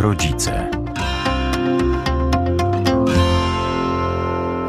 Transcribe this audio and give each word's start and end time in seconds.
Rodzice. 0.00 0.70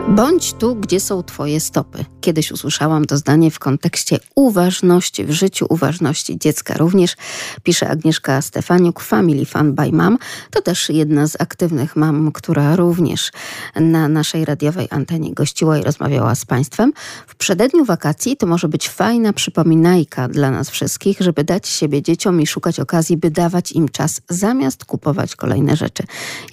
Bądź 0.07 0.53
tu, 0.53 0.75
gdzie 0.75 0.99
są 0.99 1.23
Twoje 1.23 1.59
stopy. 1.59 2.05
Kiedyś 2.21 2.51
usłyszałam 2.51 3.05
to 3.05 3.17
zdanie 3.17 3.51
w 3.51 3.59
kontekście 3.59 4.19
uważności 4.35 5.25
w 5.25 5.31
życiu, 5.31 5.65
uważności 5.69 6.39
dziecka 6.39 6.73
również. 6.73 7.15
Pisze 7.63 7.89
Agnieszka 7.89 8.41
Stefaniuk, 8.41 8.99
Family 8.99 9.45
Fun 9.45 9.73
by 9.73 9.91
Mom. 9.91 10.17
To 10.51 10.61
też 10.61 10.89
jedna 10.89 11.27
z 11.27 11.41
aktywnych 11.41 11.95
mam, 11.95 12.31
która 12.31 12.75
również 12.75 13.31
na 13.75 14.07
naszej 14.07 14.45
radiowej 14.45 14.87
antenie 14.89 15.33
gościła 15.33 15.77
i 15.77 15.83
rozmawiała 15.83 16.35
z 16.35 16.45
Państwem. 16.45 16.93
W 17.27 17.35
przededniu 17.35 17.85
wakacji 17.85 18.37
to 18.37 18.47
może 18.47 18.67
być 18.67 18.89
fajna 18.89 19.33
przypominajka 19.33 20.27
dla 20.27 20.51
nas 20.51 20.69
wszystkich, 20.69 21.17
żeby 21.19 21.43
dać 21.43 21.67
siebie 21.67 22.01
dzieciom 22.01 22.41
i 22.41 22.47
szukać 22.47 22.79
okazji, 22.79 23.17
by 23.17 23.31
dawać 23.31 23.71
im 23.71 23.89
czas 23.89 24.21
zamiast 24.29 24.85
kupować 24.85 25.35
kolejne 25.35 25.75
rzeczy. 25.75 26.03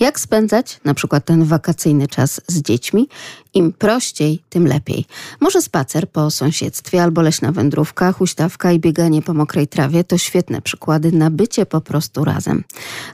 Jak 0.00 0.20
spędzać 0.20 0.80
na 0.84 0.94
przykład 0.94 1.24
ten 1.24 1.44
wakacyjny 1.44 2.08
czas 2.08 2.40
z 2.46 2.62
dziećmi? 2.62 3.08
Im 3.54 3.72
prościej, 3.72 4.42
tym 4.48 4.66
lepiej. 4.66 5.04
Może 5.40 5.55
spacer 5.62 6.10
po 6.10 6.30
sąsiedztwie 6.30 7.02
albo 7.02 7.22
leśna 7.22 7.52
wędrówka, 7.52 8.12
huśtawka 8.12 8.72
i 8.72 8.80
bieganie 8.80 9.22
po 9.22 9.34
mokrej 9.34 9.68
trawie 9.68 10.04
to 10.04 10.18
świetne 10.18 10.62
przykłady 10.62 11.12
na 11.12 11.30
bycie 11.30 11.66
po 11.66 11.80
prostu 11.80 12.24
razem. 12.24 12.64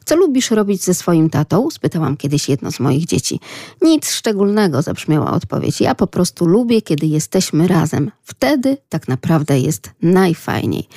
Co 0.04 0.16
lubisz 0.16 0.50
robić 0.50 0.84
ze 0.84 0.94
swoim 0.94 1.30
tatą? 1.30 1.70
Spytałam 1.70 2.16
kiedyś 2.16 2.48
jedno 2.48 2.72
z 2.72 2.80
moich 2.80 3.06
dzieci. 3.06 3.40
Nic 3.82 4.10
szczególnego, 4.10 4.82
zabrzmiała 4.82 5.32
odpowiedź. 5.32 5.80
Ja 5.80 5.94
po 5.94 6.06
prostu 6.06 6.46
lubię, 6.46 6.82
kiedy 6.82 7.06
jesteśmy 7.06 7.68
razem. 7.68 8.10
Wtedy 8.22 8.76
tak 8.88 9.08
naprawdę 9.08 9.58
jest 9.58 9.90
najfajniej. 10.02 10.88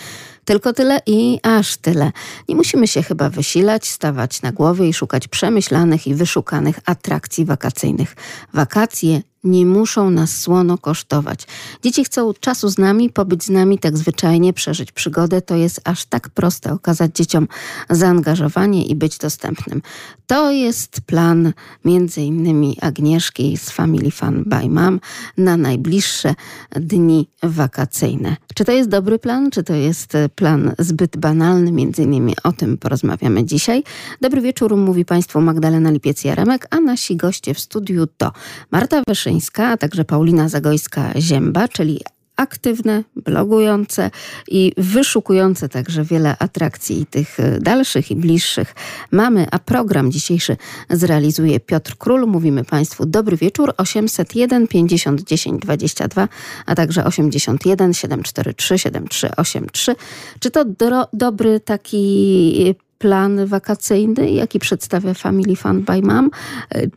Tylko 0.46 0.74
tyle 0.74 1.02
i 1.06 1.40
aż 1.44 1.78
tyle. 1.78 2.12
Nie 2.50 2.56
musimy 2.56 2.88
się 2.88 3.04
chyba 3.04 3.30
wysilać, 3.30 3.88
stawać 3.88 4.42
na 4.42 4.52
głowie 4.52 4.90
i 4.90 4.94
szukać 4.94 5.28
przemyślanych 5.28 6.08
i 6.08 6.16
wyszukanych 6.16 6.80
atrakcji 6.86 7.46
wakacyjnych. 7.46 8.16
Wakacje 8.54 9.22
nie 9.46 9.66
muszą 9.66 10.10
nas 10.10 10.38
słono 10.38 10.78
kosztować. 10.78 11.48
Dzieci 11.84 12.04
chcą 12.04 12.34
czasu 12.40 12.70
z 12.70 12.78
nami, 12.78 13.10
pobyć 13.10 13.44
z 13.44 13.50
nami 13.50 13.80
tak 13.80 13.98
zwyczajnie, 13.98 14.54
przeżyć 14.54 14.92
przygodę. 14.92 15.42
To 15.42 15.56
jest 15.56 15.82
aż 15.84 16.06
tak 16.06 16.30
proste 16.30 16.74
okazać 16.74 17.16
dzieciom 17.16 17.48
zaangażowanie 17.90 18.86
i 18.86 18.96
być 18.96 19.18
dostępnym. 19.18 19.82
To 20.28 20.52
jest 20.52 21.02
plan 21.02 21.54
między 21.86 22.22
innymi 22.22 22.78
Agnieszki 22.82 23.58
z 23.58 23.70
Family 23.70 24.12
Fun 24.12 24.44
by 24.46 24.70
Mom 24.70 25.00
na 25.38 25.58
najbliższe 25.58 26.36
dni 26.76 27.28
wakacyjne. 27.44 28.38
Czy 28.56 28.66
to 28.66 28.72
jest 28.72 28.90
dobry 28.90 29.20
plan, 29.20 29.52
czy 29.52 29.64
to 29.64 29.74
jest 29.74 30.14
plan 30.36 30.76
zbyt 30.80 31.18
banalny? 31.18 31.72
Między 31.72 32.04
innymi 32.04 32.34
o 32.44 32.52
tym 32.52 32.78
porozmawiamy 32.78 33.46
dzisiaj. 33.46 33.84
Dobry 34.22 34.42
wieczór, 34.42 34.78
mówi 34.78 35.06
Państwu 35.06 35.42
Magdalena 35.42 35.92
Lipiec-Jaremek, 35.92 36.66
a 36.70 36.80
nasi 36.80 37.16
goście 37.16 37.54
w 37.54 37.60
studiu 37.60 38.08
to 38.18 38.32
Marta 38.72 39.02
Wyszyńska, 39.08 39.35
a 39.58 39.78
także 39.78 40.06
Paulina 40.06 40.48
Zagojska-Zięba, 40.48 41.68
czyli 41.70 42.00
aktywne, 42.36 43.04
blogujące 43.16 44.12
i 44.48 44.72
wyszukujące 44.78 45.70
także 45.70 46.04
wiele 46.04 46.38
atrakcji 46.40 47.06
tych 47.06 47.38
dalszych 47.60 48.12
i 48.12 48.16
bliższych 48.16 48.76
mamy, 49.12 49.48
a 49.52 49.60
program 49.60 50.12
dzisiejszy 50.12 50.58
zrealizuje 50.90 51.60
Piotr 51.60 51.96
Król. 51.98 52.28
Mówimy 52.28 52.64
Państwu 52.64 53.06
dobry 53.06 53.38
wieczór 53.38 53.74
801 53.78 54.68
50 54.68 55.22
10 55.22 55.62
22, 55.62 56.28
a 56.66 56.76
także 56.76 57.06
81 57.06 57.94
743 57.94 58.80
7383. 58.80 59.96
Czy 60.40 60.52
to 60.52 60.66
do, 60.66 61.08
dobry 61.14 61.60
taki 61.60 62.76
plan 62.98 63.46
wakacyjny, 63.46 64.32
jaki 64.32 64.60
przedstawia 64.60 65.14
Family 65.14 65.56
Fun 65.56 65.82
by 65.82 66.02
Mom, 66.02 66.30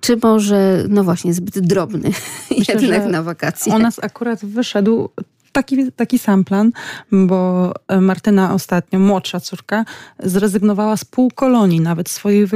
czy 0.01 0.19
może, 0.23 0.85
no 0.89 1.05
właśnie, 1.05 1.35
zbyt 1.35 1.59
drobny 1.59 2.11
Myślę, 2.59 2.75
jednak 2.75 3.07
na 3.07 3.23
wakacje? 3.23 3.75
U 3.75 3.79
nas 3.79 3.99
akurat 4.03 4.45
wyszedł 4.45 5.09
taki, 5.53 5.93
taki 5.93 6.19
sam 6.19 6.45
plan, 6.45 6.73
bo 7.13 7.73
Martyna 8.01 8.55
ostatnio, 8.55 8.99
młodsza 8.99 9.41
córka, 9.41 9.85
zrezygnowała 10.19 10.97
z 10.97 11.05
pół 11.05 11.31
kolonii, 11.31 11.81
nawet 11.81 12.09
swoich 12.09 12.51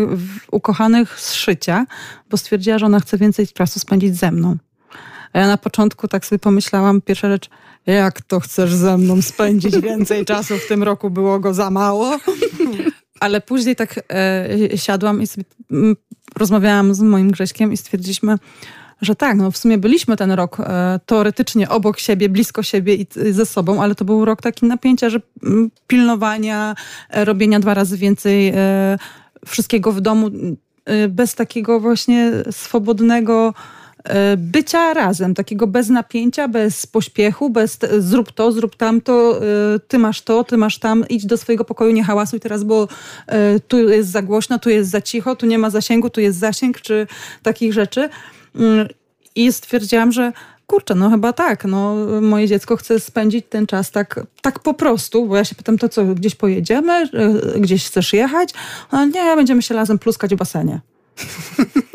ukochanych 0.50 1.20
z 1.20 1.34
szycia, 1.34 1.86
bo 2.30 2.36
stwierdziła, 2.36 2.78
że 2.78 2.86
ona 2.86 3.00
chce 3.00 3.18
więcej 3.18 3.48
czasu 3.48 3.80
spędzić 3.80 4.16
ze 4.16 4.32
mną. 4.32 4.56
A 5.32 5.38
ja 5.38 5.46
na 5.46 5.58
początku 5.58 6.08
tak 6.08 6.26
sobie 6.26 6.38
pomyślałam, 6.38 7.00
pierwsza 7.00 7.28
rzecz, 7.28 7.50
jak 7.86 8.20
to 8.20 8.40
chcesz 8.40 8.74
ze 8.74 8.98
mną 8.98 9.22
spędzić 9.22 9.80
więcej 9.80 10.24
czasu? 10.34 10.58
W 10.58 10.68
tym 10.68 10.82
roku 10.82 11.10
było 11.10 11.40
go 11.40 11.54
za 11.54 11.70
mało. 11.70 12.18
Ale 13.22 13.40
później 13.40 13.76
tak 13.76 14.00
e, 14.12 14.78
siadłam 14.78 15.22
i 15.22 15.26
sobie 15.26 15.44
m, 15.70 15.96
rozmawiałam 16.36 16.94
z 16.94 17.00
moim 17.00 17.30
Grześkiem 17.30 17.72
i 17.72 17.76
stwierdziliśmy, 17.76 18.38
że 19.00 19.14
tak, 19.14 19.36
no 19.36 19.50
w 19.50 19.56
sumie 19.56 19.78
byliśmy 19.78 20.16
ten 20.16 20.30
rok 20.30 20.60
e, 20.60 21.00
teoretycznie 21.06 21.68
obok 21.68 21.98
siebie, 21.98 22.28
blisko 22.28 22.62
siebie 22.62 22.94
i, 22.94 23.06
i, 23.28 23.32
ze 23.32 23.46
sobą, 23.46 23.82
ale 23.82 23.94
to 23.94 24.04
był 24.04 24.24
rok 24.24 24.42
taki 24.42 24.66
napięcia, 24.66 25.10
że 25.10 25.20
m, 25.42 25.70
pilnowania, 25.86 26.74
e, 27.10 27.24
robienia 27.24 27.60
dwa 27.60 27.74
razy 27.74 27.96
więcej 27.96 28.48
e, 28.48 28.98
wszystkiego 29.46 29.92
w 29.92 30.00
domu, 30.00 30.30
e, 30.84 31.08
bez 31.08 31.34
takiego 31.34 31.80
właśnie 31.80 32.32
swobodnego 32.50 33.54
bycia 34.36 34.94
razem, 34.94 35.34
takiego 35.34 35.66
bez 35.66 35.88
napięcia, 35.88 36.48
bez 36.48 36.86
pośpiechu, 36.86 37.50
bez 37.50 37.78
zrób 37.98 38.32
to, 38.32 38.52
zrób 38.52 38.76
tamto, 38.76 39.40
ty 39.88 39.98
masz 39.98 40.22
to, 40.22 40.44
ty 40.44 40.56
masz 40.56 40.78
tam, 40.78 41.04
idź 41.08 41.26
do 41.26 41.36
swojego 41.36 41.64
pokoju, 41.64 41.92
nie 41.92 42.04
hałasuj 42.04 42.40
teraz, 42.40 42.64
bo 42.64 42.88
tu 43.68 43.88
jest 43.88 44.10
za 44.10 44.22
głośno, 44.22 44.58
tu 44.58 44.70
jest 44.70 44.90
za 44.90 45.00
cicho, 45.00 45.36
tu 45.36 45.46
nie 45.46 45.58
ma 45.58 45.70
zasięgu, 45.70 46.10
tu 46.10 46.20
jest 46.20 46.38
zasięg, 46.38 46.80
czy 46.80 47.06
takich 47.42 47.72
rzeczy. 47.72 48.08
I 49.34 49.52
stwierdziłam, 49.52 50.12
że 50.12 50.32
kurczę, 50.66 50.94
no 50.94 51.10
chyba 51.10 51.32
tak, 51.32 51.64
no 51.64 51.96
moje 52.20 52.48
dziecko 52.48 52.76
chce 52.76 53.00
spędzić 53.00 53.46
ten 53.48 53.66
czas 53.66 53.90
tak, 53.90 54.26
tak 54.42 54.58
po 54.58 54.74
prostu, 54.74 55.26
bo 55.26 55.36
ja 55.36 55.44
się 55.44 55.54
pytam, 55.54 55.78
to 55.78 55.88
co, 55.88 56.04
gdzieś 56.04 56.34
pojedziemy, 56.34 57.08
gdzieś 57.56 57.86
chcesz 57.86 58.12
jechać? 58.12 58.50
A 58.90 59.04
nie, 59.04 59.36
będziemy 59.36 59.62
się 59.62 59.74
razem 59.74 59.98
pluskać 59.98 60.34
w 60.34 60.36
basenie. 60.36 60.80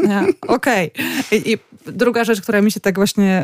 Ja, 0.04 0.26
Okej. 0.48 0.92
Okay. 0.92 1.40
I, 1.40 1.52
I, 1.52 1.58
druga 1.86 2.24
rzecz, 2.24 2.42
która 2.42 2.62
mi 2.62 2.72
się 2.72 2.80
tak 2.80 2.96
właśnie 2.96 3.44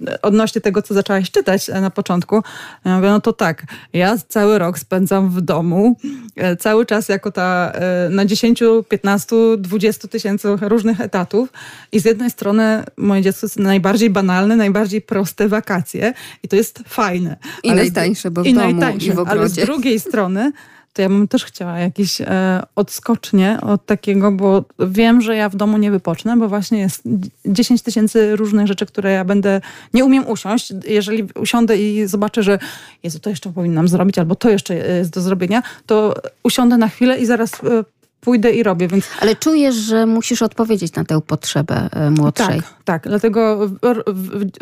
yy, 0.00 0.18
odnośnie 0.22 0.60
tego, 0.60 0.82
co 0.82 0.94
zaczęłaś 0.94 1.30
czytać 1.30 1.68
na 1.68 1.90
początku, 1.90 2.42
ja 2.84 2.96
mówię, 2.96 3.08
no 3.08 3.20
to 3.20 3.32
tak, 3.32 3.64
ja 3.92 4.16
cały 4.28 4.58
rok 4.58 4.78
spędzam 4.78 5.30
w 5.30 5.40
domu, 5.40 5.96
yy, 6.36 6.56
cały 6.56 6.86
czas 6.86 7.08
jako 7.08 7.30
ta 7.30 7.72
yy, 8.04 8.14
na 8.14 8.24
10, 8.24 8.62
15, 8.88 9.36
20 9.58 10.08
tysięcy 10.08 10.48
różnych 10.60 11.00
etatów 11.00 11.48
i 11.92 12.00
z 12.00 12.04
jednej 12.04 12.30
strony 12.30 12.84
moje 12.96 13.22
dziecko 13.22 13.46
jest 13.46 13.58
najbardziej 13.58 14.10
banalne, 14.10 14.56
najbardziej 14.56 15.00
proste 15.00 15.48
wakacje 15.48 16.14
i 16.42 16.48
to 16.48 16.56
jest 16.56 16.82
fajne. 16.86 17.36
I 17.62 17.72
najtańsze, 17.72 18.30
bo 18.30 18.42
w 18.42 18.46
i 18.46 18.54
domu 18.54 18.66
najtańsze, 18.66 19.06
i 19.06 19.12
w 19.12 19.18
ogrodzie. 19.18 19.40
Ale 19.40 19.48
z 19.48 19.54
drugiej 19.54 20.00
strony 20.00 20.52
to 20.98 21.02
ja 21.02 21.08
bym 21.08 21.28
też 21.28 21.44
chciała 21.44 21.78
jakieś 21.78 22.20
e, 22.20 22.62
odskocznie 22.76 23.58
od 23.60 23.86
takiego, 23.86 24.32
bo 24.32 24.64
wiem, 24.78 25.20
że 25.20 25.36
ja 25.36 25.48
w 25.48 25.56
domu 25.56 25.78
nie 25.78 25.90
wypocznę, 25.90 26.36
bo 26.36 26.48
właśnie 26.48 26.78
jest 26.78 27.02
10 27.46 27.82
tysięcy 27.82 28.36
różnych 28.36 28.66
rzeczy, 28.66 28.86
które 28.86 29.12
ja 29.12 29.24
będę, 29.24 29.60
nie 29.94 30.04
umiem 30.04 30.26
usiąść. 30.26 30.72
Jeżeli 30.88 31.28
usiądę 31.34 31.78
i 31.78 32.06
zobaczę, 32.06 32.42
że 32.42 32.58
Jezu, 33.02 33.18
to 33.18 33.30
jeszcze 33.30 33.52
powinnam 33.52 33.88
zrobić, 33.88 34.18
albo 34.18 34.34
to 34.34 34.50
jeszcze 34.50 34.74
jest 34.74 35.10
do 35.10 35.20
zrobienia, 35.20 35.62
to 35.86 36.14
usiądę 36.42 36.76
na 36.76 36.88
chwilę 36.88 37.18
i 37.18 37.26
zaraz 37.26 37.54
e, 37.54 37.84
pójdę 38.20 38.50
i 38.50 38.62
robię. 38.62 38.88
Więc... 38.88 39.04
Ale 39.20 39.36
czujesz, 39.36 39.74
że 39.74 40.06
musisz 40.06 40.42
odpowiedzieć 40.42 40.94
na 40.94 41.04
tę 41.04 41.20
potrzebę 41.20 41.88
młodszej. 42.18 42.62
Tak, 42.62 42.74
tak. 42.84 43.08
Dlatego 43.08 43.70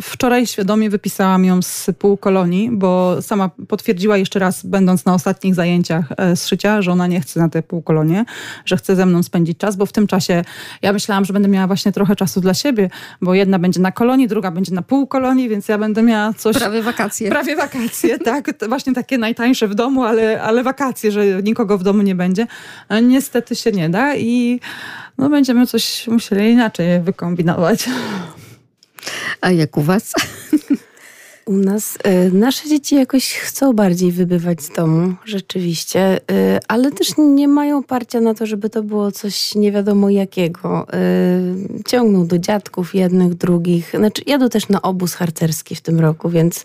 wczoraj 0.02 0.46
świadomie 0.46 0.90
wypisałam 0.90 1.44
ją 1.44 1.62
z 1.62 1.86
półkolonii, 1.98 2.70
bo 2.72 3.22
sama 3.22 3.50
potwierdziła 3.68 4.16
jeszcze 4.16 4.38
raz, 4.38 4.66
będąc 4.66 5.04
na 5.04 5.14
ostatnich 5.14 5.54
zajęciach 5.54 6.04
z 6.34 6.46
szycia, 6.46 6.82
że 6.82 6.92
ona 6.92 7.06
nie 7.06 7.20
chce 7.20 7.40
na 7.40 7.48
te 7.48 7.62
półkolonie, 7.62 8.24
że 8.64 8.76
chce 8.76 8.96
ze 8.96 9.06
mną 9.06 9.22
spędzić 9.22 9.58
czas, 9.58 9.76
bo 9.76 9.86
w 9.86 9.92
tym 9.92 10.06
czasie 10.06 10.44
ja 10.82 10.92
myślałam, 10.92 11.24
że 11.24 11.32
będę 11.32 11.48
miała 11.48 11.66
właśnie 11.66 11.92
trochę 11.92 12.16
czasu 12.16 12.40
dla 12.40 12.54
siebie, 12.54 12.90
bo 13.22 13.34
jedna 13.34 13.58
będzie 13.58 13.80
na 13.80 13.92
kolonii, 13.92 14.28
druga 14.28 14.50
będzie 14.50 14.74
na 14.74 14.82
półkolonii, 14.82 15.48
więc 15.48 15.68
ja 15.68 15.78
będę 15.78 16.02
miała 16.02 16.32
coś... 16.32 16.56
Prawie 16.56 16.82
wakacje. 16.82 17.30
Prawie 17.30 17.56
wakacje, 17.56 18.18
tak. 18.32 18.68
Właśnie 18.68 18.92
takie 18.92 19.18
najtańsze 19.18 19.68
w 19.68 19.74
domu, 19.74 20.04
ale, 20.04 20.42
ale 20.42 20.62
wakacje, 20.62 21.12
że 21.12 21.42
nikogo 21.42 21.78
w 21.78 21.82
domu 21.82 22.02
nie 22.02 22.14
będzie. 22.14 22.46
Niestety 23.02 23.45
się 23.54 23.72
nie 23.72 23.88
da 23.88 24.16
i 24.16 24.60
no, 25.18 25.30
będziemy 25.30 25.66
coś 25.66 26.06
musieli 26.06 26.50
inaczej 26.50 27.00
wykombinować. 27.00 27.88
A 29.40 29.50
jak 29.50 29.76
u 29.76 29.82
was? 29.82 30.12
U 31.46 31.56
nas 31.56 31.98
y, 32.28 32.32
nasze 32.32 32.68
dzieci 32.68 32.94
jakoś 32.94 33.34
chcą 33.34 33.72
bardziej 33.72 34.12
wybywać 34.12 34.62
z 34.62 34.70
domu, 34.70 35.14
rzeczywiście, 35.24 36.16
y, 36.18 36.58
ale 36.68 36.92
też 36.92 37.08
nie 37.18 37.48
mają 37.48 37.82
parcia 37.82 38.20
na 38.20 38.34
to, 38.34 38.46
żeby 38.46 38.70
to 38.70 38.82
było 38.82 39.12
coś 39.12 39.54
nie 39.54 39.72
wiadomo 39.72 40.10
jakiego. 40.10 40.86
Y, 40.94 41.82
ciągną 41.86 42.26
do 42.26 42.38
dziadków 42.38 42.94
jednych, 42.94 43.34
drugich. 43.34 43.90
Znaczy, 43.90 44.22
jadą 44.26 44.48
też 44.48 44.68
na 44.68 44.82
obóz 44.82 45.14
harcerski 45.14 45.74
w 45.74 45.80
tym 45.80 46.00
roku, 46.00 46.30
więc 46.30 46.64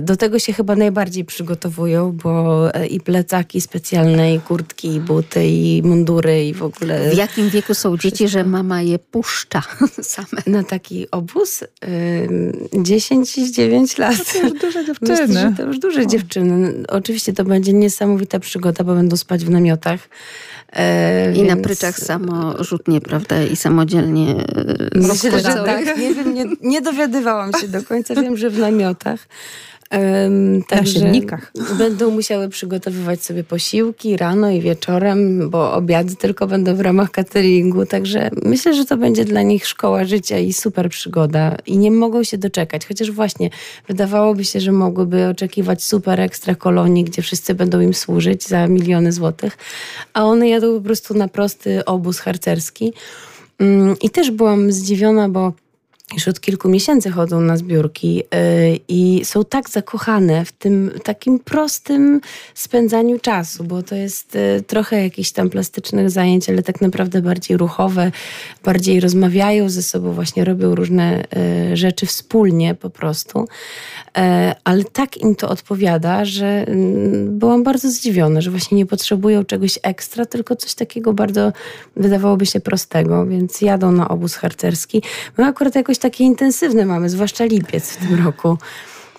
do 0.00 0.16
tego 0.16 0.38
się 0.38 0.52
chyba 0.52 0.76
najbardziej 0.76 1.24
przygotowują, 1.24 2.12
bo 2.12 2.62
i 2.90 3.00
plecaki 3.00 3.60
specjalne, 3.60 4.34
i 4.34 4.40
kurtki, 4.40 4.94
i 4.94 5.00
buty, 5.00 5.46
i 5.46 5.82
mundury, 5.84 6.44
i 6.44 6.54
w 6.54 6.62
ogóle. 6.62 7.10
W 7.10 7.16
jakim 7.16 7.50
wieku 7.50 7.74
są 7.74 7.96
dzieci, 7.98 8.28
że 8.28 8.44
mama 8.44 8.82
je 8.82 8.98
puszcza 8.98 9.62
same? 10.02 10.42
Na 10.46 10.62
taki 10.62 11.10
obóz? 11.10 11.64
10 12.82 13.38
i 13.38 13.63
9 13.70 13.98
lat. 13.98 14.16
To 14.32 14.38
już 14.38 14.52
duże 14.60 14.84
dziewczyny. 14.84 15.20
Myślę, 15.20 15.50
że 15.50 15.56
to 15.56 15.62
już 15.62 15.78
duże 15.78 16.00
o. 16.02 16.06
dziewczyny. 16.06 16.74
Oczywiście 16.88 17.32
to 17.32 17.44
będzie 17.44 17.72
niesamowita 17.72 18.40
przygoda, 18.40 18.84
bo 18.84 18.94
będą 18.94 19.16
spać 19.16 19.44
w 19.44 19.50
namiotach. 19.50 20.00
E, 20.72 21.32
I 21.32 21.34
więc... 21.34 21.48
na 21.48 21.56
pryczach 21.56 21.98
samorzutnie, 21.98 23.00
prawda? 23.00 23.42
I 23.42 23.56
samodzielnie. 23.56 24.30
E, 24.30 24.98
Myślę, 24.98 25.40
że 25.40 25.64
tak. 25.64 25.98
Nie 25.98 26.14
wiem, 26.14 26.34
nie, 26.34 26.44
nie 26.62 26.80
dowiadywałam 26.80 27.52
się 27.60 27.68
do 27.68 27.82
końca. 27.82 28.14
Wiem, 28.14 28.36
że 28.36 28.50
w 28.50 28.58
namiotach. 28.58 29.20
Um, 29.90 30.62
także 30.68 31.12
będą 31.78 32.10
musiały 32.10 32.48
przygotowywać 32.48 33.22
sobie 33.22 33.44
posiłki 33.44 34.16
rano 34.16 34.50
i 34.50 34.60
wieczorem, 34.60 35.50
bo 35.50 35.72
obiady 35.72 36.16
tylko 36.16 36.46
będą 36.46 36.74
w 36.74 36.80
ramach 36.80 37.10
cateringu. 37.10 37.86
Także 37.86 38.30
myślę, 38.42 38.74
że 38.74 38.84
to 38.84 38.96
będzie 38.96 39.24
dla 39.24 39.42
nich 39.42 39.66
szkoła 39.66 40.04
życia 40.04 40.38
i 40.38 40.52
super 40.52 40.88
przygoda. 40.88 41.56
I 41.66 41.78
nie 41.78 41.90
mogą 41.90 42.24
się 42.24 42.38
doczekać. 42.38 42.86
Chociaż 42.86 43.10
właśnie 43.10 43.50
wydawałoby 43.88 44.44
się, 44.44 44.60
że 44.60 44.72
mogłyby 44.72 45.26
oczekiwać 45.26 45.84
super 45.84 46.20
ekstra 46.20 46.54
kolonii, 46.54 47.04
gdzie 47.04 47.22
wszyscy 47.22 47.54
będą 47.54 47.80
im 47.80 47.94
służyć 47.94 48.48
za 48.48 48.66
miliony 48.66 49.12
złotych, 49.12 49.58
a 50.14 50.24
one 50.24 50.48
jadą 50.48 50.74
po 50.74 50.80
prostu 50.80 51.14
na 51.14 51.28
prosty 51.28 51.84
obóz 51.84 52.18
harcerski. 52.18 52.92
Um, 53.60 53.96
I 54.02 54.10
też 54.10 54.30
byłam 54.30 54.72
zdziwiona, 54.72 55.28
bo 55.28 55.52
już 56.12 56.28
od 56.28 56.40
kilku 56.40 56.68
miesięcy 56.68 57.10
chodzą 57.10 57.40
na 57.40 57.56
zbiórki 57.56 58.16
yy, 58.16 58.22
i 58.88 59.24
są 59.24 59.44
tak 59.44 59.70
zakochane 59.70 60.44
w 60.44 60.52
tym 60.52 60.90
takim 61.04 61.38
prostym 61.38 62.20
spędzaniu 62.54 63.18
czasu, 63.18 63.64
bo 63.64 63.82
to 63.82 63.94
jest 63.94 64.34
yy, 64.34 64.62
trochę 64.62 65.02
jakichś 65.02 65.30
tam 65.30 65.50
plastycznych 65.50 66.10
zajęć, 66.10 66.48
ale 66.48 66.62
tak 66.62 66.80
naprawdę 66.80 67.22
bardziej 67.22 67.56
ruchowe, 67.56 68.12
bardziej 68.64 69.00
rozmawiają 69.00 69.68
ze 69.68 69.82
sobą, 69.82 70.12
właśnie 70.12 70.44
robią 70.44 70.74
różne 70.74 71.24
yy, 71.68 71.76
rzeczy 71.76 72.06
wspólnie 72.06 72.74
po 72.74 72.90
prostu. 72.90 73.48
Ale 74.64 74.84
tak 74.84 75.16
im 75.16 75.34
to 75.34 75.48
odpowiada, 75.48 76.24
że 76.24 76.46
mm, 76.66 77.38
byłam 77.38 77.62
bardzo 77.62 77.90
zdziwiona, 77.90 78.40
że 78.40 78.50
właśnie 78.50 78.76
nie 78.76 78.86
potrzebują 78.86 79.44
czegoś 79.44 79.78
ekstra, 79.82 80.26
tylko 80.26 80.56
coś 80.56 80.74
takiego 80.74 81.12
bardzo 81.12 81.52
wydawałoby 81.96 82.46
się 82.46 82.60
prostego, 82.60 83.26
więc 83.26 83.60
jadą 83.60 83.92
na 83.92 84.08
obóz 84.08 84.34
harcerski. 84.34 85.02
My 85.38 85.44
akurat 85.44 85.74
jakoś 85.74 85.93
takie 85.98 86.24
intensywne 86.24 86.86
mamy, 86.86 87.10
zwłaszcza 87.10 87.44
lipiec 87.44 87.90
w 87.90 87.96
tym 87.96 88.24
roku. 88.24 88.58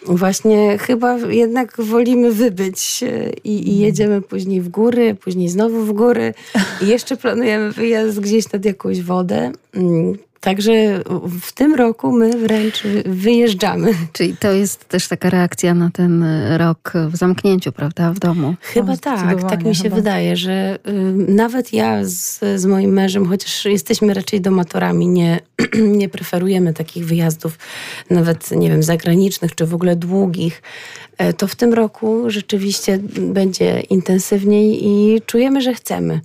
Właśnie 0.08 0.78
chyba 0.78 1.18
jednak 1.18 1.82
wolimy 1.82 2.32
wybyć 2.32 3.04
e, 3.04 3.30
i, 3.44 3.70
i, 3.70 3.80
jedziemy 3.80 4.22
później 4.22 4.62
w 4.62 4.70
góry, 4.70 5.16
później 5.16 5.50
znowu 5.50 5.82
w 5.82 5.94
góry 5.94 6.34
i 6.82 6.88
jeszcze 6.88 7.18
planujemy 7.18 7.72
wyjazd 7.72 8.20
gdzieś 8.20 8.52
nad 8.52 8.66
jakąś 8.66 9.02
wodę. 9.02 9.52
Także 10.46 10.74
w 11.42 11.52
tym 11.54 11.76
roku 11.76 12.12
my 12.12 12.38
wręcz 12.38 12.84
wyjeżdżamy. 13.06 13.94
Czyli 14.14 14.38
to 14.38 14.52
jest 14.52 14.86
też 14.86 15.08
taka 15.08 15.30
reakcja 15.30 15.74
na 15.74 15.90
ten 15.90 16.26
rok 16.58 16.94
w 17.10 17.16
zamknięciu, 17.16 17.72
prawda, 17.72 18.14
w 18.14 18.20
domu? 18.20 18.56
Chyba 18.62 18.92
no, 18.92 18.98
tak, 18.98 19.50
tak 19.50 19.64
mi 19.64 19.76
się 19.76 19.84
chyba. 19.84 19.96
wydaje, 19.96 20.38
że 20.38 20.80
y, 20.88 20.92
nawet 21.32 21.74
ja 21.74 22.00
z, 22.04 22.40
z 22.56 22.66
moim 22.66 22.94
mężem, 22.94 23.26
chociaż 23.26 23.66
jesteśmy 23.66 24.14
raczej 24.14 24.42
domatorami, 24.42 25.08
nie, 25.08 25.40
nie 26.02 26.10
preferujemy 26.10 26.74
takich 26.74 27.06
wyjazdów 27.06 27.58
nawet, 28.10 28.52
nie 28.52 28.70
wiem, 28.70 28.84
zagranicznych, 28.84 29.56
czy 29.56 29.66
w 29.66 29.74
ogóle 29.74 29.96
długich, 29.96 30.62
to 31.38 31.48
w 31.48 31.56
tym 31.56 31.74
roku 31.74 32.24
rzeczywiście 32.28 33.00
będzie 33.20 33.80
intensywniej 33.80 34.88
i 34.88 35.22
czujemy, 35.26 35.62
że 35.62 35.74
chcemy. 35.74 36.22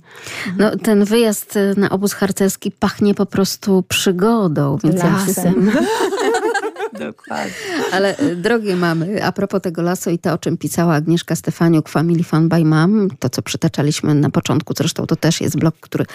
No, 0.57 0.77
ten 0.77 1.05
wyjazd 1.05 1.59
na 1.77 1.89
obóz 1.89 2.13
harcerski 2.13 2.71
pachnie 2.71 3.13
po 3.13 3.25
prostu 3.25 3.83
przygodą. 3.87 4.77
Więc 4.83 5.03
Lasem. 5.03 5.71
Ja 5.75 5.81
Dokładnie. 6.99 7.53
Ale 7.91 8.17
e, 8.17 8.35
drogie 8.35 8.75
mamy, 8.75 9.23
a 9.23 9.31
propos 9.31 9.61
tego 9.61 9.81
lasu 9.81 10.09
i 10.09 10.19
to, 10.19 10.33
o 10.33 10.37
czym 10.37 10.57
pisała 10.57 10.93
Agnieszka 10.93 11.35
Stefaniuk, 11.35 11.89
Family 11.89 12.23
Fun 12.23 12.49
by 12.49 12.65
Mom, 12.65 13.07
to 13.19 13.29
co 13.29 13.41
przytaczaliśmy 13.41 14.15
na 14.15 14.29
początku, 14.29 14.73
zresztą 14.77 15.05
to 15.05 15.15
też 15.15 15.41
jest 15.41 15.57
blog, 15.57 15.75
który 15.79 16.05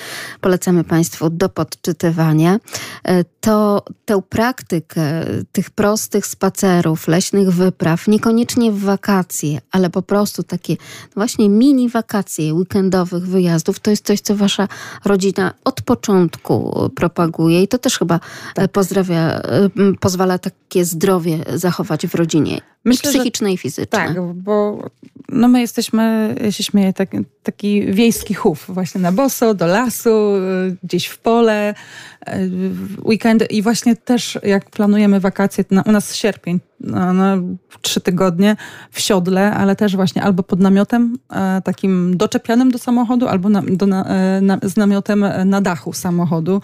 polecamy 0.41 0.85
Państwu 0.85 1.31
do 1.31 1.49
podczytywania, 1.49 2.59
e, 3.05 3.25
to 3.41 3.83
tę 4.05 4.23
praktykę 4.29 5.25
tych 5.53 5.71
prostych 5.71 6.27
spacerów, 6.27 7.09
leśnych 7.09 7.51
wypraw, 7.51 8.09
niekoniecznie 8.09 8.73
w 8.73 8.81
wakacje, 8.81 9.61
ale 9.71 9.91
po 9.91 10.03
prostu 10.03 10.43
takie 10.43 10.77
właśnie 11.15 11.49
mini 11.49 11.89
wakacje 11.89 12.55
weekendowych 12.55 13.27
wyjazdów, 13.27 13.81
to 13.81 13.91
jest 13.91 14.07
coś, 14.07 14.21
co 14.21 14.37
Wasza 14.37 14.69
rodzina 15.05 15.55
od 15.65 15.83
początku 15.83 16.91
propaguje 16.97 17.63
i 17.63 17.69
to 17.69 17.79
też 17.79 17.99
chyba 17.99 18.21
tak. 18.55 18.73
pozdrawia, 18.73 19.41
pozwala 20.01 20.39
takie 20.39 20.66
zdrowie 20.85 21.39
zachować 21.55 22.07
w 22.07 22.15
rodzinie. 22.15 22.61
Myślę, 22.87 23.11
psychiczne 23.11 23.53
i 23.53 23.59
fizyczne. 23.59 23.87
Tak, 23.87 24.21
bo 24.35 24.85
no 25.29 25.49
my 25.49 25.61
jesteśmy, 25.61 26.35
ja 26.45 26.53
się 26.53 26.63
śmieję, 26.63 26.93
tak, 26.93 27.11
taki 27.43 27.93
wiejski 27.93 28.35
chów 28.35 28.65
właśnie 28.69 29.01
na 29.01 29.13
boso, 29.13 29.55
do 29.55 29.67
lasu, 29.67 30.33
gdzieś 30.83 31.07
w 31.07 31.19
pole, 31.19 31.75
weekendy 33.05 33.45
i 33.45 33.63
właśnie 33.63 33.97
też 33.97 34.39
jak 34.43 34.71
planujemy 34.71 35.21
wakacje, 35.21 35.65
na, 35.71 35.83
u 35.83 35.93
nas 35.93 36.15
sierpień, 36.15 36.61
na, 36.81 37.13
na 37.13 37.37
trzy 37.83 38.01
tygodnie 38.01 38.57
w 38.91 39.01
siodle, 39.01 39.55
ale 39.55 39.77
też 39.77 39.97
właśnie 39.97 40.23
albo 40.23 40.43
pod 40.43 40.61
namiotem 40.61 41.19
e, 41.33 41.63
takim 41.65 42.17
doczepianym 42.17 42.71
do 42.71 42.79
samochodu, 42.79 43.29
albo 43.29 43.49
na, 43.49 43.63
do, 43.63 43.87
na, 43.87 44.05
e, 44.05 44.41
na, 44.41 44.59
z 44.63 44.77
namiotem 44.77 45.25
na 45.45 45.61
dachu 45.61 45.93
samochodu. 45.93 46.61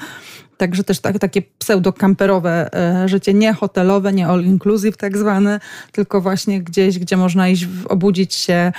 Także 0.57 0.85
też 0.85 1.01
tak, 1.01 1.19
takie 1.19 1.43
pseudo-kamperowe 1.59 2.75
e, 2.75 3.09
życie, 3.09 3.35
nie 3.35 3.53
hotelowe, 3.53 4.13
nie 4.13 4.27
all-inclusive 4.27 4.97
tak 4.97 5.19
zwane, 5.19 5.61
tylko 5.93 6.12
właśnie 6.21 6.63
gdzieś, 6.63 6.99
gdzie 6.99 7.17
można 7.17 7.49
iść, 7.49 7.69
obudzić 7.89 8.35
się 8.35 8.73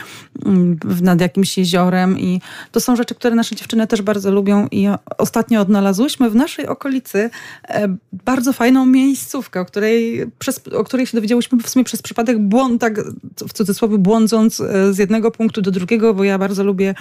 mm, 0.45 0.79
nad 1.01 1.21
jakimś 1.21 1.57
jeziorem 1.57 2.19
i 2.19 2.41
to 2.71 2.79
są 2.79 2.95
rzeczy, 2.95 3.15
które 3.15 3.35
nasze 3.35 3.55
dziewczyny 3.55 3.87
też 3.87 4.01
bardzo 4.01 4.31
lubią 4.31 4.67
i 4.71 4.87
ostatnio 5.17 5.61
odnalazłyśmy 5.61 6.29
w 6.29 6.35
naszej 6.35 6.67
okolicy 6.67 7.29
e, 7.67 7.95
bardzo 8.25 8.53
fajną 8.53 8.85
miejscówkę, 8.85 9.61
o 9.61 9.65
której, 9.65 10.25
przez, 10.39 10.61
o 10.67 10.83
której 10.83 11.05
się 11.07 11.17
dowiedziałyśmy 11.17 11.57
w 11.57 11.69
sumie 11.69 11.85
przez 11.85 12.01
przypadek 12.01 12.39
błąd, 12.39 12.81
tak 12.81 12.99
w 13.47 13.53
cudzysłowie 13.53 13.97
błądząc 13.97 14.61
e, 14.61 14.93
z 14.93 14.97
jednego 14.97 15.31
punktu 15.31 15.61
do 15.61 15.71
drugiego, 15.71 16.13
bo 16.13 16.23
ja 16.23 16.37
bardzo 16.37 16.63
lubię 16.63 16.95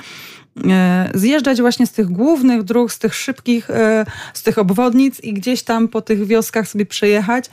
zjeżdżać 1.15 1.61
właśnie 1.61 1.87
z 1.87 1.93
tych 1.93 2.07
głównych 2.07 2.63
dróg, 2.63 2.93
z 2.93 2.99
tych 2.99 3.15
szybkich, 3.15 3.69
z 4.35 4.43
tych 4.43 4.59
obwodnic 4.59 5.21
i 5.21 5.33
gdzieś 5.35 5.63
tam 5.63 5.89
po 5.89 6.01
tych 6.01 6.27
wioskach 6.27 6.69
sobie 6.69 6.87
przejechać. 6.87 7.51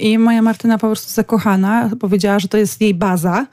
I 0.00 0.18
moja 0.18 0.42
Martyna 0.42 0.78
po 0.78 0.86
prostu 0.86 1.12
zakochana 1.12 1.90
powiedziała, 2.00 2.38
że 2.38 2.48
to 2.48 2.58
jest 2.58 2.80
jej 2.80 2.94
baza, 2.94 3.46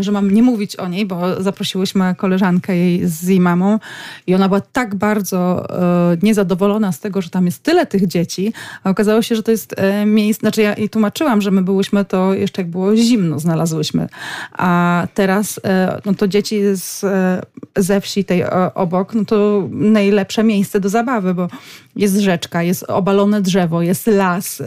że 0.00 0.12
mam 0.12 0.30
nie 0.30 0.42
mówić 0.42 0.76
o 0.76 0.88
niej, 0.88 1.06
bo 1.06 1.42
zaprosiłyśmy 1.42 2.14
koleżankę 2.14 2.76
jej 2.76 3.08
z 3.08 3.22
jej 3.22 3.40
mamą. 3.40 3.78
I 4.26 4.34
ona 4.34 4.48
była 4.48 4.60
tak 4.60 4.94
bardzo 4.94 5.70
e, 6.12 6.16
niezadowolona 6.22 6.92
z 6.92 7.00
tego, 7.00 7.22
że 7.22 7.30
tam 7.30 7.46
jest 7.46 7.62
tyle 7.62 7.86
tych 7.86 8.06
dzieci, 8.06 8.52
a 8.84 8.90
okazało 8.90 9.22
się, 9.22 9.36
że 9.36 9.42
to 9.42 9.50
jest 9.50 9.74
e, 9.76 10.06
miejsce, 10.06 10.40
znaczy 10.40 10.62
ja 10.62 10.74
jej 10.74 10.88
tłumaczyłam, 10.88 11.40
że 11.40 11.50
my 11.50 11.62
byłyśmy 11.62 12.04
to 12.04 12.34
jeszcze 12.34 12.62
jak 12.62 12.70
było 12.70 12.96
zimno 12.96 13.38
znalazłyśmy, 13.38 14.08
a 14.52 15.06
teraz 15.14 15.60
e, 15.64 16.00
no 16.04 16.14
to 16.14 16.28
dzieci 16.28 16.60
z, 16.74 17.04
e, 17.04 17.42
ze 17.76 18.00
wsi 18.00 18.24
tej 18.24 18.40
e, 18.40 18.74
obok, 18.74 19.14
no 19.14 19.24
to 19.24 19.68
najlepsze 19.70 20.44
miejsce 20.44 20.80
do 20.80 20.88
zabawy, 20.88 21.34
bo 21.34 21.48
jest 21.96 22.16
rzeczka, 22.16 22.62
jest 22.62 22.82
obalone 22.82 23.40
drzewo, 23.40 23.82
jest 23.82 24.06
las, 24.06 24.60
e, 24.60 24.64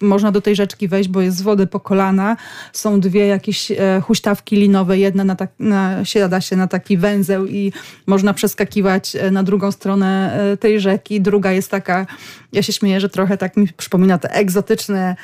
można 0.00 0.32
do 0.32 0.40
tej 0.42 0.56
rzeczki 0.56 0.88
wejść, 0.88 1.08
bo 1.08 1.20
jest 1.20 1.36
z 1.36 1.42
wody 1.42 1.66
po 1.66 1.80
kolana. 1.80 2.36
Są 2.72 3.00
dwie 3.00 3.26
jakieś 3.26 3.70
e, 3.70 3.76
huśtawki 4.04 4.56
linowe, 4.56 4.98
jedna 4.98 5.24
na, 5.24 5.36
tak, 5.36 5.50
na, 5.58 6.04
siada 6.04 6.40
się 6.40 6.56
na 6.56 6.66
taki 6.66 6.98
węzeł 6.98 7.46
i 7.46 7.72
można 8.06 8.34
przeskakiwać 8.34 9.16
e, 9.16 9.30
na 9.30 9.42
drugą 9.42 9.72
stronę 9.72 10.38
e, 10.52 10.56
tej 10.56 10.80
rzeki. 10.80 11.20
Druga 11.20 11.52
jest 11.52 11.70
taka, 11.70 12.06
ja 12.52 12.62
się 12.62 12.72
śmieję, 12.72 13.00
że 13.00 13.08
trochę 13.08 13.36
tak 13.36 13.56
mi 13.56 13.68
przypomina 13.76 14.18
te 14.18 14.30
egzotyczne 14.30 15.16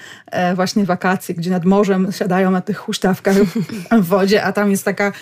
właśnie 0.54 0.84
wakacje, 0.84 1.34
gdzie 1.34 1.50
nad 1.50 1.64
morzem 1.64 2.12
siadają 2.12 2.50
na 2.50 2.60
tych 2.60 2.76
huśtawkach 2.78 3.36
w 4.02 4.04
wodzie, 4.04 4.44
a 4.44 4.52
tam 4.52 4.70
jest 4.70 4.84
taka 4.84 5.12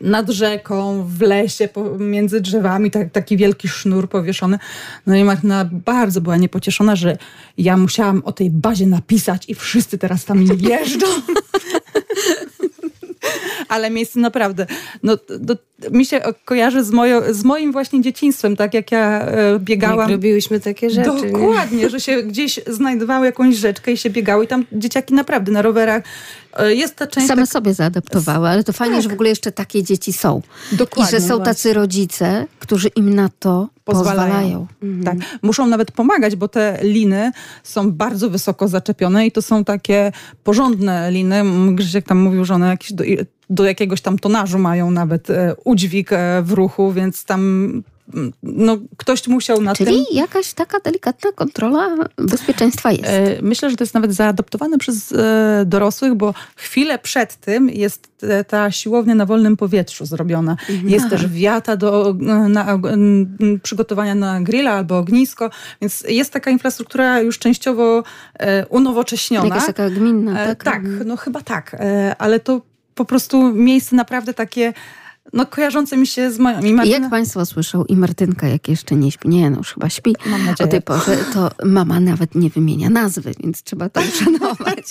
nad 0.00 0.30
rzeką, 0.30 1.04
w 1.04 1.20
lesie, 1.20 1.68
między 1.98 2.40
drzewami, 2.40 2.90
tak, 2.90 3.12
taki 3.12 3.36
wielki 3.36 3.68
sznur 3.68 4.08
powieszony. 4.08 4.58
No 5.06 5.16
i 5.16 5.24
Martyna 5.24 5.68
bardzo 5.72 6.20
była 6.20 6.36
niepocieszona, 6.36 6.96
że 6.96 7.18
ja 7.58 7.76
musiałam 7.76 8.22
o 8.24 8.32
tej 8.32 8.50
bazie 8.50 8.79
razie 8.80 8.90
napisać 8.90 9.48
i 9.48 9.54
wszyscy 9.54 9.98
teraz 9.98 10.24
tam 10.24 10.42
jeżdżą. 10.42 11.06
Ale 13.68 13.90
miejsce 13.90 14.20
naprawdę, 14.20 14.66
no, 15.02 15.16
do, 15.38 15.56
mi 15.90 16.06
się 16.06 16.20
kojarzy 16.44 16.84
z, 16.84 16.90
mojo, 16.90 17.34
z 17.34 17.44
moim 17.44 17.72
właśnie 17.72 18.02
dzieciństwem, 18.02 18.56
tak 18.56 18.74
jak 18.74 18.92
ja 18.92 19.20
e, 19.20 19.58
biegałam. 19.58 19.98
Jak 19.98 20.08
robiłyśmy 20.08 20.60
takie 20.60 20.90
rzeczy. 20.90 21.30
Dokładnie, 21.32 21.78
nie? 21.78 21.90
że 21.90 22.00
się 22.00 22.22
gdzieś 22.22 22.60
znajdowały 22.66 23.26
jakąś 23.26 23.56
rzeczkę 23.56 23.92
i 23.92 23.96
się 23.96 24.10
biegały 24.10 24.44
i 24.44 24.48
tam 24.48 24.64
dzieciaki 24.72 25.14
naprawdę 25.14 25.52
na 25.52 25.62
rowerach. 25.62 26.02
E, 26.56 26.74
jest 26.74 26.96
ta 26.96 27.06
część... 27.06 27.26
Same 27.26 27.42
tak... 27.42 27.50
sobie 27.50 27.74
zaadaptowały, 27.74 28.48
ale 28.48 28.64
to 28.64 28.72
fajnie, 28.72 28.94
tak. 28.94 29.02
że 29.02 29.08
w 29.08 29.12
ogóle 29.12 29.28
jeszcze 29.28 29.52
takie 29.52 29.82
dzieci 29.82 30.12
są. 30.12 30.42
Dokładnie. 30.72 31.18
I 31.18 31.20
że 31.20 31.20
są 31.20 31.28
właśnie. 31.28 31.44
tacy 31.44 31.72
rodzice, 31.72 32.46
którzy 32.58 32.88
im 32.88 33.14
na 33.14 33.30
to 33.38 33.68
pozwalają. 33.90 34.30
pozwalają. 34.30 34.66
Mhm. 34.82 35.04
Tak, 35.04 35.28
muszą 35.42 35.66
nawet 35.66 35.92
pomagać, 35.92 36.36
bo 36.36 36.48
te 36.48 36.78
liny 36.82 37.32
są 37.62 37.92
bardzo 37.92 38.30
wysoko 38.30 38.68
zaczepione 38.68 39.26
i 39.26 39.32
to 39.32 39.42
są 39.42 39.64
takie 39.64 40.12
porządne 40.44 41.10
liny. 41.10 41.42
Grzesiek 41.74 42.06
tam 42.06 42.18
mówił, 42.18 42.44
że 42.44 42.54
one 42.54 42.68
jakieś 42.68 42.92
do, 42.92 43.04
do 43.50 43.64
jakiegoś 43.64 44.00
tam 44.00 44.18
tonażu 44.18 44.58
mają 44.58 44.90
nawet 44.90 45.30
e, 45.30 45.54
udźwig 45.64 46.12
e, 46.12 46.42
w 46.42 46.52
ruchu, 46.52 46.92
więc 46.92 47.24
tam 47.24 47.82
no, 48.42 48.78
ktoś 48.96 49.28
musiał 49.28 49.62
na 49.62 49.74
Czyli 49.74 49.90
tym... 49.90 50.04
Czyli 50.04 50.16
jakaś 50.16 50.52
taka 50.52 50.80
delikatna 50.80 51.32
kontrola 51.32 51.96
bezpieczeństwa 52.16 52.92
jest. 52.92 53.04
E, 53.04 53.42
myślę, 53.42 53.70
że 53.70 53.76
to 53.76 53.84
jest 53.84 53.94
nawet 53.94 54.14
zaadoptowane 54.14 54.78
przez 54.78 55.14
dorosłych, 55.66 56.14
bo 56.14 56.34
chwilę 56.56 56.98
przed 56.98 57.36
tym 57.36 57.70
jest 57.70 58.10
ta 58.48 58.70
siłownia 58.70 59.14
na 59.14 59.26
wolnym 59.26 59.56
powietrzu 59.56 60.06
zrobiona. 60.06 60.56
Mhm. 60.70 60.88
Jest 60.88 61.10
też 61.10 61.26
wiata 61.26 61.76
do 61.76 62.14
na, 62.48 62.78
przygotowania 63.62 64.14
na 64.14 64.40
grilla 64.40 64.72
albo 64.72 64.98
ognisko, 64.98 65.50
więc 65.80 66.04
jest 66.08 66.32
taka 66.32 66.50
infrastruktura 66.50 67.20
już 67.20 67.38
częściowo 67.38 68.02
unowocześniona. 68.68 69.48
Jakaś 69.48 69.66
taka 69.66 69.90
gminna, 69.90 70.34
tak? 70.34 70.64
Tak, 70.64 70.82
no 71.04 71.16
chyba 71.16 71.40
tak, 71.40 71.76
ale 72.18 72.40
to 72.40 72.60
po 72.94 73.04
prostu 73.04 73.52
miejsce 73.54 73.96
naprawdę 73.96 74.34
takie 74.34 74.72
no, 75.32 75.46
kojarzące 75.46 75.96
mi 75.96 76.06
się 76.06 76.30
z 76.32 76.38
moją. 76.38 76.60
I 76.60 76.74
Martyna... 76.74 76.98
Jak 76.98 77.10
Państwo 77.10 77.46
słyszą, 77.46 77.84
i 77.84 77.96
Martynka, 77.96 78.48
jak 78.48 78.68
jeszcze 78.68 78.96
nie 78.96 79.12
śpi, 79.12 79.28
nie, 79.28 79.50
no 79.50 79.58
już 79.58 79.74
chyba 79.74 79.88
śpi 79.88 80.14
Mam 80.26 80.46
nadzieję. 80.46 80.68
o 80.68 80.70
tej 80.70 80.82
porze, 80.82 81.16
to 81.32 81.50
mama 81.64 82.00
nawet 82.00 82.34
nie 82.34 82.50
wymienia 82.50 82.90
nazwy, 82.90 83.32
więc 83.42 83.62
trzeba 83.62 83.88
to 83.88 84.00
uszanować. 84.14 84.90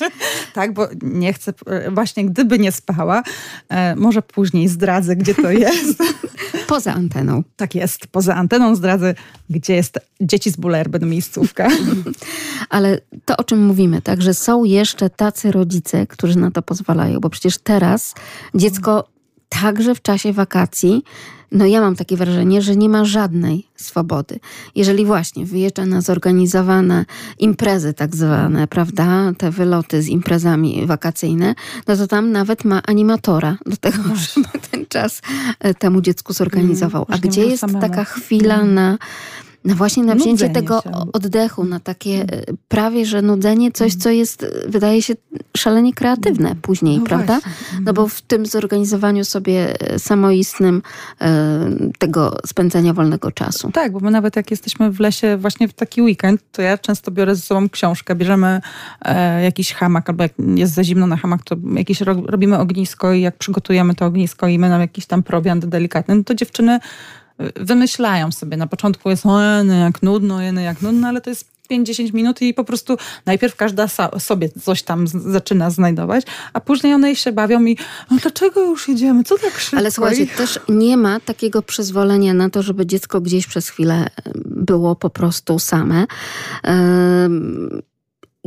tak, 0.54 0.74
bo 0.74 0.88
nie 1.02 1.34
chcę, 1.34 1.54
właśnie 1.92 2.26
gdyby 2.26 2.60
nie 2.60 2.72
spała, 2.72 3.24
e, 3.70 3.96
może 3.96 4.22
później 4.22 4.68
zdradzę, 4.68 5.16
gdzie 5.16 5.36
to 5.36 5.52
jest. 5.52 6.04
poza 6.68 6.94
anteną. 6.94 7.44
Tak 7.56 7.76
jest, 7.76 8.08
poza 8.08 8.36
anteną 8.36 8.76
zdradzę, 8.76 9.16
gdzie 9.50 9.76
jest 9.76 10.00
dzieci 10.22 10.52
z 10.52 10.56
Bulerby, 10.56 11.06
miejscówka. 11.06 11.68
Ale 12.70 13.02
to, 13.26 13.38
o 13.38 13.44
czym 13.44 13.66
mówimy, 13.66 14.02
tak, 14.02 14.22
że 14.22 14.34
są 14.34 14.64
jeszcze 14.64 15.10
tacy 15.10 15.52
rodzice, 15.52 16.08
którzy 16.08 16.40
na 16.40 16.52
to 16.52 16.62
pozwalają, 16.62 17.20
bo 17.20 17.30
przecież 17.30 17.58
teraz 17.58 18.16
dziecko 18.56 19.08
także 19.50 19.96
w 19.96 20.02
czasie 20.02 20.34
wakacji, 20.34 21.04
no 21.52 21.66
ja 21.66 21.82
mam 21.82 21.96
takie 21.96 22.18
wrażenie, 22.18 22.62
że 22.62 22.76
nie 22.76 22.90
ma 22.90 23.06
żadnej 23.06 23.68
swobody. 23.76 24.40
Jeżeli 24.76 25.06
właśnie 25.06 25.46
wyjeżdża 25.46 25.86
na 25.86 26.02
zorganizowane 26.02 27.06
imprezy 27.40 27.94
tak 27.94 28.16
zwane, 28.16 28.68
prawda, 28.68 29.32
te 29.38 29.52
wyloty 29.52 30.02
z 30.02 30.08
imprezami 30.08 30.86
wakacyjne, 30.86 31.56
no 31.88 31.96
to 31.96 32.08
tam 32.08 32.32
nawet 32.32 32.66
ma 32.66 32.82
animatora 32.88 33.58
do 33.66 33.78
tego, 33.78 34.04
żeby 34.34 34.48
ten 34.72 34.86
czas 34.86 35.22
e, 35.60 35.74
temu 35.74 36.02
dziecku 36.02 36.34
zorganizował. 36.34 37.06
A 37.10 37.18
gdzie 37.18 37.46
jest 37.46 37.66
taka 37.82 38.04
chwila 38.04 38.56
mm. 38.56 38.74
na 38.74 38.98
no 39.66 39.76
właśnie 39.76 40.04
na 40.04 40.16
wzięcie 40.16 40.32
nudzenie 40.32 40.54
tego 40.54 40.82
się. 40.82 40.92
oddechu, 41.14 41.64
na 41.64 41.80
takie 41.80 42.12
e, 42.12 42.26
prawie, 42.68 43.06
że 43.06 43.22
nudzenie, 43.22 43.72
coś, 43.72 43.96
co 43.96 44.10
jest, 44.10 44.44
e, 44.44 44.50
wydaje 44.68 45.02
się 45.02 45.14
szalenie 45.58 45.94
kreatywne 45.94 46.56
później, 46.62 47.00
no 47.00 47.06
prawda? 47.06 47.40
Właśnie. 47.40 47.82
No 47.86 47.94
bo 47.94 48.08
w 48.08 48.22
tym 48.22 48.46
zorganizowaniu 48.46 49.26
sobie 49.26 49.82
e, 49.82 50.00
samoistnym 50.00 50.82
tego 51.98 52.38
spędzania 52.46 52.94
wolnego 52.94 53.32
czasu. 53.32 53.72
Tak, 53.72 53.92
bo 53.92 54.00
my 54.00 54.12
nawet 54.12 54.36
jak 54.36 54.52
jesteśmy 54.52 54.92
w 54.92 55.00
lesie 55.00 55.38
właśnie 55.38 55.68
w 55.68 55.74
taki 55.74 56.02
weekend, 56.02 56.42
to 56.52 56.62
ja 56.62 56.78
często 56.78 57.12
biorę 57.12 57.36
ze 57.36 57.42
sobą 57.42 57.70
książkę, 57.70 58.16
bierzemy 58.16 58.62
jakiś 59.44 59.74
hamak, 59.74 60.10
albo 60.10 60.24
jak 60.24 60.32
jest 60.56 60.74
za 60.74 60.84
zimno 60.84 61.08
na 61.08 61.18
hamak, 61.18 61.44
to 61.44 61.56
jakieś 61.76 62.02
robimy 62.02 62.60
ognisko 62.60 63.14
i 63.14 63.22
jak 63.22 63.38
przygotujemy 63.38 63.96
to 63.96 64.06
ognisko 64.06 64.48
i 64.48 64.60
my 64.60 64.70
nam 64.70 64.82
jakiś 64.82 65.06
tam 65.06 65.24
prowiant 65.24 65.66
delikatny, 65.66 66.16
no 66.16 66.24
to 66.24 66.36
dziewczyny 66.36 66.80
wymyślają 67.56 68.32
sobie. 68.32 68.58
Na 68.58 68.68
początku 68.68 69.10
jest 69.10 69.26
o, 69.26 69.42
jak 69.64 70.04
nudno, 70.04 70.42
jeny, 70.42 70.64
jak 70.64 70.82
nudno, 70.82 71.08
ale 71.08 71.22
to 71.22 71.30
jest 71.30 71.60
5-10 71.72 72.14
minut 72.14 72.42
i 72.42 72.54
po 72.54 72.64
prostu 72.64 72.98
najpierw 73.26 73.56
każda 73.56 73.88
sobie 74.20 74.50
coś 74.50 74.84
tam 74.84 75.08
zaczyna 75.08 75.70
znajdować, 75.70 76.26
a 76.54 76.60
później 76.60 76.94
one 76.94 77.16
się 77.16 77.32
bawią 77.32 77.66
i 77.66 77.78
no 78.12 78.18
dlaczego 78.22 78.62
już 78.62 78.88
jedziemy? 78.88 79.24
Co 79.24 79.38
tak 79.38 79.60
szybko? 79.60 79.78
Ale 79.78 79.92
słuchajcie, 79.92 80.28
też 80.28 80.60
nie 80.70 80.98
ma 80.98 81.20
takiego 81.20 81.62
przyzwolenia 81.62 82.34
na 82.34 82.50
to, 82.50 82.64
żeby 82.64 82.86
dziecko 82.86 83.22
gdzieś 83.22 83.48
przez 83.48 83.70
chwilę 83.70 84.10
było 84.46 84.96
po 84.96 85.10
prostu 85.10 85.60
same 85.60 86.06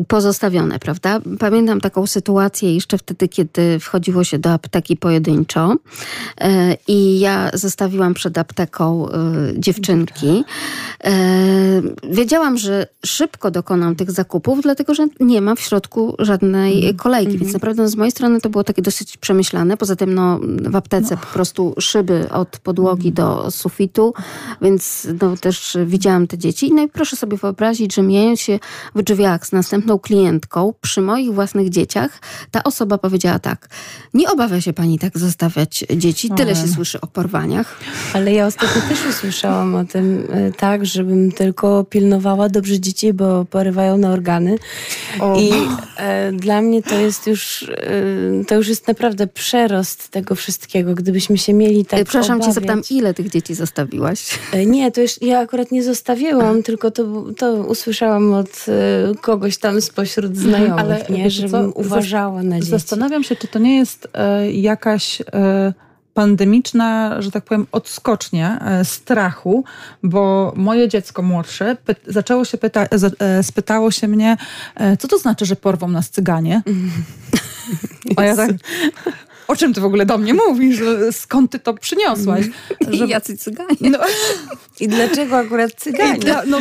pozostawione, 0.08 0.78
prawda? 0.78 1.20
Pamiętam 1.38 1.80
taką 1.80 2.06
sytuację 2.06 2.74
jeszcze 2.74 2.98
wtedy, 2.98 3.28
kiedy 3.28 3.78
wchodziło 3.80 4.24
się 4.24 4.38
do 4.38 4.52
apteki 4.52 4.96
pojedynczo 4.96 5.76
e, 6.40 6.76
i 6.88 7.20
ja 7.20 7.50
zostawiłam 7.54 8.14
przed 8.14 8.38
apteką 8.38 9.08
e, 9.08 9.12
dziewczynki. 9.56 10.44
E, 11.04 11.12
wiedziałam, 12.10 12.58
że 12.58 12.86
szybko 13.06 13.50
dokonam 13.50 13.96
tych 13.96 14.10
zakupów, 14.10 14.62
dlatego 14.62 14.94
że 14.94 15.06
nie 15.20 15.40
ma 15.40 15.54
w 15.54 15.60
środku 15.60 16.14
żadnej 16.18 16.76
mhm. 16.76 16.96
kolejki, 16.96 17.32
więc 17.32 17.42
mhm. 17.42 17.52
naprawdę 17.52 17.88
z 17.88 17.96
mojej 17.96 18.10
strony 18.10 18.40
to 18.40 18.50
było 18.50 18.64
takie 18.64 18.82
dosyć 18.82 19.16
przemyślane. 19.16 19.76
Poza 19.76 19.96
tym 19.96 20.14
no, 20.14 20.40
w 20.70 20.76
aptece 20.76 21.14
no. 21.14 21.20
po 21.20 21.26
prostu 21.26 21.74
szyby 21.80 22.30
od 22.30 22.48
podłogi 22.48 23.08
mhm. 23.08 23.14
do 23.14 23.50
sufitu, 23.50 24.14
więc 24.62 25.08
no, 25.20 25.36
też 25.36 25.76
widziałam 25.86 26.26
te 26.26 26.38
dzieci. 26.38 26.72
No 26.74 26.82
i 26.82 26.88
proszę 26.88 27.16
sobie 27.16 27.36
wyobrazić, 27.36 27.94
że 27.94 28.02
mijając 28.02 28.40
się 28.40 28.58
w 28.94 29.02
drzwiach 29.02 29.46
z 29.46 29.52
następną 29.52 29.81
następną 29.82 29.98
klientką 29.98 30.74
przy 30.80 31.00
moich 31.00 31.34
własnych 31.34 31.70
dzieciach, 31.70 32.20
ta 32.50 32.62
osoba 32.62 32.98
powiedziała 32.98 33.38
tak, 33.38 33.68
nie 34.14 34.30
obawia 34.30 34.60
się 34.60 34.72
pani 34.72 34.98
tak 34.98 35.18
zostawiać 35.18 35.84
dzieci, 35.96 36.30
tyle 36.36 36.56
się 36.56 36.68
słyszy 36.68 37.00
o 37.00 37.06
porwaniach. 37.06 37.78
Ale 38.14 38.32
ja 38.32 38.46
ostatnio 38.46 38.82
też 38.88 39.06
usłyszałam 39.06 39.74
o 39.74 39.84
tym 39.84 40.26
e, 40.30 40.52
tak, 40.52 40.86
żebym 40.86 41.32
tylko 41.32 41.84
pilnowała 41.84 42.48
dobrze 42.48 42.80
dzieci, 42.80 43.12
bo 43.12 43.44
porywają 43.44 43.98
na 43.98 44.10
organy. 44.10 44.58
O. 45.20 45.40
I 45.40 45.50
e, 45.96 46.32
dla 46.32 46.62
mnie 46.62 46.82
to 46.82 46.94
jest 46.94 47.26
już, 47.26 47.62
e, 47.62 48.44
to 48.44 48.54
już 48.54 48.68
jest 48.68 48.88
naprawdę 48.88 49.26
przerost 49.26 50.08
tego 50.08 50.34
wszystkiego, 50.34 50.94
gdybyśmy 50.94 51.38
się 51.38 51.52
mieli 51.52 51.84
tak 51.84 52.04
Przepraszam 52.04 52.36
obawiać. 52.36 52.46
cię, 52.46 52.54
zapytam, 52.54 52.82
ile 52.90 53.14
tych 53.14 53.30
dzieci 53.30 53.54
zostawiłaś? 53.54 54.38
E, 54.52 54.66
nie, 54.66 54.92
to 54.92 55.00
już 55.00 55.22
ja 55.22 55.38
akurat 55.38 55.72
nie 55.72 55.82
zostawiłam, 55.82 56.62
tylko 56.62 56.90
to, 56.90 57.24
to 57.36 57.52
usłyszałam 57.54 58.34
od 58.34 58.66
e, 58.68 59.14
kogoś 59.14 59.58
tam 59.58 59.71
tam 59.72 59.82
spośród 59.82 60.36
znajomych, 60.36 60.78
Ale, 60.78 61.04
nie? 61.10 61.30
żebym 61.30 61.72
co? 61.72 61.80
uważała 61.80 62.42
na 62.42 62.56
dzieci. 62.56 62.70
Zastanawiam 62.70 63.24
się, 63.24 63.36
czy 63.36 63.48
to 63.48 63.58
nie 63.58 63.76
jest 63.76 64.08
e, 64.14 64.52
jakaś... 64.52 65.20
E, 65.20 65.72
pandemiczna, 66.14 67.22
że 67.22 67.30
tak 67.30 67.44
powiem, 67.44 67.66
odskocznia 67.72 68.58
e, 68.58 68.84
strachu, 68.84 69.64
bo 70.02 70.52
moje 70.56 70.88
dziecko 70.88 71.22
młodsze 71.22 71.76
zaczęło 72.06 72.44
się 72.44 72.58
pyta 72.58 72.86
spytało 73.42 73.90
się 73.90 74.08
mnie, 74.08 74.36
co 74.98 75.08
to 75.08 75.18
znaczy, 75.18 75.46
że 75.46 75.56
porwą 75.56 75.88
nas 75.88 76.10
cyganie? 76.10 76.62
A 78.16 78.24
ja 78.24 78.36
tak, 78.36 78.50
o 79.48 79.56
czym 79.56 79.74
ty 79.74 79.80
w 79.80 79.84
ogóle 79.84 80.06
do 80.06 80.18
mnie 80.18 80.34
mówisz? 80.34 80.80
Skąd 81.12 81.50
ty 81.50 81.58
to 81.58 81.74
przyniosłaś? 81.74 82.44
Że... 82.90 83.06
Jacy 83.06 83.36
cyganie. 83.36 83.76
No. 83.80 83.98
I 84.80 84.88
dlaczego 84.88 85.36
akurat 85.36 85.72
cyganie? 85.74 86.18
Dla, 86.18 86.42
no, 86.46 86.58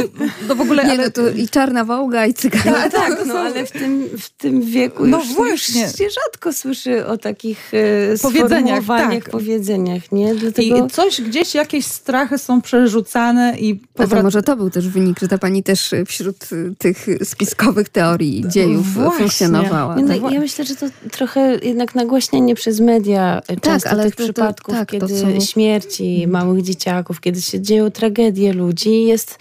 no 0.47 0.55
w 0.55 0.61
ogóle, 0.61 0.83
Nie, 0.83 0.91
ale... 0.91 1.03
no 1.03 1.11
to 1.11 1.29
i 1.29 1.47
czarna 1.47 1.85
wołga 1.85 2.25
i 2.25 2.33
cyganie. 2.33 2.63
Tak, 2.63 2.91
tak, 2.91 3.25
no 3.25 3.33
ale 3.33 3.65
w 3.65 3.71
tym, 3.71 4.09
w 4.19 4.29
tym 4.29 4.61
wieku 4.61 5.05
no 5.05 5.19
już, 5.19 5.33
właśnie. 5.33 5.81
już 5.81 5.95
się 5.95 6.07
rzadko 6.09 6.53
słyszy 6.53 7.05
o 7.05 7.17
takich 7.17 7.71
e, 7.73 8.17
powiedzeniach, 8.21 8.85
tak. 8.88 9.29
powiedzeniach, 9.29 10.11
nie? 10.11 10.35
Dlatego... 10.35 10.85
I 10.85 10.89
coś 10.89 11.21
gdzieś, 11.21 11.55
jakieś 11.55 11.85
strachy 11.85 12.38
są 12.38 12.61
przerzucane 12.61 13.59
i... 13.59 13.75
Powrac... 13.75 14.09
to 14.19 14.23
może 14.23 14.43
to 14.43 14.55
był 14.55 14.69
też 14.69 14.88
wynik, 14.88 15.19
że 15.19 15.27
ta 15.27 15.38
pani 15.38 15.63
też 15.63 15.91
wśród 16.07 16.35
tych 16.77 17.07
spiskowych 17.23 17.89
teorii 17.89 18.43
dziejów 18.47 18.93
Właśnie. 18.93 19.17
funkcjonowała. 19.17 19.95
No, 19.95 20.07
tak? 20.07 20.31
Ja 20.31 20.39
myślę, 20.39 20.65
że 20.65 20.75
to 20.75 20.85
trochę 21.11 21.59
jednak 21.63 21.95
nagłaśnianie 21.95 22.55
przez 22.55 22.70
przez 22.71 22.79
media 22.79 23.41
tak, 23.47 23.61
często 23.61 23.89
ale 23.89 24.03
tych 24.03 24.15
to, 24.15 24.23
przypadków, 24.23 24.73
tak, 24.73 24.89
kiedy 24.89 25.19
są... 25.19 25.39
śmierci 25.41 26.23
mhm. 26.23 26.31
małych 26.31 26.63
dzieciaków, 26.63 27.21
kiedy 27.21 27.41
się 27.41 27.61
dzieją 27.61 27.91
tragedie 27.91 28.53
ludzi, 28.53 29.03
jest 29.03 29.37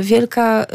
wielka 0.00 0.66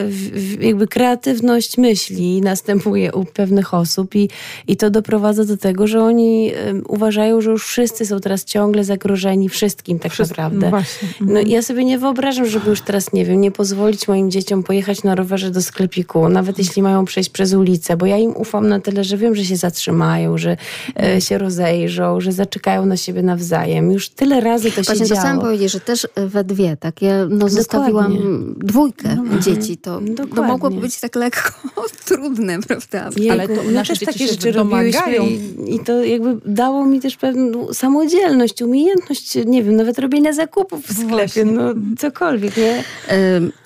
jakby 0.60 0.88
kreatywność 0.88 1.78
myśli 1.78 2.42
następuje 2.42 3.14
u 3.14 3.26
pewnych 3.26 3.74
osób 3.74 4.16
i, 4.16 4.30
i 4.68 4.78
to 4.78 4.90
doprowadza 4.90 5.46
do 5.46 5.58
tego, 5.58 5.88
że 5.88 6.04
oni 6.04 6.52
uważają, 6.88 7.42
że 7.42 7.52
już 7.52 7.66
wszyscy 7.66 8.06
są 8.06 8.20
teraz 8.20 8.46
ciągle 8.46 8.84
zagrożeni 8.84 9.50
wszystkim 9.50 10.00
tak 10.00 10.20
naprawdę. 10.20 10.60
No, 10.60 10.70
właśnie. 10.70 11.08
no 11.22 11.28
mhm. 11.28 11.48
ja 11.48 11.62
sobie 11.62 11.86
nie 11.86 12.00
wyobrażam, 12.00 12.46
żeby 12.46 12.70
już 12.70 12.82
teraz, 12.82 13.14
nie 13.14 13.26
wiem, 13.26 13.42
nie 13.42 13.52
pozwolić 13.52 14.08
moim 14.08 14.32
dzieciom 14.32 14.64
pojechać 14.64 15.04
na 15.04 15.16
rowerze 15.16 15.52
do 15.52 15.62
sklepiku, 15.62 16.30
nawet 16.30 16.58
jeśli 16.58 16.82
mają 16.82 17.06
przejść 17.06 17.30
przez 17.30 17.54
ulicę, 17.54 17.98
bo 17.98 18.06
ja 18.06 18.18
im 18.18 18.38
ufam 18.38 18.68
na 18.68 18.80
tyle, 18.80 19.04
że 19.04 19.18
wiem, 19.18 19.36
że 19.36 19.46
się 19.46 19.56
zatrzymają, 19.56 20.38
że 20.38 20.58
e, 21.04 21.22
się 21.22 21.38
rozejrzą, 21.38 21.99
że 22.18 22.32
zaczekają 22.32 22.86
na 22.86 22.98
siebie 22.98 23.22
nawzajem. 23.22 23.92
Już 23.92 24.10
tyle 24.10 24.42
razy 24.42 24.72
to 24.72 24.82
Właśnie 24.82 24.94
się 24.94 25.00
to 25.00 25.06
działo. 25.06 25.22
chciałam 25.22 25.40
powiedzieć, 25.40 25.72
że 25.72 25.80
też 25.80 26.08
we 26.16 26.44
dwie, 26.44 26.78
tak? 26.78 27.02
Ja 27.02 27.26
no, 27.30 27.50
zostawiłam 27.50 28.18
dwójkę 28.58 29.18
no, 29.32 29.40
dzieci, 29.40 29.78
to, 29.78 30.02
to 30.36 30.44
mogło 30.44 30.70
być 30.70 31.00
tak 31.00 31.16
lekko 31.16 31.52
trudne, 32.06 32.60
prawda? 32.60 33.10
Jejku, 33.18 33.34
Ale 33.34 33.48
to 33.48 33.72
nasze 33.72 33.96
też 33.96 34.06
takie 34.06 34.28
rzeczy 34.28 34.52
robiłyśmy 34.52 35.18
i, 35.18 35.76
i 35.76 35.80
to 35.80 36.04
jakby 36.04 36.38
dało 36.46 36.86
mi 36.86 37.00
też 37.00 37.18
pewną 37.18 37.74
samodzielność, 37.74 38.62
umiejętność, 38.62 39.36
nie 39.46 39.64
wiem, 39.64 39.76
nawet 39.76 40.00
robienia 40.00 40.34
zakupów 40.34 40.88
w 40.88 41.00
sklepie, 41.00 41.46
no 41.46 41.74
cokolwiek, 41.98 42.58
nie? 42.58 42.84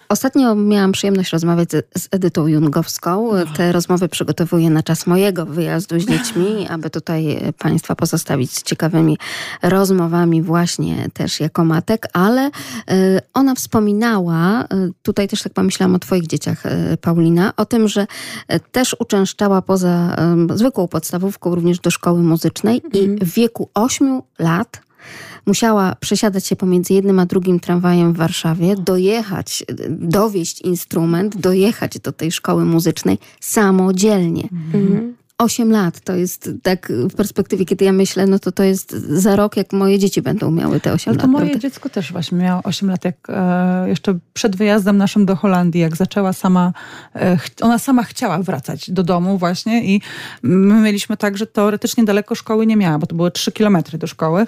Ostatnio 0.10 0.56
miałam 0.56 0.92
przyjemność 0.92 1.32
rozmawiać 1.32 1.70
z 1.98 2.08
Edytą 2.12 2.48
Jungowską. 2.48 3.30
Te 3.56 3.72
rozmowy 3.72 4.10
przygotowuję 4.10 4.70
na 4.70 4.84
czas 4.84 5.08
mojego 5.08 5.46
wyjazdu 5.46 6.00
z 6.00 6.06
dziećmi, 6.12 6.68
aby 6.70 6.90
tutaj 6.90 7.54
Państwa 7.58 7.96
pozostawić 7.96 8.52
z 8.52 8.64
ciekawymi 8.64 9.18
rozmowami 9.62 10.42
właśnie 10.42 11.10
też 11.14 11.40
jako 11.40 11.66
matek, 11.66 12.08
ale 12.14 12.42
e, 12.42 12.52
ona 13.34 13.56
wspominała, 13.56 14.64
e, 14.64 14.66
tutaj 15.02 15.28
też 15.28 15.44
tak 15.44 15.54
pomyślałam 15.54 15.96
o 15.96 16.00
Twoich 16.00 16.28
dzieciach, 16.28 16.66
e, 16.66 16.98
Paulina, 16.98 17.54
o 17.58 17.66
tym, 17.66 17.88
że 17.88 18.08
też 18.72 18.96
uczęszczała 19.00 19.62
poza 19.62 20.16
zwykłą 20.56 20.88
podstawówką 20.88 21.56
również 21.56 21.80
do 21.80 21.92
szkoły 21.92 22.22
muzycznej 22.22 22.82
i 22.94 23.00
mhm. 23.00 23.18
w 23.20 23.34
wieku 23.34 23.70
8 23.74 24.22
lat 24.40 24.82
musiała 25.46 25.96
przesiadać 25.96 26.48
się 26.48 26.56
pomiędzy 26.56 26.94
jednym 26.94 27.20
a 27.20 27.26
drugim 27.26 27.60
tramwajem 27.60 28.14
w 28.14 28.18
Warszawie, 28.18 28.76
dojechać, 28.76 29.64
dowieść 29.90 30.62
instrument, 30.62 31.38
dojechać 31.38 32.00
do 32.00 32.12
tej 32.12 32.32
szkoły 32.32 32.66
muzycznej 32.66 33.18
samodzielnie. 33.40 34.44
Mhm. 34.74 35.14
8 35.38 35.72
lat 35.72 36.00
to 36.00 36.16
jest 36.16 36.50
tak 36.64 36.92
w 36.92 37.16
perspektywie, 37.16 37.66
kiedy 37.66 37.86
ja 37.86 37.92
myślę, 37.92 38.28
no 38.28 38.40
to 38.40 38.52
to 38.52 38.64
jest 38.64 38.92
za 38.92 39.36
rok, 39.36 39.58
jak 39.58 39.74
moje 39.74 40.00
dzieci 40.00 40.22
będą 40.22 40.52
miały 40.52 40.80
te 40.80 40.94
8 40.94 41.12
Ale 41.12 41.18
lat. 41.18 41.26
to 41.26 41.32
moje 41.32 41.46
prawda? 41.46 41.60
dziecko 41.60 41.90
też 41.90 42.12
właśnie 42.12 42.38
miało 42.38 42.62
8 42.64 42.90
lat, 42.90 43.06
jak 43.06 43.16
e, 43.30 43.90
jeszcze 43.90 44.20
przed 44.34 44.56
wyjazdem 44.56 44.98
naszym 44.98 45.26
do 45.26 45.36
Holandii, 45.36 45.82
jak 45.82 45.96
zaczęła 45.96 46.34
sama, 46.34 46.74
e, 47.16 47.38
ona 47.62 47.80
sama 47.80 48.04
chciała 48.04 48.40
wracać 48.40 48.92
do 48.92 49.04
domu 49.04 49.38
właśnie 49.38 49.86
i 49.96 50.02
my 50.44 50.82
mieliśmy 50.82 51.18
tak, 51.18 51.38
że 51.38 51.48
teoretycznie 51.48 52.04
daleko 52.04 52.36
szkoły 52.36 52.66
nie 52.68 52.78
miała, 52.78 53.00
bo 53.00 53.08
to 53.08 53.16
były 53.16 53.32
3 53.32 53.52
kilometry 53.52 53.98
do 53.98 54.08
szkoły, 54.08 54.46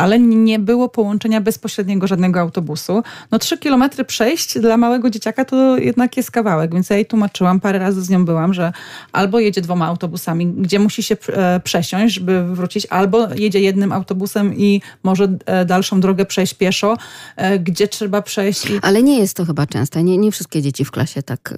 ale 0.00 0.20
nie 0.20 0.58
było 0.58 0.88
połączenia 0.88 1.40
bezpośredniego 1.40 2.06
żadnego 2.06 2.40
autobusu. 2.40 3.02
No 3.30 3.38
trzy 3.38 3.58
kilometry 3.58 4.04
przejść 4.04 4.58
dla 4.58 4.76
małego 4.76 5.10
dzieciaka 5.10 5.44
to 5.44 5.76
jednak 5.76 6.16
jest 6.16 6.30
kawałek, 6.30 6.74
więc 6.74 6.90
ja 6.90 6.96
jej 6.96 7.06
tłumaczyłam, 7.06 7.60
parę 7.60 7.78
razy 7.78 8.02
z 8.02 8.10
nią 8.10 8.24
byłam, 8.24 8.54
że 8.54 8.72
albo 9.12 9.40
jedzie 9.40 9.60
dwoma 9.60 9.86
autobusami, 9.86 10.46
gdzie 10.46 10.78
musi 10.78 11.02
się 11.02 11.16
e, 11.28 11.60
przesiąść, 11.60 12.14
żeby 12.14 12.44
wrócić, 12.44 12.86
albo 12.90 13.34
jedzie 13.34 13.60
jednym 13.60 13.92
autobusem 13.92 14.54
i 14.56 14.82
może 15.02 15.28
e, 15.46 15.64
dalszą 15.64 16.00
drogę 16.00 16.24
przejść 16.26 16.54
pieszo, 16.54 16.96
e, 17.36 17.58
gdzie 17.58 17.88
trzeba 17.88 18.22
przejść. 18.22 18.70
I... 18.70 18.78
Ale 18.82 19.02
nie 19.02 19.18
jest 19.18 19.36
to 19.36 19.44
chyba 19.44 19.66
częste, 19.66 20.02
nie, 20.02 20.18
nie 20.18 20.32
wszystkie 20.32 20.62
dzieci 20.62 20.84
w 20.84 20.90
klasie 20.90 21.22
tak... 21.22 21.54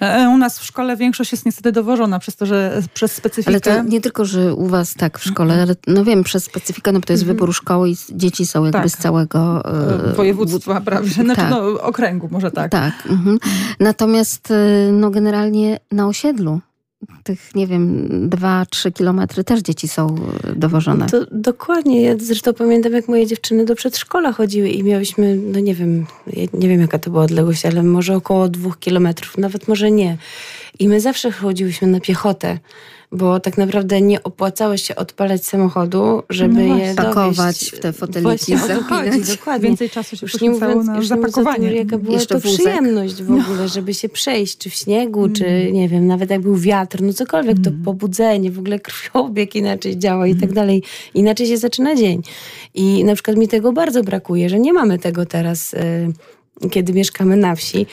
E, 0.00 0.28
u 0.28 0.38
nas 0.38 0.58
w 0.58 0.64
szkole 0.64 0.96
większość 0.96 1.32
jest 1.32 1.46
niestety 1.46 1.72
dowożona 1.72 2.18
przez 2.18 2.36
to, 2.36 2.46
że 2.46 2.82
przez 2.94 3.12
specyfikę... 3.12 3.50
Ale 3.50 3.82
to 3.82 3.90
nie 3.90 4.00
tylko, 4.00 4.24
że 4.24 4.54
u 4.54 4.66
was 4.66 4.94
tak 4.94 5.18
w 5.18 5.24
szkole, 5.24 5.62
ale 5.62 5.74
no 5.86 6.04
wiem, 6.04 6.24
przez 6.24 6.44
specyfikę, 6.44 6.92
no 6.92 7.00
bo 7.00 7.06
to 7.06 7.12
jest 7.12 7.22
mhm. 7.22 7.36
wybór 7.36 7.54
szkoły 7.54 7.90
i 7.90 7.96
dzieci 8.10 8.46
są 8.46 8.64
jakby 8.64 8.78
tak. 8.78 8.90
z 8.90 8.96
całego... 8.96 9.62
E, 10.10 10.12
Województwa, 10.12 10.80
prawie, 10.80 11.08
znaczy 11.24 11.40
tak. 11.40 11.50
no, 11.50 11.82
okręgu 11.82 12.28
może 12.30 12.50
tak. 12.50 12.70
Tak. 12.70 12.94
Mhm. 13.08 13.38
Natomiast 13.80 14.50
e, 14.50 14.92
no 14.92 15.10
generalnie 15.10 15.78
na 15.92 16.06
osiedlu 16.06 16.60
tych, 17.22 17.54
nie 17.54 17.66
wiem, 17.66 18.08
dwa, 18.28 18.66
trzy 18.70 18.92
kilometry 18.92 19.44
też 19.44 19.60
dzieci 19.60 19.88
są 19.88 20.16
dowożone. 20.56 21.06
To 21.06 21.26
dokładnie. 21.32 22.02
Ja 22.02 22.14
zresztą 22.18 22.54
pamiętam, 22.54 22.92
jak 22.92 23.08
moje 23.08 23.26
dziewczyny 23.26 23.64
do 23.64 23.74
przedszkola 23.74 24.32
chodziły 24.32 24.68
i 24.68 24.84
miałyśmy, 24.84 25.36
no 25.36 25.60
nie 25.60 25.74
wiem, 25.74 26.06
nie 26.52 26.68
wiem 26.68 26.80
jaka 26.80 26.98
to 26.98 27.10
była 27.10 27.22
odległość, 27.22 27.66
ale 27.66 27.82
może 27.82 28.16
około 28.16 28.48
dwóch 28.48 28.78
kilometrów, 28.78 29.38
nawet 29.38 29.68
może 29.68 29.90
nie. 29.90 30.16
I 30.78 30.88
my 30.88 31.00
zawsze 31.00 31.30
chodziłyśmy 31.30 31.88
na 31.88 32.00
piechotę 32.00 32.58
bo 33.12 33.40
tak 33.40 33.58
naprawdę 33.58 34.00
nie 34.00 34.22
opłacało 34.22 34.76
się 34.76 34.96
odpalać 34.96 35.46
samochodu, 35.46 36.22
żeby 36.30 36.62
no 36.68 36.76
je 36.76 36.94
pakować 36.94 37.36
dowieść. 37.36 37.70
w 37.76 37.78
te 37.78 37.92
foteliki, 37.92 38.56
zapinać. 38.56 39.28
Dokładnie. 39.36 39.68
Więcej 39.68 39.90
czasu 39.90 40.16
się 40.16 40.26
już 40.26 40.40
nie 40.40 40.50
mówiąc, 40.50 40.86
na 40.86 40.96
już 40.96 41.06
zapakowanie. 41.06 41.70
Nie 41.70 41.76
jaka 41.76 41.98
była 41.98 42.14
Jeszcze 42.14 42.34
to 42.34 42.40
wózek. 42.40 42.60
przyjemność 42.60 43.22
w 43.22 43.30
ogóle, 43.30 43.62
no. 43.62 43.68
żeby 43.68 43.94
się 43.94 44.08
przejść, 44.08 44.58
czy 44.58 44.70
w 44.70 44.74
śniegu, 44.74 45.20
mm. 45.20 45.32
czy 45.32 45.72
nie 45.72 45.88
wiem, 45.88 46.06
nawet 46.06 46.30
jak 46.30 46.40
był 46.40 46.56
wiatr, 46.56 47.02
no 47.02 47.12
cokolwiek, 47.12 47.56
mm. 47.56 47.64
to 47.64 47.70
pobudzenie, 47.84 48.50
w 48.50 48.58
ogóle 48.58 48.78
krwiobieg 48.78 49.54
inaczej 49.54 49.98
działa 49.98 50.26
i 50.26 50.34
tak 50.34 50.42
mm. 50.42 50.54
dalej. 50.54 50.82
Inaczej 51.14 51.46
się 51.46 51.58
zaczyna 51.58 51.94
dzień. 51.94 52.22
I 52.74 53.04
na 53.04 53.14
przykład 53.14 53.36
mi 53.36 53.48
tego 53.48 53.72
bardzo 53.72 54.02
brakuje, 54.02 54.48
że 54.48 54.58
nie 54.58 54.72
mamy 54.72 54.98
tego 54.98 55.26
teraz... 55.26 55.74
Y 55.74 56.35
kiedy 56.70 56.92
mieszkamy 56.92 57.36
na 57.36 57.54
wsi. 57.54 57.86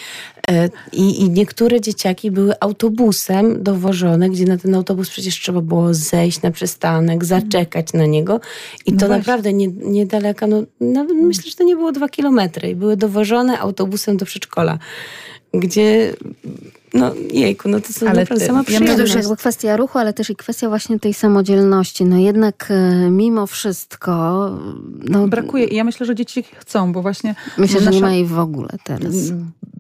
E, 0.50 0.70
I, 0.92 1.22
I, 1.22 1.30
niektóre 1.30 1.82
dzieciaki 1.82 2.32
były 2.32 2.54
autobusem 2.60 3.64
dowożone, 3.64 4.30
gdzie 4.30 4.46
na 4.46 4.58
ten 4.58 4.76
autobus 4.76 5.10
przecież 5.10 5.40
trzeba 5.40 5.62
było 5.62 5.94
zejść 5.94 6.42
na 6.42 6.52
przystanek, 6.52 7.26
zaczekać 7.26 7.94
na 7.94 8.06
niego. 8.06 8.40
I 8.86 8.94
no 8.94 9.00
to 9.00 9.08
naprawdę 9.08 9.54
nie, 9.54 9.68
niedaleko, 9.68 10.48
no, 10.48 10.64
nawet 10.82 11.18
myślę, 11.18 11.44
że 11.52 11.56
to 11.56 11.64
nie 11.64 11.76
było 11.76 11.92
dwa 11.92 12.10
kilometry. 12.10 12.70
I 12.70 12.76
były 12.76 12.98
dowożone 12.98 13.60
autobusem 13.60 14.18
do 14.18 14.26
przedszkola, 14.26 14.80
gdzie 15.54 16.14
no 16.94 17.12
jejku, 17.32 17.70
no 17.70 17.80
to 17.80 17.94
są 17.94 18.08
ale 18.08 18.20
naprawdę 18.20 18.46
sama 18.46 18.64
przyjemność. 18.64 18.96
To 18.96 19.02
już 19.02 19.14
jakby 19.14 19.38
kwestia 19.38 19.78
ruchu, 19.78 20.00
ale 20.00 20.14
też 20.14 20.30
i 20.30 20.36
kwestia 20.36 20.70
właśnie 20.70 21.00
tej 21.00 21.14
samodzielności. 21.14 22.06
No 22.06 22.18
jednak 22.18 22.68
e, 22.70 23.10
mimo 23.10 23.48
wszystko... 23.48 24.12
No, 25.10 25.28
Brakuje 25.28 25.66
i 25.66 25.76
ja 25.76 25.84
myślę, 25.84 26.06
że 26.06 26.16
dzieci 26.16 26.44
chcą, 26.56 26.94
bo 26.94 27.02
właśnie... 27.02 27.36
Myślę, 27.58 27.80
że 27.80 27.86
nasza... 27.86 27.96
nie 27.96 28.02
ma 28.02 28.12
jej 28.12 28.26
w 28.26 28.40
ogóle 28.40 28.70
teraz 28.84 29.14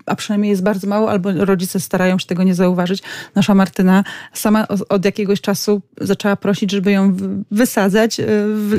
a 0.05 0.15
przynajmniej 0.15 0.49
jest 0.49 0.63
bardzo 0.63 0.87
mało, 0.87 1.11
albo 1.11 1.31
rodzice 1.31 1.79
starają 1.79 2.19
się 2.19 2.25
tego 2.25 2.43
nie 2.43 2.55
zauważyć. 2.55 3.03
Nasza 3.35 3.55
Martyna 3.55 4.03
sama 4.33 4.67
od 4.89 5.05
jakiegoś 5.05 5.41
czasu 5.41 5.81
zaczęła 6.01 6.35
prosić, 6.35 6.71
żeby 6.71 6.91
ją 6.91 7.17
wysadzać 7.51 8.19
e, 8.19 8.25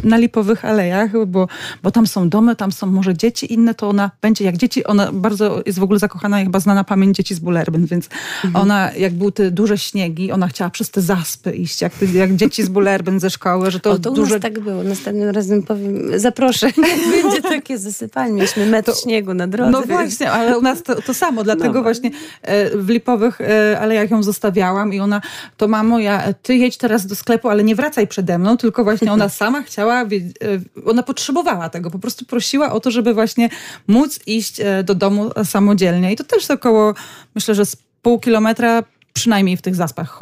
na 0.04 0.16
lipowych 0.16 0.64
alejach, 0.64 1.26
bo, 1.26 1.48
bo 1.82 1.90
tam 1.90 2.06
są 2.06 2.28
domy, 2.28 2.56
tam 2.56 2.72
są 2.72 2.86
może 2.86 3.16
dzieci, 3.16 3.52
inne 3.52 3.74
to 3.74 3.88
ona 3.88 4.10
będzie 4.22 4.44
jak 4.44 4.56
dzieci. 4.56 4.84
Ona 4.84 5.12
bardzo 5.12 5.62
jest 5.66 5.78
w 5.78 5.82
ogóle 5.82 5.98
zakochana 5.98 6.38
chyba 6.38 6.60
znana 6.60 6.84
pamięć 6.84 7.16
dzieci 7.16 7.34
z 7.34 7.38
Bullerbyn, 7.38 7.86
więc 7.86 8.08
mhm. 8.44 8.64
ona, 8.64 8.92
jak 8.92 9.12
były 9.12 9.32
te 9.32 9.50
duże 9.50 9.78
śniegi, 9.78 10.32
ona 10.32 10.48
chciała 10.48 10.70
przez 10.70 10.90
te 10.90 11.02
zaspy 11.02 11.52
iść, 11.52 11.80
jak, 11.80 11.92
jak 12.14 12.36
dzieci 12.36 12.62
z 12.62 12.68
Bullerbyn 12.68 13.20
ze 13.20 13.30
szkoły, 13.30 13.70
że 13.70 13.80
to, 13.80 13.90
o, 13.90 13.98
to 13.98 14.10
duże... 14.10 14.30
u 14.30 14.34
nas 14.34 14.42
tak 14.42 14.60
było. 14.60 14.82
Następnym 14.82 15.30
razem 15.30 15.62
powiem, 15.62 16.18
zaproszę, 16.20 16.66
będzie 17.22 17.42
takie 17.42 17.78
zasypanie. 17.78 18.32
Mieliśmy 18.32 18.66
metr 18.66 18.92
to, 18.92 18.98
śniegu 18.98 19.34
na 19.34 19.46
drodze. 19.46 19.70
No 19.70 19.82
właśnie, 19.82 20.30
ale 20.32 20.58
u 20.58 20.62
nas 20.62 20.82
to, 20.82 21.02
to 21.02 21.14
samo, 21.14 21.44
dlatego 21.44 21.74
no. 21.74 21.82
właśnie 21.82 22.10
e, 22.42 22.76
w 22.78 22.88
Lipowych 22.88 23.40
e, 23.40 23.80
Alejach 23.80 24.10
ją 24.10 24.22
zostawiałam 24.22 24.94
i 24.94 25.00
ona, 25.00 25.20
to 25.56 25.68
mamo, 25.68 25.98
ja, 25.98 26.32
ty 26.42 26.56
jedź 26.56 26.76
teraz 26.76 27.06
do 27.06 27.16
sklepu, 27.16 27.48
ale 27.48 27.64
nie 27.64 27.74
wracaj 27.74 28.06
przede 28.06 28.38
mną, 28.38 28.56
tylko 28.56 28.84
właśnie 28.84 29.12
ona 29.12 29.28
sama 29.44 29.62
chciała, 29.62 30.02
e, 30.02 30.06
ona 30.86 31.02
potrzebowała 31.02 31.68
tego, 31.68 31.90
po 31.90 31.98
prostu 31.98 32.24
prosiła 32.24 32.72
o 32.72 32.80
to, 32.80 32.90
żeby 32.90 33.14
właśnie 33.14 33.48
móc 33.86 34.20
iść 34.26 34.60
do 34.84 34.94
domu 34.94 35.30
samodzielnie 35.44 36.12
i 36.12 36.16
to 36.16 36.24
też 36.24 36.50
około, 36.50 36.94
myślę, 37.34 37.54
że 37.54 37.66
z 37.66 37.76
pół 38.04 38.20
kilometra 38.20 38.82
przynajmniej 39.12 39.56
w 39.56 39.62
tych 39.62 39.74
zaspach 39.74 40.20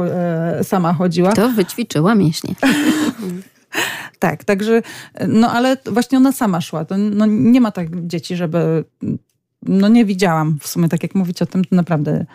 sama 0.63 0.93
chodziła. 0.93 1.33
To 1.33 1.49
wyćwiczyła 1.49 2.15
mięśnie. 2.15 2.55
tak, 4.19 4.45
także, 4.45 4.83
no 5.29 5.51
ale 5.51 5.77
właśnie 5.87 6.19
ona 6.19 6.33
sama 6.33 6.61
szła. 6.61 6.85
To, 6.85 6.99
no, 6.99 7.27
nie 7.27 7.61
ma 7.61 7.71
tak 7.71 8.07
dzieci, 8.07 8.37
żeby 8.37 8.85
no 9.63 9.89
nie 9.89 10.05
widziałam 10.05 10.59
w 10.61 10.67
sumie, 10.67 10.89
tak 10.89 11.03
jak 11.03 11.15
mówić 11.15 11.43
o 11.43 11.47
tym, 11.47 11.65
to 11.65 11.77
naprawdę 11.77 12.27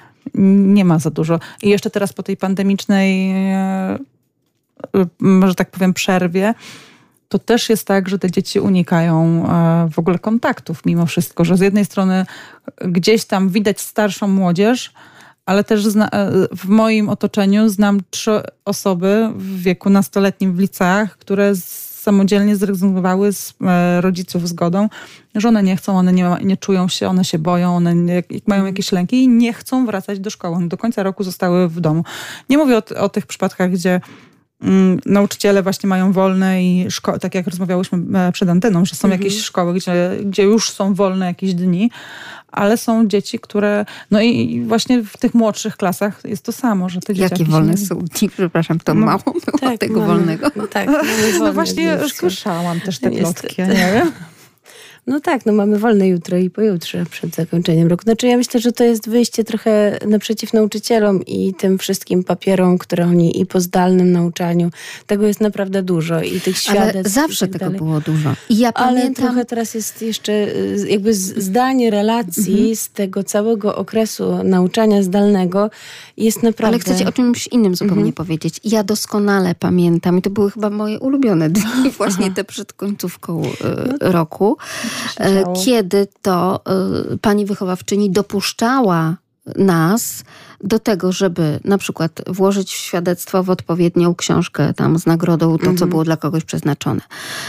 nie 0.73 0.85
ma 0.85 0.99
za 0.99 1.09
dużo. 1.09 1.39
I 1.63 1.69
jeszcze 1.69 1.89
teraz 1.89 2.13
po 2.13 2.23
tej 2.23 2.37
pandemicznej, 2.37 3.31
e, 3.31 3.97
może 5.19 5.55
tak 5.55 5.71
powiem, 5.71 5.93
przerwie, 5.93 6.53
to 7.29 7.39
też 7.39 7.69
jest 7.69 7.87
tak, 7.87 8.09
że 8.09 8.19
te 8.19 8.31
dzieci 8.31 8.59
unikają 8.59 9.45
e, 9.49 9.89
w 9.91 9.99
ogóle 9.99 10.19
kontaktów 10.19 10.85
mimo 10.85 11.05
wszystko, 11.05 11.45
że 11.45 11.57
z 11.57 11.59
jednej 11.59 11.85
strony 11.85 12.25
gdzieś 12.85 13.25
tam 13.25 13.49
widać 13.49 13.81
starszą 13.81 14.27
młodzież, 14.27 14.93
ale 15.47 15.63
też 15.63 15.85
zna, 15.85 16.09
e, 16.09 16.31
w 16.55 16.65
moim 16.65 17.09
otoczeniu 17.09 17.69
znam 17.69 17.99
trzy 18.09 18.41
osoby 18.65 19.29
w 19.35 19.61
wieku 19.61 19.89
nastoletnim 19.89 20.53
w 20.53 20.59
liceach, 20.59 21.17
które 21.17 21.55
samodzielnie 21.55 22.55
zrezygnowały 22.55 23.33
z 23.33 23.53
e, 23.61 24.01
rodziców 24.01 24.47
zgodą, 24.47 24.89
że 25.35 25.47
one 25.47 25.63
nie 25.63 25.75
chcą, 25.75 25.97
one 25.97 26.13
nie, 26.13 26.37
nie 26.43 26.57
czują 26.57 26.87
się, 26.87 27.07
one 27.07 27.25
się 27.25 27.39
boją, 27.39 27.75
one 27.75 27.95
nie, 27.95 28.23
mają 28.47 28.65
jakieś 28.65 28.91
lęki 28.91 29.23
i 29.23 29.27
nie 29.27 29.53
chcą 29.53 29.85
wracać 29.85 30.19
do 30.19 30.29
szkoły. 30.29 30.55
One 30.55 30.67
do 30.67 30.77
końca 30.77 31.03
roku 31.03 31.23
zostały 31.23 31.69
w 31.69 31.79
domu. 31.79 32.03
Nie 32.49 32.57
mówię 32.57 32.77
o, 32.77 32.99
o 32.99 33.09
tych 33.09 33.25
przypadkach, 33.25 33.71
gdzie 33.71 34.01
nauczyciele 35.05 35.63
właśnie 35.63 35.89
mają 35.89 36.11
wolne 36.11 36.63
i 36.63 36.87
szko- 36.89 37.19
tak 37.19 37.35
jak 37.35 37.47
rozmawiałyśmy 37.47 38.19
e, 38.19 38.31
przed 38.31 38.49
anteną, 38.49 38.85
że 38.85 38.95
są 38.95 39.07
mhm. 39.07 39.21
jakieś 39.21 39.43
szkoły, 39.43 39.73
gdzie, 39.73 40.11
gdzie 40.25 40.43
już 40.43 40.69
są 40.69 40.93
wolne 40.93 41.25
jakieś 41.25 41.53
dni, 41.53 41.91
ale 42.51 42.77
są 42.77 43.07
dzieci, 43.07 43.39
które, 43.39 43.85
no 44.11 44.21
i 44.21 44.61
właśnie 44.67 45.03
w 45.03 45.17
tych 45.17 45.33
młodszych 45.33 45.77
klasach 45.77 46.21
jest 46.25 46.43
to 46.43 46.51
samo, 46.51 46.89
że 46.89 46.99
te 46.99 47.13
Jakie 47.13 47.45
wolne 47.45 47.71
nie... 47.71 47.77
są 47.77 47.95
dni? 47.95 48.29
Przepraszam, 48.29 48.79
to 48.79 48.93
no, 48.93 49.05
mało 49.05 49.19
było 49.23 49.57
tak, 49.61 49.79
tego 49.79 49.99
mamy, 49.99 50.13
wolnego. 50.13 50.51
Tak, 50.69 50.89
no 51.39 51.53
właśnie 51.53 51.97
słyszałam 52.15 52.81
też 52.81 52.99
te 52.99 53.11
plotki, 53.11 53.61
nie 53.61 53.91
wiem. 53.93 54.11
No 55.07 55.19
tak, 55.19 55.45
no 55.45 55.53
mamy 55.53 55.79
wolne 55.79 56.07
jutro 56.07 56.37
i 56.37 56.49
pojutrze 56.49 57.05
przed 57.05 57.35
zakończeniem 57.35 57.87
roku. 57.87 58.03
Znaczy 58.03 58.27
ja 58.27 58.37
myślę, 58.37 58.59
że 58.59 58.71
to 58.71 58.83
jest 58.83 59.09
wyjście 59.09 59.43
trochę 59.43 59.99
naprzeciw 60.07 60.53
nauczycielom 60.53 61.25
i 61.25 61.53
tym 61.53 61.77
wszystkim 61.77 62.23
papierom, 62.23 62.77
które 62.77 63.05
oni 63.05 63.41
i 63.41 63.45
po 63.45 63.59
zdalnym 63.59 64.11
nauczaniu. 64.11 64.69
Tego 65.07 65.27
jest 65.27 65.41
naprawdę 65.41 65.83
dużo 65.83 66.21
i 66.21 66.41
tych 66.41 66.57
świadectw. 66.57 66.95
Ale 66.95 67.27
zawsze 67.27 67.47
tak 67.47 67.59
tego 67.61 67.77
było 67.77 68.01
dużo. 68.01 68.33
I 68.49 68.57
ja 68.57 68.73
Ale 68.73 68.87
pamiętam... 68.87 69.25
trochę 69.25 69.45
teraz 69.45 69.73
jest 69.73 70.01
jeszcze 70.01 70.33
y, 70.33 70.85
jakby 70.89 71.13
zdanie 71.13 71.89
relacji 71.91 72.53
mhm. 72.53 72.75
z 72.75 72.89
tego 72.89 73.23
całego 73.23 73.75
okresu 73.75 74.43
nauczania 74.43 75.03
zdalnego 75.03 75.69
jest 76.17 76.43
naprawdę... 76.43 76.67
Ale 76.67 76.79
chcecie 76.79 77.07
o 77.07 77.11
czymś 77.11 77.47
innym 77.47 77.75
zupełnie 77.75 77.95
mhm. 77.95 78.13
powiedzieć. 78.13 78.59
Ja 78.63 78.83
doskonale 78.83 79.55
pamiętam 79.55 80.17
i 80.17 80.21
to 80.21 80.29
były 80.29 80.51
chyba 80.51 80.69
moje 80.69 80.99
ulubione 80.99 81.49
dni, 81.49 81.91
właśnie 81.97 82.25
Aha. 82.25 82.35
te 82.35 82.43
przed 82.43 82.73
końcówką 82.73 83.45
y, 83.45 83.47
no. 84.01 84.11
roku 84.11 84.57
kiedy 85.65 86.07
to 86.21 86.61
e, 87.13 87.17
pani 87.17 87.45
wychowawczyni 87.45 88.11
dopuszczała 88.11 89.15
nas 89.55 90.23
do 90.63 90.79
tego, 90.79 91.11
żeby 91.11 91.59
na 91.63 91.77
przykład 91.77 92.21
włożyć 92.27 92.71
świadectwo 92.71 93.43
w 93.43 93.49
odpowiednią 93.49 94.15
książkę 94.15 94.73
tam 94.73 94.99
z 94.99 95.05
nagrodą, 95.05 95.57
to 95.57 95.63
co 95.63 95.69
mhm. 95.69 95.89
było 95.89 96.03
dla 96.03 96.17
kogoś 96.17 96.43
przeznaczone. 96.43 97.01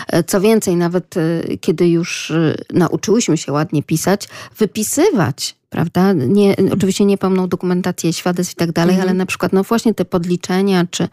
E, 0.06 0.24
co 0.24 0.40
więcej, 0.40 0.76
nawet 0.76 1.14
kiedy 1.60 1.88
już 1.88 2.32
nauczyłyśmy 2.72 3.36
się 3.36 3.52
ładnie 3.52 3.82
pisać, 3.82 4.28
wypisywać 4.58 5.57
prawda? 5.70 6.12
Nie, 6.12 6.56
oczywiście 6.72 7.04
nie 7.04 7.18
pełną 7.18 7.48
dokumentację 7.48 8.12
świadectw 8.12 8.52
i 8.52 8.56
tak 8.56 8.72
dalej, 8.72 8.94
mhm. 8.94 9.08
ale 9.08 9.18
na 9.18 9.26
przykład 9.26 9.52
no 9.52 9.62
właśnie 9.62 9.94
te 9.94 10.04
podliczenia 10.04 10.84
czy 10.90 11.08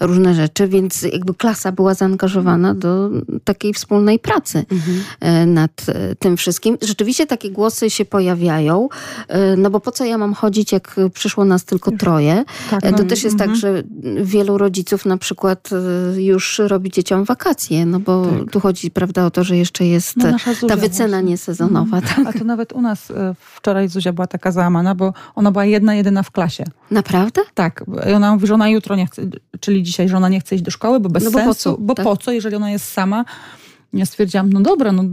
różne 0.00 0.34
rzeczy, 0.34 0.68
więc 0.68 1.02
jakby 1.02 1.34
klasa 1.34 1.72
była 1.72 1.94
zaangażowana 1.94 2.74
do 2.74 3.10
takiej 3.44 3.74
wspólnej 3.74 4.18
pracy 4.18 4.64
mhm. 4.72 5.02
E, 5.20 5.46
nad 5.46 5.86
e, 5.88 6.14
tym 6.14 6.36
wszystkim. 6.36 6.78
Rzeczywiście 6.82 7.26
takie 7.26 7.50
głosy 7.50 7.90
się 7.90 8.04
pojawiają, 8.04 8.88
e, 9.28 9.56
no 9.56 9.70
bo 9.70 9.80
po 9.80 9.92
co 9.92 10.04
ja 10.04 10.18
mam 10.18 10.34
chodzić, 10.34 10.72
jak 10.72 10.96
przyszło 11.14 11.44
nas 11.44 11.64
tylko 11.64 11.90
troje? 11.90 12.44
Tak, 12.70 12.84
no, 12.84 12.98
to 12.98 13.04
też 13.04 13.24
jest 13.24 13.38
tak, 13.38 13.48
mhm. 13.48 13.60
tak, 13.60 13.60
że 13.60 13.82
wielu 14.24 14.58
rodziców 14.58 15.06
na 15.06 15.16
przykład 15.16 15.70
już 16.16 16.58
robi 16.58 16.90
dzieciom 16.90 17.24
wakacje, 17.24 17.86
no 17.86 18.00
bo 18.00 18.26
tak. 18.26 18.50
tu 18.50 18.60
chodzi, 18.60 18.90
prawda, 18.90 19.26
o 19.26 19.30
to, 19.30 19.44
że 19.44 19.56
jeszcze 19.56 19.86
jest 19.86 20.16
no, 20.16 20.36
ta 20.68 20.76
wycena 20.76 21.08
właśnie. 21.08 21.30
niesezonowa. 21.30 21.96
Mhm. 21.96 22.24
Tak? 22.24 22.36
A 22.36 22.38
to 22.38 22.44
nawet 22.44 22.72
u 22.72 22.80
nas 22.82 23.12
wczoraj 23.56 23.88
Zuzia 24.00 24.12
była 24.12 24.26
taka 24.26 24.52
załamana, 24.52 24.94
bo 24.94 25.12
ona 25.34 25.50
była 25.50 25.64
jedna, 25.64 25.94
jedyna 25.94 26.22
w 26.22 26.30
klasie. 26.30 26.64
Naprawdę? 26.90 27.40
Tak. 27.54 27.84
I 28.10 28.12
ona 28.12 28.34
mówi, 28.34 28.46
że 28.46 28.54
ona 28.54 28.68
jutro 28.68 28.96
nie 28.96 29.06
chce, 29.06 29.22
czyli 29.60 29.82
dzisiaj, 29.82 30.08
że 30.08 30.16
ona 30.16 30.28
nie 30.28 30.40
chce 30.40 30.54
iść 30.54 30.64
do 30.64 30.70
szkoły, 30.70 31.00
bo 31.00 31.08
bez 31.08 31.24
no 31.24 31.30
bo 31.30 31.38
sensu. 31.38 31.50
Po 31.50 31.54
co? 31.54 31.76
Bo 31.78 31.94
tak. 31.94 32.04
po 32.04 32.16
co, 32.16 32.32
jeżeli 32.32 32.56
ona 32.56 32.70
jest 32.70 32.92
sama? 32.92 33.24
Ja 33.92 34.06
stwierdziłam, 34.06 34.52
no 34.52 34.60
dobra, 34.60 34.92
no 34.92 35.04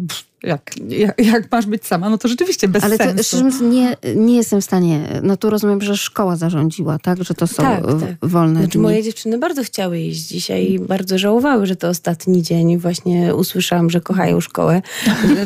jak, 0.43 0.71
jak, 0.89 1.25
jak, 1.25 1.51
masz 1.51 1.65
być 1.65 1.85
sama, 1.85 2.09
no 2.09 2.17
to 2.17 2.27
rzeczywiście 2.27 2.67
bez 2.67 2.83
Ale 2.83 2.97
sensu. 2.97 3.37
Ale 3.37 3.69
nie, 3.69 3.97
nie 4.15 4.35
jestem 4.35 4.61
w 4.61 4.63
stanie, 4.63 5.19
no 5.23 5.37
tu 5.37 5.49
rozumiem, 5.49 5.81
że 5.81 5.97
szkoła 5.97 6.35
zarządziła, 6.35 6.99
tak? 6.99 7.23
Że 7.23 7.33
to 7.33 7.47
są 7.47 7.63
tak, 7.63 7.85
tak. 7.85 8.29
wolne 8.29 8.59
znaczy, 8.59 8.71
dni. 8.71 8.81
Moje 8.81 9.03
dziewczyny 9.03 9.37
bardzo 9.37 9.63
chciały 9.63 9.99
iść 9.99 10.21
dzisiaj 10.21 10.71
i 10.71 10.79
bardzo 10.79 11.17
żałowały, 11.17 11.65
że 11.65 11.75
to 11.75 11.89
ostatni 11.89 12.41
dzień. 12.43 12.77
Właśnie 12.77 13.35
usłyszałam, 13.35 13.89
że 13.89 14.01
kochają 14.01 14.41
szkołę. 14.41 14.81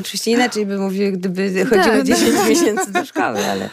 Oczywiście 0.01 0.31
inaczej 0.31 0.65
by 0.65 0.77
mówiły, 0.77 1.11
gdyby 1.11 1.65
chodziły 1.65 1.97
tak, 1.97 2.05
10 2.05 2.35
tak. 2.35 2.49
miesięcy 2.49 2.91
do 2.91 3.05
szkoły, 3.05 3.45
ale, 3.45 3.69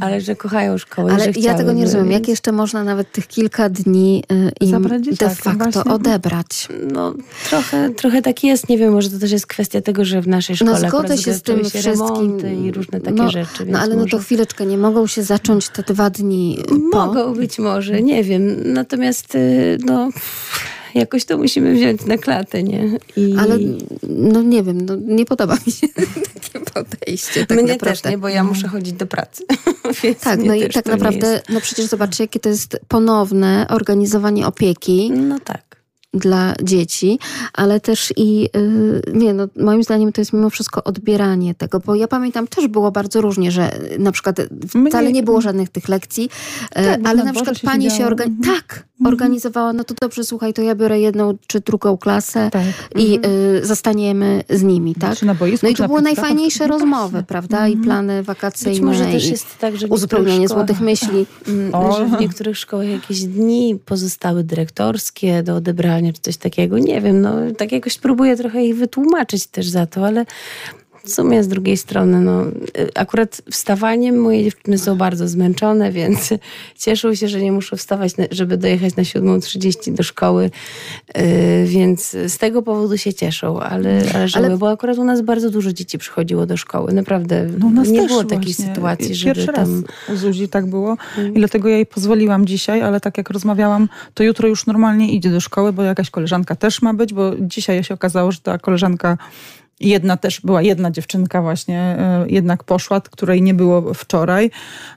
ale 0.00 0.20
że 0.20 0.36
kochają 0.36 0.78
szkołę. 0.78 1.12
Ale 1.12 1.26
ja 1.36 1.54
tego 1.54 1.72
nie 1.72 1.84
rozumiem. 1.84 2.10
Jak 2.10 2.28
jeszcze 2.28 2.52
można 2.52 2.84
nawet 2.84 3.12
tych 3.12 3.26
kilka 3.26 3.68
dni 3.68 4.24
y, 4.32 4.52
im 4.60 4.88
de 5.18 5.30
facto 5.30 5.70
właśnie. 5.70 5.92
odebrać? 5.92 6.68
No 6.92 7.14
trochę, 7.48 7.90
trochę 7.90 8.22
tak 8.22 8.44
jest. 8.44 8.68
Nie 8.68 8.78
wiem, 8.78 8.92
może 8.92 9.10
to 9.10 9.18
też 9.18 9.32
jest 9.32 9.46
kwestia 9.46 9.80
tego, 9.80 10.04
że 10.04 10.20
w 10.20 10.28
naszej 10.28 10.56
szkole 10.70 10.82
no, 10.82 10.88
zgodzę 10.88 11.18
się 11.18 11.34
z 11.34 11.42
tym 11.42 11.64
wszystkim. 11.64 12.64
i 12.64 12.72
różne 12.72 13.00
takie 13.00 13.16
no, 13.16 13.30
rzeczy. 13.30 13.66
No 13.66 13.78
ale 13.78 13.94
może... 13.94 14.06
no 14.06 14.10
to 14.10 14.18
chwileczkę, 14.18 14.66
nie 14.66 14.78
mogą 14.78 15.06
się 15.06 15.22
zacząć 15.22 15.68
te 15.68 15.82
dwa 15.82 16.10
dni 16.10 16.58
po? 16.68 17.06
Mogą 17.06 17.34
być 17.34 17.58
może, 17.58 18.02
nie 18.02 18.24
wiem. 18.24 18.72
Natomiast 18.72 19.34
y, 19.34 19.78
no 19.84 20.10
jakoś 20.94 21.24
to 21.24 21.38
musimy 21.38 21.74
wziąć 21.74 22.04
na 22.04 22.18
klatę, 22.18 22.62
nie? 22.62 22.98
I... 23.16 23.36
Ale 23.38 23.58
no 24.08 24.42
nie 24.42 24.62
wiem, 24.62 24.86
no, 24.86 24.96
nie 24.96 25.24
podoba 25.24 25.56
mi 25.66 25.72
się 25.72 25.88
takie 26.34 26.60
podejście. 26.60 27.46
Tak 27.46 27.58
Mnie 27.58 27.72
naprawdę. 27.72 28.02
też 28.02 28.10
nie, 28.10 28.18
bo 28.18 28.28
ja 28.28 28.44
muszę 28.44 28.68
chodzić 28.68 28.92
do 28.92 29.06
pracy. 29.06 29.44
tak, 30.24 30.40
no 30.44 30.54
i 30.54 30.68
tak 30.68 30.86
naprawdę, 30.86 31.42
no 31.48 31.60
przecież 31.60 31.86
zobaczcie, 31.86 32.24
jakie 32.24 32.40
to 32.40 32.48
jest 32.48 32.80
ponowne 32.88 33.66
organizowanie 33.70 34.46
opieki. 34.46 35.10
No 35.10 35.40
tak 35.40 35.71
dla 36.14 36.54
dzieci, 36.62 37.18
ale 37.52 37.80
też 37.80 38.12
i 38.16 38.40
yy, 38.40 39.02
nie, 39.14 39.34
no, 39.34 39.46
moim 39.56 39.82
zdaniem 39.82 40.12
to 40.12 40.20
jest 40.20 40.32
mimo 40.32 40.50
wszystko 40.50 40.84
odbieranie 40.84 41.54
tego, 41.54 41.80
bo 41.80 41.94
ja 41.94 42.08
pamiętam 42.08 42.46
też 42.46 42.68
było 42.68 42.92
bardzo 42.92 43.20
różnie, 43.20 43.50
że 43.50 43.78
na 43.98 44.12
przykład 44.12 44.36
wcale 44.88 45.12
nie 45.12 45.22
było 45.22 45.40
żadnych 45.40 45.68
tych 45.68 45.88
lekcji, 45.88 46.22
yy, 46.22 46.84
tak, 46.84 47.00
ale 47.04 47.24
na 47.24 47.32
przykład 47.32 47.60
pani 47.60 47.90
się 47.90 48.06
organizowała. 48.06 48.58
Tak, 48.58 48.72
mhm. 48.72 48.91
Organizowała, 49.08 49.72
no 49.72 49.84
to 49.84 49.94
dobrze, 50.00 50.24
słuchaj, 50.24 50.54
to 50.54 50.62
ja 50.62 50.74
biorę 50.74 51.00
jedną 51.00 51.34
czy 51.46 51.60
drugą 51.60 51.98
klasę 51.98 52.50
tak. 52.52 52.62
i 52.96 53.16
mhm. 53.16 53.34
y, 53.34 53.66
zostaniemy 53.66 54.44
z 54.50 54.62
nimi, 54.62 54.94
tak? 54.94 55.18
Boisku, 55.38 55.66
no 55.66 55.72
i 55.72 55.74
to 55.74 55.88
były 55.88 56.02
najfajniejsze 56.02 56.66
no 56.66 56.78
rozmowy, 56.78 57.22
prawda? 57.22 57.68
I 57.68 57.72
mhm. 57.72 57.84
plany 57.84 58.22
wakacyjne. 58.22 58.72
Być 58.72 58.80
może 58.80 59.04
też 59.04 59.26
jest 59.26 59.58
tak, 59.58 59.76
że 59.76 59.86
uzupełnienie 59.86 60.48
złotych 60.48 60.80
myśli. 60.80 61.26
O. 61.72 61.96
Że 61.96 62.06
w 62.06 62.20
niektórych 62.20 62.58
szkołach 62.58 62.86
jakieś 62.86 63.22
dni 63.22 63.78
pozostały 63.84 64.44
dyrektorskie 64.44 65.42
do 65.42 65.56
odebrania 65.56 66.12
czy 66.12 66.20
coś 66.20 66.36
takiego. 66.36 66.78
Nie 66.78 67.00
wiem, 67.00 67.20
no 67.20 67.34
tak 67.58 67.72
jakoś 67.72 67.98
próbuję 67.98 68.36
trochę 68.36 68.64
ich 68.64 68.76
wytłumaczyć 68.76 69.46
też 69.46 69.68
za 69.68 69.86
to, 69.86 70.06
ale 70.06 70.24
w 71.04 71.10
sumie 71.10 71.44
z 71.44 71.48
drugiej 71.48 71.76
strony, 71.76 72.20
no, 72.20 72.44
akurat 72.94 73.42
wstawaniem 73.50 74.20
moje 74.20 74.44
dziewczyny 74.44 74.78
są 74.78 74.96
bardzo 74.96 75.28
zmęczone, 75.28 75.92
więc 76.02 76.30
cieszą 76.78 77.14
się, 77.14 77.28
że 77.28 77.40
nie 77.40 77.52
muszą 77.52 77.76
wstawać, 77.76 78.12
żeby 78.30 78.56
dojechać 78.56 78.96
na 78.96 79.02
7.30 79.02 79.94
do 79.94 80.02
szkoły, 80.02 80.50
yy, 81.14 81.22
więc 81.66 82.10
z 82.10 82.38
tego 82.38 82.62
powodu 82.62 82.98
się 82.98 83.14
cieszą, 83.14 83.60
ale, 83.60 84.02
ale, 84.14 84.26
ale... 84.34 84.56
bo 84.56 84.70
akurat 84.70 84.98
u 84.98 85.04
nas 85.04 85.20
bardzo 85.20 85.50
dużo 85.50 85.72
dzieci 85.72 85.98
przychodziło 85.98 86.46
do 86.46 86.56
szkoły, 86.56 86.92
naprawdę 86.92 87.46
no, 87.58 87.82
nie 87.84 88.02
było 88.02 88.24
takiej 88.24 88.54
sytuacji, 88.54 89.14
żeby 89.14 89.34
Pierwszy 89.34 89.52
tam... 89.52 89.84
raz 90.08 90.14
u 90.14 90.16
Zuzi 90.16 90.48
tak 90.48 90.66
było 90.66 90.96
i 91.34 91.38
dlatego 91.38 91.68
ja 91.68 91.76
jej 91.76 91.86
pozwoliłam 91.86 92.46
dzisiaj, 92.46 92.82
ale 92.82 93.00
tak 93.00 93.18
jak 93.18 93.30
rozmawiałam, 93.30 93.88
to 94.14 94.22
jutro 94.22 94.48
już 94.48 94.66
normalnie 94.66 95.12
idzie 95.12 95.30
do 95.30 95.40
szkoły, 95.40 95.72
bo 95.72 95.82
jakaś 95.82 96.10
koleżanka 96.10 96.56
też 96.56 96.82
ma 96.82 96.94
być, 96.94 97.14
bo 97.14 97.32
dzisiaj 97.40 97.84
się 97.84 97.94
okazało, 97.94 98.32
że 98.32 98.40
ta 98.40 98.58
koleżanka 98.58 99.18
Jedna 99.80 100.16
też 100.16 100.40
była 100.40 100.62
jedna 100.62 100.90
dziewczynka 100.90 101.42
właśnie, 101.42 101.78
e, 101.78 102.24
jednak 102.28 102.64
poszła, 102.64 103.00
której 103.00 103.42
nie 103.42 103.54
było 103.54 103.94
wczoraj. 103.94 104.50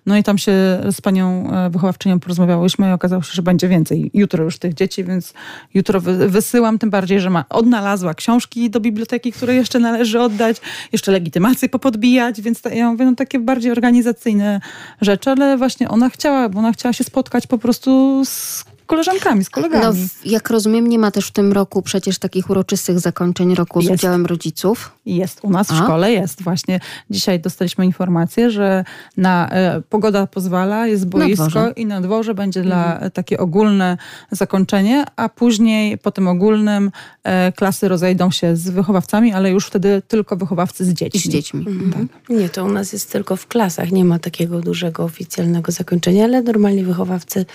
No 0.05 0.17
i 0.17 0.23
tam 0.23 0.37
się 0.37 0.51
z 0.91 1.01
panią 1.01 1.51
e, 1.51 1.69
wychowawczynią 1.69 2.19
porozmawiałyśmy 2.19 2.89
i 2.89 2.91
okazało 2.91 3.21
się, 3.21 3.33
że 3.33 3.41
będzie 3.41 3.67
więcej 3.67 4.11
jutro 4.13 4.43
już 4.43 4.59
tych 4.59 4.73
dzieci, 4.73 5.03
więc 5.03 5.33
jutro 5.73 6.01
wysyłam, 6.27 6.79
tym 6.79 6.89
bardziej, 6.89 7.19
że 7.19 7.29
ma, 7.29 7.45
odnalazła 7.49 8.13
książki 8.13 8.69
do 8.69 8.79
biblioteki, 8.79 9.31
które 9.31 9.55
jeszcze 9.55 9.79
należy 9.79 10.21
oddać, 10.21 10.57
jeszcze 10.91 11.11
legitymację 11.11 11.69
popodbijać, 11.69 12.41
więc 12.41 12.61
ja 12.73 12.91
mówię, 12.91 13.05
no 13.05 13.15
takie 13.15 13.39
bardziej 13.39 13.71
organizacyjne 13.71 14.61
rzeczy, 15.01 15.29
ale 15.29 15.57
właśnie 15.57 15.89
ona 15.89 16.09
chciała, 16.09 16.49
bo 16.49 16.59
ona 16.59 16.71
chciała 16.71 16.93
się 16.93 17.03
spotkać 17.03 17.47
po 17.47 17.57
prostu 17.57 18.21
z 18.25 18.65
koleżankami, 18.85 19.43
z 19.43 19.49
kolegami. 19.49 19.99
No, 19.99 20.07
jak 20.25 20.49
rozumiem, 20.49 20.87
nie 20.87 20.99
ma 20.99 21.11
też 21.11 21.27
w 21.27 21.31
tym 21.31 21.53
roku 21.53 21.81
przecież 21.81 22.19
takich 22.19 22.49
uroczystych 22.49 22.99
zakończeń 22.99 23.55
roku 23.55 23.79
jest. 23.79 23.91
z 23.91 23.93
udziałem 23.93 24.25
rodziców? 24.25 24.91
Jest, 25.05 25.39
u 25.43 25.49
nas 25.49 25.67
w 25.67 25.71
A? 25.71 25.83
szkole 25.83 26.11
jest 26.11 26.43
właśnie. 26.43 26.79
Dzisiaj 27.09 27.39
dostaliśmy 27.39 27.85
informację, 27.85 28.51
że 28.51 28.85
na 29.17 29.49
e, 29.49 29.81
pogoda 29.89 30.27
pozwala, 30.27 30.87
jest 30.87 31.07
boisko 31.07 31.47
na 31.47 31.71
i 31.71 31.85
na 31.85 32.01
dworze 32.01 32.33
będzie 32.33 32.59
mhm. 32.59 32.99
dla 32.99 33.09
takie 33.09 33.37
ogólne 33.37 33.97
zakończenie, 34.31 35.03
a 35.15 35.29
później 35.29 35.97
po 35.97 36.11
tym 36.11 36.27
ogólnym 36.27 36.91
e, 37.23 37.51
klasy 37.51 37.87
rozejdą 37.87 38.31
się 38.31 38.55
z 38.55 38.69
wychowawcami, 38.69 39.33
ale 39.33 39.51
już 39.51 39.67
wtedy 39.67 40.01
tylko 40.07 40.35
wychowawcy 40.35 40.85
z 40.85 40.93
dziećmi. 40.93 41.19
Z 41.19 41.27
dziećmi. 41.27 41.65
Mhm. 41.67 41.91
Tak. 41.91 42.29
Nie, 42.29 42.49
to 42.49 42.65
u 42.65 42.71
nas 42.71 42.93
jest 42.93 43.11
tylko 43.11 43.35
w 43.35 43.47
klasach, 43.47 43.91
nie 43.91 44.05
ma 44.05 44.19
takiego 44.19 44.61
dużego 44.61 45.03
oficjalnego 45.03 45.71
zakończenia, 45.71 46.23
ale 46.23 46.41
normalnie 46.41 46.83
wychowawcy 46.83 47.45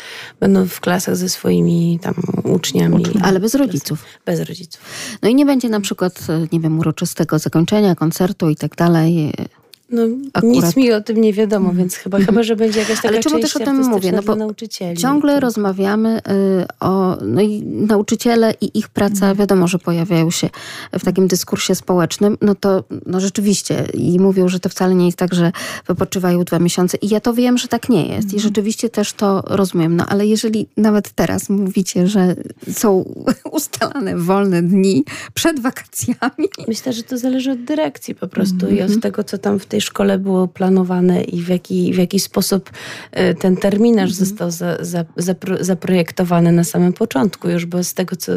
będą 0.41 0.67
w 0.67 0.81
klasach 0.81 1.17
ze 1.21 1.29
swoimi 1.29 1.99
tam 2.03 2.15
uczniami. 2.45 2.97
Uczniami. 2.97 3.21
Ale 3.23 3.41
bez 3.41 3.55
rodziców. 3.55 4.05
Bez 4.27 4.41
rodziców. 4.41 4.81
No 5.23 5.29
i 5.29 5.35
nie 5.35 5.47
będzie 5.47 5.69
na 5.69 5.81
przykład, 5.81 6.27
nie 6.53 6.61
wiem, 6.61 6.79
uroczystego 6.79 7.39
zakończenia, 7.39 7.95
koncertu 7.95 8.51
i 8.51 8.57
tak 8.57 8.77
dalej. 8.77 9.33
No, 9.93 10.03
nic 10.43 10.77
mi 10.77 10.93
o 10.93 11.01
tym 11.01 11.21
nie 11.21 11.33
wiadomo, 11.33 11.65
mm. 11.65 11.79
więc 11.79 11.95
chyba, 11.95 12.19
chyba, 12.19 12.43
że 12.43 12.57
będzie 12.57 12.81
jakaś 12.81 12.97
taka 12.97 13.09
Ale 13.09 13.21
czemu 13.21 13.41
też 13.41 13.57
o 13.57 13.59
tym 13.59 13.77
mówię? 13.77 14.13
No 14.13 14.23
bo 14.23 14.37
nauczycieli. 14.37 14.97
Ciągle 14.97 15.41
rozmawiamy 15.41 16.19
y, 16.19 16.67
o 16.81 17.17
no 17.23 17.41
i 17.41 17.63
nauczyciele 17.63 18.55
i 18.61 18.79
ich 18.79 18.89
praca, 18.89 19.27
mm. 19.27 19.37
wiadomo, 19.37 19.69
że 19.69 19.79
pojawiają 19.79 20.31
się 20.31 20.51
w 20.93 21.05
takim 21.05 21.29
dyskursie 21.29 21.75
społecznym. 21.75 22.39
No 22.41 22.55
to 22.55 22.85
no 23.07 23.21
rzeczywiście 23.21 23.87
i 23.95 24.21
mówią, 24.21 24.49
że 24.49 24.61
to 24.61 24.69
wcale 24.69 24.95
nie 24.95 25.07
jest 25.07 25.19
tak, 25.19 25.35
że 25.35 25.53
wypoczywają 25.87 26.45
dwa 26.45 26.59
miesiące. 26.59 26.99
I 27.03 27.09
ja 27.09 27.21
to 27.21 27.35
wiem, 27.35 27.59
że 27.59 27.69
tak 27.69 27.89
nie 27.89 28.07
jest. 28.07 28.29
Mm. 28.29 28.37
I 28.37 28.41
rzeczywiście 28.41 28.91
też 28.91 29.13
to 29.13 29.43
rozumiem. 29.47 29.97
No 29.97 30.07
ale 30.09 30.27
jeżeli 30.27 30.67
nawet 30.77 31.11
teraz 31.11 31.49
mówicie, 31.49 32.07
że 32.07 32.37
są 32.73 33.15
ustalane 33.53 34.17
wolne 34.17 34.63
dni 34.63 35.05
przed 35.35 35.61
wakacjami. 35.61 36.49
Myślę, 36.69 36.93
że 36.93 37.03
to 37.03 37.19
zależy 37.19 37.51
od 37.51 37.65
dyrekcji 37.65 38.15
po 38.15 38.29
prostu 38.29 38.69
i 38.69 38.75
od 38.75 38.81
mhm. 38.81 39.01
tego, 39.01 39.25
co 39.25 39.39
tam 39.39 39.59
w 39.59 39.67
tej 39.67 39.80
tej 39.81 39.87
szkole 39.87 40.19
było 40.19 40.49
planowane 40.49 41.23
i 41.23 41.43
w 41.43 41.49
jaki, 41.49 41.93
w 41.93 41.99
jaki 41.99 42.21
sposób 42.21 42.71
e, 43.13 43.35
ten 43.35 43.57
terminarz 43.57 44.11
mhm. 44.11 44.27
został 44.27 44.51
za, 44.51 44.85
za, 44.85 45.05
zapro, 45.17 45.65
zaprojektowany 45.65 46.53
na 46.53 46.65
samym 46.65 46.93
początku 46.93 47.49
już, 47.49 47.67
bo 47.67 47.85
z 47.85 47.95
tego, 47.95 48.17
co, 48.17 48.33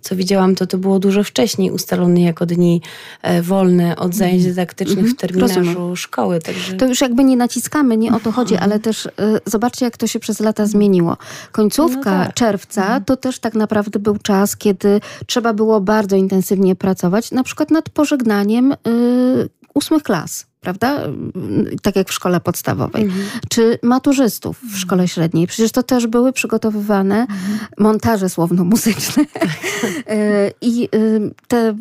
co 0.00 0.16
widziałam, 0.16 0.54
to 0.54 0.66
to 0.66 0.78
było 0.78 0.98
dużo 0.98 1.24
wcześniej 1.24 1.70
ustalone 1.70 2.20
jako 2.20 2.46
dni 2.46 2.82
e, 3.22 3.42
wolne 3.42 3.96
od 3.96 4.14
zajęć 4.14 4.38
mhm. 4.38 4.54
dydaktycznych 4.54 4.98
mhm. 4.98 5.14
w 5.14 5.20
terminarzu 5.20 5.60
Rozumiem. 5.60 5.96
szkoły. 5.96 6.40
Także... 6.40 6.76
To 6.76 6.86
już 6.86 7.00
jakby 7.00 7.24
nie 7.24 7.36
naciskamy, 7.36 7.96
nie 7.96 8.14
o 8.14 8.20
to 8.20 8.32
chodzi, 8.32 8.56
ale 8.56 8.78
też 8.78 9.06
y, 9.06 9.10
zobaczcie, 9.46 9.84
jak 9.84 9.96
to 9.96 10.06
się 10.06 10.18
przez 10.18 10.40
lata 10.40 10.66
zmieniło. 10.66 11.16
Końcówka 11.52 12.18
no 12.18 12.24
tak. 12.24 12.34
czerwca 12.34 12.82
mhm. 12.82 13.04
to 13.04 13.16
też 13.16 13.38
tak 13.38 13.54
naprawdę 13.54 13.98
był 13.98 14.18
czas, 14.18 14.56
kiedy 14.56 15.00
trzeba 15.26 15.52
było 15.52 15.80
bardzo 15.80 16.16
intensywnie 16.16 16.76
pracować, 16.76 17.30
na 17.30 17.42
przykład 17.42 17.70
nad 17.70 17.90
pożegnaniem 17.90 18.72
y, 18.72 19.48
ósmych 19.74 20.02
klas 20.02 20.48
prawda? 20.68 21.02
Tak 21.82 21.96
jak 21.96 22.08
w 22.08 22.12
szkole 22.12 22.40
podstawowej. 22.40 23.02
Mhm. 23.02 23.26
Czy 23.48 23.78
maturzystów 23.82 24.60
w 24.72 24.78
szkole 24.78 25.08
średniej. 25.08 25.46
Przecież 25.46 25.72
to 25.72 25.82
też 25.82 26.06
były 26.06 26.32
przygotowywane 26.32 27.26
montaże 27.78 28.28
słowno-muzyczne. 28.28 29.24
E, 30.06 30.50
I 30.70 30.88
y, 30.94 31.34
te 31.48 31.74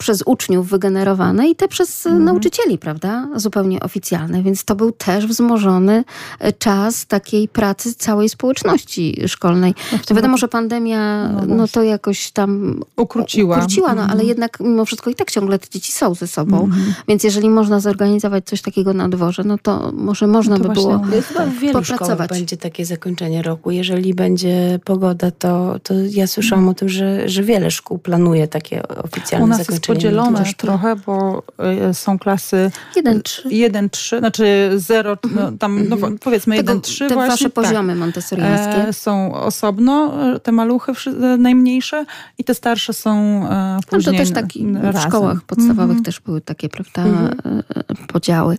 przez 0.00 0.22
uczniów 0.26 0.68
wygenerowane 0.68 1.48
i 1.48 1.56
te 1.56 1.68
przez 1.68 2.06
mhm. 2.06 2.24
nauczycieli, 2.24 2.78
prawda? 2.78 3.28
Zupełnie 3.36 3.80
oficjalne. 3.80 4.42
Więc 4.42 4.64
to 4.64 4.74
był 4.74 4.92
też 4.92 5.26
wzmożony 5.26 6.04
e, 6.38 6.52
czas 6.52 7.06
takiej 7.06 7.48
pracy 7.48 7.94
całej 7.94 8.28
społeczności 8.28 9.22
szkolnej. 9.26 9.74
No 10.10 10.16
wiadomo, 10.16 10.36
że 10.36 10.48
pandemia 10.48 11.28
no, 11.28 11.54
no, 11.54 11.68
to 11.68 11.82
jakoś 11.82 12.30
tam 12.30 12.80
ukróciła, 12.96 13.56
ukróciła 13.56 13.94
no, 13.94 14.02
ale 14.02 14.12
mhm. 14.12 14.28
jednak 14.28 14.60
mimo 14.60 14.84
wszystko 14.84 15.10
i 15.10 15.14
tak 15.14 15.30
ciągle 15.30 15.58
te 15.58 15.68
dzieci 15.70 15.92
są 15.92 16.14
ze 16.14 16.26
sobą. 16.26 16.64
Mhm. 16.64 16.94
Więc 17.08 17.24
jeżeli 17.24 17.50
można 17.50 17.80
zorganizować 17.80 18.44
coś 18.44 18.62
takiego 18.62 18.94
na 18.94 19.08
dworze, 19.08 19.44
no 19.44 19.58
to 19.58 19.92
może 19.92 20.26
można 20.26 20.58
no 20.58 20.62
to 20.62 20.68
by 20.68 20.74
było 20.74 20.98
Chyba 21.28 21.46
w 21.46 21.58
wielu 21.58 21.80
popracować. 21.80 22.30
będzie 22.30 22.56
takie 22.56 22.86
zakończenie 22.86 23.42
roku. 23.42 23.70
Jeżeli 23.70 24.14
będzie 24.14 24.80
pogoda, 24.84 25.30
to, 25.30 25.76
to 25.82 25.94
ja 26.10 26.26
słyszałam 26.26 26.68
o 26.68 26.74
tym, 26.74 26.88
że, 26.88 27.28
że 27.28 27.42
wiele 27.42 27.70
szkół 27.70 27.98
planuje 27.98 28.48
takie 28.48 28.88
oficjalne 28.88 29.56
zakończenie 29.56 29.89
podzielone 29.94 30.44
trochę, 30.56 30.96
bo 30.96 31.42
y, 31.90 31.94
są 31.94 32.18
klasy 32.18 32.70
1-3, 32.96 34.18
znaczy 34.18 34.70
0, 34.76 35.16
no, 35.22 35.30
mhm. 35.30 35.58
tam 35.58 35.88
no, 35.88 35.96
mhm. 35.96 36.18
powiedzmy 36.18 36.62
1-3 36.62 37.08
Te 37.08 37.14
wasze 37.14 37.44
tak. 37.44 37.52
poziomy 37.52 37.94
montessoriańskie. 37.94 38.88
E, 38.88 38.92
są 38.92 39.34
osobno, 39.34 40.12
te 40.42 40.52
maluchy 40.52 40.92
e, 41.06 41.36
najmniejsze 41.36 42.04
i 42.38 42.44
te 42.44 42.54
starsze 42.54 42.92
są 42.92 43.10
e, 43.50 43.78
później 43.90 44.12
no 44.12 44.18
to 44.18 44.24
też 44.24 44.34
taki 44.34 44.66
w 44.66 45.00
szkołach 45.08 45.42
podstawowych 45.42 45.90
mm 45.90 46.02
-hmm. 46.02 46.04
też 46.04 46.20
były 46.20 46.40
takie, 46.40 46.68
prawda, 46.68 47.02
mm 47.02 47.28
-hmm. 47.28 47.62
podziały. 48.06 48.58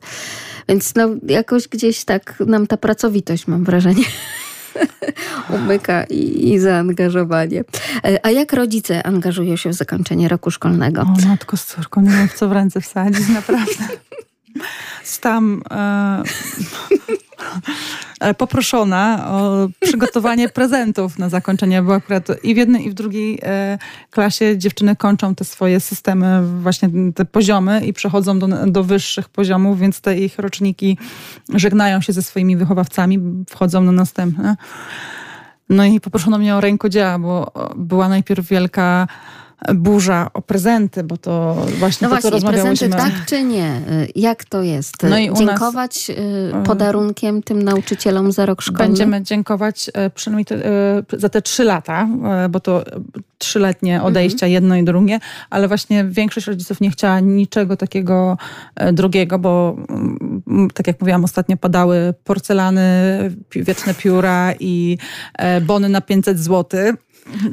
Więc 0.68 0.96
no 0.96 1.10
jakoś 1.28 1.68
gdzieś 1.68 2.06
tak 2.06 2.40
nam 2.48 2.68
ta 2.68 2.78
pracowitość, 2.78 3.48
mam 3.48 3.64
wrażenie, 3.64 4.04
umyka 5.56 6.04
i, 6.04 6.54
i, 6.54 6.60
zaangażowanie. 6.60 7.64
E, 8.04 8.26
a 8.26 8.30
jak 8.30 8.54
rodzice 8.54 9.04
angażują 9.04 9.56
się 9.56 9.70
w 9.70 9.74
zakończenie 9.74 10.28
roku 10.28 10.52
szkolnego? 10.52 11.02
O 11.02 11.28
matko 11.28 11.58
z 11.58 11.66
córką, 11.66 12.02
nie 12.02 12.10
wiem 12.10 12.28
w 12.28 12.34
co 12.34 12.50
w 12.50 12.52
ręce 12.52 12.82
wsadzić, 12.82 13.30
naprawdę. 13.30 13.72
Stam... 15.04 15.62
E 15.72 16.24
poproszona 18.38 19.28
o 19.28 19.70
przygotowanie 19.80 20.50
prezentów 20.60 21.20
na 21.20 21.30
zakończenie, 21.30 21.82
bo 21.82 21.96
akurat 21.96 22.28
i 22.44 22.54
w 22.54 22.58
jednej, 22.58 22.88
i 22.88 22.90
w 22.90 22.94
drugiej 22.94 23.40
e, 23.44 23.78
klasie 24.10 24.58
dziewczyny 24.58 24.96
kończą 24.96 25.36
te 25.36 25.46
swoje 25.46 25.80
systemy, 25.80 26.42
właśnie 26.62 26.90
te 27.16 27.26
poziomy 27.26 27.86
i 27.86 27.94
przechodzą 27.94 28.40
do, 28.40 28.48
do 28.68 28.84
wyższych 28.84 29.30
poziomów, 29.30 29.80
więc 29.80 30.02
te 30.02 30.18
ich 30.18 30.40
roczniki 30.40 30.98
żegnają 31.54 32.02
się 32.02 32.14
ze 32.14 32.22
swoimi 32.22 32.58
wychowawcami, 32.58 33.20
wchodzą 33.50 33.82
na 33.82 33.92
następne. 33.92 34.56
No 35.70 35.86
i 35.86 36.00
poproszono 36.00 36.38
mnie 36.38 36.56
o 36.56 36.62
rękodzieła, 36.62 37.20
bo 37.20 37.52
była 37.76 38.10
najpierw 38.10 38.48
wielka 38.48 39.08
burza 39.74 40.30
o 40.34 40.42
prezenty, 40.42 41.04
bo 41.04 41.18
to 41.18 41.66
właśnie 41.80 42.08
no 42.08 42.16
to, 42.16 42.22
właśnie, 42.22 42.42
co 42.42 42.48
prezenty 42.48 42.90
tak 42.90 43.12
czy 43.26 43.44
nie? 43.44 43.82
Jak 44.16 44.46
to 44.46 44.64
jest? 44.64 45.04
No 45.04 45.18
i 45.18 45.34
Dziękować 45.34 46.08
nas, 46.08 46.18
y, 46.18 46.66
podarunkiem 46.66 47.44
tym 47.44 47.64
nauczycielom 47.64 48.32
za 48.32 48.46
rok 48.46 48.62
szkolny? 48.62 48.88
Będziemy 48.88 49.24
dziękować 49.24 49.90
e, 49.94 50.10
przynajmniej 50.10 50.46
te, 50.46 50.58
za 51.18 51.30
te 51.30 51.42
trzy 51.42 51.64
lata, 51.64 52.08
bo 52.50 52.60
to 52.60 52.84
trzyletnie 53.38 54.04
odejścia 54.04 54.46
mhm. 54.46 54.52
jedno 54.52 54.76
i 54.76 54.84
drugie, 54.84 55.20
ale 55.50 55.68
właśnie 55.68 56.06
większość 56.06 56.48
rodziców 56.48 56.82
nie 56.82 56.92
chciała 56.92 57.20
niczego 57.20 57.78
takiego 57.78 58.38
drugiego, 58.94 59.40
bo 59.40 59.78
mm, 59.90 60.70
tak 60.74 60.88
jak 60.88 61.02
mówiłam, 61.02 61.24
ostatnio 61.24 61.58
padały 61.58 62.14
porcelany, 62.24 62.82
wieczne 63.56 63.94
pióra 63.94 64.54
i 64.60 64.98
bony 65.62 65.90
na 65.90 66.02
500 66.02 66.40
złotych. 66.40 66.96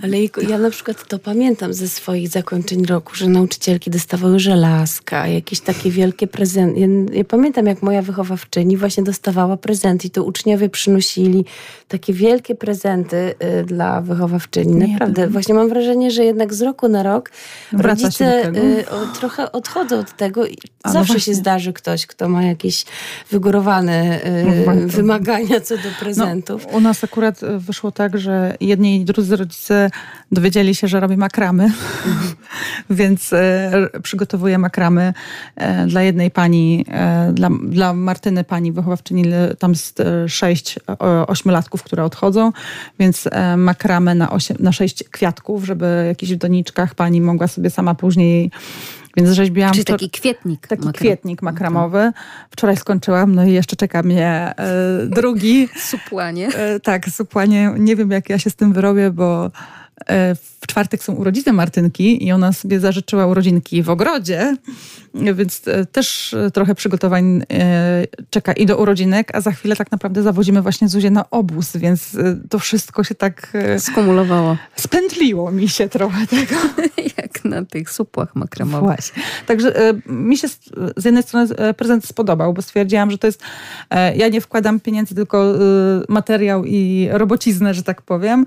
Ale 0.03 0.17
ja 0.49 0.59
na 0.59 0.71
przykład 0.71 1.09
to 1.09 1.19
pamiętam 1.19 1.73
ze 1.73 1.89
swoich 1.89 2.29
zakończeń 2.29 2.87
roku, 2.87 3.15
że 3.15 3.29
nauczycielki 3.29 3.91
dostawały 3.91 4.41
żelazka, 4.41 5.27
jakieś 5.27 5.61
takie 5.61 5.91
wielkie 5.91 6.27
prezenty. 6.27 6.81
Ja, 6.81 6.87
ja, 7.13 7.25
pamiętam, 7.25 7.67
jak 7.67 7.83
moja 7.83 8.03
wychowawczyni 8.03 8.77
właśnie 8.77 9.03
dostawała 9.03 9.57
prezenty 9.57 10.07
i 10.07 10.11
to 10.11 10.25
uczniowie 10.25 10.69
przynosili 10.69 11.45
takie 11.89 12.13
wielkie 12.13 12.55
prezenty 12.55 13.35
y, 13.61 13.65
dla 13.65 14.01
wychowawczyni. 14.01 14.75
Naprawdę. 14.75 15.23
Nie, 15.23 15.29
właśnie 15.29 15.55
mam 15.55 15.69
wrażenie, 15.69 16.11
że 16.11 16.25
jednak 16.25 16.55
z 16.55 16.63
roku 16.63 16.89
na 16.89 17.03
rok 17.03 17.31
Wraca 17.73 18.03
rodzice 18.03 18.53
y, 18.57 18.91
o, 18.91 19.07
trochę 19.07 19.53
odchodzą 19.53 19.99
od 19.99 20.17
tego. 20.17 20.47
I 20.47 20.59
no 20.85 20.93
zawsze 20.93 21.21
się 21.21 21.35
zdarzy 21.35 21.73
ktoś, 21.73 22.07
kto 22.07 22.29
ma 22.29 22.43
jakieś 22.43 22.85
wygórowane 23.31 24.27
y, 24.27 24.45
no 24.67 24.73
wymagania 24.87 25.61
co 25.61 25.77
do 25.77 25.89
prezentów. 26.01 26.67
No, 26.73 26.79
u 26.79 26.81
nas 26.81 27.05
akurat 27.05 27.41
wyszło 27.59 27.93
tak, 27.93 28.19
że 28.19 28.57
jedni 28.61 29.01
i 29.01 29.05
drudzy 29.05 29.37
rodzice 29.37 29.58
rodzice 29.59 29.91
dowiedzieli 30.33 30.75
się, 30.75 30.89
że 30.89 31.01
robię 31.01 31.17
makramy, 31.17 31.73
więc 32.91 33.33
e, 33.33 33.89
przygotowuję 34.03 34.59
makramy 34.59 35.13
e, 35.57 35.87
dla 35.87 36.03
jednej 36.03 36.31
pani, 36.31 36.85
e, 36.91 37.33
dla, 37.33 37.49
dla 37.63 37.95
Martyny, 37.95 38.45
pani 38.45 38.73
wychowawczyni, 38.73 39.25
tam 39.59 39.71
jest 39.71 40.03
sześć 40.29 40.79
ośmiolatków, 41.27 41.83
które 41.83 42.05
odchodzą, 42.05 42.53
więc 42.99 43.29
makramę 43.57 44.15
na, 44.15 44.31
osiem, 44.31 44.57
na 44.61 44.73
sześć 44.73 45.05
kwiatków, 45.05 45.65
żeby 45.65 46.05
jakiś 46.09 46.35
w 46.35 46.37
doniczkach 46.37 46.95
pani 46.95 47.21
mogła 47.21 47.49
sobie 47.49 47.71
sama 47.71 47.95
później 47.95 48.51
więc 49.19 49.37
rzeźbiłam. 49.37 49.73
Czyli 49.73 49.85
taki 49.85 50.11
kwietnik. 50.11 50.67
Taki 50.67 50.85
makram. 50.85 50.93
kwietnik 50.93 51.43
makramowy. 51.43 52.13
Wczoraj 52.51 52.77
skończyłam, 52.77 53.35
no 53.35 53.45
i 53.45 53.53
jeszcze 53.53 53.77
czeka 53.77 54.03
mnie 54.03 54.55
e, 54.57 55.07
drugi. 55.07 55.69
supłanie. 55.77 56.49
E, 56.49 56.81
tak, 56.81 57.11
supłanie. 57.11 57.75
Nie 57.79 57.97
wiem, 57.97 58.11
jak 58.11 58.31
ja 58.31 58.39
się 58.39 58.51
z 58.51 58.55
tym 58.55 58.73
wyrobię, 58.73 59.11
bo 59.11 59.51
e, 60.07 60.35
w 60.35 60.67
czwartek 60.67 61.05
są 61.05 61.13
urodziny 61.13 61.53
Martynki 61.53 62.27
i 62.27 62.33
ona 62.33 62.53
sobie 62.53 62.81
zażyczyła 62.81 63.27
urodzinki 63.27 63.83
w 63.83 63.91
ogrodzie, 63.91 64.57
więc 65.15 65.63
też 65.93 66.37
trochę 66.55 66.75
przygotowań 66.75 67.43
czeka 68.31 68.53
i 68.53 68.67
do 68.67 68.77
urodzinek, 68.77 69.31
a 69.35 69.41
za 69.41 69.53
chwilę 69.53 69.77
tak 69.77 69.93
naprawdę 69.93 70.23
zawodzimy 70.23 70.63
właśnie 70.63 70.89
Zuzię 70.89 71.11
na 71.11 71.31
obóz, 71.31 71.77
więc 71.77 72.17
to 72.51 72.59
wszystko 72.59 73.05
się 73.05 73.15
tak... 73.15 73.53
Skumulowało. 73.79 74.57
Spętliło 74.77 75.53
mi 75.53 75.69
się 75.69 75.89
trochę 75.89 76.27
tego. 76.27 76.55
Jak 77.45 77.45
na 77.45 77.65
tych 77.65 77.91
supłach 77.91 78.37
makremowych. 78.37 78.85
Właśnie. 78.85 79.23
Także 79.47 79.75
mi 80.07 80.39
się 80.39 80.49
z 80.97 81.05
jednej 81.05 81.23
strony 81.23 81.49
prezent 81.77 82.05
spodobał, 82.05 82.55
bo 82.55 82.63
stwierdziłam, 82.63 83.11
że 83.11 83.19
to 83.19 83.27
jest... 83.27 83.43
Ja 84.17 84.29
nie 84.29 84.41
wkładam 84.41 84.81
pieniędzy, 84.81 85.15
tylko 85.15 85.55
materiał 86.09 86.65
i 86.65 87.09
robociznę, 87.11 87.75
że 87.75 87.83
tak 87.83 88.03
powiem. 88.03 88.47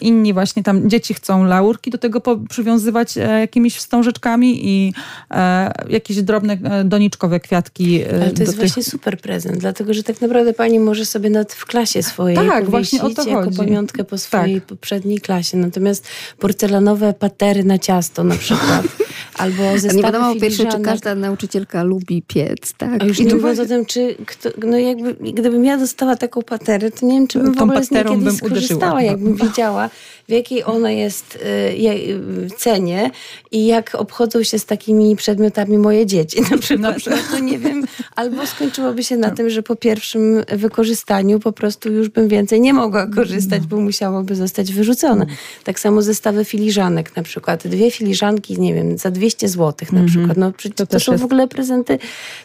Inni 0.00 0.32
właśnie 0.32 0.62
tam 0.62 0.90
dzieci 0.90 1.14
chcą 1.14 1.44
laurki 1.44 1.90
do 1.90 1.98
tego 1.98 2.20
przywiązywać 2.48 3.18
e, 3.18 3.40
jakimiś 3.40 3.76
wstążeczkami 3.76 4.68
i 4.68 4.94
e, 5.30 5.72
jakieś 5.88 6.22
drobne 6.22 6.52
e, 6.52 6.84
doniczkowe 6.84 7.40
kwiatki. 7.40 8.04
Ale 8.04 8.30
to 8.30 8.42
jest 8.42 8.52
tych... 8.52 8.60
właśnie 8.60 8.84
super 8.84 9.18
prezent, 9.18 9.58
dlatego 9.58 9.94
że 9.94 10.02
tak 10.02 10.20
naprawdę 10.20 10.52
pani 10.52 10.78
może 10.78 11.04
sobie 11.06 11.30
nawet 11.30 11.52
w 11.52 11.66
klasie 11.66 12.02
swojej 12.02 12.36
tak, 12.36 12.70
właśnie 12.70 13.02
o 13.02 13.10
to 13.10 13.28
jako 13.28 13.50
pamiątkę 13.50 14.04
po 14.04 14.18
swojej 14.18 14.54
tak. 14.60 14.64
poprzedniej 14.64 15.20
klasie. 15.20 15.56
Natomiast 15.56 16.08
porcelanowe 16.38 17.14
patery 17.14 17.64
na 17.64 17.78
ciasto 17.78 18.13
na 18.22 18.34
przykład. 18.36 19.03
Albo 19.38 19.62
zestawy 19.72 19.96
Nie 19.96 20.02
wiadomo 20.02 20.34
po 20.34 20.40
pierwsze, 20.40 20.66
czy 20.66 20.80
każda 20.80 21.14
nauczycielka 21.14 21.82
lubi 21.82 22.22
piec, 22.22 22.72
tak? 22.72 23.02
A 23.02 23.04
już 23.04 23.18
nie 23.18 23.34
mówiąc 23.34 23.58
o 23.58 23.66
tym, 23.66 23.86
czy 23.86 24.16
kto, 24.26 24.48
no 24.66 24.78
jakby, 24.78 25.14
gdybym 25.32 25.64
ja 25.64 25.78
dostała 25.78 26.16
taką 26.16 26.42
paterę, 26.42 26.90
to 26.90 27.06
nie 27.06 27.12
wiem, 27.12 27.26
czy 27.26 27.38
bym 27.38 27.54
w 27.54 27.62
ogóle 27.62 27.84
z 27.84 27.90
niej 27.90 28.04
kiedyś 28.04 28.36
skorzystała, 28.36 29.02
jakbym 29.02 29.36
wiedziała, 29.36 29.90
w 30.28 30.32
jakiej 30.32 30.64
ona 30.64 30.90
jest 30.90 31.36
y, 31.36 32.50
cenie 32.56 33.10
i 33.52 33.66
jak 33.66 33.94
obchodzą 33.94 34.42
się 34.42 34.58
z 34.58 34.64
takimi 34.64 35.16
przedmiotami 35.16 35.78
moje 35.78 36.06
dzieci 36.06 36.40
na 36.50 36.58
przykład. 36.58 36.96
No 37.06 37.16
to 37.30 37.38
nie 37.38 37.58
wiem, 37.58 37.86
albo 38.16 38.46
skończyłoby 38.46 39.04
się 39.04 39.16
na 39.16 39.30
tym, 39.30 39.50
że 39.50 39.62
po 39.62 39.76
pierwszym 39.76 40.42
wykorzystaniu 40.52 41.40
po 41.40 41.52
prostu 41.52 41.92
już 41.92 42.08
bym 42.08 42.28
więcej 42.28 42.60
nie 42.60 42.74
mogła 42.74 43.06
korzystać, 43.06 43.66
bo 43.66 43.76
musiałoby 43.76 44.34
zostać 44.34 44.72
wyrzucone. 44.72 45.26
Tak 45.64 45.80
samo 45.80 46.02
zestawy 46.02 46.44
filiżanek 46.44 47.16
na 47.16 47.22
przykład. 47.22 47.68
Dwie 47.68 47.90
filiżanki, 47.90 48.60
nie 48.60 48.74
wiem, 48.74 48.98
za 48.98 49.10
200 49.24 49.48
zł 49.48 49.72
na 49.92 50.00
mhm. 50.00 50.06
przykład. 50.06 50.36
No, 50.36 50.52
to, 50.76 50.86
to 50.86 51.00
są 51.00 51.12
jest... 51.12 51.22
w 51.22 51.24
ogóle 51.24 51.48
prezenty 51.48 51.98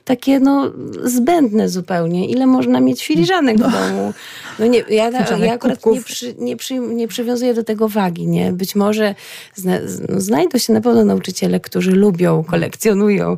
takie 0.05 0.39
no, 0.39 0.71
zbędne 1.03 1.69
zupełnie. 1.69 2.29
Ile 2.29 2.45
można 2.45 2.79
mieć 2.79 3.05
filiżanek 3.05 3.57
w 3.57 3.59
no. 3.59 3.69
domu? 3.69 4.13
No 4.59 4.65
nie, 4.65 4.79
ja, 4.89 5.09
ja 5.39 5.53
akurat 5.53 5.85
nie, 5.85 6.01
przy, 6.01 6.35
nie, 6.37 6.57
przy, 6.57 6.79
nie 6.79 7.07
przywiązuję 7.07 7.53
do 7.53 7.63
tego 7.63 7.89
wagi, 7.89 8.27
nie? 8.27 8.51
Być 8.51 8.75
może 8.75 9.15
zna, 9.55 9.73
no, 10.09 10.21
znajdą 10.21 10.57
się 10.57 10.73
na 10.73 10.81
pewno 10.81 11.05
nauczyciele, 11.05 11.59
którzy 11.59 11.91
lubią, 11.91 12.43
kolekcjonują 12.43 13.37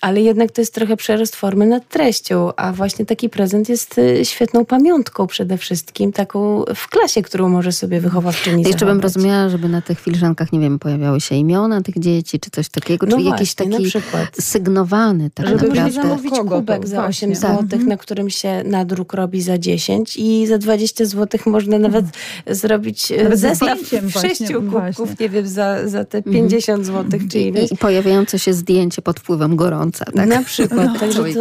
ale 0.00 0.20
jednak 0.20 0.52
to 0.52 0.60
jest 0.60 0.74
trochę 0.74 0.96
przerost 0.96 1.36
formy 1.36 1.66
nad 1.66 1.88
treścią, 1.88 2.50
a 2.56 2.72
właśnie 2.72 3.06
taki 3.06 3.28
prezent 3.28 3.68
jest 3.68 3.98
y, 3.98 4.24
świetną 4.24 4.64
pamiątką 4.64 5.26
przede 5.26 5.58
wszystkim, 5.58 6.12
taką 6.12 6.64
w 6.74 6.88
klasie, 6.88 7.22
którą 7.22 7.48
może 7.48 7.72
sobie 7.72 8.00
wychowawczyni 8.00 8.62
Jeszcze 8.62 8.86
bym 8.86 9.00
rozumiała, 9.00 9.48
żeby 9.48 9.68
na 9.68 9.82
tych 9.82 10.00
filiżankach, 10.00 10.52
nie 10.52 10.60
wiem, 10.60 10.78
pojawiały 10.78 11.20
się 11.20 11.34
imiona 11.34 11.82
tych 11.82 11.98
dzieci, 11.98 12.40
czy 12.40 12.50
coś 12.50 12.68
takiego, 12.68 13.06
no 13.06 13.16
czyli 13.16 13.28
właśnie, 13.28 13.66
jakiś 13.66 13.92
taki 13.94 14.08
sygnowany 14.42 15.30
tak 15.30 15.46
żeby 15.46 15.68
naprawdę. 15.68 15.92
Żeby 15.92 16.08
zamówić 16.08 16.34
kubek 16.48 16.88
za 16.88 17.06
8 17.06 17.34
zł, 17.34 17.66
tak. 17.70 17.80
na 17.80 17.96
którym 17.96 18.30
się 18.30 18.62
nadruk 18.64 19.14
robi 19.14 19.42
za 19.42 19.58
10 19.58 20.16
i 20.16 20.46
za 20.46 20.58
20 20.58 21.04
zł 21.04 21.40
można 21.46 21.78
nawet 21.78 22.04
mhm. 22.04 22.56
zrobić 22.56 23.12
y, 23.12 23.22
nawet 23.22 23.38
zestaw 23.38 23.78
sześciu 24.20 24.62
kubków, 24.62 25.20
nie 25.20 25.28
wiem, 25.28 25.48
za, 25.48 25.88
za 25.88 26.04
te 26.04 26.22
50 26.22 26.78
mhm. 26.78 27.10
zł, 27.10 27.20
czy 27.32 27.38
I, 27.40 27.74
I 27.74 27.76
pojawiające 27.76 28.38
się 28.38 28.52
zdjęcie 28.52 29.02
pod 29.02 29.20
wpływem 29.20 29.56
gorąca 29.56 29.89
tak? 29.92 30.14
Na 30.14 30.42
przykład. 30.42 30.88
No, 30.92 30.98
także 31.00 31.24
to, 31.34 31.40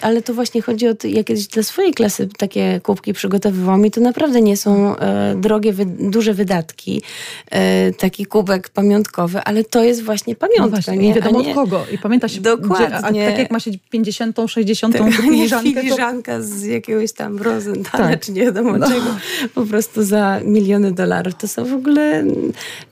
ale 0.00 0.22
to 0.22 0.34
właśnie 0.34 0.62
chodzi 0.62 0.88
o 0.88 0.94
to, 0.94 1.06
ja 1.06 1.24
kiedyś 1.24 1.46
dla 1.46 1.62
swojej 1.62 1.94
klasy 1.94 2.28
takie 2.38 2.80
kubki 2.82 3.12
przygotowywałam 3.12 3.86
i 3.86 3.90
to 3.90 4.00
naprawdę 4.00 4.40
nie 4.40 4.56
są 4.56 4.96
e, 4.96 5.34
drogie, 5.36 5.72
wy, 5.72 5.86
duże 5.86 6.34
wydatki. 6.34 7.02
E, 7.50 7.92
taki 7.92 8.26
kubek 8.26 8.68
pamiątkowy, 8.68 9.40
ale 9.40 9.64
to 9.64 9.84
jest 9.84 10.02
właśnie 10.02 10.36
pamiątka. 10.36 10.62
No 10.62 10.68
właśnie, 10.68 10.96
nie? 10.96 11.14
wiadomo 11.14 11.42
nie... 11.42 11.48
od 11.48 11.54
kogo. 11.54 11.84
I 11.92 11.98
pamięta 11.98 12.28
się, 12.28 12.40
Dokładnie. 12.40 12.86
Gdzie, 12.86 13.26
a 13.26 13.30
tak 13.30 13.38
jak 13.38 13.50
ma 13.50 13.60
się 13.60 13.70
50, 13.90 14.36
60 14.46 14.98
tak, 14.98 15.12
filiżankę. 15.22 15.70
Filiżanka 15.70 16.38
to... 16.38 16.44
z 16.44 16.62
jakiegoś 16.62 17.12
tam 17.12 17.38
Rosenthala, 17.38 18.08
tak. 18.08 18.20
czy 18.20 18.32
nie 18.32 18.42
wiadomo 18.42 18.78
no. 18.78 18.88
czego. 18.88 19.16
Po 19.54 19.66
prostu 19.66 20.04
za 20.04 20.40
miliony 20.44 20.92
dolarów. 20.92 21.34
To 21.34 21.48
są 21.48 21.64
w 21.64 21.72
ogóle... 21.72 22.24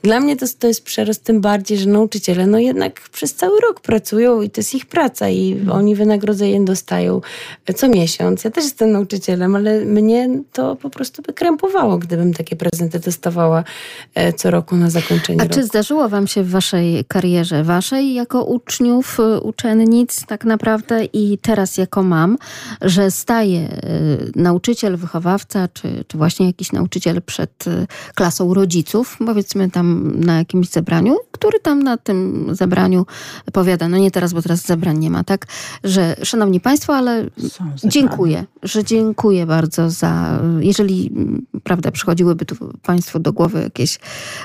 Dla 0.03 0.19
mnie 0.19 0.35
to, 0.35 0.45
to 0.59 0.67
jest 0.67 0.83
przerost, 0.83 1.23
tym 1.23 1.41
bardziej, 1.41 1.77
że 1.77 1.89
nauczyciele 1.89 2.47
no 2.47 2.59
jednak 2.59 3.01
przez 3.09 3.35
cały 3.35 3.59
rok 3.59 3.79
pracują 3.81 4.41
i 4.41 4.49
to 4.49 4.61
jest 4.61 4.75
ich 4.75 4.82
praca 4.85 5.29
i 5.29 5.67
oni 5.71 5.95
wynagrodzenie 5.95 6.65
dostają 6.65 7.21
co 7.75 7.87
miesiąc. 7.87 8.43
Ja 8.43 8.51
też 8.51 8.63
jestem 8.63 8.91
nauczycielem, 8.91 9.55
ale 9.55 9.85
mnie 9.85 10.29
to 10.53 10.75
po 10.75 10.89
prostu 10.89 11.21
by 11.21 11.33
krępowało, 11.33 11.97
gdybym 11.97 12.33
takie 12.33 12.55
prezenty 12.55 12.99
dostawała 12.99 13.63
e, 14.15 14.33
co 14.33 14.51
roku 14.51 14.75
na 14.75 14.89
zakończenie 14.89 15.41
A 15.41 15.43
roku. 15.43 15.55
czy 15.55 15.63
zdarzyło 15.63 16.09
wam 16.09 16.27
się 16.27 16.43
w 16.43 16.49
waszej 16.49 17.05
karierze, 17.05 17.63
waszej 17.63 18.13
jako 18.13 18.43
uczniów, 18.43 19.19
e, 19.19 19.39
uczennic 19.39 20.25
tak 20.25 20.45
naprawdę 20.45 21.05
i 21.05 21.37
teraz 21.37 21.77
jako 21.77 22.03
mam, 22.03 22.37
że 22.81 23.11
staje 23.11 23.59
e, 23.59 23.79
nauczyciel, 24.35 24.97
wychowawca, 24.97 25.67
czy, 25.67 26.03
czy 26.07 26.17
właśnie 26.17 26.47
jakiś 26.47 26.71
nauczyciel 26.71 27.21
przed 27.21 27.65
klasą 28.15 28.53
rodziców, 28.53 29.17
powiedzmy 29.25 29.71
tam 29.71 30.19
na 30.19 30.37
jakimś 30.37 30.69
zebraniu, 30.69 31.17
który 31.31 31.59
tam 31.59 31.83
na 31.83 31.97
tym 31.97 32.47
zebraniu 32.51 33.05
powiada, 33.53 33.87
no 33.87 33.97
nie 33.97 34.11
teraz, 34.11 34.33
bo 34.33 34.41
teraz 34.41 34.65
zebrań 34.73 34.97
nie 34.97 35.09
ma, 35.09 35.23
tak? 35.23 35.45
Że 35.83 36.15
szanowni 36.23 36.59
państwo, 36.59 36.95
ale 36.95 37.25
dziękuję, 37.83 38.45
że 38.63 38.83
dziękuję 38.83 39.45
bardzo 39.45 39.89
za, 39.89 40.39
jeżeli, 40.59 41.11
prawda, 41.63 41.91
przychodziłyby 41.91 42.45
tu 42.45 42.55
państwu 42.81 43.19
do 43.19 43.33
głowy 43.33 43.61
jakieś 43.61 43.99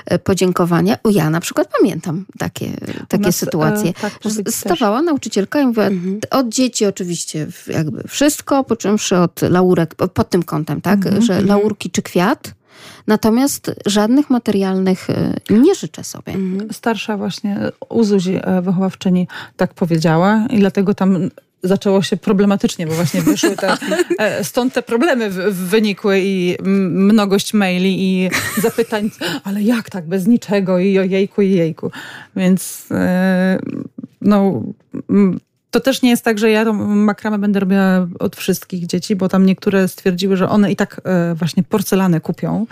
e, 0.05 0.19
podziękowania. 0.19 0.97
O, 1.03 1.09
ja 1.09 1.29
na 1.29 1.39
przykład 1.39 1.69
pamiętam 1.79 2.25
takie, 2.37 2.71
takie 3.07 3.23
nas, 3.23 3.35
e, 3.35 3.39
sytuacje. 3.39 3.89
E, 3.89 3.93
tak, 3.93 4.13
Stawała 4.49 4.97
też. 4.97 5.05
nauczycielka 5.05 5.61
i 5.61 5.65
mówiła, 5.65 5.85
mhm. 5.85 6.19
od 6.31 6.49
dzieci 6.49 6.85
oczywiście 6.85 7.47
jakby 7.67 8.03
wszystko, 8.07 8.63
począwszy 8.63 9.17
od 9.17 9.41
laurek, 9.41 9.95
pod 9.95 10.29
tym 10.29 10.43
kątem, 10.43 10.81
tak? 10.81 11.05
Mhm. 11.05 11.21
Że 11.21 11.33
mhm. 11.33 11.47
laurki 11.47 11.91
czy 11.91 12.01
kwiat, 12.01 12.58
Natomiast 13.07 13.71
żadnych 13.85 14.29
materialnych 14.29 15.09
e, 15.09 15.33
nie 15.49 15.75
życzę 15.75 16.03
sobie. 16.03 16.33
Mhm. 16.33 16.73
Starsza 16.73 17.17
właśnie 17.17 17.59
u 17.89 18.03
Zuzi 18.03 18.39
e, 18.41 18.61
wychowawczyni 18.61 19.27
tak 19.57 19.73
powiedziała 19.73 20.45
i 20.49 20.59
dlatego 20.59 20.93
tam 20.93 21.29
zaczęło 21.63 22.01
się 22.01 22.17
problematycznie, 22.17 22.87
bo 22.87 22.93
właśnie 22.93 23.21
wyszły 23.21 23.55
te, 23.55 23.77
e, 24.19 24.43
stąd 24.43 24.73
te 24.73 24.81
problemy 24.81 25.29
wynikły 25.51 26.19
i 26.23 26.57
mnogość 26.63 27.53
maili 27.53 28.03
i 28.03 28.29
zapytań, 28.61 29.09
ale 29.43 29.61
jak 29.61 29.89
tak, 29.89 30.07
bez 30.07 30.27
niczego 30.27 30.79
i 30.79 30.99
o 30.99 31.03
jejku 31.03 31.41
i 31.41 31.51
jejku. 31.51 31.91
Więc 32.35 32.87
no 34.21 34.63
to 35.71 35.79
też 35.79 36.01
nie 36.01 36.09
jest 36.09 36.23
tak, 36.23 36.39
że 36.39 36.49
ja 36.49 36.65
tą 36.65 36.73
makramę 36.95 37.39
będę 37.39 37.59
robiła 37.59 38.07
od 38.19 38.35
wszystkich 38.35 38.87
dzieci, 38.87 39.15
bo 39.15 39.29
tam 39.29 39.45
niektóre 39.45 39.87
stwierdziły, 39.87 40.37
że 40.37 40.49
one 40.49 40.71
i 40.71 40.75
tak 40.75 41.01
e, 41.03 41.35
właśnie 41.35 41.63
porcelanę 41.63 42.21
kupią, 42.21 42.65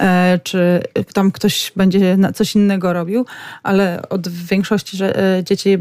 e, 0.00 0.40
czy 0.42 0.82
tam 1.14 1.30
ktoś 1.32 1.72
będzie 1.76 2.18
coś 2.34 2.54
innego 2.54 2.92
robił, 2.92 3.26
ale 3.62 4.02
od 4.08 4.28
większości 4.28 4.96
że 4.96 5.36
e, 5.38 5.44
dzieci 5.44 5.78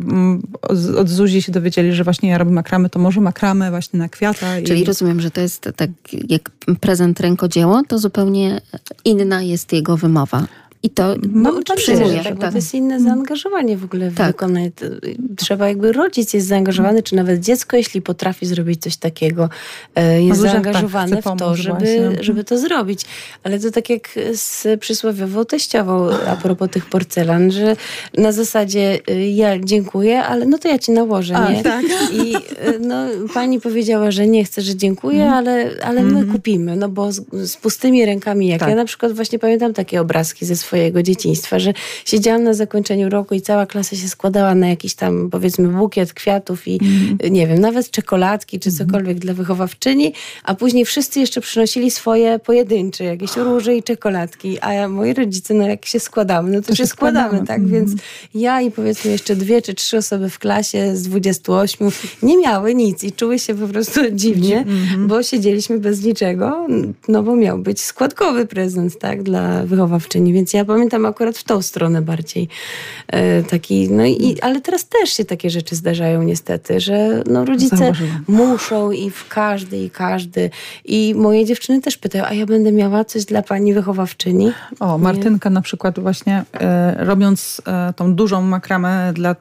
od 0.98 1.10
Zuzi 1.10 1.42
się 1.42 1.52
dowiedzieli, 1.52 1.94
że 1.94 2.04
właśnie 2.04 2.30
ja 2.30 2.38
robię 2.38 2.52
makramy, 2.52 2.90
to 2.90 3.00
może 3.00 3.22
makramę 3.22 3.70
właśnie 3.70 4.00
na 4.00 4.10
kwiata. 4.10 4.48
Czyli 4.66 4.82
i... 4.82 4.86
rozumiem, 4.86 5.22
że 5.22 5.32
to 5.32 5.42
jest 5.42 5.70
tak 5.76 5.90
jak 6.30 6.52
prezent 6.80 7.20
rękodzieło, 7.20 7.82
to 7.88 8.00
zupełnie 8.00 8.62
inna 9.06 9.42
jest 9.42 9.74
jego 9.74 9.98
wymowa. 9.98 10.48
I 10.84 10.90
to 10.90 11.16
no, 11.34 11.52
no 11.52 11.76
przyjmuję. 11.76 12.24
Tak, 12.24 12.40
tak. 12.40 12.52
to 12.52 12.58
jest 12.58 12.74
inne 12.74 13.00
zaangażowanie 13.00 13.78
w 13.78 13.84
ogóle 13.84 14.10
w 14.10 14.16
tak. 14.16 14.28
wykonanie. 14.28 14.72
Trzeba 15.38 15.68
jakby 15.68 15.92
rodzic 15.92 16.34
jest 16.34 16.48
zaangażowany, 16.48 17.04
czy 17.04 17.16
nawet 17.16 17.40
dziecko, 17.40 17.78
jeśli 17.78 18.02
potrafi 18.02 18.46
zrobić 18.46 18.82
coś 18.82 18.98
takiego, 18.98 19.50
e, 19.96 20.22
jest 20.22 20.42
no, 20.42 20.50
zaangażowane 20.50 21.22
tak, 21.22 21.36
w 21.36 21.40
to, 21.40 21.56
żeby, 21.56 22.18
żeby 22.20 22.44
to 22.44 22.58
zrobić. 22.58 23.06
Ale 23.44 23.60
to 23.60 23.72
tak 23.72 23.90
jak 23.90 24.10
z 24.34 24.80
przysłowiową 24.80 25.46
teściową 25.46 26.10
a 26.28 26.36
propos 26.36 26.70
tych 26.70 26.86
porcelan, 26.86 27.52
że 27.52 27.76
na 28.18 28.32
zasadzie 28.32 29.00
e, 29.08 29.30
ja 29.30 29.60
dziękuję, 29.60 30.24
ale 30.24 30.46
no 30.46 30.58
to 30.58 30.68
ja 30.68 30.80
ci 30.80 30.92
nałożę, 30.92 31.36
a, 31.36 31.52
nie? 31.52 31.64
Tak. 31.64 31.86
I 32.14 32.36
e, 32.36 32.80
no, 32.80 33.06
pani 33.34 33.62
powiedziała, 33.62 34.12
że 34.12 34.28
nie 34.28 34.44
chce, 34.44 34.62
że 34.62 34.76
dziękuję, 34.76 35.24
mm. 35.24 35.34
ale, 35.34 35.70
ale 35.84 36.04
my 36.04 36.10
mhm. 36.20 36.32
kupimy, 36.32 36.76
no 36.76 36.90
bo 36.90 37.12
z, 37.12 37.22
z 37.34 37.58
pustymi 37.58 38.06
rękami 38.06 38.48
jak 38.48 38.60
tak. 38.60 38.70
ja 38.70 38.76
na 38.76 38.86
przykład 38.86 39.12
właśnie 39.12 39.40
pamiętam 39.40 39.74
takie 39.74 40.02
obrazki 40.02 40.46
ze 40.46 40.56
swoich 40.56 40.69
swojego 40.70 41.04
dzieciństwa, 41.04 41.60
że 41.60 41.74
siedziałam 42.06 42.44
na 42.44 42.54
zakończeniu 42.54 43.10
roku 43.10 43.36
i 43.36 43.42
cała 43.42 43.66
klasa 43.66 43.96
się 43.96 44.08
składała 44.08 44.56
na 44.56 44.68
jakiś 44.68 44.96
tam 44.96 45.30
powiedzmy 45.30 45.68
bukiet 45.68 46.14
kwiatów 46.14 46.68
i 46.68 46.80
mm. 46.82 47.34
nie 47.34 47.48
wiem, 47.48 47.60
nawet 47.60 47.92
czekoladki 47.92 48.60
czy 48.60 48.70
mhm. 48.70 48.88
cokolwiek 48.88 49.12
mm. 49.12 49.20
dla 49.20 49.34
wychowawczyni, 49.34 50.14
a 50.44 50.56
później 50.56 50.86
wszyscy 50.86 51.20
jeszcze 51.20 51.42
przynosili 51.42 51.92
swoje 51.92 52.40
pojedyncze, 52.40 53.04
jakieś 53.04 53.38
róże 53.38 53.76
i 53.76 53.84
czekoladki, 53.84 54.60
a 54.60 54.88
moi 54.88 55.14
rodzice, 55.14 55.54
no 55.54 55.68
jak 55.68 55.86
się 55.86 56.00
składamy, 56.00 56.52
no 56.52 56.62
to, 56.62 56.68
to 56.68 56.76
się 56.76 56.88
składamy, 56.88 57.28
składamy 57.28 57.48
tak? 57.48 57.58
Mm. 57.58 57.72
Więc 57.72 57.92
ja 58.34 58.62
i 58.62 58.72
powiedzmy 58.72 59.12
jeszcze 59.12 59.36
dwie 59.36 59.62
czy 59.62 59.74
trzy 59.74 59.98
osoby 59.98 60.30
w 60.30 60.40
klasie 60.40 60.96
z 60.96 61.04
28 61.04 61.90
nie 62.24 62.38
miały 62.38 62.76
nic 62.76 63.04
i 63.04 63.12
czuły 63.12 63.40
się 63.40 63.56
po 63.56 63.68
prostu 63.68 64.00
dziwnie, 64.12 64.66
mm-hmm. 64.66 65.08
bo 65.08 65.24
siedzieliśmy 65.24 65.80
bez 65.80 66.04
niczego, 66.04 66.68
no 67.08 67.24
bo 67.24 67.36
miał 67.36 67.58
być 67.58 67.82
składkowy 67.82 68.46
prezent, 68.46 69.00
tak, 69.00 69.24
dla 69.24 69.64
wychowawczyni, 69.66 70.34
więc 70.34 70.54
ja 70.54 70.59
pamiętam 70.66 71.06
akurat 71.06 71.38
w 71.38 71.44
tą 71.44 71.62
stronę 71.62 72.02
bardziej 72.02 72.48
e, 73.08 73.44
taki, 73.44 73.90
no 73.90 74.06
i, 74.06 74.38
ale 74.42 74.62
teraz 74.62 74.86
też 74.86 75.10
się 75.10 75.26
takie 75.26 75.50
rzeczy 75.50 75.76
zdarzają 75.76 76.24
niestety, 76.24 76.80
że 76.80 77.24
no 77.26 77.46
rodzice 77.46 77.78
Zauważyłam. 77.78 78.24
muszą 78.28 78.92
i 78.92 79.10
w 79.10 79.28
każdy 79.28 79.78
i 79.78 79.90
każdy 79.90 80.50
i 80.86 81.14
moje 81.18 81.46
dziewczyny 81.46 81.82
też 81.82 81.98
pytają, 81.98 82.26
a 82.26 82.34
ja 82.34 82.46
będę 82.46 82.72
miała 82.72 83.06
coś 83.06 83.26
dla 83.26 83.42
pani 83.42 83.74
wychowawczyni? 83.74 84.52
O, 84.80 84.98
Martynka 84.98 85.50
Nie. 85.50 85.54
na 85.54 85.62
przykład 85.62 86.00
właśnie 86.00 86.44
e, 86.54 87.06
robiąc 87.06 87.62
e, 87.68 87.94
tą 87.94 88.16
dużą 88.16 88.42
makramę 88.42 89.14
dla 89.14 89.32
e, 89.32 89.36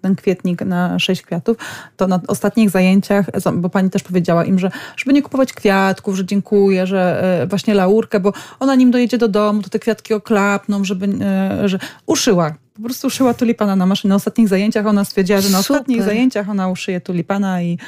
ten 0.00 0.16
kwietnik 0.16 0.62
na 0.62 0.98
sześć 0.98 1.22
kwiatów, 1.22 1.56
to 1.96 2.06
na 2.06 2.20
ostatnich 2.28 2.70
zajęciach, 2.70 3.26
bo 3.54 3.68
pani 3.68 3.90
też 3.90 4.02
powiedziała 4.02 4.44
im, 4.44 4.58
że 4.58 4.70
żeby 4.96 5.12
nie 5.12 5.22
kupować 5.22 5.52
kwiatków, 5.52 6.16
że 6.16 6.24
dziękuję, 6.24 6.86
że 6.86 7.22
e, 7.42 7.46
właśnie 7.46 7.74
laurkę, 7.74 8.20
bo 8.20 8.32
ona 8.60 8.74
nim 8.74 8.90
dojedzie 8.90 9.18
do 9.18 9.28
domu, 9.28 9.62
to 9.62 9.68
te 9.70 9.78
kwiatki 9.78 10.14
oklapną, 10.48 10.84
żeby, 10.84 11.06
e, 11.24 11.68
że 11.68 11.78
uszyła 12.06 12.54
po 12.82 12.84
prostu 12.84 13.06
uszyła 13.06 13.34
tulipana 13.34 13.76
na 13.76 13.86
maszynie. 13.86 14.08
Na 14.08 14.14
ostatnich 14.14 14.48
zajęciach 14.48 14.86
ona 14.86 15.04
stwierdziła, 15.04 15.40
że 15.40 15.50
na 15.50 15.62
Super. 15.62 15.76
ostatnich 15.76 16.02
zajęciach 16.02 16.50
ona 16.50 16.68
uszyje 16.68 17.00
tulipana 17.00 17.62
i 17.62 17.78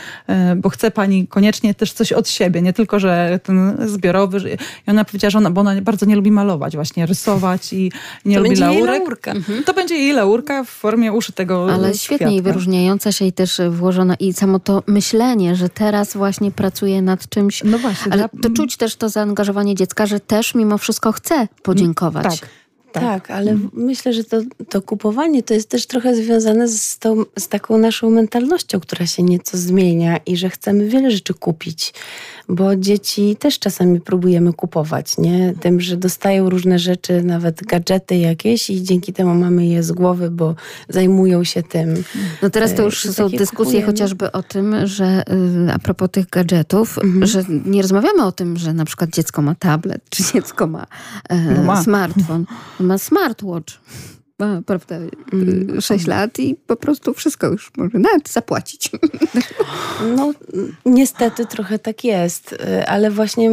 bo 0.56 0.68
chce 0.68 0.90
pani 0.90 1.26
koniecznie 1.26 1.74
też 1.74 1.92
coś 1.92 2.12
od 2.12 2.28
siebie, 2.28 2.62
nie 2.62 2.72
tylko, 2.72 3.00
że 3.00 3.40
ten 3.42 3.76
zbiorowy. 3.86 4.58
I 4.86 4.90
ona 4.90 5.04
powiedziała, 5.04 5.30
że 5.30 5.38
ona, 5.38 5.50
bo 5.50 5.60
ona 5.60 5.80
bardzo 5.80 6.06
nie 6.06 6.16
lubi 6.16 6.30
malować, 6.30 6.74
właśnie 6.74 7.06
rysować 7.06 7.72
i 7.72 7.92
nie 8.24 8.34
to 8.34 8.40
lubi 8.40 8.48
będzie 8.48 8.64
laurek. 8.64 8.78
Jej 8.78 8.98
laurka. 9.00 9.32
Mhm. 9.32 9.64
To 9.64 9.74
będzie 9.74 9.94
jej 9.94 10.12
laurka 10.12 10.64
w 10.64 10.68
formie 10.68 11.12
uszytego 11.12 11.68
Ale 11.72 11.94
świetnie 11.94 12.36
i 12.36 12.42
wyróżniająca 12.42 13.12
się 13.12 13.24
i 13.24 13.32
też 13.32 13.60
włożona 13.70 14.14
i 14.14 14.32
samo 14.32 14.58
to 14.58 14.82
myślenie, 14.86 15.56
że 15.56 15.68
teraz 15.68 16.16
właśnie 16.16 16.50
pracuje 16.50 17.02
nad 17.02 17.28
czymś. 17.28 17.62
No 17.64 17.78
właśnie. 17.78 18.12
Ale 18.12 18.28
to 18.42 18.50
czuć 18.50 18.76
też 18.76 18.96
to 18.96 19.08
zaangażowanie 19.08 19.74
dziecka, 19.74 20.06
że 20.06 20.20
też 20.20 20.54
mimo 20.54 20.78
wszystko 20.78 21.12
chce 21.12 21.48
podziękować. 21.62 22.40
Tak. 22.40 22.48
Tak, 22.92 23.02
tak 23.02 23.30
ale 23.30 23.50
mhm. 23.50 23.70
myślę, 23.72 24.12
że 24.12 24.24
to, 24.24 24.40
to 24.68 24.82
kupowanie 24.82 25.42
to 25.42 25.54
jest 25.54 25.68
też 25.68 25.86
trochę 25.86 26.14
związane 26.14 26.68
z, 26.68 26.98
tą, 26.98 27.24
z 27.38 27.48
taką 27.48 27.78
naszą 27.78 28.10
mentalnością, 28.10 28.80
która 28.80 29.06
się 29.06 29.22
nieco 29.22 29.58
zmienia 29.58 30.16
i 30.26 30.36
że 30.36 30.50
chcemy 30.50 30.88
wiele 30.88 31.10
rzeczy 31.10 31.34
kupić 31.34 31.92
bo 32.50 32.76
dzieci 32.76 33.36
też 33.36 33.58
czasami 33.58 34.00
próbujemy 34.00 34.52
kupować, 34.52 35.18
nie? 35.18 35.54
Tym, 35.60 35.80
że 35.80 35.96
dostają 35.96 36.50
różne 36.50 36.78
rzeczy, 36.78 37.22
nawet 37.22 37.64
gadżety 37.64 38.16
jakieś 38.16 38.70
i 38.70 38.82
dzięki 38.82 39.12
temu 39.12 39.34
mamy 39.34 39.66
je 39.66 39.82
z 39.82 39.92
głowy, 39.92 40.30
bo 40.30 40.54
zajmują 40.88 41.44
się 41.44 41.62
tym. 41.62 42.04
No 42.42 42.50
teraz 42.50 42.74
to 42.74 42.82
już 42.82 43.02
są 43.02 43.28
dyskusje 43.28 43.56
kupujemy. 43.56 43.86
chociażby 43.86 44.32
o 44.32 44.42
tym, 44.42 44.86
że 44.86 45.22
y, 45.68 45.72
a 45.72 45.78
propos 45.78 46.08
tych 46.10 46.28
gadżetów, 46.28 46.98
mhm. 46.98 47.26
że 47.26 47.44
nie 47.64 47.82
rozmawiamy 47.82 48.24
o 48.24 48.32
tym, 48.32 48.56
że 48.56 48.72
na 48.72 48.84
przykład 48.84 49.10
dziecko 49.10 49.42
ma 49.42 49.54
tablet, 49.54 50.02
czy 50.10 50.22
dziecko 50.32 50.66
ma, 50.66 50.86
e, 51.28 51.36
no 51.36 51.62
ma. 51.62 51.82
smartfon, 51.82 52.46
ma 52.80 52.98
smartwatch 52.98 53.80
ma, 54.40 54.62
prawda, 54.66 54.96
6 55.80 55.90
mm. 55.90 56.18
lat 56.18 56.38
i 56.38 56.56
po 56.66 56.76
prostu 56.76 57.14
wszystko 57.14 57.46
już 57.46 57.70
może 57.76 57.98
nawet 57.98 58.28
zapłacić. 58.28 58.90
No, 60.16 60.32
niestety 60.86 61.46
trochę 61.46 61.78
tak 61.78 62.04
jest, 62.04 62.56
ale 62.86 63.10
właśnie 63.10 63.50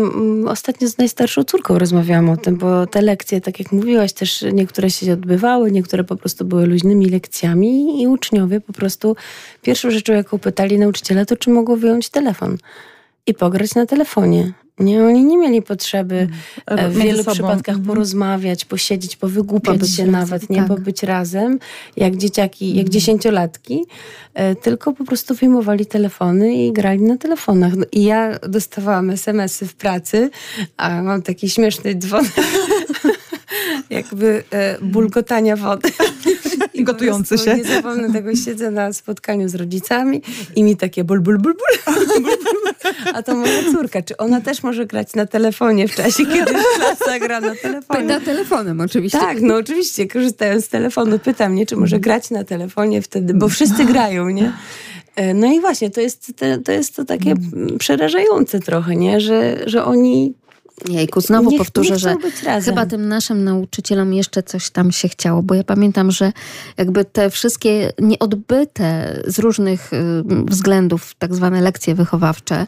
ostatnio 0.47 0.87
z 0.87 0.97
najstarszą 0.97 1.43
córką 1.43 1.79
rozmawiałam 1.79 2.29
o 2.29 2.37
tym, 2.37 2.57
bo 2.57 2.87
te 2.87 3.01
lekcje, 3.01 3.41
tak 3.41 3.59
jak 3.59 3.71
mówiłaś, 3.71 4.13
też 4.13 4.45
niektóre 4.53 4.89
się 4.89 5.13
odbywały, 5.13 5.71
niektóre 5.71 6.03
po 6.03 6.15
prostu 6.15 6.45
były 6.45 6.65
luźnymi 6.65 7.09
lekcjami 7.09 8.01
i 8.01 8.07
uczniowie 8.07 8.61
po 8.61 8.73
prostu 8.73 9.15
pierwszą 9.61 9.91
rzeczą, 9.91 10.13
jaką 10.13 10.39
pytali 10.39 10.79
nauczyciela, 10.79 11.25
to 11.25 11.37
czy 11.37 11.49
mogą 11.49 11.75
wyjąć 11.75 12.09
telefon 12.09 12.57
i 13.27 13.33
pograć 13.33 13.75
na 13.75 13.85
telefonie. 13.85 14.53
Nie, 14.79 15.03
oni 15.03 15.23
nie 15.23 15.37
mieli 15.37 15.61
potrzeby 15.61 16.27
mm. 16.65 16.91
w 16.91 16.97
wielu 16.97 17.17
sobą. 17.17 17.31
przypadkach 17.31 17.75
mm. 17.75 17.87
porozmawiać, 17.87 18.65
posiedzieć, 18.65 19.15
powygłupiać 19.15 19.77
pobyć 19.77 19.95
się 19.95 20.05
razem, 20.05 20.11
nawet, 20.11 20.49
nie, 20.49 20.57
tak. 20.57 20.67
pobyć 20.67 21.03
razem, 21.03 21.59
jak 21.95 22.15
dzieciaki, 22.15 22.69
jak 22.69 22.85
mm. 22.85 22.91
dziesięciolatki, 22.91 23.85
e, 24.33 24.55
tylko 24.55 24.93
po 24.93 25.05
prostu 25.05 25.35
wyjmowali 25.35 25.85
telefony 25.85 26.53
i 26.53 26.73
grali 26.73 27.01
na 27.01 27.17
telefonach. 27.17 27.75
No, 27.75 27.85
I 27.91 28.03
ja 28.03 28.39
dostawałam 28.39 29.09
SMS-y 29.09 29.67
w 29.67 29.75
pracy, 29.75 30.29
a 30.77 31.01
mam 31.01 31.21
taki 31.21 31.49
śmieszny 31.49 31.95
dzwon, 31.95 32.25
jakby 33.89 34.43
e, 34.51 34.77
bulgotania 34.81 35.55
wody. 35.55 35.89
I 36.77 36.83
gotujący 36.83 37.37
się. 37.37 37.55
Nie 37.55 37.63
zapomnę 37.63 38.13
tego, 38.13 38.35
siedzę 38.35 38.71
na 38.71 38.93
spotkaniu 38.93 39.49
z 39.49 39.55
rodzicami 39.55 40.21
i 40.55 40.63
mi 40.63 40.77
takie 40.77 41.03
bul, 41.03 41.19
bul, 41.19 41.37
bul, 41.37 41.53
bul. 41.53 41.93
A 43.13 43.23
to 43.23 43.35
moja 43.35 43.71
córka, 43.71 44.01
czy 44.01 44.17
ona 44.17 44.41
też 44.41 44.63
może 44.63 44.85
grać 44.85 45.15
na 45.15 45.25
telefonie 45.25 45.87
w 45.87 45.95
czasie, 45.95 46.25
kiedy 46.25 46.53
klasa 46.75 47.19
gra 47.19 47.41
na 47.41 47.55
telefonie? 47.55 48.03
Na 48.03 48.19
telefonem 48.19 48.81
oczywiście. 48.81 49.19
Tak, 49.19 49.41
no 49.41 49.55
oczywiście, 49.55 50.07
korzystając 50.07 50.65
z 50.65 50.69
telefonu, 50.69 51.19
pyta 51.19 51.49
mnie, 51.49 51.65
czy 51.65 51.75
może 51.75 51.99
grać 51.99 52.29
na 52.29 52.43
telefonie 52.43 53.01
wtedy, 53.01 53.33
bo 53.33 53.49
wszyscy 53.49 53.85
grają, 53.85 54.29
nie? 54.29 54.53
E, 55.15 55.33
no 55.33 55.53
i 55.53 55.59
właśnie, 55.59 55.89
to 55.89 56.01
jest, 56.01 56.33
to 56.65 56.71
jest 56.71 56.95
to 56.95 57.05
takie 57.05 57.33
przerażające 57.79 58.59
trochę, 58.59 58.95
nie? 58.95 59.21
Że, 59.21 59.57
że 59.65 59.85
oni 59.85 60.33
Jejku, 60.85 61.21
znowu 61.21 61.51
nie, 61.51 61.57
powtórzę, 61.57 61.93
nie 61.93 61.99
że 61.99 62.15
chyba 62.65 62.85
tym 62.85 63.07
naszym 63.07 63.43
nauczycielom 63.43 64.13
jeszcze 64.13 64.43
coś 64.43 64.69
tam 64.69 64.91
się 64.91 65.07
chciało, 65.07 65.43
bo 65.43 65.55
ja 65.55 65.63
pamiętam, 65.63 66.11
że 66.11 66.31
jakby 66.77 67.05
te 67.05 67.29
wszystkie 67.29 67.91
nieodbyte 67.99 69.19
z 69.27 69.39
różnych 69.39 69.93
y, 69.93 70.23
względów 70.45 71.15
tak 71.19 71.35
zwane 71.35 71.61
lekcje 71.61 71.95
wychowawcze 71.95 72.65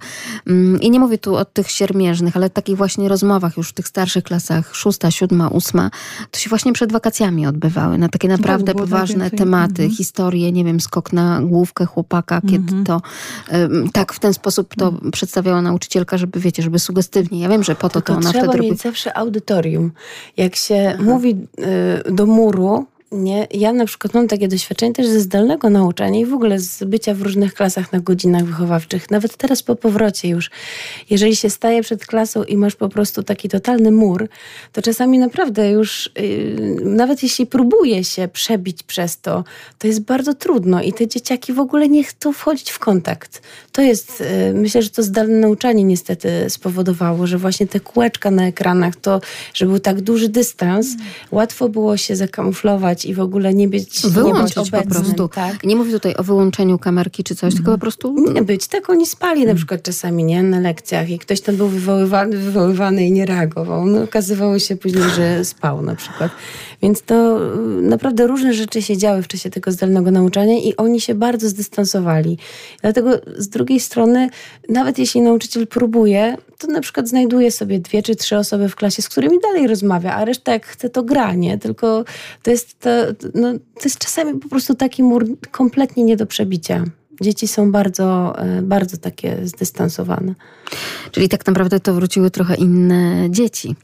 mm, 0.48 0.82
i 0.82 0.90
nie 0.90 1.00
mówię 1.00 1.18
tu 1.18 1.36
o 1.36 1.46
tych 1.46 1.72
siermierznych, 1.72 2.36
ale 2.36 2.50
takich 2.50 2.78
właśnie 2.78 3.10
rozmowach 3.10 3.58
już 3.58 3.70
w 3.70 3.74
tych 3.74 3.88
starszych 3.88 4.24
klasach, 4.24 4.76
szósta, 4.76 5.12
siódma, 5.12 5.48
ósma, 5.48 5.92
to 6.32 6.40
się 6.40 6.50
właśnie 6.50 6.74
przed 6.74 6.92
wakacjami 6.92 7.48
odbywały, 7.48 7.98
na 7.98 8.10
takie 8.10 8.28
naprawdę 8.28 8.74
poważne 8.74 9.32
tematy, 9.32 9.84
mhm. 9.84 9.92
historie, 9.92 10.52
nie 10.52 10.66
wiem, 10.66 10.80
skok 10.80 11.14
na 11.14 11.42
główkę 11.42 11.86
chłopaka, 11.86 12.42
kiedy 12.42 12.74
mhm. 12.74 12.84
to 12.84 13.02
tak 13.94 14.14
w 14.14 14.20
ten 14.20 14.34
sposób 14.34 14.76
to 14.76 14.88
mhm. 14.88 15.12
przedstawiała 15.12 15.62
nauczycielka, 15.62 16.18
żeby 16.18 16.40
wiecie, 16.40 16.64
żeby 16.64 16.80
sugestywnie. 16.80 17.40
Ja 17.40 17.50
wiem, 17.50 17.64
że 17.64 17.76
po 17.76 17.90
to 17.90 17.99
to, 18.02 18.14
to 18.14 18.20
ona 18.20 18.30
trzeba 18.30 18.48
wtedy 18.48 18.64
mieć 18.64 18.82
zawsze 18.82 19.18
audytorium. 19.18 19.92
Jak 20.38 20.56
się 20.56 20.92
Aha. 20.94 21.04
mówi 21.04 21.48
y, 22.08 22.12
do 22.14 22.26
muru, 22.26 22.86
nie? 23.12 23.48
Ja 23.52 23.74
na 23.74 23.86
przykład 23.86 24.14
mam 24.14 24.28
takie 24.28 24.48
doświadczenie 24.48 24.94
też 24.94 25.08
ze 25.08 25.20
zdalnego 25.20 25.70
nauczania 25.70 26.20
i 26.20 26.26
w 26.26 26.34
ogóle 26.34 26.60
z 26.60 26.84
bycia 26.84 27.14
w 27.14 27.22
różnych 27.22 27.54
klasach 27.54 27.94
na 27.94 28.00
godzinach 28.00 28.46
wychowawczych. 28.46 29.12
Nawet 29.12 29.38
teraz 29.38 29.64
po 29.64 29.76
powrocie 29.76 30.30
już. 30.30 30.50
Jeżeli 31.10 31.36
się 31.36 31.50
staje 31.50 31.82
przed 31.82 32.06
klasą 32.06 32.44
i 32.44 32.58
masz 32.58 32.76
po 32.76 32.90
prostu 32.90 33.24
taki 33.24 33.50
totalny 33.50 33.92
mur, 33.92 34.30
to 34.72 34.82
czasami 34.82 35.20
naprawdę 35.20 35.72
już, 35.72 36.12
yy, 36.16 36.78
nawet 36.82 37.24
jeśli 37.24 37.46
próbuje 37.46 38.04
się 38.04 38.28
przebić 38.28 38.84
przez 38.84 39.22
to, 39.22 39.44
to 39.78 39.88
jest 39.88 40.02
bardzo 40.02 40.34
trudno 40.34 40.82
i 40.82 40.94
te 40.94 41.08
dzieciaki 41.08 41.54
w 41.54 41.60
ogóle 41.60 41.90
nie 41.90 42.04
chcą 42.04 42.34
wchodzić 42.34 42.72
w 42.72 42.80
kontakt. 42.80 43.42
To 43.72 43.82
jest, 43.82 44.20
yy, 44.20 44.54
myślę, 44.54 44.82
że 44.82 44.90
to 44.90 45.04
zdalne 45.04 45.40
nauczanie 45.40 45.84
niestety 45.84 46.30
spowodowało, 46.50 47.28
że 47.28 47.38
właśnie 47.38 47.68
te 47.68 47.80
kółeczka 47.80 48.32
na 48.32 48.48
ekranach, 48.48 48.96
to, 48.96 49.22
że 49.54 49.66
był 49.66 49.80
tak 49.80 50.02
duży 50.02 50.30
dystans, 50.30 50.94
mm. 50.94 51.06
łatwo 51.32 51.70
było 51.70 51.98
się 51.98 52.16
zakamuflować 52.16 52.99
i 53.06 53.14
w 53.14 53.20
ogóle 53.20 53.54
nie 53.54 53.68
być, 53.68 54.02
Wyłączyć 54.02 54.56
nie 54.56 54.62
być 54.62 54.70
obecnym, 54.70 54.94
po 54.94 55.00
prostu. 55.00 55.28
Tak? 55.28 55.64
Nie 55.64 55.76
mówię 55.76 55.92
tutaj 55.92 56.16
o 56.16 56.24
wyłączeniu 56.24 56.80
kamerki 56.80 57.24
czy 57.24 57.36
coś, 57.36 57.54
mm. 57.54 57.56
tylko 57.56 57.72
po 57.72 57.78
prostu... 57.78 58.32
Nie 58.34 58.42
być. 58.42 58.68
Tak 58.68 58.90
oni 58.90 59.06
spali 59.06 59.46
na 59.46 59.56
przykład 59.56 59.84
czasami, 59.84 60.24
nie? 60.24 60.44
Na 60.44 60.60
lekcjach 60.60 61.10
i 61.10 61.20
ktoś 61.20 61.42
tam 61.42 61.56
był 61.56 61.68
wywoływany, 61.68 62.38
wywoływany 62.38 63.08
i 63.08 63.12
nie 63.12 63.26
reagował. 63.26 63.86
No, 63.86 64.04
okazywało 64.04 64.60
się 64.60 64.76
później, 64.76 65.04
że 65.16 65.46
spał 65.46 65.82
na 65.82 65.96
przykład. 65.96 66.32
Więc 66.82 67.02
to 67.02 67.46
y, 67.54 67.82
naprawdę 67.82 68.28
różne 68.28 68.54
rzeczy 68.54 68.82
się 68.82 68.98
działy 68.98 69.24
w 69.24 69.28
czasie 69.28 69.50
tego 69.50 69.72
zdalnego 69.72 70.12
nauczania 70.12 70.58
i 70.58 70.76
oni 70.76 71.02
się 71.02 71.16
bardzo 71.16 71.50
zdystansowali. 71.50 72.38
Dlatego 72.82 73.12
z 73.38 73.50
drugiej 73.50 73.80
strony, 73.80 74.30
nawet 74.70 75.00
jeśli 75.00 75.22
nauczyciel 75.22 75.68
próbuje, 75.68 76.38
to 76.60 76.68
na 76.68 76.82
przykład 76.82 77.10
znajduje 77.10 77.52
sobie 77.52 77.80
dwie 77.80 78.04
czy 78.04 78.16
trzy 78.16 78.38
osoby 78.38 78.70
w 78.70 78.76
klasie, 78.76 79.02
z 79.02 79.10
którymi 79.10 79.40
dalej 79.40 79.68
rozmawia, 79.68 80.14
a 80.16 80.26
reszta 80.26 80.52
jak 80.52 80.66
chce, 80.66 80.90
to 80.90 81.04
gra, 81.04 81.34
nie? 81.34 81.58
Tylko 81.58 82.06
to 82.44 82.52
jest, 82.52 82.80
to, 82.80 82.90
no, 83.34 83.54
to 83.54 83.84
jest 83.84 84.00
czasami 84.00 84.40
po 84.40 84.50
prostu 84.50 84.76
taki 84.76 85.04
mur 85.04 85.26
kompletnie 85.52 86.04
nie 86.04 86.18
do 86.18 86.26
przebicia 86.26 86.84
dzieci 87.22 87.48
są 87.48 87.72
bardzo, 87.72 88.40
e, 88.40 88.62
bardzo 88.62 88.98
takie 88.98 89.38
zdystansowane. 89.44 90.36
Czyli 91.12 91.30
tak 91.30 91.48
naprawdę 91.48 91.80
to 91.80 91.94
wróciły 91.94 92.32
trochę 92.32 92.56
inne 92.56 93.28
dzieci. 93.30 93.76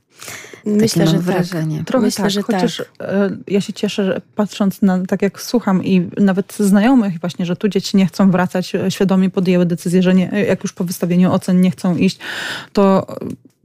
Myślę, 0.66 1.08
że 1.08 1.20
wrażenie. 1.20 1.78
Tak. 1.78 1.88
Trochę 1.88 2.06
Myślę, 2.06 2.24
tak, 2.24 2.32
że 2.32 2.42
chociaż 2.42 2.78
tak. 2.78 3.10
e, 3.10 3.30
ja 3.48 3.62
się 3.62 3.74
cieszę, 3.74 4.06
że 4.06 4.22
patrząc 4.36 4.82
na, 4.82 5.06
tak 5.06 5.22
jak 5.22 5.42
słucham 5.42 5.84
i 5.84 6.10
nawet 6.18 6.54
znajomych 6.60 7.20
właśnie, 7.20 7.46
że 7.46 7.56
tu 7.56 7.68
dzieci 7.68 7.98
nie 7.98 8.06
chcą 8.06 8.32
wracać, 8.32 8.76
e, 8.76 8.92
świadomie 8.92 9.30
podjęły 9.30 9.66
decyzję, 9.66 10.04
że 10.04 10.14
nie, 10.14 10.32
jak 10.48 10.64
już 10.64 10.74
po 10.74 10.84
wystawieniu 10.84 11.32
ocen 11.32 11.62
nie 11.62 11.72
chcą 11.72 11.96
iść, 11.96 12.20
to 12.74 13.08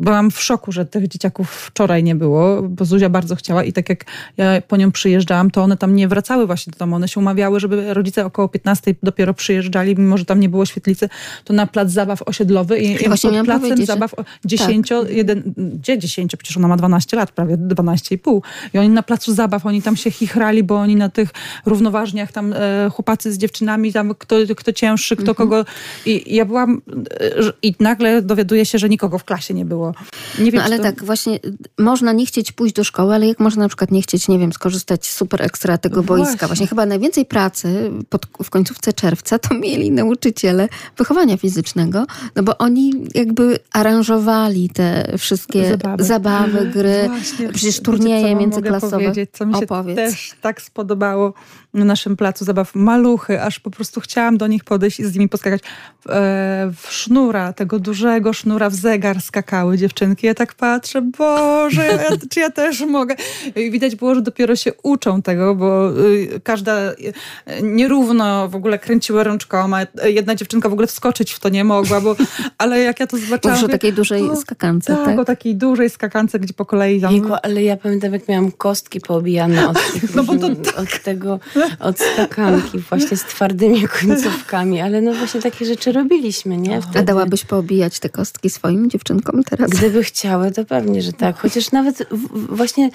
byłam 0.00 0.30
w 0.30 0.40
szoku, 0.40 0.72
że 0.72 0.86
tych 0.86 1.08
dzieciaków 1.08 1.50
wczoraj 1.50 2.02
nie 2.04 2.14
było, 2.14 2.62
bo 2.62 2.84
Zuzia 2.84 3.08
bardzo 3.08 3.36
chciała 3.36 3.64
i 3.64 3.72
tak 3.72 3.88
jak 3.88 4.04
ja 4.36 4.60
po 4.68 4.76
nią 4.76 4.92
przyjeżdżałam, 4.92 5.50
to 5.50 5.62
one 5.62 5.76
tam 5.76 5.96
nie 5.96 6.08
wracały 6.08 6.46
właśnie 6.46 6.70
do 6.70 6.78
domu. 6.78 6.96
One 6.96 7.08
się 7.08 7.20
umawiały, 7.20 7.60
żeby 7.60 7.94
rodzice 7.94 8.26
około 8.26 8.48
15 8.48 8.94
dopiero 9.02 9.34
przyjeżdżali, 9.34 9.94
mimo 9.98 10.18
że 10.18 10.24
tam 10.24 10.40
nie 10.40 10.48
było 10.48 10.66
świetlicy, 10.66 11.08
to 11.44 11.52
na 11.52 11.66
plac 11.66 11.90
zabaw 11.90 12.22
osiedlowy 12.22 12.78
i, 12.78 13.04
i 13.04 13.08
Właśnie 13.08 13.30
pod 13.30 13.44
placem 13.44 13.86
zabaw 13.86 14.14
10, 14.44 14.88
jeden, 15.08 15.42
gdzie 15.56 15.98
10, 15.98 16.36
przecież 16.36 16.56
ona 16.56 16.68
ma 16.68 16.76
12 16.76 17.16
lat, 17.16 17.32
prawie 17.32 17.56
12,5. 17.56 18.40
I 18.74 18.78
oni 18.78 18.88
na 18.88 19.02
placu 19.02 19.34
zabaw, 19.34 19.66
oni 19.66 19.82
tam 19.82 19.96
się 19.96 20.10
chichrali, 20.10 20.62
bo 20.62 20.76
oni 20.76 20.96
na 20.96 21.08
tych 21.08 21.30
równoważniach 21.66 22.32
tam 22.32 22.52
e, 22.52 22.90
chłopacy 22.90 23.32
z 23.32 23.38
dziewczynami, 23.38 23.92
tam 23.92 24.14
kto, 24.14 24.36
kto 24.56 24.72
cięższy, 24.72 25.14
Mhm. 25.14 25.24
kto 25.24 25.34
kogo. 25.34 25.64
I, 26.06 26.34
ja 26.34 26.44
byłam 26.44 26.82
e, 27.20 27.30
i 27.62 27.74
nagle 27.80 28.22
dowiaduję 28.22 28.66
się, 28.66 28.78
że 28.78 28.88
nikogo 28.88 29.18
w 29.18 29.24
klasie 29.24 29.54
nie 29.54 29.64
było. 29.64 29.89
Wiem, 30.38 30.54
No 30.54 30.62
ale 30.62 30.76
to... 30.76 30.82
tak, 30.82 31.04
właśnie 31.04 31.34
y, 31.34 31.56
można 31.78 32.12
nie 32.12 32.26
chcieć 32.26 32.52
pójść 32.52 32.74
do 32.74 32.84
szkoły, 32.84 33.14
ale 33.14 33.26
jak 33.26 33.40
można 33.40 33.62
na 33.62 33.68
przykład 33.68 33.90
nie 33.90 34.02
chcieć, 34.02 34.28
nie 34.28 34.38
wiem, 34.38 34.52
skorzystać 34.52 35.06
super 35.06 35.42
ekstra 35.42 35.78
tego 35.78 36.02
boiska. 36.02 36.30
Właśnie. 36.30 36.46
Właśnie 36.46 36.66
chyba 36.66 36.86
najwięcej 36.86 37.24
pracy 37.26 37.90
pod, 38.08 38.26
w 38.42 38.50
końcówce 38.50 38.92
czerwca 38.92 39.38
to 39.38 39.54
mieli 39.54 39.90
nauczyciele 39.90 40.68
wychowania 40.96 41.36
fizycznego, 41.36 42.06
no 42.36 42.42
bo 42.42 42.58
oni 42.58 42.92
jakby 43.14 43.58
aranżowali 43.72 44.68
te 44.70 45.12
wszystkie 45.18 45.70
Zabawy. 45.70 46.04
zabawy, 46.04 46.66
gry, 46.66 47.04
Właśnie, 47.06 47.48
przecież 47.48 47.62
wiecie, 47.64 47.82
turnieje 47.82 48.22
mogę 48.22 48.36
międzyklasowe. 48.40 48.90
powiedzieć, 48.98 49.30
co 49.32 49.46
mi 49.46 49.54
się 49.54 49.60
Opowiedz. 49.64 49.96
też 49.96 50.32
tak 50.40 50.62
spodobało 50.62 51.34
na 51.74 51.84
naszym 51.84 52.16
placu 52.16 52.44
zabaw. 52.44 52.74
Maluchy, 52.74 53.42
aż 53.42 53.60
po 53.60 53.70
prostu 53.70 54.00
chciałam 54.00 54.38
do 54.38 54.46
nich 54.46 54.64
podejść 54.64 55.00
i 55.00 55.04
z 55.04 55.14
nimi 55.14 55.28
poskakać. 55.28 55.62
W, 56.06 56.10
e, 56.10 56.72
w 56.76 56.92
sznura, 56.92 57.52
tego 57.52 57.78
dużego 57.78 58.32
sznura 58.32 58.70
w 58.70 58.74
zegar 58.74 59.20
skakały 59.20 59.78
dziewczynki. 59.78 60.26
Ja 60.26 60.34
tak 60.34 60.54
patrzę, 60.54 61.02
Boże, 61.02 61.86
ja, 61.86 62.16
czy 62.30 62.40
ja 62.40 62.50
też 62.50 62.80
mogę? 62.80 63.14
I 63.56 63.70
widać 63.70 63.96
było, 63.96 64.14
że 64.14 64.22
dopiero 64.22 64.56
się 64.56 64.72
uczą 64.82 65.22
tego, 65.22 65.54
bo 65.54 65.90
y, 66.00 66.40
każda 66.44 66.92
y, 66.92 67.12
nierówno 67.62 68.48
w 68.48 68.56
ogóle 68.56 68.78
kręciła 68.78 69.24
rączkoma. 69.24 69.80
Jedna 70.04 70.34
dziewczynka 70.34 70.68
w 70.68 70.72
ogóle 70.72 70.86
wskoczyć 70.86 71.32
w 71.32 71.40
to 71.40 71.48
nie 71.48 71.64
mogła, 71.64 72.00
bo, 72.00 72.16
ale 72.58 72.80
jak 72.80 73.00
ja 73.00 73.06
to 73.06 73.16
zobaczyłam... 73.16 73.56
Mówisz 73.56 73.68
o 73.68 73.72
takiej 73.72 73.92
dużej 73.92 74.30
o, 74.30 74.36
skakance, 74.36 74.96
tak, 74.96 75.04
tak? 75.04 75.18
o 75.18 75.24
takiej 75.24 75.56
dużej 75.56 75.90
skakance, 75.90 76.38
gdzie 76.38 76.54
po 76.54 76.64
kolei 76.64 77.00
tam... 77.00 77.12
Jejku, 77.12 77.32
ale 77.42 77.62
ja 77.62 77.76
pamiętam, 77.76 78.12
jak 78.12 78.28
miałam 78.28 78.52
kostki 78.52 79.00
poobijane 79.00 79.68
od, 79.68 79.78
tych, 79.92 80.14
No 80.14 80.24
bo 80.24 80.36
to 80.36 80.46
od 80.76 81.02
tego, 81.02 81.40
od 81.80 81.98
skakanki 81.98 82.78
właśnie 82.78 83.16
z 83.16 83.22
twardymi 83.24 83.88
końcówkami, 83.88 84.80
ale 84.80 85.00
no 85.00 85.12
właśnie 85.14 85.40
takie 85.42 85.64
rzeczy 85.64 85.92
robiliśmy, 85.92 86.56
nie? 86.56 86.76
A 86.76 86.80
Wtedy. 86.80 87.04
dałabyś 87.04 87.44
poobijać 87.44 87.98
te 88.00 88.08
kostki 88.08 88.50
swoim 88.50 88.90
dziewczynkom 88.90 89.42
teraz? 89.44 89.70
Gdyby 89.70 90.04
chciały, 90.04 90.50
to 90.52 90.64
pewnie, 90.64 91.02
że 91.02 91.12
tak. 91.12 91.38
Chociaż 91.38 91.72
nawet 91.72 92.06
właśnie 92.48 92.90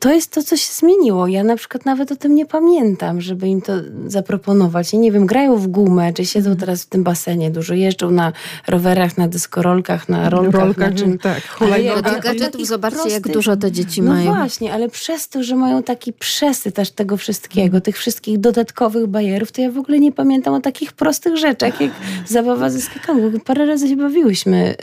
to 0.00 0.12
jest 0.12 0.30
to, 0.30 0.42
co 0.42 0.56
się 0.56 0.72
zmieniło. 0.72 1.26
Ja 1.26 1.44
na 1.44 1.56
przykład 1.56 1.84
nawet 1.84 2.12
o 2.12 2.16
tym 2.16 2.34
nie 2.34 2.46
pamiętam, 2.46 3.20
żeby 3.20 3.48
im 3.48 3.62
to 3.62 3.72
zaproponować. 4.06 4.94
I 4.94 4.98
nie 4.98 5.12
wiem, 5.12 5.26
grają 5.26 5.56
w 5.56 5.66
gumę, 5.66 6.12
czy 6.12 6.26
siedzą 6.26 6.56
teraz 6.56 6.82
w 6.82 6.86
tym 6.86 7.02
basenie 7.02 7.50
dużo, 7.50 7.74
jeżdżą 7.74 8.10
na 8.10 8.32
rowerach, 8.68 9.18
na 9.18 9.28
deskorolkach, 9.28 10.08
na 10.08 10.30
rolkach, 10.30 10.60
rolkach, 10.60 10.90
na 10.92 10.98
czym... 10.98 11.18
tak, 11.18 11.42
Ale 11.60 11.70
Do 11.70 11.76
ja- 11.76 11.92
hulajnogach. 11.92 12.12
ale 12.12 12.20
gadżetów 12.22 12.66
zobaczcie, 12.66 13.08
jak 13.10 13.28
dużo 13.28 13.56
te 13.56 13.72
dzieci 13.72 14.02
no 14.02 14.12
mają. 14.12 14.34
właśnie, 14.34 14.72
ale 14.72 14.88
przez 14.88 15.28
to, 15.28 15.42
że 15.42 15.56
mają 15.56 15.82
taki 15.82 16.12
przesyt 16.12 16.74
też 16.74 16.90
tego 16.90 17.16
wszystkiego, 17.16 17.80
tych 17.80 17.96
wszystkich 17.98 18.09
dodatkowych 18.38 19.06
bajerów, 19.06 19.52
to 19.52 19.62
ja 19.62 19.70
w 19.70 19.78
ogóle 19.78 19.98
nie 19.98 20.12
pamiętam 20.12 20.54
o 20.54 20.60
takich 20.60 20.92
prostych 20.92 21.36
rzeczach, 21.36 21.80
jak 21.80 21.90
zabawa 22.28 22.70
ze 22.70 22.80
skakanką. 22.80 23.40
Parę 23.44 23.66
razy 23.66 23.88
się 23.88 23.96
bawiłyśmy 23.96 24.70
y, 24.72 24.76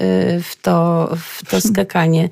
w 0.44 0.56
to, 0.62 1.10
w 1.18 1.50
to 1.52 1.62
skakanie, 1.62 2.30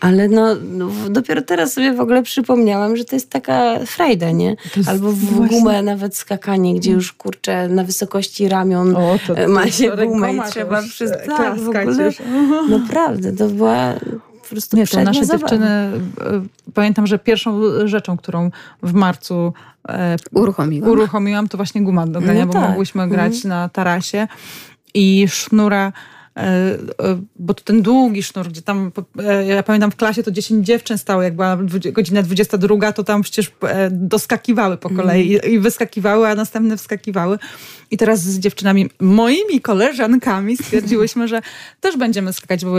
ale 0.00 0.28
no, 0.28 0.54
no 0.54 0.88
dopiero 1.10 1.42
teraz 1.42 1.72
sobie 1.72 1.92
w 1.92 2.00
ogóle 2.00 2.22
przypomniałam, 2.22 2.96
że 2.96 3.04
to 3.04 3.16
jest 3.16 3.30
taka 3.30 3.78
frajda, 3.86 4.30
nie? 4.30 4.56
To 4.56 4.90
Albo 4.90 5.12
w 5.12 5.16
właśnie- 5.18 5.58
gumę 5.58 5.82
nawet 5.82 6.16
skakanie, 6.16 6.74
gdzie 6.74 6.90
już 6.90 7.12
kurczę 7.12 7.68
na 7.68 7.84
wysokości 7.84 8.48
ramion 8.48 8.96
O, 8.96 9.18
to- 9.26 9.36
e, 9.36 9.48
ma 9.48 9.62
to 9.64 9.70
się 9.70 9.96
gumę 10.06 10.34
i 10.34 10.36
to 10.38 10.50
trzeba 10.50 10.80
e, 10.80 11.26
Tak, 11.26 11.58
w 11.58 11.68
ogóle 11.68 12.04
już. 12.04 12.16
naprawdę, 12.68 13.32
to 13.32 13.48
była 13.48 13.94
po 14.42 14.48
prostu 14.48 14.76
Nie, 14.76 14.86
to 14.86 15.02
nasze 15.04 15.26
dziewczyny, 15.26 15.66
e, 15.66 16.00
pamiętam, 16.74 17.06
że 17.06 17.18
pierwszą 17.18 17.60
rzeczą, 17.84 18.16
którą 18.16 18.50
w 18.82 18.92
marcu 18.92 19.52
e, 19.88 20.16
Uruchomiłam. 20.32 20.90
uruchomiłam, 20.90 21.48
to 21.48 21.56
właśnie 21.56 21.82
guma 21.82 22.06
do 22.06 22.20
grania, 22.20 22.40
No 22.40 22.46
bo 22.46 22.52
tak. 22.52 22.68
mogłyśmy 22.70 23.08
grać 23.08 23.44
na 23.44 23.68
tarasie 23.68 24.28
i 24.94 25.26
sznura 25.28 25.92
e, 26.36 26.40
e, 26.42 26.78
bo 27.36 27.54
to 27.54 27.64
ten 27.64 27.82
długi 27.82 28.22
sznur, 28.22 28.48
gdzie 28.48 28.62
tam, 28.62 28.92
e, 29.18 29.46
ja 29.46 29.62
pamiętam 29.62 29.90
w 29.90 29.96
klasie 29.96 30.22
to 30.22 30.30
10 30.30 30.66
dziewczyn 30.66 30.98
stało, 30.98 31.22
jak 31.22 31.34
była 31.36 31.58
godzina 31.92 32.22
22, 32.22 32.92
to 32.92 33.04
tam 33.04 33.22
przecież 33.22 33.52
e, 33.62 33.90
doskakiwały 33.90 34.76
po 34.76 34.90
kolei 34.90 35.32
i- 35.32 35.50
i 35.52 35.58
wyskakiwały, 35.58 36.28
a 36.28 36.34
następne 36.34 36.76
wskakiwały. 36.76 37.38
I 37.90 37.96
teraz 37.96 38.20
z 38.22 38.38
dziewczynami, 38.38 38.90
moimi 39.00 39.60
koleżankami 39.60 40.56
stwierdziłyśmy, 40.56 41.28
że 41.28 41.42
też 41.80 41.96
będziemy 41.96 42.32
skakać, 42.32 42.64
bo 42.64 42.70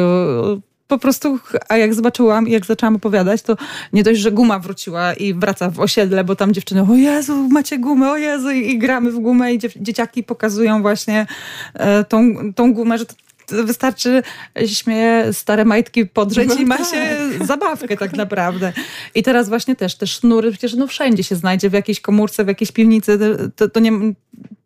po 0.93 0.99
prostu, 0.99 1.39
a 1.69 1.77
jak 1.77 1.93
zobaczyłam 1.93 2.47
i 2.47 2.51
jak 2.51 2.65
zaczęłam 2.65 2.95
opowiadać, 2.95 3.41
to 3.41 3.57
nie 3.93 4.03
dość, 4.03 4.19
że 4.19 4.31
guma 4.31 4.59
wróciła 4.59 5.13
i 5.13 5.33
wraca 5.33 5.69
w 5.69 5.79
osiedle, 5.79 6.23
bo 6.23 6.35
tam 6.35 6.53
dziewczyny, 6.53 6.81
o 6.81 6.95
Jezu, 6.95 7.49
macie 7.51 7.77
gumę, 7.79 8.11
o 8.11 8.17
Jezu, 8.17 8.51
i, 8.51 8.71
i 8.71 8.77
gramy 8.77 9.11
w 9.11 9.19
gumę 9.19 9.53
i 9.53 9.59
dzieciaki 9.75 10.23
pokazują 10.23 10.81
właśnie 10.81 11.27
e, 11.73 12.03
tą, 12.03 12.33
tą 12.55 12.73
gumę, 12.73 12.97
że 12.97 13.05
to 13.05 13.13
wystarczy, 13.51 14.23
się 14.59 14.67
śmieje, 14.67 15.33
stare 15.33 15.65
majtki 15.65 16.05
podrzeć 16.05 16.49
i 16.59 16.65
ma 16.65 16.77
się 16.77 17.17
zabawkę 17.45 17.97
tak 17.97 18.13
naprawdę. 18.13 18.73
I 19.15 19.23
teraz 19.23 19.49
właśnie 19.49 19.75
też 19.75 19.95
te 19.95 20.07
sznury, 20.07 20.51
przecież 20.51 20.73
no 20.73 20.87
wszędzie 20.87 21.23
się 21.23 21.35
znajdzie, 21.35 21.69
w 21.69 21.73
jakiejś 21.73 22.01
komórce, 22.01 22.43
w 22.45 22.47
jakiejś 22.47 22.71
piwnicy, 22.71 23.19
to, 23.55 23.69
to, 23.69 23.79
nie, 23.79 23.91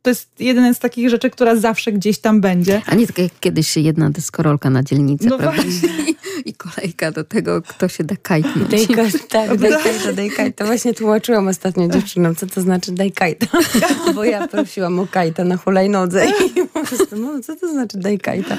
to 0.02 0.10
jest 0.10 0.30
jeden 0.40 0.74
z 0.74 0.80
takich 0.80 1.10
rzeczy, 1.10 1.30
która 1.30 1.56
zawsze 1.56 1.92
gdzieś 1.92 2.20
tam 2.20 2.42
będzie. 2.42 2.82
A 2.86 2.96
nie 2.96 3.08
tak 3.08 3.18
jak 3.18 3.32
kiedyś 3.40 3.78
jedna 3.78 4.10
deskorolka 4.10 4.70
na 4.70 4.84
dzielnicę, 4.84 5.26
No 5.30 5.38
prawda? 5.38 5.62
właśnie. 5.62 5.90
I 6.46 6.54
kolejka 6.54 7.12
do 7.12 7.24
tego, 7.24 7.62
kto 7.62 7.88
się 7.88 8.04
da 8.04 8.16
kajtnąć. 8.22 8.70
Daj 8.70 8.88
kaj- 8.88 9.28
tak, 9.30 9.58
daj 9.62 9.72
kajta, 9.84 10.14
daj 10.14 10.30
kajta. 10.30 10.66
Właśnie 10.66 10.94
tłumaczyłam 10.94 11.48
ostatnio 11.48 11.88
dziewczynom, 11.88 12.36
co 12.36 12.48
to 12.48 12.62
znaczy 12.62 12.92
daj 12.92 13.12
kajta. 13.12 13.46
Bo 14.16 14.24
ja 14.24 14.48
prosiłam 14.48 15.00
o 15.00 15.08
kajta 15.08 15.44
na 15.44 15.58
hulajnodze 15.58 16.26
i 16.56 16.68
po 16.74 16.84
prostu, 16.86 17.16
no, 17.16 17.40
co 17.44 17.56
to 17.56 17.72
znaczy 17.72 17.98
daj 17.98 18.20
kajta? 18.20 18.58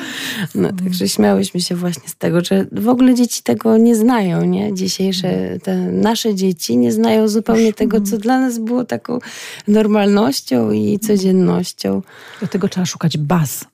No, 0.55 0.69
także 0.85 1.09
śmiałyśmy 1.09 1.61
się 1.61 1.77
właśnie 1.77 2.09
z 2.09 2.17
tego, 2.17 2.45
że 2.45 2.67
w 2.73 2.89
ogóle 2.89 3.15
dzieci 3.15 3.43
tego 3.43 3.77
nie 3.77 3.97
znają, 3.97 4.45
nie? 4.45 4.75
Dzisiejsze, 4.75 5.59
te 5.63 5.77
nasze 5.77 6.35
dzieci 6.35 6.77
nie 6.77 6.93
znają 6.93 7.29
zupełnie 7.29 7.73
tego, 7.73 8.01
co 8.01 8.19
dla 8.19 8.41
nas 8.41 8.59
było 8.59 8.85
taką 8.85 9.19
normalnością 9.69 10.71
i 10.71 10.99
codziennością. 10.99 12.03
Do 12.41 12.47
tego 12.47 12.69
trzeba 12.69 12.87
szukać 12.87 13.19
baz. 13.19 13.65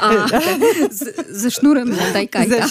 A, 0.00 0.26
z, 0.90 1.26
ze 1.30 1.50
sznurem 1.50 1.90
na 1.90 2.12
daj 2.12 2.28
kajta. 2.28 2.66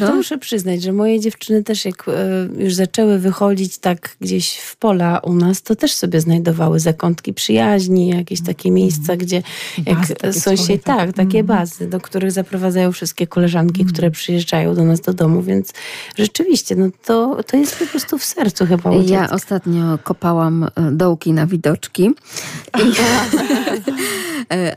No. 0.00 0.08
To 0.08 0.14
muszę 0.14 0.38
przyznać, 0.38 0.82
że 0.82 0.92
moje 0.92 1.20
dziewczyny 1.20 1.62
też 1.62 1.84
jak 1.84 2.06
e, 2.08 2.48
już 2.62 2.74
zaczęły 2.74 3.18
wychodzić 3.18 3.78
tak 3.78 4.16
gdzieś 4.20 4.56
w 4.56 4.76
pola 4.76 5.18
u 5.18 5.34
nas, 5.34 5.62
to 5.62 5.76
też 5.76 5.92
sobie 5.92 6.20
znajdowały 6.20 6.80
zakątki 6.80 7.34
przyjaźni, 7.34 8.08
jakieś 8.08 8.42
takie 8.42 8.70
miejsca, 8.70 9.16
gdzie 9.16 9.42
jak 9.86 9.98
Bazy 9.98 10.40
swoje, 10.40 10.78
tak. 10.78 10.96
tak, 10.96 11.12
takie 11.16 11.44
bazy, 11.44 11.86
do 11.86 12.00
których 12.00 12.32
zaprowadzają 12.32 12.92
wszystkie 12.92 13.26
koleżanki, 13.26 13.84
które 13.84 14.10
przyjeżdżają 14.10 14.74
do 14.74 14.84
nas 14.84 15.00
do 15.00 15.12
domu, 15.12 15.42
więc 15.42 15.72
rzeczywiście, 16.18 16.76
no 16.76 16.88
to, 17.04 17.44
to 17.46 17.56
jest 17.56 17.78
po 17.78 17.86
prostu 17.86 18.18
w 18.18 18.24
sercu 18.24 18.66
chyba 18.66 18.90
u 18.90 19.02
Ja 19.02 19.30
ostatnio 19.30 19.98
kopałam 20.04 20.64
e, 20.64 20.68
dołki 20.92 21.32
na 21.32 21.46
widoczki, 21.46 22.10
I, 22.78 22.82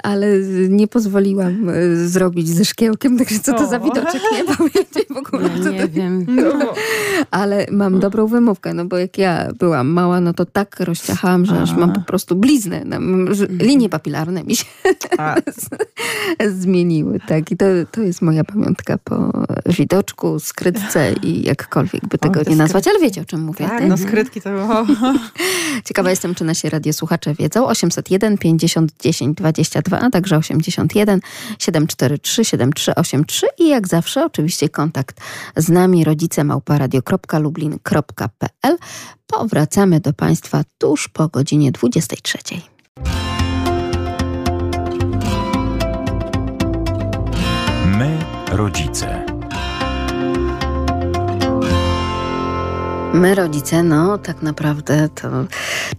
ale 0.03 0.27
nie 0.69 0.87
pozwoliłam 0.87 1.69
e, 1.69 1.95
zrobić 2.07 2.49
ze 2.49 2.65
szkiełkiem, 2.65 3.17
także 3.17 3.39
co 3.39 3.53
to 3.53 3.67
za 3.67 3.77
O. 3.77 3.83
widoczek, 3.83 4.21
nie 4.33 4.43
pamiętam 4.57 5.03
w 5.09 5.17
ogóle. 5.17 5.49
Ja 5.65 5.71
nie 5.71 5.87
wiem. 5.87 6.25
No, 6.29 6.73
Ale 7.31 7.65
mam 7.71 7.99
dobrą 7.99 8.27
wymówkę, 8.27 8.73
no 8.73 8.85
bo 8.85 8.97
jak 8.97 9.17
ja 9.17 9.47
byłam 9.59 9.87
mała, 9.87 10.19
no 10.21 10.33
to 10.33 10.45
tak 10.45 10.79
rozciachałam, 10.79 11.45
że 11.45 11.61
aż 11.61 11.71
A. 11.71 11.77
mam 11.77 11.93
po 11.93 12.01
prostu 12.01 12.35
bliznę. 12.35 12.81
No, 12.85 12.95
m, 12.95 13.35
że 13.35 13.45
linie 13.47 13.89
papilarne 13.89 14.43
mi 14.43 14.55
się 14.55 14.65
zmieniły, 16.61 17.19
tak. 17.27 17.51
I 17.51 17.57
to, 17.57 17.65
to 17.91 18.01
jest 18.01 18.21
moja 18.21 18.43
pamiątka 18.43 18.97
po 19.03 19.31
widoczku, 19.65 20.39
skrytce 20.39 21.13
i 21.23 21.43
jakkolwiek 21.43 22.07
by 22.07 22.17
tego 22.17 22.43
te 22.43 22.49
nie 22.51 22.55
nazwać, 22.57 22.87
ale 22.87 22.99
wiecie 22.99 23.21
o 23.21 23.25
czym 23.25 23.41
mówię. 23.41 23.65
tak, 23.65 23.79
tak? 23.79 23.89
no 23.89 23.97
skrytki 23.97 24.41
to... 24.41 24.49
O, 24.49 24.85
Ciekawa 25.85 26.09
jestem, 26.09 26.35
czy 26.35 26.43
nasi 26.43 26.69
radiosłuchacze 26.69 27.33
wiedzą. 27.33 27.67
801 27.67 28.37
50 28.37 28.91
10 28.99 29.37
20 29.37 29.62
22, 29.63 29.99
a 29.99 30.09
także 30.09 30.37
81 30.37 31.19
743 31.59 32.45
7383 32.45 33.47
i 33.59 33.69
jak 33.69 33.87
zawsze 33.87 34.25
oczywiście 34.25 34.69
kontakt 34.69 35.21
z 35.57 35.69
nami 35.69 36.03
rodzice 36.03 36.43
małparadio.lublin.pl. 36.43 38.77
Powracamy 39.27 39.99
do 39.99 40.13
Państwa 40.13 40.61
tuż 40.77 41.07
po 41.07 41.27
godzinie 41.27 41.71
23. 41.71 42.37
My, 47.85 48.19
rodzice. 48.51 49.32
My, 53.13 53.35
rodzice, 53.35 53.83
no 53.83 54.17
tak 54.17 54.41
naprawdę 54.41 55.09
to 55.09 55.45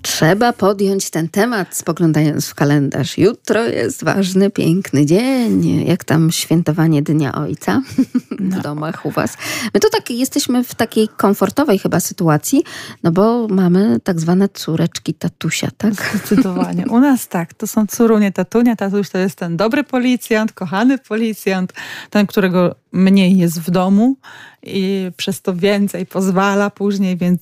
trzeba 0.02 0.52
podjąć 0.52 1.10
ten 1.10 1.28
temat, 1.28 1.76
spoglądając 1.76 2.48
w 2.48 2.54
kalendarz. 2.54 3.18
Jutro 3.18 3.64
jest 3.64 4.04
ważny, 4.04 4.50
piękny 4.50 5.06
dzień. 5.06 5.84
Jak 5.86 6.04
tam 6.04 6.30
świętowanie 6.30 7.02
Dnia 7.02 7.34
Ojca 7.34 7.82
w 8.30 8.62
domach 8.62 9.06
u 9.06 9.10
Was? 9.10 9.36
My 9.74 9.80
to 9.80 9.90
tak 9.90 10.10
jesteśmy 10.10 10.64
w 10.64 10.74
takiej 10.74 11.08
komfortowej 11.08 11.78
chyba 11.78 12.00
sytuacji, 12.00 12.64
no 13.02 13.12
bo 13.12 13.48
mamy 13.48 14.00
tak 14.04 14.20
zwane 14.20 14.48
córeczki 14.48 15.14
tatusia, 15.14 15.68
tak? 15.76 15.94
Zdecydowanie. 16.14 16.84
U 16.90 17.00
nas 17.00 17.28
tak, 17.28 17.54
to 17.54 17.66
są 17.66 17.86
córunie 17.86 18.32
tatunia. 18.32 18.76
Tatuś 18.76 19.10
to 19.10 19.18
jest 19.18 19.38
ten 19.38 19.56
dobry 19.56 19.84
policjant, 19.84 20.52
kochany 20.52 20.98
policjant, 20.98 21.72
ten, 22.10 22.26
którego 22.26 22.74
mniej 22.92 23.38
jest 23.38 23.60
w 23.60 23.70
domu 23.70 24.16
i 24.66 25.10
przez 25.16 25.42
to 25.42 25.54
więcej 25.54 26.06
pozwala 26.06 26.70
później, 26.70 27.16
więc 27.16 27.40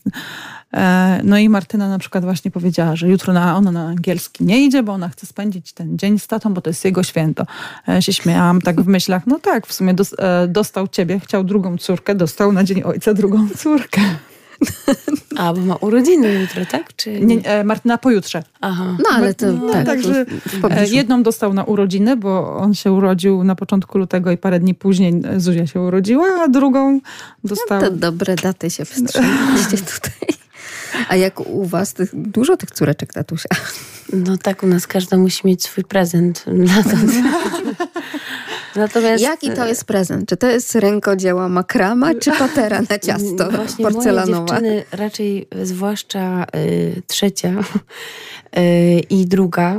e, 0.74 1.20
no 1.24 1.38
i 1.38 1.48
Martyna 1.48 1.88
na 1.88 1.98
przykład 1.98 2.24
właśnie 2.24 2.50
powiedziała, 2.50 2.96
że 2.96 3.08
jutro 3.08 3.32
na, 3.32 3.56
ona 3.56 3.72
na 3.72 3.86
angielski 3.86 4.44
nie 4.44 4.64
idzie, 4.64 4.82
bo 4.82 4.92
ona 4.92 5.08
chce 5.08 5.26
spędzić 5.26 5.72
ten 5.72 5.98
dzień 5.98 6.18
z 6.18 6.26
tatą, 6.26 6.54
bo 6.54 6.60
to 6.60 6.70
jest 6.70 6.84
jego 6.84 7.02
święto. 7.02 7.46
Ja 7.86 8.02
się 8.02 8.12
śmiałam 8.12 8.60
tak 8.60 8.80
w 8.80 8.86
myślach, 8.86 9.26
no 9.26 9.38
tak, 9.38 9.66
w 9.66 9.72
sumie 9.72 9.94
e, 10.18 10.48
dostał 10.48 10.88
ciebie, 10.88 11.20
chciał 11.20 11.44
drugą 11.44 11.78
córkę, 11.78 12.14
dostał 12.14 12.52
na 12.52 12.64
dzień 12.64 12.82
ojca 12.82 13.14
drugą 13.14 13.48
córkę. 13.56 14.00
A, 15.38 15.52
bo 15.52 15.60
ma 15.60 15.76
urodziny 15.76 16.34
jutro, 16.34 16.66
tak? 16.66 16.96
Czy 16.96 17.20
nie? 17.20 17.36
nie 17.36 17.44
e, 17.44 17.64
Martyna 17.64 17.98
pojutrze. 17.98 18.42
Aha. 18.60 18.96
No 18.98 19.04
ale 19.12 19.34
to 19.34 19.52
no, 19.52 19.72
tak. 19.72 19.86
Także 19.86 20.26
jedną 20.84 21.22
dostał 21.22 21.54
na 21.54 21.64
urodziny, 21.64 22.16
bo 22.16 22.56
on 22.56 22.74
się 22.74 22.92
urodził 22.92 23.44
na 23.44 23.54
początku 23.54 23.98
lutego 23.98 24.30
i 24.30 24.38
parę 24.38 24.60
dni 24.60 24.74
później 24.74 25.22
Zuzia 25.36 25.66
się 25.66 25.80
urodziła, 25.80 26.26
a 26.44 26.48
drugą 26.48 27.00
dostał... 27.44 27.80
No 27.80 27.88
to 27.88 27.96
dobre 27.96 28.36
daty 28.36 28.70
się 28.70 28.84
wstrzymaliście 28.84 29.76
tutaj. 29.94 30.28
A 31.08 31.16
jak 31.16 31.40
u 31.40 31.64
was 31.64 31.94
tych, 31.94 32.10
dużo 32.14 32.56
tych 32.56 32.70
córeczek 32.70 33.12
tatusia? 33.12 33.48
No 34.12 34.36
tak, 34.38 34.62
u 34.62 34.66
nas 34.66 34.86
każda 34.86 35.16
musi 35.16 35.46
mieć 35.46 35.62
swój 35.62 35.84
prezent. 35.84 36.44
Natomiast... 38.76 39.22
Jaki 39.22 39.50
to 39.50 39.66
jest 39.66 39.84
prezent? 39.84 40.28
Czy 40.28 40.36
to 40.36 40.50
jest 40.50 40.74
rękodzieła 40.74 41.48
makrama, 41.48 42.14
czy 42.14 42.32
patera 42.32 42.82
na 42.90 42.98
ciasto 43.06 43.50
Właśnie 43.50 43.84
porcelanowa? 43.84 44.38
Moje 44.38 44.48
dziewczyny 44.48 44.84
raczej, 44.92 45.48
zwłaszcza 45.62 46.46
y, 46.56 47.02
trzecia 47.06 47.54
y, 48.58 49.00
i 49.16 49.26
druga, 49.26 49.78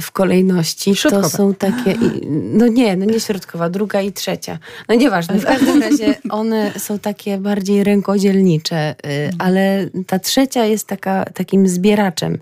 w 0.00 0.10
kolejności. 0.10 0.96
Środkowa. 0.96 1.30
To 1.30 1.36
są 1.36 1.54
takie, 1.54 1.94
no 2.30 2.66
nie, 2.66 2.96
no 2.96 3.04
nie 3.04 3.20
środkowa, 3.20 3.70
druga 3.70 4.00
i 4.00 4.12
trzecia. 4.12 4.58
No 4.88 4.94
nieważne, 4.94 5.38
w 5.38 5.44
każdym 5.44 5.82
razie 5.90 6.14
one 6.28 6.72
są 6.78 6.98
takie 6.98 7.38
bardziej 7.38 7.84
rękodzielnicze, 7.84 8.94
y, 9.06 9.30
ale 9.38 9.86
ta 10.06 10.18
trzecia 10.18 10.64
jest 10.64 10.86
taka, 10.86 11.24
takim 11.24 11.68
zbieraczem, 11.68 12.38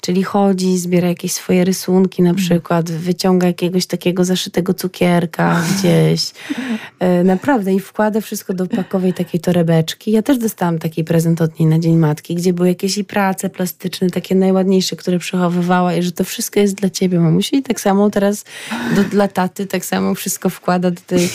czyli 0.00 0.22
chodzi, 0.22 0.78
zbiera 0.78 1.08
jakieś 1.08 1.32
swoje 1.32 1.64
rysunki 1.64 2.22
na 2.22 2.34
przykład, 2.34 2.90
wyciąga 2.90 3.46
jakiegoś 3.46 3.86
takiego 3.86 4.24
zaszytego 4.24 4.74
cukierka 4.74 5.62
gdzieś. 5.78 6.30
Y, 7.20 7.24
naprawdę 7.24 7.74
i 7.74 7.80
wkłada 7.80 8.20
wszystko 8.20 8.54
do 8.54 8.66
pakowej 8.66 9.12
takiej 9.12 9.40
torebeczki. 9.40 10.12
Ja 10.12 10.22
też 10.22 10.38
dostałam 10.38 10.78
taki 10.78 11.04
prezent 11.04 11.40
od 11.40 11.60
niej 11.60 11.68
na 11.68 11.78
Dzień 11.78 11.96
Matki, 11.96 12.34
gdzie 12.34 12.52
były 12.52 12.68
jakieś 12.68 12.98
i 12.98 13.04
prace 13.04 13.50
plastyczne, 13.50 14.10
takie 14.10 14.34
najładniejsze, 14.34 14.96
które 14.96 15.18
przechowywała 15.18 15.94
i 15.94 16.02
że 16.02 16.12
to 16.12 16.24
wszystko 16.24 16.60
jest 16.60 16.74
dla 16.74 16.90
ciebie, 16.92 17.20
mamusi. 17.20 17.56
I 17.56 17.62
tak 17.62 17.80
samo 17.80 18.10
teraz 18.10 18.44
do, 18.96 19.04
dla 19.04 19.28
taty 19.28 19.66
tak 19.66 19.84
samo 19.84 20.14
wszystko 20.14 20.50
wkłada 20.50 20.90
do 20.90 21.00
tej 21.06 21.30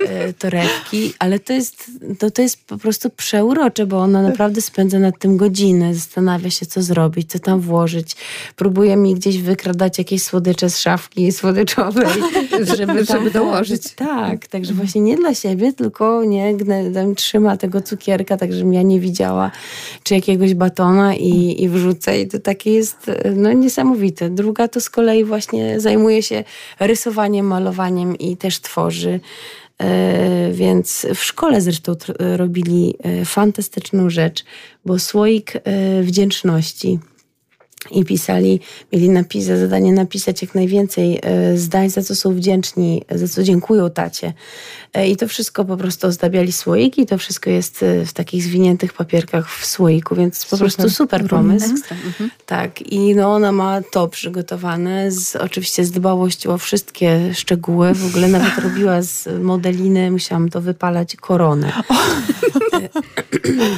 e, 0.00 0.32
torebki, 0.32 1.12
ale 1.18 1.38
to 1.38 1.52
jest, 1.52 1.90
to, 2.18 2.30
to 2.30 2.42
jest 2.42 2.64
po 2.64 2.78
prostu 2.78 3.10
przeurocze, 3.10 3.86
bo 3.86 3.98
ona 3.98 4.22
naprawdę 4.22 4.60
spędza 4.60 4.98
nad 4.98 5.18
tym 5.18 5.36
godziny, 5.36 5.94
zastanawia 5.94 6.50
się, 6.50 6.66
co 6.66 6.82
zrobić, 6.82 7.30
co 7.30 7.38
tam 7.38 7.60
włożyć. 7.60 8.16
Próbuje 8.56 8.96
mi 8.96 9.14
gdzieś 9.14 9.38
wykradać 9.38 9.98
jakieś 9.98 10.22
słodycze 10.22 10.70
z 10.70 10.78
szafki 10.78 11.32
słodyczowej, 11.32 12.06
żeby, 12.76 13.04
żeby 13.04 13.30
dołożyć. 13.30 13.94
Tak, 13.94 14.46
także 14.46 14.74
właśnie 14.74 15.00
nie 15.00 15.16
dla 15.16 15.34
siebie, 15.34 15.72
tylko 15.72 16.24
nie, 16.24 16.54
tam 16.94 17.14
trzyma 17.14 17.56
tego 17.56 17.80
cukierka, 17.80 18.36
tak 18.36 18.52
żebym 18.52 18.72
ja 18.72 18.82
nie 18.82 19.00
widziała, 19.00 19.50
czy 20.02 20.14
jakiegoś 20.14 20.54
batona 20.54 21.14
i, 21.14 21.62
i 21.62 21.68
wrzucę. 21.68 22.20
I 22.20 22.28
to 22.28 22.38
takie 22.38 22.72
jest 22.72 23.10
no, 23.36 23.52
niesamowite. 23.52 24.30
Druga 24.30 24.68
to 24.68 24.80
z 24.80 24.90
kolei 24.90 24.99
właśnie 25.24 25.80
zajmuje 25.80 26.22
się 26.22 26.44
rysowaniem, 26.80 27.46
malowaniem 27.46 28.18
i 28.18 28.36
też 28.36 28.60
tworzy. 28.60 29.20
E, 29.80 30.52
więc 30.52 31.06
w 31.14 31.24
szkole 31.24 31.60
zresztą 31.60 31.96
robili 32.18 32.94
e, 33.02 33.24
fantastyczną 33.24 34.10
rzecz, 34.10 34.44
bo 34.84 34.98
słoik 34.98 35.52
e, 35.56 36.02
wdzięczności 36.02 36.98
i 37.90 38.04
pisali, 38.04 38.60
mieli 38.92 39.08
napis, 39.08 39.44
za 39.44 39.56
zadanie 39.56 39.92
napisać 39.92 40.42
jak 40.42 40.54
najwięcej 40.54 41.20
zdań, 41.54 41.90
za 41.90 42.02
co 42.02 42.16
są 42.16 42.34
wdzięczni, 42.34 43.02
za 43.10 43.28
co 43.28 43.42
dziękują 43.42 43.90
tacie. 43.90 44.32
I 44.94 45.16
to 45.16 45.28
wszystko 45.28 45.64
po 45.64 45.76
prostu 45.76 46.06
ozdabiali 46.06 46.52
słoiki, 46.52 47.06
to 47.06 47.18
wszystko 47.18 47.50
jest 47.50 47.84
w 48.06 48.12
takich 48.12 48.42
zwiniętych 48.42 48.92
papierkach 48.92 49.50
w 49.50 49.66
słoiku, 49.66 50.14
więc 50.14 50.38
super. 50.38 50.50
po 50.50 50.58
prostu 50.58 50.90
super 50.90 51.28
pomysł. 51.28 51.74
Mhm. 51.90 52.30
Tak, 52.46 52.82
i 52.82 53.14
no 53.14 53.34
ona 53.34 53.52
ma 53.52 53.80
to 53.92 54.08
przygotowane, 54.08 55.10
z, 55.10 55.36
oczywiście 55.36 55.84
z 55.84 55.90
dbałością 55.90 56.52
o 56.52 56.58
wszystkie 56.58 57.34
szczegóły, 57.34 57.94
w 57.94 58.06
ogóle 58.06 58.28
nawet 58.28 58.58
robiła 58.64 59.02
z 59.02 59.42
modeliny, 59.42 60.10
musiałam 60.10 60.48
to 60.48 60.60
wypalać, 60.60 61.16
koronę. 61.16 61.72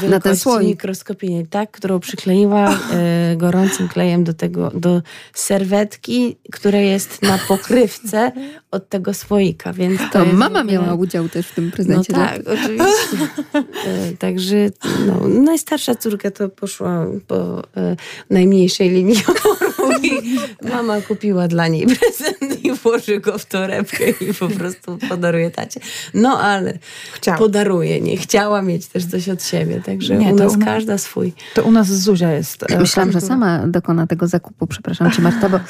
Na 0.08 0.20
ten 0.20 0.36
słoik. 0.36 0.68
mikroskopijnej, 0.68 1.46
tak, 1.46 1.70
którą 1.70 2.00
przykleiła 2.00 2.78
e, 2.92 3.36
gorącym 3.36 3.88
klejem 3.88 4.24
do 4.24 4.34
tego, 4.34 4.70
do 4.74 5.02
serwetki, 5.34 6.36
która 6.52 6.78
jest 6.78 7.22
na 7.22 7.38
pokrywce 7.38 8.32
od 8.70 8.88
tego 8.88 9.14
słoika, 9.14 9.72
więc 9.72 10.00
to, 10.00 10.24
to 10.24 10.24
mama 10.24 10.60
ogóle... 10.60 10.64
miała 10.64 10.92
udział 11.02 11.28
też 11.28 11.46
w 11.46 11.54
tym 11.54 11.70
prezencie. 11.70 12.12
No 12.12 12.18
tak, 12.18 12.40
oczywiście. 12.46 13.16
E, 13.86 14.12
także 14.18 14.70
no, 15.06 15.28
najstarsza 15.28 15.94
córka 15.94 16.30
to 16.30 16.48
poszła 16.48 17.06
po 17.26 17.62
e, 17.76 17.96
najmniejszej 18.30 18.90
linii 18.90 19.16
oporu 19.28 19.71
i 20.02 20.38
mama 20.68 21.00
kupiła 21.00 21.48
dla 21.48 21.68
niej 21.68 21.86
prezent 21.86 22.64
i 22.64 22.72
włoży 22.72 23.20
go 23.20 23.38
w 23.38 23.46
torebkę 23.46 24.10
i 24.10 24.34
po 24.34 24.48
prostu 24.48 24.98
podaruje 25.08 25.50
tacie. 25.50 25.80
No 26.14 26.40
ale 26.40 26.78
chciała. 27.14 27.38
podaruje, 27.38 28.00
nie 28.00 28.16
chciała 28.16 28.62
mieć 28.62 28.86
też 28.86 29.06
coś 29.06 29.28
od 29.28 29.44
siebie, 29.44 29.80
także 29.86 30.16
nie, 30.16 30.32
u 30.32 30.36
nas 30.36 30.58
każda 30.64 30.98
swój. 30.98 31.32
To 31.54 31.62
u 31.62 31.70
nas 31.70 31.86
Zuzia 31.86 32.32
jest. 32.32 32.62
E, 32.70 32.78
Myślałam, 32.78 33.12
że 33.12 33.20
sama 33.20 33.66
dokona 33.66 34.06
tego 34.06 34.26
zakupu, 34.26 34.66
przepraszam 34.66 35.10
cię 35.10 35.22
Marta, 35.22 35.48
bo 35.48 35.60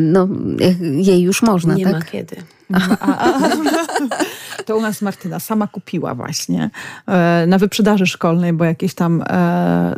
no, 0.00 0.28
jej 0.80 1.22
już 1.22 1.42
można, 1.42 1.74
nie 1.74 1.84
tak? 1.84 1.92
Nie 1.92 1.98
ma 1.98 2.04
kiedy. 2.04 2.36
A, 2.72 2.96
a, 3.00 3.34
a, 3.34 3.50
to 4.66 4.76
u 4.76 4.80
nas 4.80 5.02
Martyna 5.02 5.40
sama 5.40 5.66
kupiła 5.66 6.14
właśnie 6.14 6.70
e, 7.06 7.44
na 7.46 7.58
wyprzedaży 7.58 8.06
szkolnej, 8.06 8.52
bo 8.52 8.64
jakieś 8.64 8.94
tam 8.94 9.22
e, 9.26 9.94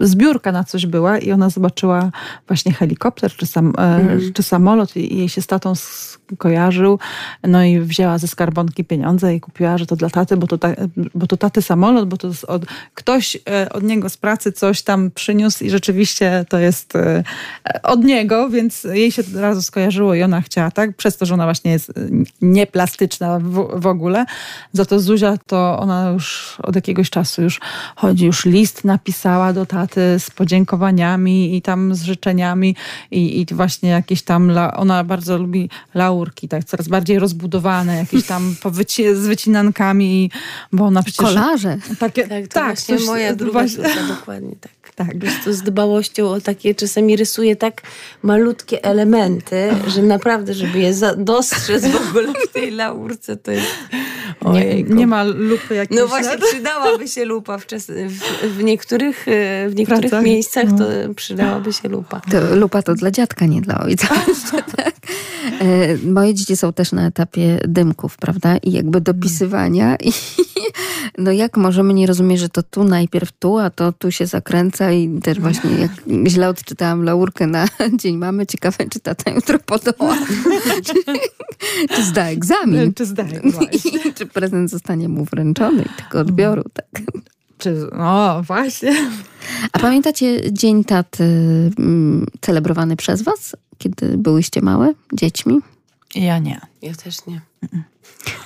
zbiórka 0.00 0.52
na 0.52 0.64
coś 0.64 0.86
była 0.86 1.18
i 1.18 1.32
ona 1.32 1.50
zobaczyła 1.50 2.10
właśnie 2.48 2.63
helikopter 2.72 3.32
czy, 3.32 3.46
sam, 3.46 3.72
e, 3.78 3.80
mm. 3.80 4.32
czy 4.32 4.42
samolot 4.42 4.96
i 4.96 5.18
jej 5.18 5.28
się 5.28 5.42
z 5.42 5.46
tatą 5.46 5.72
kojarzył. 6.38 6.98
No 7.42 7.64
i 7.64 7.80
wzięła 7.80 8.18
ze 8.18 8.28
skarbonki 8.28 8.84
pieniądze 8.84 9.34
i 9.34 9.40
kupiła, 9.40 9.78
że 9.78 9.86
to 9.86 9.96
dla 9.96 10.10
taty, 10.10 10.36
bo 10.36 10.46
to, 10.46 10.58
ta, 10.58 10.68
bo 11.14 11.26
to 11.26 11.36
taty 11.36 11.62
samolot, 11.62 12.08
bo 12.08 12.16
to 12.16 12.30
od, 12.46 12.66
ktoś 12.94 13.38
e, 13.48 13.72
od 13.72 13.84
niego 13.84 14.08
z 14.08 14.16
pracy 14.16 14.52
coś 14.52 14.82
tam 14.82 15.10
przyniósł 15.10 15.64
i 15.64 15.70
rzeczywiście 15.70 16.44
to 16.48 16.58
jest 16.58 16.96
e, 16.96 17.24
od 17.82 18.04
niego, 18.04 18.50
więc 18.50 18.84
jej 18.84 19.12
się 19.12 19.22
od 19.22 19.34
razu 19.34 19.62
skojarzyło 19.62 20.14
i 20.14 20.22
ona 20.22 20.40
chciała, 20.40 20.70
tak? 20.70 20.96
Przez 20.96 21.16
to, 21.16 21.26
że 21.26 21.34
ona 21.34 21.44
właśnie 21.44 21.72
jest 21.72 21.92
nieplastyczna 22.42 23.38
w, 23.38 23.80
w 23.80 23.86
ogóle. 23.86 24.24
Za 24.72 24.84
to 24.84 25.00
Zuzia 25.00 25.38
to 25.46 25.78
ona 25.78 26.10
już 26.10 26.56
od 26.62 26.74
jakiegoś 26.74 27.10
czasu 27.10 27.42
już 27.42 27.60
chodzi, 27.96 28.26
już 28.26 28.44
list 28.44 28.84
napisała 28.84 29.52
do 29.52 29.66
taty 29.66 30.18
z 30.18 30.30
podziękowaniami 30.30 31.56
i 31.56 31.62
tam 31.62 31.94
z 31.94 32.02
życzeniami 32.02 32.53
i, 32.64 32.74
i 33.10 33.46
właśnie 33.54 33.88
jakieś 33.90 34.22
tam, 34.22 34.52
ona 34.76 35.04
bardzo 35.04 35.38
lubi 35.38 35.70
laurki, 35.94 36.48
tak 36.48 36.64
coraz 36.64 36.88
bardziej 36.88 37.18
rozbudowane, 37.18 37.96
jakieś 37.96 38.26
tam 38.26 38.54
powyci- 38.64 39.14
z 39.14 39.26
wycinankami, 39.26 40.30
bo 40.72 40.84
ona 40.84 41.02
przecież... 41.02 41.26
Kolarze. 41.26 41.76
Takie, 41.98 42.28
Tak, 42.28 42.48
to 42.48 42.60
właśnie 42.64 42.96
coś- 42.98 43.06
moja 43.06 43.34
druga 43.36 43.52
właśnie- 43.52 43.84
dokładnie 44.08 44.56
tak. 44.60 44.72
Tak. 44.96 45.08
Po 45.44 45.52
z 45.52 45.62
dbałością 45.62 46.28
o 46.28 46.40
takie, 46.40 46.74
czasami 46.74 47.16
rysuje 47.16 47.56
tak 47.56 47.82
malutkie 48.22 48.84
elementy, 48.84 49.68
że 49.86 50.02
naprawdę, 50.02 50.54
żeby 50.54 50.78
je 50.78 50.94
za- 50.94 51.14
dostrzec 51.16 51.86
w 51.86 52.08
ogóle 52.08 52.32
w 52.48 52.52
tej 52.52 52.70
laurce, 52.70 53.36
to 53.36 53.50
jest... 53.50 53.66
Nie, 54.42 54.50
Ojejku. 54.50 54.94
nie 54.94 55.06
ma 55.06 55.22
lupy 55.24 55.74
jakiejś. 55.74 56.00
No 56.00 56.06
właśnie, 56.08 56.38
przydałaby 56.52 57.08
się 57.08 57.24
lupa 57.24 57.58
w, 57.58 57.66
czas, 57.66 57.86
w, 57.86 58.46
w 58.56 58.62
niektórych, 58.64 59.28
e, 59.28 59.68
w 59.68 59.74
niektórych 59.74 60.00
Pracach? 60.00 60.24
miejscach, 60.24 60.64
No. 60.70 60.78
to 60.78 61.14
przydałaby 61.14 61.72
się 61.72 61.88
lupa. 61.88 62.20
To 62.30 62.36
lupa 62.50 62.82
to 62.82 62.94
dla 62.94 63.10
dziadka, 63.10 63.46
nie 63.46 63.60
dla 63.60 63.80
ojca. 63.80 64.08
tak. 64.76 64.94
E, 65.60 65.96
Moje 66.06 66.34
dzieci 66.34 66.56
są 66.56 66.72
też 66.72 66.92
na 66.92 67.06
etapie 67.06 67.60
dymków, 67.68 68.16
prawda? 68.16 68.56
I 68.56 68.72
jakby 68.72 69.00
dopisywania. 69.00 69.96
I 70.06 70.12
no 71.18 71.32
jak 71.32 71.56
możemy 71.56 71.94
nie 71.94 72.06
rozumieć, 72.06 72.40
że 72.40 72.48
to 72.48 72.62
tu 72.62 72.84
najpierw 72.84 73.32
tu, 73.32 73.58
a 73.58 73.70
to 73.70 73.92
tu 73.92 74.12
się 74.12 74.26
zakręca 74.26 74.92
i 74.92 75.20
też 75.20 75.40
właśnie 75.40 75.70
jak 75.70 75.90
źle 76.32 76.48
odczytałam 76.48 77.04
laurkę 77.04 77.46
na 77.46 77.66
Dzień 78.00 78.16
Mamy, 78.16 78.46
ciekawe 78.46 78.84
czy 78.90 79.00
tata 79.00 79.30
jutro 79.30 79.58
podoła. 79.58 80.18
czy, 80.84 80.94
czy 81.96 82.04
zda 82.04 82.24
egzamin. 82.26 82.94
Czy 82.94 83.06
zdaje 83.06 83.40
właśnie. 83.44 84.00
I 84.10 84.14
czy 84.14 84.26
prezent 84.26 84.70
zostanie 84.70 85.08
mu 85.08 85.24
wręczony 85.24 85.82
i 85.82 86.02
tego 86.02 86.20
odbioru, 86.20 86.64
tak. 86.72 87.02
Czy, 87.64 87.88
no 87.98 88.42
właśnie. 88.42 88.92
A 89.72 89.78
pamiętacie 89.78 90.52
Dzień 90.52 90.84
Taty 90.84 91.24
mm, 91.78 92.26
celebrowany 92.40 92.96
przez 92.96 93.22
was, 93.22 93.56
kiedy 93.78 94.18
byłyście 94.18 94.60
małe, 94.62 94.94
dziećmi? 95.12 95.58
Ja 96.14 96.38
nie. 96.38 96.60
Ja 96.82 96.94
też 96.94 97.26
nie. 97.26 97.40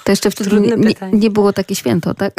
To 0.05 0.13
jeszcze 0.13 0.31
wtedy 0.31 0.51
Trudne 0.51 0.77
nie, 0.77 0.89
pytanie. 0.89 1.19
nie 1.19 1.31
było 1.31 1.53
takie 1.53 1.75
święto, 1.75 2.15
tak? 2.15 2.33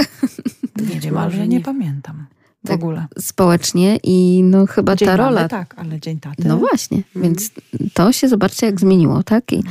Nie 0.93 0.99
wiem, 0.99 1.13
może 1.13 1.37
ale 1.37 1.47
nie, 1.47 1.57
nie. 1.57 1.63
pamiętam 1.63 2.25
w 2.63 2.67
Tak. 2.67 2.75
ogóle. 2.75 3.05
Społecznie 3.19 3.97
i 4.03 4.41
no 4.43 4.65
chyba 4.65 4.95
Dzień 4.95 5.07
ta 5.07 5.17
mamy, 5.17 5.29
rola... 5.29 5.47
tak, 5.47 5.75
ale 5.77 5.99
Dzień 5.99 6.19
Taty. 6.19 6.47
No 6.47 6.57
właśnie, 6.57 7.03
więc 7.15 7.51
to 7.93 8.11
się 8.11 8.27
zobaczcie 8.29 8.65
jak 8.65 8.79
zmieniło, 8.79 9.23
tak? 9.23 9.53
I 9.53 9.63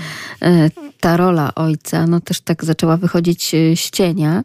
e, 0.43 0.71
ta 1.01 1.17
rola 1.17 1.55
ojca 1.55 2.07
no 2.07 2.21
też 2.21 2.41
tak 2.41 2.65
zaczęła 2.65 2.97
wychodzić 2.97 3.55
e, 3.55 3.77
z 3.77 3.91
cienia 3.91 4.45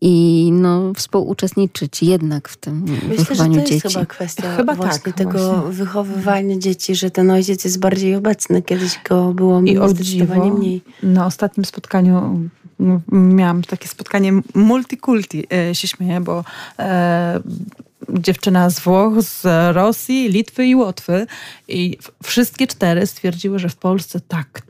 i 0.00 0.48
no 0.52 0.92
współuczestniczyć 0.96 2.02
jednak 2.02 2.48
w 2.48 2.56
tym 2.56 2.82
Myślę, 2.82 3.08
że 3.08 3.16
to 3.16 3.24
wychowaniu 3.24 3.60
jest 3.60 3.72
dzieci. 3.72 3.88
chyba 3.88 4.06
kwestia 4.06 4.56
Chyba 4.56 4.74
właśnie 4.74 5.12
tak, 5.12 5.14
tego 5.14 5.52
właśnie. 5.52 5.72
wychowywania 5.72 6.58
dzieci, 6.58 6.94
że 6.94 7.10
ten 7.10 7.30
ojciec 7.30 7.64
jest 7.64 7.80
bardziej 7.80 8.14
obecny. 8.14 8.62
Kiedyś 8.62 8.98
go 9.08 9.34
było 9.34 9.60
I 9.62 9.78
o 9.78 9.88
zdecydowanie 9.88 10.52
mniej. 10.52 10.82
na 11.02 11.26
ostatnim 11.26 11.64
spotkaniu 11.64 12.48
miałam 13.12 13.62
takie 13.62 13.88
spotkanie 13.88 14.32
multikulti, 14.54 15.46
e, 15.52 15.74
się 15.74 15.88
śmieję, 15.88 16.20
bo 16.20 16.44
e, 16.78 17.40
dziewczyna 18.08 18.70
z 18.70 18.80
Włoch, 18.80 19.22
z 19.22 19.44
Rosji, 19.74 20.28
Litwy 20.28 20.66
i 20.66 20.74
Łotwy 20.74 21.26
i 21.68 21.98
wszystkie 22.22 22.66
cztery 22.66 23.06
stwierdziły, 23.06 23.58
że 23.58 23.68
w 23.68 23.76
Polsce 23.76 24.20
tak, 24.20 24.62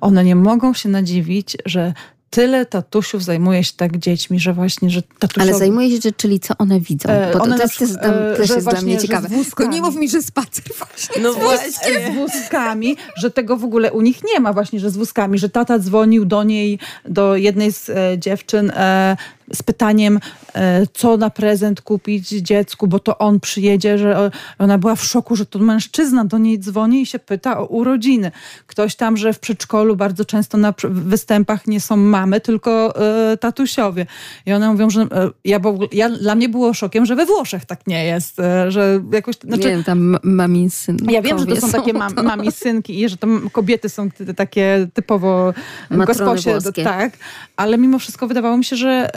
one 0.00 0.24
nie 0.24 0.36
mogą 0.36 0.74
się 0.74 0.88
nadziwić, 0.88 1.56
że 1.66 1.92
tyle 2.32 2.66
tatusiów 2.66 3.24
zajmuje 3.24 3.64
się 3.64 3.72
tak 3.76 3.96
dziećmi, 3.96 4.40
że 4.40 4.52
właśnie, 4.52 4.90
że 4.90 5.02
tatusiowie... 5.02 5.50
Ale 5.50 5.58
zajmuje 5.58 6.02
się, 6.02 6.12
czyli 6.12 6.40
co 6.40 6.54
one 6.58 6.80
widzą? 6.80 7.08
E, 7.08 7.32
Bo 7.32 7.38
to 7.38 7.44
one 7.44 7.58
też, 7.58 7.80
jest, 7.80 8.00
tam, 8.00 8.14
e, 8.14 8.36
jest 8.38 8.52
dla 8.52 8.60
właśnie, 8.62 8.86
mnie 8.86 8.94
że 8.94 9.00
z 9.00 9.02
ciekawe. 9.02 9.28
wózkami. 9.28 9.44
Tylko 9.56 9.72
nie 9.72 9.82
mów 9.82 9.96
mi, 9.96 10.08
że 10.08 10.22
spacer 10.22 10.64
właśnie. 10.78 11.22
No 11.22 11.32
z, 11.32 11.36
właśnie. 11.36 12.12
z 12.12 12.14
wózkami, 12.14 12.96
że 13.16 13.30
tego 13.30 13.56
w 13.56 13.64
ogóle 13.64 13.92
u 13.92 14.00
nich 14.00 14.20
nie 14.34 14.40
ma 14.40 14.52
właśnie, 14.52 14.80
że 14.80 14.90
z 14.90 14.96
wózkami, 14.96 15.38
że 15.38 15.48
tata 15.48 15.78
dzwonił 15.78 16.24
do 16.24 16.42
niej, 16.42 16.78
do 17.08 17.36
jednej 17.36 17.72
z 17.72 17.88
e, 17.88 18.18
dziewczyn 18.18 18.70
e, 18.70 19.16
z 19.52 19.62
pytaniem, 19.62 20.20
e, 20.54 20.86
co 20.92 21.16
na 21.16 21.30
prezent 21.30 21.80
kupić 21.80 22.28
dziecku, 22.28 22.86
bo 22.86 22.98
to 22.98 23.18
on 23.18 23.40
przyjedzie, 23.40 23.98
że 23.98 24.30
ona 24.58 24.78
była 24.78 24.94
w 24.94 25.04
szoku, 25.04 25.36
że 25.36 25.46
to 25.46 25.58
mężczyzna 25.58 26.24
do 26.24 26.38
niej 26.38 26.58
dzwoni 26.58 27.02
i 27.02 27.06
się 27.06 27.18
pyta 27.18 27.58
o 27.58 27.66
urodziny. 27.66 28.32
Ktoś 28.66 28.96
tam, 28.96 29.16
że 29.16 29.32
w 29.32 29.38
przedszkolu 29.38 29.96
bardzo 29.96 30.24
często 30.24 30.58
na 30.58 30.74
występach 30.88 31.66
nie 31.66 31.80
są 31.80 31.96
mamy, 31.96 32.40
tylko 32.40 32.94
e, 33.32 33.36
tatusiowie. 33.36 34.06
I 34.46 34.52
one 34.52 34.68
mówią, 34.72 34.90
że 34.90 35.02
e, 35.02 35.06
ja, 35.44 35.60
bo, 35.60 35.78
ja, 35.92 36.10
dla 36.10 36.34
mnie 36.34 36.48
było 36.48 36.74
szokiem, 36.74 37.06
że 37.06 37.16
we 37.16 37.26
Włoszech 37.26 37.64
tak 37.64 37.86
nie 37.86 38.04
jest, 38.04 38.36
że 38.68 39.00
jakoś... 39.12 39.36
Znaczy, 39.36 39.76
nie 39.76 39.84
tam 39.84 40.18
mamin 40.22 40.70
syn. 40.70 40.96
ja 41.10 41.22
wiem, 41.22 41.38
że 41.38 41.46
to 41.46 41.56
są 41.56 41.70
takie 41.70 41.92
mam, 41.92 42.14
mami 42.32 42.52
synki 42.52 43.02
i 43.02 43.08
że 43.08 43.16
to 43.16 43.26
kobiety 43.52 43.88
są 43.88 44.10
takie 44.36 44.88
typowo 44.94 45.54
gosposie, 45.90 46.50
włoskie. 46.50 46.84
tak, 46.84 47.12
ale 47.56 47.78
mimo 47.78 47.98
wszystko 47.98 48.26
wydawało 48.26 48.56
mi 48.56 48.64
się, 48.64 48.76
że 48.76 49.10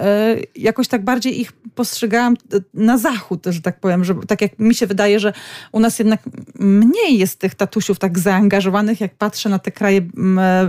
jakoś 0.55 0.88
tak 0.88 1.03
bardziej 1.03 1.41
ich 1.41 1.51
postrzegałam 1.76 2.34
e, 2.53 2.57
na 2.74 2.97
zachód, 2.97 3.45
że 3.49 3.61
tak 3.61 3.80
powiem, 3.80 4.03
że 4.03 4.16
tak 4.28 4.41
jak 4.41 4.59
mi 4.59 4.76
się 4.76 4.88
wydaje, 4.88 5.20
że 5.20 5.34
u 5.72 5.80
nas 5.80 5.99
jednak 5.99 6.20
mniej 6.59 7.18
jest 7.18 7.39
tych 7.39 7.55
tatusiów 7.55 7.99
tak 7.99 8.20
zaangażowanych, 8.20 9.01
jak 9.01 9.16
patrzę 9.16 9.49
na 9.49 9.59
te 9.59 9.72
kraje 9.72 9.97
e, 9.99 10.03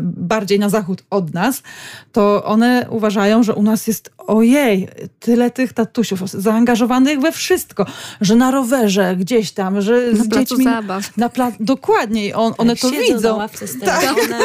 bardziej 0.03 0.59
na 0.59 0.69
zachód 0.69 1.05
od 1.11 1.35
nas, 1.35 1.63
to 2.13 2.45
one 2.45 2.87
uważają, 2.91 3.43
że 3.43 3.55
u 3.55 3.63
nas 3.63 3.87
jest 3.87 4.11
ojej, 4.19 4.89
tyle 5.21 5.51
tych 5.51 5.73
tatusiów 5.73 6.31
zaangażowanych 6.31 7.21
we 7.21 7.33
wszystko, 7.33 7.87
że 8.21 8.35
na 8.37 8.51
rowerze 8.51 9.17
gdzieś 9.17 9.53
tam, 9.53 9.81
że 9.81 10.13
Na 10.13 10.25
z 10.25 10.29
placu 10.29 10.45
dziećmi 10.57 10.65
zabaw. 10.65 11.17
Na 11.17 11.29
pla- 11.29 11.53
dokładnie, 11.61 12.37
on, 12.37 12.53
one 12.59 12.77
to 12.77 12.91
Tak, 12.91 13.01
widzą. 13.01 13.29
na 13.29 13.35
ławce 13.35 13.67
stadiona, 13.69 14.39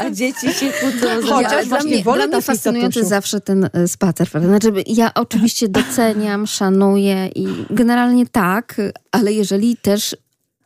a 0.00 0.10
dzieci 0.10 0.52
się 0.52 0.72
kłócą. 0.80 1.06
Chociaż 1.28 1.52
Ja, 1.52 1.64
właśnie 1.64 1.90
mnie, 1.90 2.02
wolę 2.04 2.28
dla 2.28 2.36
mnie 2.36 2.42
fascynujący 2.42 3.04
zawsze 3.04 3.40
ten 3.40 3.68
e, 3.72 3.88
spacer. 3.88 4.21
Znaczy, 4.30 4.72
ja 4.86 5.14
oczywiście 5.14 5.68
doceniam, 5.68 6.46
szanuję 6.46 7.30
i 7.34 7.46
generalnie 7.70 8.26
tak, 8.26 8.76
ale 9.12 9.32
jeżeli 9.32 9.76
też 9.76 10.16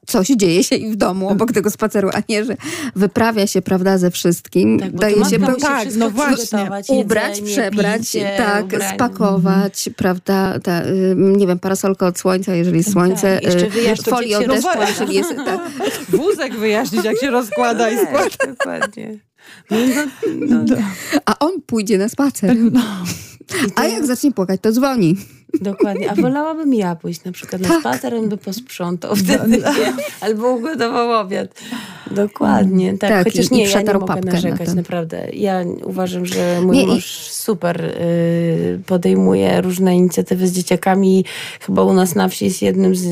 coś 0.06 0.26
dzieje 0.28 0.64
się 0.64 0.76
i 0.76 0.90
w 0.90 0.96
domu 0.96 1.28
obok 1.28 1.52
tego 1.52 1.70
spaceru, 1.70 2.10
a 2.14 2.22
nie, 2.28 2.44
że 2.44 2.56
wyprawia 2.96 3.46
się, 3.46 3.62
prawda, 3.62 3.98
ze 3.98 4.10
wszystkim, 4.10 4.80
Tak, 4.80 4.92
daje 4.92 5.24
się 5.24 5.38
musi 5.38 5.60
tak, 5.60 5.88
no 5.96 6.10
właśnie. 6.10 6.70
ubrać, 6.88 7.38
jedzenie, 7.38 7.52
przebrać, 7.52 8.00
picie, 8.00 8.34
tak, 8.38 8.64
ubranie. 8.64 8.94
spakować, 8.94 9.88
prawda, 9.96 10.58
ta, 10.58 10.84
y, 10.84 11.14
nie 11.16 11.46
wiem, 11.46 11.58
parasolkę 11.58 12.06
od 12.06 12.18
słońca, 12.18 12.54
jeżeli 12.54 12.76
jest 12.76 12.92
słońce, 12.92 13.40
Tak, 13.40 14.08
folię 14.08 14.38
od 14.38 14.46
deszczu, 14.46 14.68
jeżeli 14.88 15.14
jest, 15.14 15.34
tak. 15.44 15.60
Wózek 16.08 16.56
wyjaśnić, 16.56 17.04
jak 17.04 17.18
się 17.18 17.30
rozkłada 17.30 17.90
i 17.90 17.96
składa. 17.98 18.30
Tak, 18.38 18.48
dokładnie. 18.48 19.18
No, 19.70 19.76
no, 20.48 20.64
no, 20.68 20.76
A 21.24 21.38
on 21.38 21.62
pójdzie 21.66 21.98
na 21.98 22.08
spacer. 22.08 22.56
No. 22.72 22.80
A 23.76 23.84
jak 23.86 24.06
zacznie 24.06 24.32
płakać, 24.32 24.60
to 24.60 24.72
dzwoni. 24.72 25.16
dokładnie. 25.60 26.10
A 26.10 26.14
wolałabym 26.14 26.74
ja 26.74 26.96
pójść 26.96 27.24
na 27.24 27.32
przykład 27.32 27.62
na 27.62 27.80
spacer, 27.80 28.14
on 28.14 28.28
by 28.28 28.36
posprzątał 28.36 29.16
wtedy, 29.16 29.48
nie? 29.58 29.64
albo 30.20 30.50
ugotował 30.52 31.20
obiad. 31.20 31.48
Dokładnie, 32.10 32.98
tak. 32.98 33.10
Tak, 33.10 33.24
Chociaż 33.24 33.46
i- 33.50 33.54
i 33.54 33.56
nie, 33.56 33.64
ja 33.64 33.82
nie 33.82 33.94
mogę 33.94 34.14
na 34.14 34.32
narzekać, 34.32 34.66
ten. 34.66 34.76
naprawdę. 34.76 35.28
Ja 35.32 35.64
uważam, 35.84 36.26
że 36.26 36.60
mój 36.62 36.76
Nie, 36.76 36.82
i- 36.82 36.86
mąż 36.86 37.04
super 37.30 37.84
y, 37.84 38.80
podejmuje 38.86 39.60
różne 39.60 39.96
inicjatywy 39.96 40.48
z 40.48 40.52
dzieciakami. 40.52 41.24
Chyba 41.60 41.82
u 41.82 41.92
nas 41.92 42.14
na 42.14 42.28
wsi 42.28 42.44
jest 42.44 42.62
jednym 42.62 42.94
z, 42.96 43.06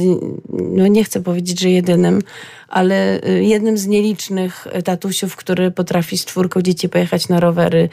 no 0.53 0.87
nie 0.87 1.05
chcę 1.05 1.21
powiedzieć, 1.21 1.61
że 1.61 1.71
jedynym, 1.71 2.23
ale 2.69 3.21
y, 3.29 3.45
jednym 3.45 3.79
z 3.79 3.87
nielicznych 3.87 4.67
tatusiów, 4.85 5.37
który 5.37 5.71
potrafi 5.71 6.19
z 6.19 6.25
czwórką 6.25 6.63
dzieci 6.63 6.89
pojechać 6.89 7.29
na 7.29 7.41
rowery 7.41 7.89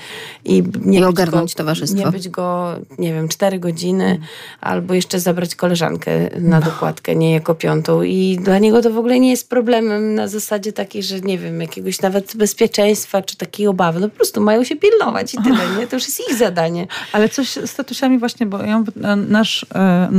i 0.46 0.64
nie 0.86 0.98
I 0.98 1.02
być 1.02 1.10
ogarnąć 1.10 1.54
go, 1.54 1.58
towarzystwo. 1.58 2.06
Nie 2.06 2.12
być 2.12 2.30
go, 2.30 2.76
nie 2.98 3.14
wiem, 3.14 3.28
cztery 3.28 3.60
godziny, 3.60 4.20
albo 4.62 4.94
jeszcze 4.94 5.20
zabrać 5.20 5.56
koleżankę 5.56 6.12
na 6.40 6.60
No. 6.60 6.66
dokładkę, 6.66 7.16
nie 7.16 7.32
jako 7.32 7.56
piątą. 7.56 8.04
I 8.04 8.40
dla 8.42 8.60
niego 8.60 8.82
to 8.82 8.92
w 8.92 8.98
ogóle 8.98 9.20
nie 9.20 9.30
jest 9.30 9.50
problemem 9.50 10.16
na 10.16 10.28
zasadzie 10.28 10.74
takiej, 10.74 11.04
że 11.04 11.20
nie 11.20 11.38
wiem, 11.38 11.62
jakiegoś 11.62 12.02
nawet 12.02 12.36
bezpieczeństwa, 12.36 13.22
czy 13.22 13.38
takiej 13.38 13.68
obawy. 13.68 14.00
No 14.00 14.10
po 14.10 14.16
prostu 14.16 14.42
mają 14.42 14.64
się 14.64 14.76
pilnować 14.76 15.34
i 15.34 15.38
tyle, 15.38 15.80
nie? 15.80 15.88
To 15.88 15.96
już 15.96 16.06
jest 16.06 16.30
ich 16.30 16.38
zadanie. 16.38 16.88
Ale 17.14 17.30
coś 17.30 17.50
z 17.50 17.76
tatusiami 17.76 18.20
właśnie, 18.20 18.46
bo 18.46 18.64
ja, 18.64 18.80
mówię, 18.80 18.92
nasz, 19.28 19.66
e, 19.76 20.10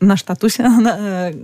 nasz 0.00 0.22
tatuś, 0.22 0.60
e, 0.60 0.66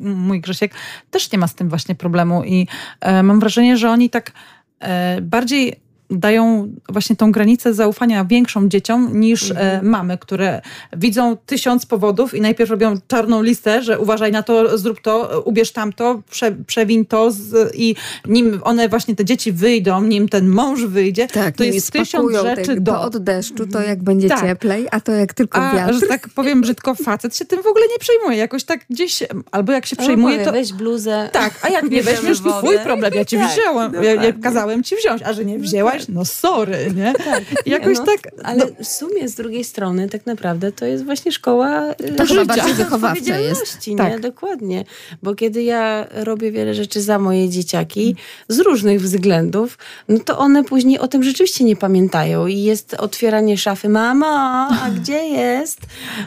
mój 0.01 0.41
Grzesiek, 0.41 0.73
też 1.11 1.33
nie 1.33 1.39
ma 1.39 1.49
z 1.49 1.55
tym 1.55 1.69
właśnie 1.69 1.95
problemu 1.95 2.45
i 2.45 2.56
e, 3.01 3.23
mam 3.23 3.41
wrażenie, 3.41 3.77
że 3.77 3.91
oni 3.91 4.11
tak 4.11 4.33
e, 4.81 5.21
bardziej 5.21 5.86
dają 6.11 6.69
właśnie 6.89 7.17
tą 7.17 7.33
granicę 7.33 7.75
zaufania 7.75 8.25
większą 8.25 8.69
dzieciom 8.69 9.21
niż 9.21 9.51
Mhm. 9.51 9.77
e, 9.79 9.83
mamy, 9.89 10.19
które 10.19 10.61
widzą 10.97 11.37
tysiąc 11.47 11.87
powodów 11.87 12.35
i 12.35 12.41
najpierw 12.41 12.71
robią 12.71 12.95
czarną 13.09 13.43
listę, 13.43 13.83
że 13.83 13.99
uważaj 13.99 14.33
na 14.33 14.43
to, 14.43 14.79
zrób 14.79 15.01
to, 15.01 15.43
ubierz 15.45 15.73
tamto, 15.73 16.23
prze, 16.31 16.53
przewiń 16.67 17.07
to 17.07 17.31
z, 17.31 17.73
i 17.77 17.95
nim 18.29 18.61
one 18.65 18.89
właśnie 18.89 19.17
te 19.17 19.25
dzieci 19.25 19.53
wyjdą, 19.53 20.03
nim 20.03 20.29
ten 20.29 20.49
mąż 20.49 20.85
wyjdzie, 20.85 21.27
Tak, 21.29 21.57
to 21.57 21.65
jest 21.65 21.93
tysiąc 21.93 22.33
rzeczy 22.43 22.81
do... 22.81 22.93
To 22.93 23.01
od 23.01 23.17
deszczu, 23.19 23.67
to 23.67 23.81
jak 23.81 24.03
będzie 24.03 24.29
Tak. 24.29 24.41
cieplej, 24.41 24.87
a 24.91 25.01
to 25.01 25.13
jak 25.13 25.35
tylko 25.35 25.59
A, 25.59 25.75
wiatr. 25.77 25.95
że 25.95 26.01
tak 26.07 26.29
powiem 26.29 26.61
brzydko, 26.61 26.95
facet 26.95 27.37
się 27.37 27.45
tym 27.45 27.63
w 27.63 27.67
ogóle 27.67 27.85
nie 27.93 27.99
przejmuje. 27.99 28.37
Jakoś 28.39 28.65
tak 28.65 28.81
gdzieś, 28.91 29.23
albo 29.51 29.73
jak 29.73 29.87
się 29.87 29.97
przejmuje, 29.97 30.45
to... 30.45 30.53
Weź 30.53 30.73
bluzę. 30.73 31.29
Tak, 31.33 31.55
a 31.63 31.69
jak 31.69 31.91
nie 31.91 32.03
weźmiesz, 32.03 32.39
twój 32.41 32.79
problem, 32.79 33.15
ja 33.15 33.25
ci 33.25 33.37
Tak, 33.37 33.51
wzięłam, 33.53 33.93
ja, 33.95 34.15
ja 34.15 34.33
kazałem 34.33 34.83
ci 34.83 34.97
wziąć, 34.97 35.23
a 35.23 35.33
że 35.33 35.45
nie 35.45 35.59
wzięłaś, 35.59 35.96
no 36.09 36.25
sorry, 36.25 36.93
nie? 36.97 37.13
I 37.67 37.71
Jakoś 37.71 37.99
no, 37.99 38.05
tak... 38.05 38.19
Ale 38.45 38.67
w 38.83 38.87
sumie 38.87 39.29
z 39.29 39.35
drugiej 39.35 39.65
strony 39.65 40.09
tak 40.09 40.27
naprawdę 40.27 40.73
to 40.73 40.87
jest 40.87 41.05
właśnie 41.05 41.33
szkoła 41.33 41.91
y, 41.91 41.95
To 41.95 42.05
chyba 42.05 42.27
życia. 42.27 42.45
bardziej 42.45 42.75
wychowawcze 42.75 43.19
jest. 43.19 43.29
odpowiedzialności, 43.31 43.91
nie? 43.91 43.97
Tak. 43.99 44.21
Dokładnie. 44.21 44.85
Bo 45.23 45.35
kiedy 45.35 45.63
ja 45.63 46.07
robię 46.11 46.53
wiele 46.53 46.75
rzeczy 46.75 47.01
za 47.01 47.19
moje 47.19 47.49
dzieciaki 47.49 48.17
z 48.49 48.59
różnych 48.59 49.01
względów, 49.01 49.79
no 50.09 50.19
to 50.19 50.39
one 50.39 50.65
później 50.65 50.99
o 50.99 51.09
tym 51.09 51.23
rzeczywiście 51.23 51.65
nie 51.65 51.77
pamiętają 51.77 52.47
i 52.47 52.63
jest 52.63 52.95
otwieranie 52.95 53.59
szafy, 53.59 53.89
mamo, 53.89 54.27
a 54.71 54.91
gdzie 55.01 55.25
jest? 55.29 55.81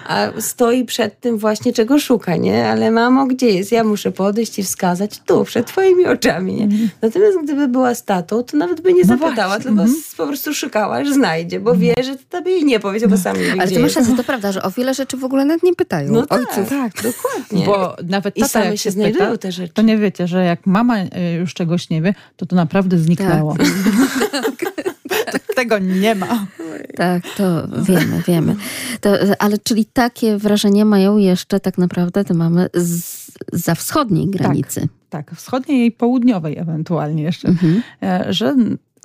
A 0.07 0.27
stoi 0.39 0.85
przed 0.85 1.19
tym 1.19 1.37
właśnie, 1.37 1.73
czego 1.73 1.99
szuka, 1.99 2.35
nie? 2.35 2.67
Ale 2.67 2.91
mamo, 2.91 3.25
gdzie 3.25 3.49
jest? 3.49 3.71
Ja 3.71 3.83
muszę 3.83 4.11
podejść 4.11 4.59
i 4.59 4.63
wskazać 4.63 5.19
tu, 5.25 5.43
przed 5.43 5.67
twoimi 5.67 6.05
oczami, 6.05 6.53
nie? 6.53 6.67
Natomiast 7.01 7.37
gdyby 7.43 7.67
była 7.67 7.95
z 7.95 8.03
tatą, 8.03 8.43
to 8.43 8.57
nawet 8.57 8.81
by 8.81 8.93
nie 8.93 9.01
No 9.07 9.17
zapytała, 9.17 9.58
tylko 9.63 9.81
mhm. 9.81 9.89
s- 9.89 10.15
po 10.15 10.27
prostu 10.27 10.53
szukała, 10.53 10.95
aż 10.97 11.09
znajdzie, 11.09 11.59
bo 11.59 11.75
wie, 11.75 11.93
że 12.03 12.15
tobie 12.29 12.51
jej 12.51 12.65
nie 12.65 12.79
powiedział, 12.79 13.09
bo 13.09 13.17
sam 13.17 13.37
nie 13.37 13.43
wie, 13.43 13.51
Ale 13.51 13.67
ty 13.67 13.79
masz 13.79 13.95
rację, 13.95 14.15
to 14.17 14.23
prawda, 14.23 14.51
że 14.51 14.63
o 14.63 14.71
wiele 14.71 14.93
rzeczy 14.93 15.17
w 15.17 15.23
ogóle 15.23 15.45
nawet 15.45 15.63
nie 15.63 15.75
pytają 15.75 16.11
No 16.11 16.25
tak, 16.25 16.39
ojców. 16.39 16.69
tak, 16.69 16.91
dokładnie. 17.03 17.65
Bo 17.65 17.95
nawet 18.07 18.37
I 18.37 18.41
tata 18.41 18.51
same 18.53 18.65
jak 18.65 18.77
się 18.77 18.91
znajdują 18.91 19.25
pyta, 19.25 19.37
te 19.37 19.51
rzeczy. 19.51 19.73
to 19.73 19.81
nie 19.81 19.97
wiecie, 19.97 20.27
że 20.27 20.43
jak 20.45 20.65
mama 20.65 20.99
y, 20.99 21.07
już 21.39 21.53
czegoś 21.53 21.89
nie 21.89 22.01
wie, 22.01 22.13
to 22.37 22.45
to 22.45 22.55
naprawdę 22.55 22.97
zniknęło. 22.97 23.55
Tego 25.55 25.79
nie 25.79 26.15
ma. 26.15 26.47
Tak, 26.95 27.23
to 27.37 27.67
wiemy, 27.81 28.23
wiemy. 28.27 28.55
To, 29.01 29.09
ale 29.39 29.57
czyli 29.57 29.85
takie 29.85 30.37
wrażenie 30.37 30.85
mają 30.85 31.17
jeszcze 31.17 31.59
tak 31.59 31.77
naprawdę 31.77 32.23
te 32.25 32.33
mamy 32.33 32.69
z, 32.73 33.15
za 33.53 33.75
wschodniej 33.75 34.27
granicy. 34.27 34.87
Tak, 35.09 35.31
wschodniej 35.35 35.85
i 35.87 35.91
południowej 35.91 36.57
ewentualnie 36.57 37.23
jeszcze, 37.23 37.47
Mhm. 37.47 37.81
e, 38.03 38.25
że 38.33 38.55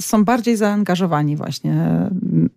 są 0.00 0.24
bardziej 0.24 0.56
zaangażowani 0.56 1.36
właśnie 1.36 1.72
e, 1.72 2.10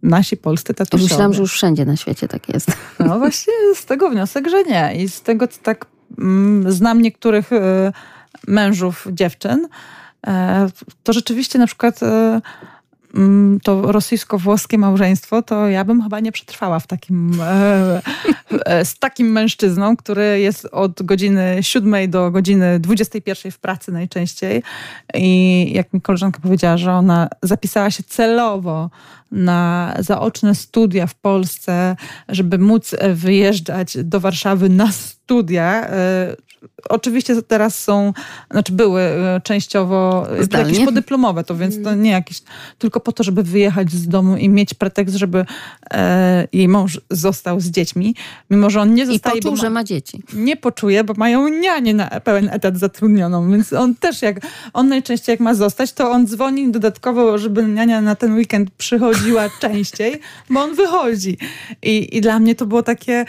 nasi 0.03 0.37
polscy 0.37 0.73
tatusiowie. 0.73 1.03
myślałam, 1.03 1.33
że 1.33 1.41
już 1.41 1.53
wszędzie 1.53 1.85
na 1.85 1.95
świecie 1.95 2.27
tak 2.27 2.49
jest. 2.49 2.71
No 2.99 3.19
właśnie 3.19 3.53
z 3.75 3.85
tego 3.85 4.09
wniosek, 4.09 4.49
że 4.49 4.63
nie. 4.63 4.95
I 4.95 5.09
z 5.09 5.21
tego, 5.21 5.47
co 5.47 5.61
tak 5.63 5.85
mm, 6.17 6.71
znam 6.71 7.01
niektórych 7.01 7.53
e, 7.53 7.91
mężów 8.47 9.07
dziewczyn, 9.11 9.67
e, 10.27 10.67
to 11.03 11.13
rzeczywiście 11.13 11.59
na 11.59 11.67
przykład 11.67 12.03
mm, 12.03 12.41
to 13.63 13.91
rosyjsko-włoskie 13.91 14.77
małżeństwo, 14.77 15.41
to 15.41 15.67
ja 15.67 15.83
bym 15.83 16.03
chyba 16.03 16.19
nie 16.19 16.31
przetrwała 16.31 16.79
w 16.79 16.87
takim, 16.87 17.41
e, 17.41 18.01
e, 18.65 18.85
z 18.85 18.99
takim 18.99 19.31
mężczyzną, 19.31 19.97
który 19.97 20.39
jest 20.39 20.67
od 20.71 21.03
godziny 21.03 21.57
7 21.61 22.11
do 22.11 22.31
godziny 22.31 22.79
21 22.79 23.51
w 23.51 23.59
pracy 23.59 23.91
najczęściej. 23.91 24.63
I 25.13 25.71
jak 25.73 25.93
mi 25.93 26.01
koleżanka 26.01 26.39
powiedziała, 26.39 26.77
że 26.77 26.93
ona 26.93 27.27
zapisała 27.41 27.91
się 27.91 28.03
celowo 28.03 28.89
na 29.31 29.93
zaoczne 29.99 30.55
studia 30.55 31.07
w 31.07 31.15
Polsce, 31.15 31.95
żeby 32.29 32.57
móc 32.57 32.95
e, 32.97 33.13
wyjeżdżać 33.13 33.97
do 34.03 34.19
Warszawy 34.19 34.69
na 34.69 34.91
studia. 34.91 35.87
Oczywiście 36.89 37.41
teraz 37.41 37.83
są, 37.83 38.13
znaczy 38.51 38.73
były 38.73 39.01
e, 39.01 39.41
częściowo 39.43 40.27
e, 40.39 40.43
Zdalnie. 40.43 40.69
jakieś 40.71 40.85
podyplomowe, 40.85 41.43
to 41.43 41.55
więc 41.55 41.83
to 41.83 41.95
nie 41.95 42.11
jakieś, 42.11 42.41
tylko 42.77 42.99
po 42.99 43.11
to, 43.11 43.23
żeby 43.23 43.43
wyjechać 43.43 43.91
z 43.91 44.07
domu 44.07 44.37
i 44.37 44.49
mieć 44.49 44.73
pretekst, 44.73 45.15
żeby 45.15 45.45
e, 45.93 46.47
jej 46.53 46.67
mąż 46.67 47.01
został 47.09 47.59
z 47.59 47.69
dziećmi, 47.69 48.15
mimo 48.49 48.69
że 48.69 48.81
on 48.81 48.93
nie 48.93 49.03
I 49.03 49.05
zostaje, 49.05 49.35
poczuł, 49.35 49.51
bo 49.51 49.57
że 49.57 49.69
ma, 49.69 49.73
ma 49.73 49.83
dzieci. 49.83 50.23
nie 50.33 50.57
poczuje, 50.57 51.03
bo 51.03 51.13
mają 51.17 51.47
nianię 51.47 51.93
na 51.93 52.07
pełen 52.07 52.49
etat 52.51 52.77
zatrudnioną, 52.77 53.51
więc 53.51 53.73
on 53.73 53.95
też 53.95 54.21
jak, 54.21 54.39
on 54.73 54.87
najczęściej 54.87 55.33
jak 55.33 55.39
ma 55.39 55.53
zostać, 55.53 55.93
to 55.93 56.11
on 56.11 56.27
dzwoni 56.27 56.71
dodatkowo, 56.71 57.37
żeby 57.37 57.63
niania 57.63 58.01
na 58.01 58.15
ten 58.15 58.35
weekend 58.35 58.71
przychodziła 58.71 59.49
częściej, 59.61 60.19
bo 60.49 60.61
on 60.61 60.75
wychodzi. 60.75 61.37
I, 61.81 62.17
i 62.17 62.21
dla 62.21 62.39
mnie 62.39 62.55
to 62.55 62.65
było 62.65 62.83
takie, 62.83 63.25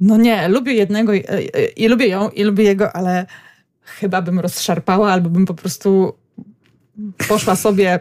no 0.00 0.16
nie, 0.16 0.48
lubię 0.48 0.72
jednego 0.72 1.14
i, 1.14 1.18
i, 1.18 1.84
i 1.84 1.88
lubię 1.88 2.08
ją, 2.08 2.28
i 2.28 2.42
lubię 2.44 2.64
jego, 2.64 2.96
ale 2.96 3.26
chyba 3.82 4.22
bym 4.22 4.40
rozszarpała, 4.40 5.12
albo 5.12 5.30
bym 5.30 5.46
po 5.46 5.54
prostu 5.54 6.12
poszła 7.28 7.56
sobie 7.56 8.00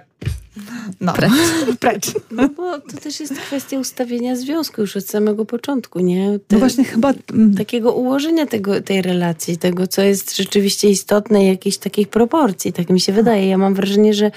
no, 1.01 1.13
Precz. 1.13 1.31
precz. 1.79 2.05
No 2.31 2.49
bo 2.49 2.79
to 2.79 2.97
też 2.97 3.19
jest 3.19 3.33
kwestia 3.33 3.79
ustawienia 3.79 4.35
związku 4.35 4.81
już 4.81 4.97
od 4.97 5.05
samego 5.05 5.45
początku, 5.45 5.99
nie? 5.99 6.39
Te, 6.47 6.55
No 6.55 6.59
właśnie 6.59 6.83
chyba... 6.83 7.13
mm, 7.33 7.55
Takiego 7.55 7.93
ułożenia 7.93 8.45
tego, 8.45 8.81
tej 8.81 9.01
relacji, 9.01 9.57
tego, 9.57 9.87
co 9.87 10.01
jest 10.01 10.37
rzeczywiście 10.37 10.89
istotne, 10.89 11.45
jakiejś 11.45 11.77
takiej 11.77 12.05
proporcji, 12.05 12.73
tak 12.73 12.89
mi 12.89 12.99
się 13.01 13.13
wydaje. 13.13 13.47
Ja 13.47 13.57
mam 13.57 13.73
wrażenie, 13.73 14.13
że 14.13 14.31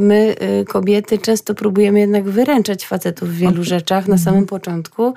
my, 0.00 0.36
y, 0.60 0.64
kobiety, 0.64 1.18
często 1.18 1.54
próbujemy 1.54 2.00
jednak 2.00 2.24
wyręczać 2.24 2.86
facetów 2.86 3.28
w 3.30 3.36
wielu 3.36 3.64
rzeczach 3.64 4.08
na 4.08 4.18
samym 4.18 4.46
początku, 4.46 5.14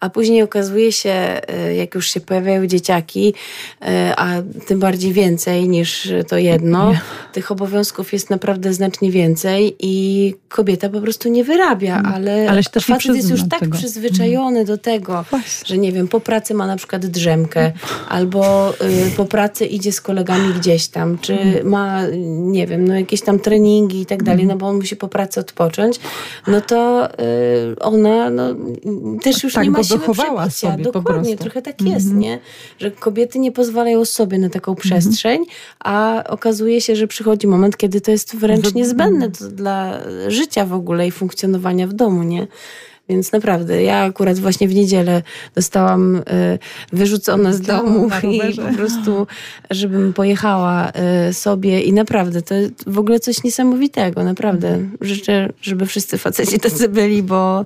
a 0.00 0.10
później 0.10 0.42
okazuje 0.42 0.92
się, 0.92 1.40
y, 1.70 1.74
jak 1.74 1.94
już 1.94 2.10
się 2.10 2.20
pojawiają 2.20 2.66
dzieciaki, 2.66 3.34
y, 3.82 3.86
a 4.16 4.28
tym 4.66 4.78
bardziej 4.80 5.12
więcej 5.12 5.68
niż 5.68 6.08
to 6.28 6.38
jedno, 6.38 6.92
tych 7.32 7.50
obowiązków 7.52 8.12
jest 8.12 8.30
naprawdę 8.30 8.72
znacznie 8.72 9.10
więcej 9.10 9.76
i 9.80 10.34
kobieta 10.48 10.88
po 10.88 11.00
prostu 11.00 11.28
nie 11.28 11.44
wyrabia, 11.44 12.02
ale, 12.14 12.46
Ale 12.50 12.60
nie 12.76 12.80
facet 12.82 13.16
jest 13.16 13.30
już 13.30 13.40
tak 13.48 13.60
tego. 13.60 13.76
przyzwyczajony 13.78 14.64
do 14.64 14.78
tego, 14.78 15.24
Właśnie. 15.30 15.66
że 15.68 15.78
nie 15.78 15.92
wiem, 15.92 16.08
po 16.08 16.20
pracy 16.20 16.54
ma 16.54 16.66
na 16.66 16.76
przykład 16.76 17.06
drzemkę, 17.06 17.72
albo 18.08 18.72
po 19.16 19.24
pracy 19.24 19.66
idzie 19.66 19.92
z 19.92 20.00
kolegami 20.00 20.54
gdzieś 20.54 20.88
tam, 20.88 21.18
czy 21.18 21.32
Mhm. 21.40 21.68
ma, 21.68 22.00
nie 22.26 22.66
wiem, 22.66 22.88
no 22.88 22.94
jakieś 22.94 23.20
tam 23.22 23.38
treningi 23.38 23.95
i 24.00 24.06
tak 24.06 24.22
dalej, 24.22 24.40
Mhm. 24.42 24.58
no 24.58 24.60
bo 24.60 24.68
on 24.70 24.76
musi 24.76 24.96
po 24.96 25.08
pracy 25.08 25.40
odpocząć, 25.40 26.00
no 26.46 26.60
to 26.60 27.08
y, 27.10 27.16
ona 27.80 28.30
no, 28.30 28.42
też 29.22 29.42
już 29.44 29.54
Tak 29.54 29.64
nie 29.64 29.70
ma 29.70 29.82
siły 29.84 29.98
przebicia. 30.00 30.50
sobie 30.50 30.84
Dokładnie, 30.84 31.36
trochę 31.36 31.62
tak 31.62 31.82
jest, 31.82 32.12
nie? 32.14 32.38
Że 32.78 32.90
kobiety 32.90 33.38
nie 33.38 33.52
pozwalają 33.52 34.04
sobie 34.04 34.38
na 34.38 34.48
taką 34.48 34.74
przestrzeń, 34.74 35.44
a 35.80 36.24
okazuje 36.28 36.80
się, 36.80 36.96
że 36.96 37.06
przychodzi 37.06 37.46
moment, 37.46 37.76
kiedy 37.76 38.00
to 38.00 38.10
jest 38.10 38.36
wręcz 38.36 38.74
niezbędne 38.74 39.28
do, 39.28 39.48
dla 39.50 40.00
życia 40.28 40.66
w 40.66 40.72
ogóle 40.72 41.06
i 41.06 41.10
funkcjonowania 41.10 41.86
w 41.86 41.92
domu, 41.92 42.22
nie? 42.22 42.46
Więc 43.08 43.32
naprawdę, 43.32 43.82
ja 43.82 44.02
akurat 44.02 44.38
właśnie 44.38 44.68
w 44.68 44.74
niedzielę 44.74 45.22
dostałam 45.54 46.16
y, 46.16 46.22
wyrzucona 46.92 47.52
z 47.52 47.58
Tak, 47.58 47.66
domu 47.66 48.08
i 48.32 48.56
po 48.56 48.76
prostu, 48.76 49.26
żebym 49.70 50.12
pojechała 50.12 50.92
y, 51.30 51.34
sobie 51.34 51.80
i 51.80 51.92
naprawdę, 51.92 52.42
to 52.42 52.54
w 52.86 52.98
ogóle 52.98 53.20
coś 53.20 53.42
niesamowitego, 53.44 54.24
naprawdę. 54.24 54.68
Mhm. 54.68 54.98
Życzę, 55.00 55.48
żeby 55.62 55.86
wszyscy 55.86 56.18
faceci 56.18 56.60
tacy 56.60 56.88
byli, 56.88 57.22
bo 57.22 57.64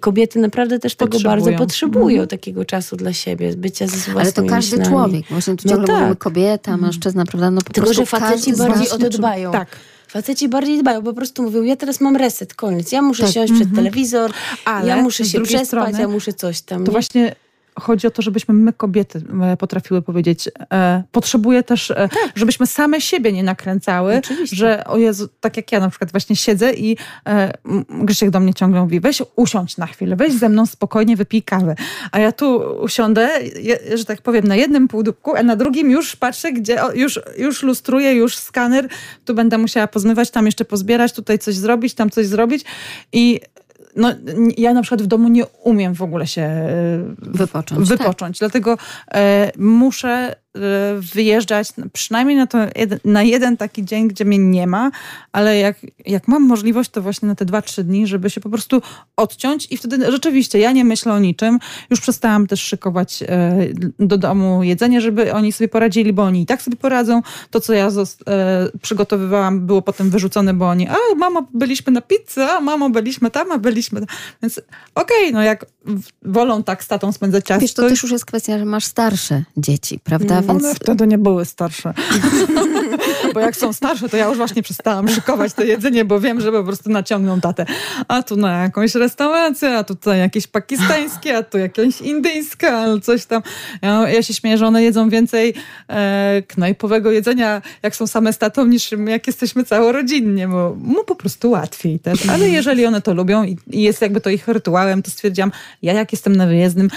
kobiety 0.00 0.38
naprawdę 0.38 0.78
też 0.78 0.94
tego 0.94 1.10
Potrzebują. 1.12 1.44
bardzo 1.44 1.58
potrzebują, 1.64 2.14
Mhm. 2.22 2.28
takiego 2.28 2.64
czasu 2.64 2.96
dla 2.96 3.12
siebie, 3.12 3.56
bycia 3.56 3.86
ze 3.86 3.92
własnymi 3.96 4.20
Ale 4.20 4.32
to 4.32 4.42
każdy 4.44 4.76
myślami. 4.78 4.96
człowiek. 4.96 5.24
Właśnie 5.30 5.56
tu 5.56 5.62
No 5.68 5.70
ciągle 5.70 5.86
tak. 5.86 5.96
mówimy 5.96 6.16
kobieta, 6.16 6.76
mężczyzna, 6.76 7.24
prawda? 7.24 7.50
No 7.50 7.60
po 7.62 7.72
Tylko, 7.72 7.86
prostu 7.90 8.02
że 8.02 8.06
faceci 8.06 8.56
bardziej 8.56 8.90
o 8.90 8.98
to 8.98 9.08
dbają. 9.10 9.52
Tak. 9.52 9.68
Faceci 10.10 10.48
bardziej 10.48 10.78
dbają, 10.78 11.02
po 11.02 11.12
prostu 11.12 11.42
mówią, 11.42 11.62
ja 11.62 11.76
teraz 11.76 12.00
mam 12.00 12.16
reset, 12.16 12.54
koniec. 12.54 12.92
Ja 12.92 13.02
muszę 13.02 13.22
Tak. 13.22 13.32
siąść 13.32 13.52
przed 13.52 13.74
telewizor, 13.74 14.32
Ale 14.64 14.88
ja 14.88 14.96
muszę 14.96 15.24
się 15.24 15.40
przespać, 15.40 15.66
strony 15.66 16.00
ja 16.00 16.08
muszę 16.08 16.32
coś 16.32 16.60
tam. 16.62 16.78
To 16.78 16.84
nie? 16.84 16.92
właśnie 16.92 17.34
chodzi 17.80 18.06
o 18.06 18.10
to, 18.10 18.22
żebyśmy 18.22 18.54
my 18.54 18.72
kobiety 18.72 19.22
e, 19.42 19.56
potrafiły 19.56 20.02
powiedzieć, 20.02 20.48
e, 20.72 21.02
potrzebuję 21.12 21.62
też, 21.62 21.90
e, 21.90 22.08
żebyśmy 22.34 22.66
same 22.66 23.00
siebie 23.00 23.32
nie 23.32 23.42
nakręcały, 23.42 24.14
Tak. 24.14 24.24
Oczywiście. 24.24 24.56
że 24.56 24.84
o 24.84 24.96
Jezu, 24.96 25.28
tak 25.40 25.56
jak 25.56 25.72
ja 25.72 25.80
na 25.80 25.90
przykład 25.90 26.10
właśnie 26.10 26.36
siedzę 26.36 26.74
i 26.74 26.96
e, 27.26 27.52
Grzesiek 27.88 28.30
do 28.30 28.40
mnie 28.40 28.54
ciągle 28.54 28.80
mówi, 28.80 29.00
weź 29.00 29.22
usiądź 29.36 29.76
na 29.76 29.86
chwilę, 29.86 30.16
weź 30.16 30.32
ze 30.32 30.48
mną 30.48 30.66
spokojnie, 30.66 31.16
wypij 31.16 31.42
kawę. 31.42 31.74
A 32.12 32.18
ja 32.18 32.32
tu 32.32 32.56
usiądę, 32.82 33.28
je, 33.60 33.78
że 33.98 34.04
tak 34.04 34.22
powiem, 34.22 34.44
na 34.44 34.56
jednym 34.56 34.88
półdubku, 34.88 35.34
a 35.36 35.42
na 35.42 35.56
drugim 35.56 35.90
już 35.90 36.16
patrzę, 36.16 36.52
gdzie 36.52 36.82
o, 36.84 36.92
już, 36.92 37.20
już 37.38 37.62
lustruję, 37.62 38.12
już 38.12 38.36
skaner, 38.36 38.88
tu 39.24 39.34
będę 39.34 39.58
musiała 39.58 39.86
pozmywać, 39.86 40.30
tam 40.30 40.46
jeszcze 40.46 40.64
pozbierać, 40.64 41.12
tutaj 41.12 41.38
coś 41.38 41.54
zrobić, 41.54 41.94
tam 41.94 42.10
coś 42.10 42.26
zrobić 42.26 42.64
i 43.12 43.40
no, 43.96 44.12
ja 44.58 44.74
na 44.74 44.82
przykład 44.82 45.02
w 45.02 45.06
domu 45.06 45.28
nie 45.28 45.46
umiem 45.46 45.94
w 45.94 46.02
ogóle 46.02 46.26
się 46.26 46.42
e, 46.42 46.70
Wypocząć, 47.18 47.88
wypocząć. 47.88 48.38
Dlatego 48.38 48.78
e, 49.14 49.52
muszę 49.58 50.36
wyjeżdżać 51.14 51.68
przynajmniej 51.92 52.36
na, 52.36 52.46
to, 52.46 52.58
na 53.04 53.22
jeden 53.22 53.56
taki 53.56 53.84
dzień, 53.84 54.08
gdzie 54.08 54.24
mnie 54.24 54.38
nie 54.38 54.66
ma, 54.66 54.90
ale 55.32 55.58
jak, 55.58 55.76
jak 56.06 56.28
mam 56.28 56.42
możliwość, 56.42 56.90
to 56.90 57.02
właśnie 57.02 57.28
na 57.28 57.34
te 57.34 57.44
dwa, 57.44 57.62
trzy 57.62 57.84
dni, 57.84 58.06
żeby 58.06 58.30
się 58.30 58.40
po 58.40 58.50
prostu 58.50 58.82
odciąć 59.16 59.66
i 59.70 59.76
wtedy 59.76 60.12
rzeczywiście 60.12 60.58
ja 60.58 60.72
nie 60.72 60.84
myślę 60.84 61.12
o 61.12 61.18
niczym. 61.18 61.58
Już 61.90 62.00
przestałam 62.00 62.46
też 62.46 62.60
szykować 62.62 63.22
e, 63.22 63.56
do 63.98 64.18
domu 64.18 64.62
jedzenie, 64.62 65.00
żeby 65.00 65.32
oni 65.32 65.52
sobie 65.52 65.68
poradzili, 65.68 66.12
bo 66.12 66.22
oni 66.22 66.42
i 66.42 66.46
tak 66.46 66.62
sobie 66.62 66.76
poradzą. 66.76 67.22
To, 67.50 67.60
co 67.60 67.72
ja 67.72 67.88
e, 67.88 68.68
przygotowywałam, 68.82 69.66
było 69.66 69.82
potem 69.82 70.10
wyrzucone, 70.10 70.54
bo 70.54 70.68
oni, 70.68 70.88
a 70.88 70.96
mamo, 71.16 71.48
byliśmy 71.54 71.92
na 71.92 72.00
pizzę, 72.00 72.52
a 72.52 72.60
mamo, 72.60 72.90
byliśmy 72.90 73.30
tam, 73.30 73.52
a 73.52 73.58
byliśmy 73.58 74.00
tam. 74.00 74.08
Więc 74.42 74.60
okej, 74.94 75.20
okay, 75.20 75.32
no 75.32 75.42
jak 75.42 75.66
wolą 76.22 76.62
tak 76.62 76.84
z 76.84 76.88
tatą 76.88 77.12
spędzać 77.12 77.44
czas. 77.44 77.60
Wiesz, 77.60 77.74
to, 77.74 77.82
to 77.82 77.88
też 77.88 78.02
już 78.02 78.12
jest 78.12 78.24
kwestia, 78.24 78.58
że 78.58 78.64
masz 78.64 78.84
starsze 78.84 79.44
dzieci, 79.56 80.00
prawda? 80.04 80.39
Więc... 80.42 80.64
One 80.64 80.74
wtedy 80.74 81.06
nie 81.06 81.18
były 81.18 81.44
starsze. 81.44 81.94
bo 83.34 83.40
jak 83.40 83.56
są 83.56 83.72
starsze, 83.72 84.08
to 84.08 84.16
ja 84.16 84.28
już 84.28 84.36
właśnie 84.36 84.62
przestałam 84.62 85.08
szykować 85.08 85.52
to 85.52 85.64
jedzenie, 85.64 86.04
bo 86.04 86.20
wiem, 86.20 86.40
że 86.40 86.52
po 86.52 86.64
prostu 86.64 86.90
naciągną 86.90 87.40
tatę. 87.40 87.66
A 88.08 88.22
tu 88.22 88.36
na 88.36 88.62
jakąś 88.62 88.94
restaurację, 88.94 89.76
a 89.76 89.84
tutaj 89.84 90.18
jakieś 90.18 90.46
pakistańskie, 90.46 91.36
a 91.36 91.42
tu 91.42 91.58
jakieś 91.58 92.00
indyjskie, 92.00 92.72
ale 92.72 93.00
coś 93.00 93.26
tam. 93.26 93.42
Ja, 93.82 94.10
ja 94.10 94.22
się 94.22 94.34
śmieję, 94.34 94.58
że 94.58 94.66
one 94.66 94.82
jedzą 94.82 95.08
więcej 95.08 95.54
e, 95.88 96.42
knajpowego 96.48 97.10
jedzenia, 97.10 97.62
jak 97.82 97.96
są 97.96 98.06
same 98.06 98.32
z 98.32 98.38
tatą, 98.38 98.66
niż 98.66 98.90
jak 99.06 99.26
jesteśmy 99.26 99.64
całorodzinnie, 99.64 100.48
bo 100.48 100.76
mu 100.80 101.04
po 101.04 101.14
prostu 101.14 101.50
łatwiej 101.50 101.98
też. 101.98 102.28
Ale 102.28 102.48
jeżeli 102.48 102.86
one 102.86 103.00
to 103.00 103.14
lubią 103.14 103.44
i, 103.44 103.56
i 103.70 103.82
jest 103.82 104.02
jakby 104.02 104.20
to 104.20 104.30
ich 104.30 104.48
rytuałem, 104.48 105.02
to 105.02 105.10
stwierdziłam, 105.10 105.52
ja 105.82 105.92
jak 105.92 106.12
jestem 106.12 106.36
na 106.36 106.46
wyjezdnym, 106.46 106.90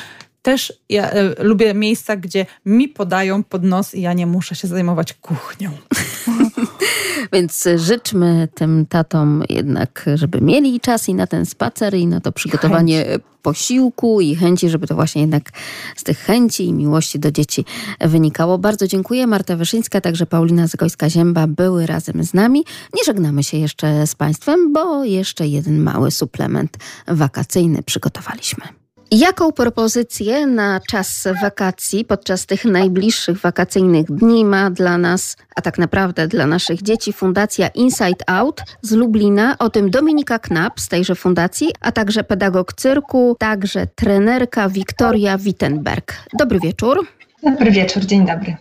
też 0.44 0.74
ja 0.90 1.12
e, 1.12 1.44
lubię 1.44 1.74
miejsca, 1.74 2.16
gdzie 2.16 2.46
mi 2.66 2.90
podają 2.90 3.44
pod 3.44 3.64
nos 3.64 3.96
i 3.96 4.02
ja 4.02 4.14
nie 4.14 4.28
muszę 4.28 4.56
się 4.56 4.68
zajmować 4.68 5.14
kuchnią. 5.14 5.72
Więc 7.34 7.68
życzmy 7.76 8.48
tym 8.56 8.86
tatom 8.86 9.44
jednak, 9.50 10.06
żeby 10.16 10.42
mieli 10.42 10.80
czas 10.80 11.10
i 11.10 11.14
na 11.14 11.28
ten 11.28 11.46
spacer, 11.46 11.94
i 11.94 12.08
na 12.08 12.20
to 12.20 12.32
przygotowanie 12.32 13.06
posiłku 13.42 14.22
i 14.22 14.36
chęci, 14.36 14.70
żeby 14.70 14.88
to 14.88 14.96
właśnie 14.96 15.22
jednak 15.22 15.50
z 15.96 16.04
tych 16.04 16.20
chęci 16.20 16.68
i 16.68 16.74
miłości 16.74 17.20
do 17.20 17.32
dzieci 17.32 17.66
wynikało. 18.02 18.58
Bardzo 18.58 18.88
dziękuję. 18.88 19.28
Marta 19.28 19.56
Wyszyńska, 19.56 20.02
także 20.02 20.26
Paulina 20.26 20.66
Zagojska-Zięba 20.66 21.48
były 21.48 21.86
razem 21.86 22.24
z 22.24 22.34
nami. 22.34 22.66
Nie 22.94 23.04
żegnamy 23.06 23.44
się 23.44 23.58
jeszcze 23.58 24.08
z 24.08 24.16
Państwem, 24.16 24.74
bo 24.74 25.04
jeszcze 25.04 25.48
jeden 25.48 25.80
mały 25.80 26.12
suplement 26.12 26.78
wakacyjny 27.08 27.84
przygotowaliśmy. 27.84 28.83
Jaką 29.18 29.52
propozycję 29.52 30.48
na 30.48 30.80
czas 30.90 31.28
wakacji, 31.42 32.06
podczas 32.06 32.46
tych 32.46 32.66
najbliższych 32.66 33.40
wakacyjnych 33.40 34.06
dni 34.06 34.46
ma 34.46 34.72
dla 34.72 34.98
nas, 34.98 35.38
a 35.56 35.62
tak 35.62 35.78
naprawdę 35.78 36.28
dla 36.28 36.48
naszych 36.48 36.82
dzieci, 36.82 37.14
Fundacja 37.14 37.68
Inside 37.68 38.24
Out 38.28 38.62
z 38.82 38.92
Lublina? 38.92 39.58
O 39.58 39.70
tym 39.70 39.90
Dominika 39.90 40.40
Knap 40.40 40.80
z 40.80 40.88
tejże 40.88 41.16
fundacji, 41.16 41.72
a 41.82 41.92
także 41.92 42.24
pedagog 42.24 42.74
cyrku, 42.74 43.36
także 43.40 43.88
trenerka 43.96 44.70
Wiktoria 44.70 45.38
Wittenberg. 45.38 46.14
Dobry 46.40 46.60
wieczór. 46.60 47.08
Dobry 47.44 47.72
wieczór, 47.72 48.06
dzień 48.06 48.26
dobry. 48.26 48.56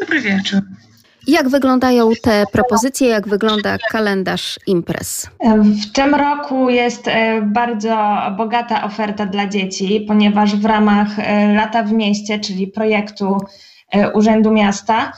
Dobry 0.00 0.20
wieczór. 0.20 0.60
Jak 1.26 1.48
wyglądają 1.48 2.10
te 2.22 2.44
propozycje, 2.52 3.08
jak 3.08 3.28
wygląda 3.28 3.76
kalendarz 3.90 4.58
imprez? 4.66 5.30
W 5.82 5.92
tym 5.92 6.14
roku 6.14 6.70
jest 6.70 7.08
e, 7.08 7.42
bardzo 7.42 8.16
bogata 8.36 8.84
oferta 8.84 9.26
dla 9.26 9.48
dzieci, 9.48 10.04
ponieważ 10.08 10.56
w 10.56 10.64
ramach 10.64 11.18
e, 11.18 11.54
Lata 11.54 11.82
w 11.82 11.92
Mieście, 11.92 12.38
czyli 12.38 12.66
projektu 12.66 13.38
e, 13.90 14.12
Urzędu 14.12 14.50
Miasta, 14.50 15.12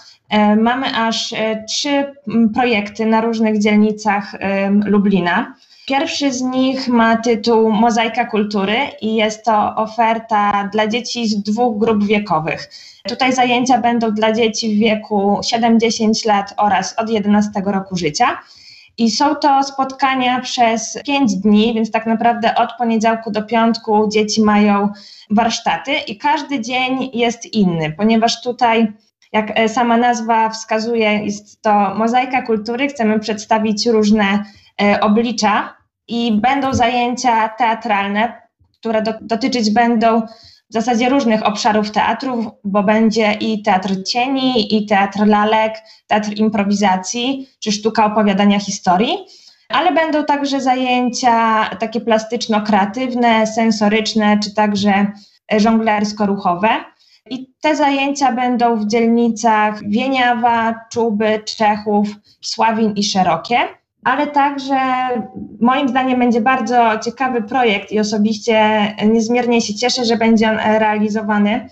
mamy 0.57 0.97
aż 0.97 1.35
trzy 1.69 2.05
projekty 2.55 3.07
na 3.07 3.21
różnych 3.21 3.59
dzielnicach 3.59 4.33
Lublina. 4.85 5.55
Pierwszy 5.87 6.33
z 6.33 6.43
nich 6.43 6.89
ma 6.89 7.17
tytuł 7.17 7.73
Mozaika 7.73 8.25
Kultury 8.25 8.77
i 9.01 9.15
jest 9.15 9.45
to 9.45 9.75
oferta 9.77 10.69
dla 10.73 10.87
dzieci 10.87 11.29
z 11.29 11.43
dwóch 11.43 11.79
grup 11.79 12.05
wiekowych. 12.05 12.71
Tutaj 13.09 13.33
zajęcia 13.33 13.79
będą 13.79 14.11
dla 14.11 14.33
dzieci 14.33 14.77
w 14.77 14.79
wieku 14.79 15.41
7-10 15.55 16.27
lat 16.27 16.55
oraz 16.57 16.99
od 16.99 17.11
11 17.11 17.51
roku 17.67 17.97
życia. 17.97 18.39
I 18.99 19.11
są 19.11 19.35
to 19.35 19.63
spotkania 19.63 20.41
przez 20.41 20.99
5 21.07 21.35
dni, 21.35 21.75
więc 21.75 21.91
tak 21.91 22.07
naprawdę 22.07 22.55
od 22.55 22.73
poniedziałku 22.79 23.31
do 23.31 23.43
piątku 23.43 24.09
dzieci 24.09 24.43
mają 24.43 24.89
warsztaty 25.31 25.93
i 25.93 26.19
każdy 26.19 26.61
dzień 26.61 27.11
jest 27.13 27.55
inny, 27.55 27.93
ponieważ 27.97 28.43
tutaj, 28.43 28.93
jak 29.33 29.53
sama 29.69 29.97
nazwa 29.97 30.51
wskazuje, 30.51 31.25
jest 31.25 31.63
to 31.63 31.95
mozaika 31.95 32.43
kultury. 32.43 32.89
Chcemy 32.89 33.21
przedstawić 33.21 33.87
różne 33.87 34.45
e, 34.83 35.01
oblicza 35.01 35.76
i 36.09 36.33
będą 36.33 36.75
zajęcia 36.75 37.49
teatralne, 37.49 38.43
które 38.81 39.03
do, 39.03 39.13
dotyczyć 39.21 39.71
będą 39.71 40.23
w 40.71 40.73
zasadzie 40.73 41.09
różnych 41.09 41.47
obszarów 41.47 41.91
teatrów, 41.91 42.47
bo 42.65 42.83
będzie 42.83 43.33
i 43.33 43.63
teatr 43.63 44.03
cieni, 44.07 44.77
i 44.77 44.87
teatr 44.87 45.27
lalek, 45.27 45.75
teatr 46.07 46.33
improwizacji, 46.37 47.49
czy 47.61 47.73
sztuka 47.73 48.07
opowiadania 48.07 48.61
historii. 48.61 49.17
Ale 49.69 49.93
będą 49.93 50.25
także 50.25 50.61
zajęcia 50.61 51.65
takie 51.81 52.01
plastyczno-kreatywne, 52.01 53.47
sensoryczne, 53.47 54.39
czy 54.43 54.55
także 54.55 55.07
żonglersko-ruchowe. 55.57 56.69
I 57.31 57.55
te 57.61 57.77
zajęcia 57.77 58.33
będą 58.33 58.77
w 58.77 58.87
dzielnicach 58.87 59.81
Wieniawa, 59.89 60.75
Czuby, 60.93 61.43
Czechów, 61.57 62.09
Sławin 62.41 62.93
i 62.93 63.05
Szerokie 63.05 63.59
ale 64.07 64.27
także 64.27 64.77
moim 65.61 65.89
zdaniem 65.89 66.19
będzie 66.19 66.41
bardzo 66.41 66.99
ciekawy 67.05 67.43
projekt 67.43 67.93
i 67.93 68.01
osobiście 68.01 68.81
niezmiernie 69.07 69.61
się 69.61 69.75
cieszę, 69.75 70.05
że 70.05 70.17
będzie 70.17 70.51
on 70.51 70.57
realizowany, 70.59 71.69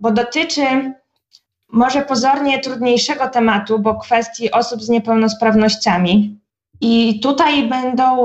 bo 0.00 0.10
dotyczy 0.10 0.62
może 1.72 2.02
pozornie 2.02 2.58
trudniejszego 2.58 3.28
tematu, 3.28 3.78
bo 3.78 3.94
kwestii 3.94 4.50
osób 4.50 4.82
z 4.82 4.88
niepełnosprawnościami. 4.88 6.40
I 6.80 7.20
tutaj 7.20 7.68
będą 7.68 8.24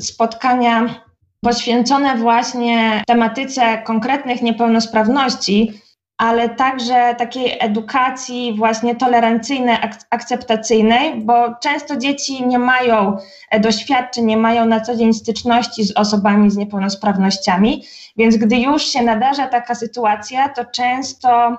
spotkania 0.00 1.02
poświęcone 1.40 2.16
właśnie 2.16 3.02
tematyce 3.06 3.78
konkretnych 3.78 4.42
niepełnosprawności, 4.42 5.80
ale 6.20 6.48
także 6.48 7.14
takiej 7.18 7.56
edukacji 7.60 8.54
właśnie 8.56 8.94
tolerancyjnej, 8.94 9.76
akceptacyjnej, 10.10 11.14
bo 11.20 11.54
często 11.62 11.96
dzieci 11.96 12.46
nie 12.46 12.58
mają 12.58 13.16
e, 13.50 13.60
doświadczeń, 13.60 14.24
nie 14.24 14.36
mają 14.36 14.66
na 14.66 14.80
co 14.80 14.96
dzień 14.96 15.14
styczności 15.14 15.84
z 15.84 15.96
osobami 15.96 16.50
z 16.50 16.56
niepełnosprawnościami, 16.56 17.84
więc 18.16 18.36
gdy 18.36 18.56
już 18.56 18.82
się 18.82 19.02
nadarza 19.02 19.46
taka 19.46 19.74
sytuacja, 19.74 20.48
to 20.48 20.64
często 20.64 21.56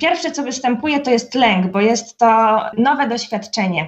pierwsze, 0.00 0.30
co 0.30 0.42
występuje, 0.42 1.00
to 1.00 1.10
jest 1.10 1.34
lęk, 1.34 1.66
bo 1.66 1.80
jest 1.80 2.18
to 2.18 2.60
nowe 2.76 3.08
doświadczenie. 3.08 3.86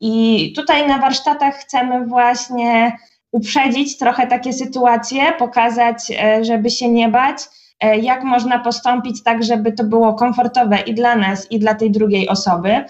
I 0.00 0.52
tutaj 0.56 0.88
na 0.88 0.98
warsztatach 0.98 1.54
chcemy 1.54 2.06
właśnie 2.06 2.96
uprzedzić 3.32 3.98
trochę 3.98 4.26
takie 4.26 4.52
sytuacje, 4.52 5.32
pokazać, 5.32 6.10
e, 6.10 6.44
żeby 6.44 6.70
się 6.70 6.88
nie 6.88 7.08
bać, 7.08 7.38
jak 7.82 8.24
można 8.24 8.58
postąpić 8.58 9.22
tak, 9.22 9.44
żeby 9.44 9.72
to 9.72 9.84
było 9.84 10.14
komfortowe 10.14 10.80
i 10.80 10.94
dla 10.94 11.16
nas, 11.16 11.52
i 11.52 11.58
dla 11.58 11.74
tej 11.74 11.90
drugiej 11.90 12.28
osoby. 12.28 12.84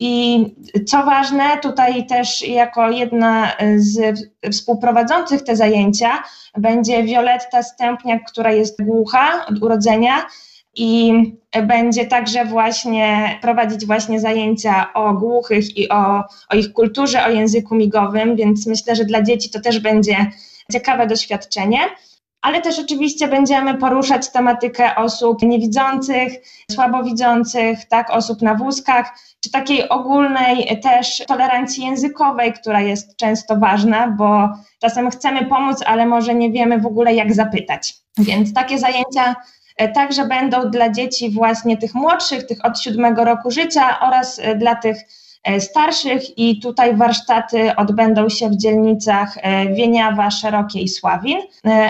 I 0.00 0.44
co 0.86 1.02
ważne, 1.04 1.58
tutaj 1.62 2.06
też 2.06 2.48
jako 2.48 2.90
jedna 2.90 3.52
z 3.76 4.20
współprowadzących 4.52 5.42
te 5.42 5.56
zajęcia 5.56 6.22
będzie 6.58 7.02
Wioletta 7.02 7.62
Stępniak, 7.62 8.30
która 8.30 8.52
jest 8.52 8.82
głucha 8.82 9.46
od 9.46 9.62
urodzenia 9.62 10.26
i 10.76 11.12
będzie 11.62 12.06
także 12.06 12.44
właśnie 12.44 13.38
prowadzić 13.42 13.86
właśnie 13.86 14.20
zajęcia 14.20 14.92
o 14.94 15.14
głuchych 15.14 15.76
i 15.76 15.88
o, 15.88 16.24
o 16.48 16.56
ich 16.56 16.72
kulturze, 16.72 17.24
o 17.24 17.30
języku 17.30 17.74
migowym, 17.74 18.36
więc 18.36 18.66
myślę, 18.66 18.96
że 18.96 19.04
dla 19.04 19.22
dzieci 19.22 19.50
to 19.50 19.60
też 19.60 19.78
będzie 19.78 20.16
ciekawe 20.72 21.06
doświadczenie 21.06 21.78
ale 22.46 22.60
też 22.60 22.78
oczywiście 22.78 23.28
będziemy 23.28 23.74
poruszać 23.74 24.30
tematykę 24.30 24.96
osób 24.96 25.42
niewidzących, 25.42 26.32
słabowidzących, 26.70 27.84
tak, 27.84 28.10
osób 28.10 28.42
na 28.42 28.54
wózkach, 28.54 29.18
czy 29.40 29.50
takiej 29.50 29.88
ogólnej 29.88 30.80
też 30.82 31.22
tolerancji 31.28 31.84
językowej, 31.84 32.52
która 32.52 32.80
jest 32.80 33.16
często 33.16 33.56
ważna, 33.56 34.08
bo 34.08 34.48
czasem 34.80 35.10
chcemy 35.10 35.46
pomóc, 35.46 35.82
ale 35.86 36.06
może 36.06 36.34
nie 36.34 36.50
wiemy 36.50 36.78
w 36.78 36.86
ogóle 36.86 37.14
jak 37.14 37.34
zapytać. 37.34 37.94
Więc 38.18 38.54
takie 38.54 38.78
zajęcia 38.78 39.36
e, 39.76 39.88
także 39.88 40.26
będą 40.26 40.70
dla 40.70 40.90
dzieci 40.90 41.30
właśnie 41.30 41.76
tych 41.76 41.94
młodszych, 41.94 42.46
tych 42.46 42.64
od 42.64 42.80
siódmego 42.80 43.24
roku 43.24 43.50
życia 43.50 44.00
oraz 44.00 44.38
e, 44.38 44.54
dla 44.54 44.74
tych 44.74 44.96
starszych 45.58 46.38
i 46.38 46.60
tutaj 46.60 46.96
warsztaty 46.96 47.76
odbędą 47.76 48.28
się 48.28 48.48
w 48.48 48.56
dzielnicach 48.56 49.34
Wieniawa, 49.76 50.30
Szerokie 50.30 50.80
i 50.80 50.88
Sławin, 50.88 51.38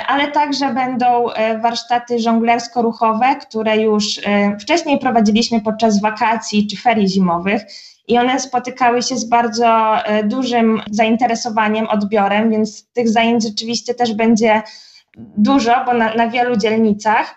ale 0.09 0.30
także 0.30 0.74
będą 0.74 1.26
warsztaty 1.62 2.18
żonglersko-ruchowe, 2.18 3.36
które 3.36 3.76
już 3.76 4.20
wcześniej 4.61 4.99
prowadziliśmy 4.99 5.61
podczas 5.61 6.01
wakacji 6.01 6.66
czy 6.66 6.76
ferii 6.76 7.09
zimowych 7.09 7.62
i 8.09 8.18
one 8.18 8.40
spotykały 8.40 9.03
się 9.03 9.16
z 9.16 9.24
bardzo 9.24 9.99
e, 10.05 10.24
dużym 10.24 10.82
zainteresowaniem, 10.90 11.88
odbiorem, 11.88 12.51
więc 12.51 12.88
tych 12.92 13.09
zajęć 13.09 13.42
rzeczywiście 13.42 13.94
też 13.94 14.14
będzie 14.14 14.62
dużo, 15.16 15.84
bo 15.86 15.94
na, 15.94 16.14
na 16.14 16.28
wielu 16.28 16.57
dzielnicach. 16.57 17.34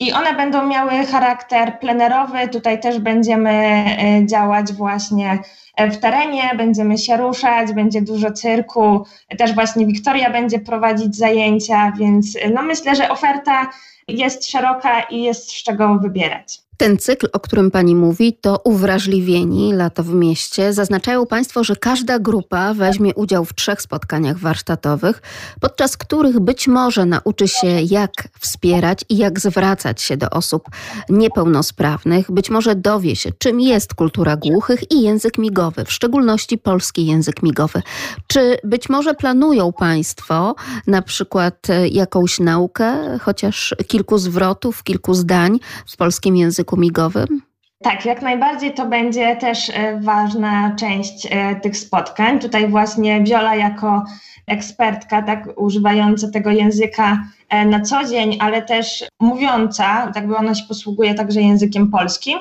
I 0.00 0.12
one 0.12 0.34
będą 0.34 0.66
miały 0.66 1.06
charakter 1.06 1.78
plenerowy. 1.78 2.48
Tutaj 2.48 2.80
też 2.80 2.98
będziemy 2.98 3.50
e, 3.50 4.26
działać 4.26 4.72
właśnie 4.72 5.38
w 5.78 5.96
terenie, 5.96 6.50
będziemy 6.56 6.98
się 6.98 7.16
ruszać, 7.16 7.72
będzie 7.72 8.02
dużo 8.02 8.32
cyrku. 8.32 9.06
Też 9.38 9.54
właśnie 9.54 9.86
Wiktoria 9.86 10.30
będzie 10.30 10.58
prowadzić 10.58 11.16
zajęcia, 11.16 11.92
więc 11.98 12.38
no 12.54 12.62
myślę, 12.62 12.96
że 12.96 13.10
oferta 13.10 13.70
jest 14.08 14.50
szeroka 14.50 15.00
i 15.02 15.22
jest 15.22 15.50
z 15.50 15.62
czego 15.62 15.98
wybierać. 15.98 16.63
Ten 16.76 16.98
cykl, 16.98 17.28
o 17.32 17.40
którym 17.40 17.70
pani 17.70 17.94
mówi, 17.94 18.32
to 18.40 18.60
uwrażliwieni 18.64 19.72
lato 19.72 20.02
w 20.02 20.14
mieście. 20.14 20.72
Zaznaczają 20.72 21.26
państwo, 21.26 21.64
że 21.64 21.76
każda 21.76 22.18
grupa 22.18 22.74
weźmie 22.74 23.14
udział 23.14 23.44
w 23.44 23.54
trzech 23.54 23.82
spotkaniach 23.82 24.38
warsztatowych, 24.38 25.22
podczas 25.60 25.96
których 25.96 26.40
być 26.40 26.68
może 26.68 27.06
nauczy 27.06 27.48
się, 27.48 27.66
jak 27.66 28.12
wspierać 28.40 29.04
i 29.08 29.16
jak 29.16 29.40
zwracać 29.40 30.02
się 30.02 30.16
do 30.16 30.30
osób 30.30 30.68
niepełnosprawnych. 31.08 32.30
Być 32.30 32.50
może 32.50 32.74
dowie 32.74 33.16
się, 33.16 33.30
czym 33.38 33.60
jest 33.60 33.94
kultura 33.94 34.36
głuchych 34.36 34.92
i 34.92 35.02
język 35.02 35.38
migowy, 35.38 35.84
w 35.84 35.92
szczególności 35.92 36.58
polski 36.58 37.06
język 37.06 37.42
migowy. 37.42 37.82
Czy 38.26 38.56
być 38.64 38.88
może 38.88 39.14
planują 39.14 39.72
państwo 39.72 40.54
na 40.86 41.02
przykład 41.02 41.70
e, 41.70 41.88
jakąś 41.88 42.40
naukę, 42.40 43.18
chociaż 43.18 43.74
kilku 43.86 44.18
zwrotów, 44.18 44.82
kilku 44.82 45.14
zdań 45.14 45.60
w 45.86 45.96
polskim 45.96 46.36
języku? 46.36 46.63
Języku 46.64 46.76
migowym? 46.76 47.42
Tak, 47.82 48.04
jak 48.06 48.22
najbardziej 48.22 48.74
to 48.74 48.86
będzie 48.86 49.36
też 49.36 49.70
e, 49.70 50.00
ważna 50.00 50.76
część 50.78 51.28
e, 51.30 51.56
tych 51.56 51.76
spotkań. 51.76 52.38
Tutaj 52.38 52.68
właśnie 52.68 53.22
Viola 53.22 53.54
jako 53.54 54.04
ekspertka, 54.46 55.22
tak 55.22 55.48
używająca 55.56 56.30
tego 56.30 56.50
języka 56.50 57.24
e, 57.48 57.64
na 57.66 57.80
co 57.80 58.04
dzień, 58.04 58.38
ale 58.40 58.62
też 58.62 59.04
mówiąca, 59.20 60.12
tak 60.14 60.26
by 60.26 60.36
ona 60.36 60.54
się 60.54 60.64
posługuje 60.68 61.14
także 61.14 61.40
językiem 61.40 61.90
polskim, 61.90 62.38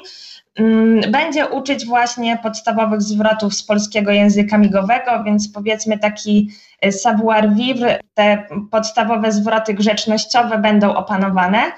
mm, 0.55 1.11
będzie 1.11 1.47
uczyć 1.47 1.85
właśnie 1.85 2.37
podstawowych 2.43 3.01
zwrotów 3.01 3.53
z 3.53 3.63
polskiego 3.63 4.11
języka 4.11 4.57
migowego, 4.57 5.23
więc 5.23 5.51
powiedzmy 5.51 5.99
taki 5.99 6.49
savoir 6.91 7.53
vivre, 7.53 7.99
te 8.13 8.47
podstawowe 8.71 9.31
zwroty 9.31 9.73
grzecznościowe 9.73 10.57
będą 10.57 10.93
opanowane. 10.93 11.71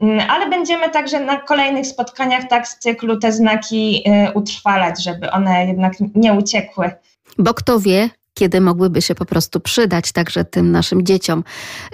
Mm, 0.00 0.30
ale 0.30 0.50
będziemy 0.50 0.90
także 0.90 1.20
na 1.20 1.36
kolejnych 1.40 1.86
spotkaniach 1.86 2.48
tak 2.48 2.68
z 2.68 2.78
cyklu 2.78 3.18
te 3.18 3.32
znaki 3.32 4.02
y, 4.28 4.32
utrwalać, 4.32 5.04
żeby 5.04 5.30
one 5.30 5.66
jednak 5.66 5.92
nie 6.14 6.32
uciekły. 6.32 6.90
Bo 7.38 7.54
kto 7.54 7.80
wie, 7.80 8.10
kiedy 8.34 8.60
mogłyby 8.60 9.02
się 9.02 9.14
po 9.14 9.24
prostu 9.24 9.60
przydać 9.60 10.12
także 10.12 10.44
tym 10.44 10.70
naszym 10.70 11.06
dzieciom. 11.06 11.44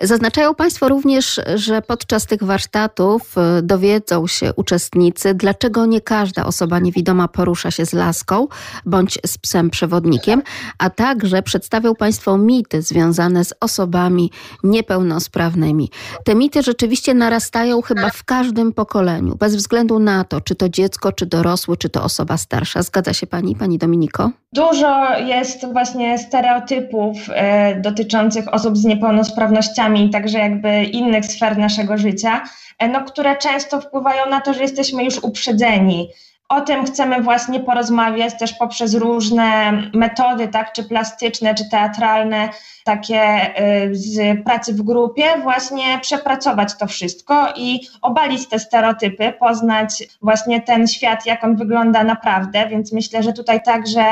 Zaznaczają 0.02 0.54
Państwo 0.54 0.88
również, 0.88 1.40
że 1.54 1.82
podczas 1.82 2.26
tych 2.26 2.42
warsztatów 2.42 3.34
y, 3.58 3.62
dowiedzą 3.62 4.26
się 4.26 4.52
uczestnicy, 4.56 5.34
dlaczego 5.34 5.86
nie 5.86 6.00
każda 6.00 6.46
osoba 6.46 6.78
niewidoma 6.78 7.28
porusza 7.28 7.70
się 7.70 7.86
z 7.86 7.92
laską 7.92 8.48
bądź 8.86 9.18
z 9.26 9.38
psem 9.38 9.70
przewodnikiem, 9.70 10.42
a 10.78 10.90
także 10.90 11.42
przedstawią 11.42 11.94
Państwo 11.94 12.38
mity 12.38 12.82
związane 12.82 13.44
z 13.44 13.54
osobami 13.60 14.30
niepełnosprawnymi. 14.64 15.90
Te 16.24 16.34
mity 16.34 16.62
rzeczywiście 16.62 17.14
narastają 17.14 17.82
chyba 17.82 18.10
w 18.10 18.24
każdym 18.24 18.72
pokoleniu, 18.72 19.36
bez 19.36 19.56
względu 19.56 19.98
na 19.98 20.24
to, 20.24 20.40
czy 20.40 20.54
to 20.54 20.68
dziecko, 20.68 21.12
czy 21.12 21.26
dorosły, 21.26 21.76
czy 21.76 21.88
to 21.88 22.02
osoba 22.02 22.36
starsza. 22.36 22.82
Zgadza 22.82 23.12
się 23.12 23.26
Pani, 23.26 23.56
Pani 23.56 23.78
Dominiko? 23.78 24.30
Dużo 24.52 25.18
jest 25.18 25.72
właśnie 25.72 26.18
stereotypów 26.30 27.16
e, 27.34 27.80
dotyczących 27.80 28.54
osób 28.54 28.78
z 28.78 28.84
niepełnosprawnościami, 28.84 30.10
także 30.10 30.38
jakby 30.38 30.84
innych 30.84 31.24
sfer 31.24 31.58
naszego 31.58 31.98
życia, 31.98 32.42
e, 32.78 32.88
no, 32.88 33.04
które 33.04 33.36
często 33.36 33.80
wpływają 33.80 34.30
na 34.30 34.40
to, 34.40 34.54
że 34.54 34.62
jesteśmy 34.62 35.04
już 35.04 35.18
uprzedzeni. 35.18 36.08
O 36.50 36.60
tym 36.60 36.84
chcemy 36.84 37.22
właśnie 37.22 37.60
porozmawiać 37.60 38.38
też 38.38 38.52
poprzez 38.52 38.94
różne 38.94 39.72
metody, 39.94 40.48
tak, 40.48 40.72
czy 40.72 40.84
plastyczne, 40.84 41.54
czy 41.54 41.68
teatralne, 41.68 42.48
takie 42.84 43.50
y, 43.60 43.94
z 43.94 44.44
pracy 44.44 44.74
w 44.74 44.82
grupie, 44.82 45.24
właśnie 45.42 45.98
przepracować 46.02 46.74
to 46.78 46.86
wszystko 46.86 47.52
i 47.56 47.80
obalić 48.02 48.48
te 48.48 48.58
stereotypy, 48.58 49.32
poznać 49.32 50.02
właśnie 50.22 50.62
ten 50.62 50.86
świat, 50.86 51.26
jak 51.26 51.44
on 51.44 51.56
wygląda 51.56 52.04
naprawdę, 52.04 52.68
więc 52.68 52.92
myślę, 52.92 53.22
że 53.22 53.32
tutaj 53.32 53.62
także 53.62 54.04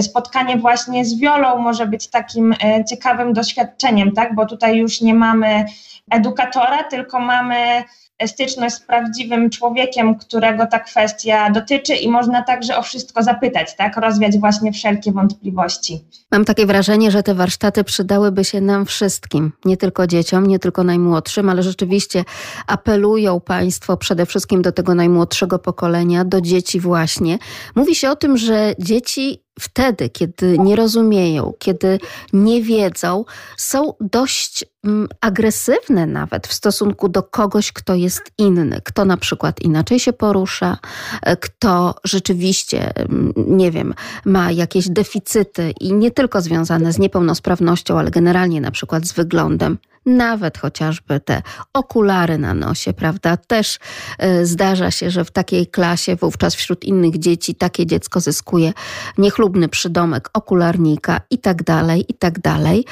spotkanie 0.00 0.56
właśnie 0.56 1.04
z 1.04 1.18
Wiolą 1.20 1.58
może 1.58 1.86
być 1.86 2.10
takim 2.10 2.52
y, 2.52 2.56
ciekawym 2.90 3.32
doświadczeniem, 3.32 4.12
tak, 4.12 4.34
bo 4.34 4.46
tutaj 4.46 4.76
już 4.76 5.00
nie 5.00 5.14
mamy 5.14 5.64
edukatora, 6.10 6.84
tylko 6.84 7.20
mamy 7.20 7.84
styczność 8.26 8.74
z 8.74 8.80
prawdziwym 8.80 9.50
człowiekiem, 9.50 10.14
którego 10.18 10.66
ta 10.66 10.78
kwestia 10.78 11.50
dotyczy 11.50 11.94
i 11.94 12.08
można 12.08 12.42
także 12.42 12.76
o 12.76 12.82
wszystko 12.82 13.22
zapytać, 13.22 13.76
tak? 13.76 13.96
Rozwiać 13.96 14.38
właśnie 14.38 14.72
wszelkie 14.72 15.12
wątpliwości. 15.12 16.04
Mam 16.32 16.44
takie 16.44 16.66
wrażenie, 16.66 17.10
że 17.10 17.22
te 17.22 17.34
warsztaty 17.34 17.84
przydałyby 17.84 18.44
się 18.44 18.60
nam 18.60 18.86
wszystkim, 18.86 19.52
nie 19.64 19.76
tylko 19.76 20.06
dzieciom, 20.06 20.46
nie 20.46 20.58
tylko 20.58 20.84
najmłodszym, 20.84 21.48
ale 21.48 21.62
rzeczywiście 21.62 22.24
apelują 22.66 23.40
Państwo 23.40 23.96
przede 23.96 24.26
wszystkim 24.26 24.62
do 24.62 24.72
tego 24.72 24.94
najmłodszego 24.94 25.58
pokolenia, 25.58 26.24
do 26.24 26.40
dzieci 26.40 26.80
właśnie. 26.80 27.38
Mówi 27.74 27.94
się 27.94 28.10
o 28.10 28.16
tym, 28.16 28.36
że 28.36 28.74
dzieci 28.78 29.43
wtedy, 29.60 30.08
kiedy 30.08 30.58
nie 30.58 30.76
rozumieją, 30.76 31.52
kiedy 31.58 31.98
nie 32.32 32.62
wiedzą, 32.62 33.24
są 33.56 33.94
dość 34.00 34.64
mm, 34.84 35.08
agresywne 35.20 36.06
nawet 36.06 36.46
w 36.46 36.52
stosunku 36.52 37.08
do 37.08 37.22
kogoś, 37.22 37.72
kto 37.72 37.94
jest 37.94 38.22
inny, 38.38 38.80
kto 38.84 39.04
na 39.04 39.16
przykład 39.16 39.60
inaczej 39.62 40.00
się 40.00 40.12
porusza, 40.12 40.78
e, 41.22 41.36
kto 41.36 41.94
rzeczywiście, 42.04 42.96
mm, 42.96 43.32
nie 43.36 43.70
wiem, 43.70 43.94
ma 44.24 44.50
jakieś 44.50 44.88
deficyty 44.88 45.74
i 45.80 45.92
nie 45.92 46.10
tylko 46.10 46.40
związane 46.40 46.92
z 46.92 46.98
niepełnosprawnością, 46.98 47.98
ale 47.98 48.10
generalnie 48.10 48.60
na 48.60 48.70
przykład 48.70 49.06
z 49.06 49.12
wyglądem 49.12 49.78
nawet 50.06 50.58
chociażby 50.58 51.20
te 51.20 51.42
okulary 51.72 52.38
na 52.38 52.54
nosie, 52.54 52.92
prawda? 52.92 53.36
Też 53.36 53.78
y, 54.24 54.46
zdarza 54.46 54.90
się, 54.90 55.10
że 55.10 55.24
w 55.24 55.30
takiej 55.30 55.66
klasie 55.66 56.16
wówczas 56.16 56.54
wśród 56.54 56.84
innych 56.84 57.18
dzieci 57.18 57.54
takie 57.54 57.86
dziecko 57.86 58.20
zyskuje 58.20 58.72
niechlubny 59.18 59.68
przydomek 59.68 60.30
okularnika 60.34 61.20
i 61.30 61.38
tak 61.38 61.62
dalej, 61.62 62.04
i 62.08 62.14
tak 62.14 62.38
dalej. 62.38 62.84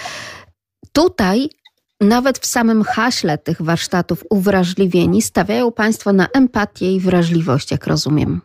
Tutaj 0.93 1.49
nawet 2.01 2.39
w 2.39 2.47
samym 2.47 2.83
haśle 2.83 3.39
tych 3.39 3.63
warsztatów 3.63 4.25
uwrażliwieni 4.31 5.23
stawiają 5.23 5.73
Państwo 5.73 6.13
na 6.13 6.27
empatię 6.35 6.93
i 6.93 7.01
wrażliwość, 7.01 7.71
jak 7.71 7.87
rozumiem. 7.87 8.41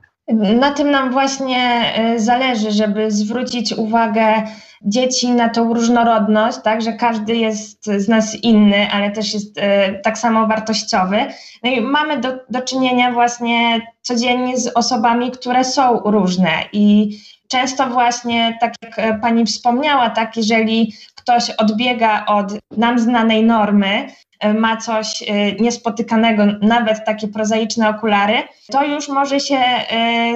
Na 0.60 0.72
tym 0.72 0.92
nam 0.92 1.12
właśnie 1.12 1.94
y, 2.16 2.20
zależy, 2.20 2.72
żeby 2.72 3.12
zwrócić 3.12 3.74
uwagę 3.74 4.44
dzieci 4.82 5.32
na 5.32 5.50
tą 5.50 5.74
różnorodność, 5.74 6.58
tak, 6.64 6.82
że 6.82 6.94
każdy 6.94 7.36
jest 7.36 7.86
z 7.86 8.08
nas 8.08 8.36
inny, 8.36 8.92
ale 8.92 9.12
też 9.12 9.34
jest 9.34 9.58
e, 9.58 9.94
tak 9.94 10.18
samo 10.18 10.48
wartościowy. 10.48 11.26
No 11.64 11.70
i 11.70 11.82
mamy 11.82 12.20
do, 12.20 12.30
do 12.50 12.62
czynienia 12.62 13.12
właśnie 13.12 13.82
codziennie 14.02 14.58
z 14.58 14.68
osobami, 14.68 15.32
które 15.32 15.64
są 15.64 16.00
różne 16.00 16.52
i 16.74 17.18
często 17.48 17.88
właśnie, 17.88 18.58
tak 18.62 18.74
jak 18.82 19.00
e, 19.00 19.20
pani 19.20 19.46
wspomniała, 19.46 20.10
tak, 20.10 20.38
jeżeli 20.38 20.94
ktoś 21.16 21.50
odbiega 21.50 22.26
od 22.26 22.54
nam 22.78 23.00
znanej 23.00 23.44
normy, 23.44 24.08
e, 24.40 24.54
ma 24.54 24.78
coś 24.78 25.24
niespotykanego, 25.60 26.44
nawet 26.62 27.06
takie 27.06 27.28
prozaiczne 27.28 27.90
okulary, 27.90 28.38
to 28.72 28.86
już 28.86 29.10
może 29.10 29.40
się 29.40 29.60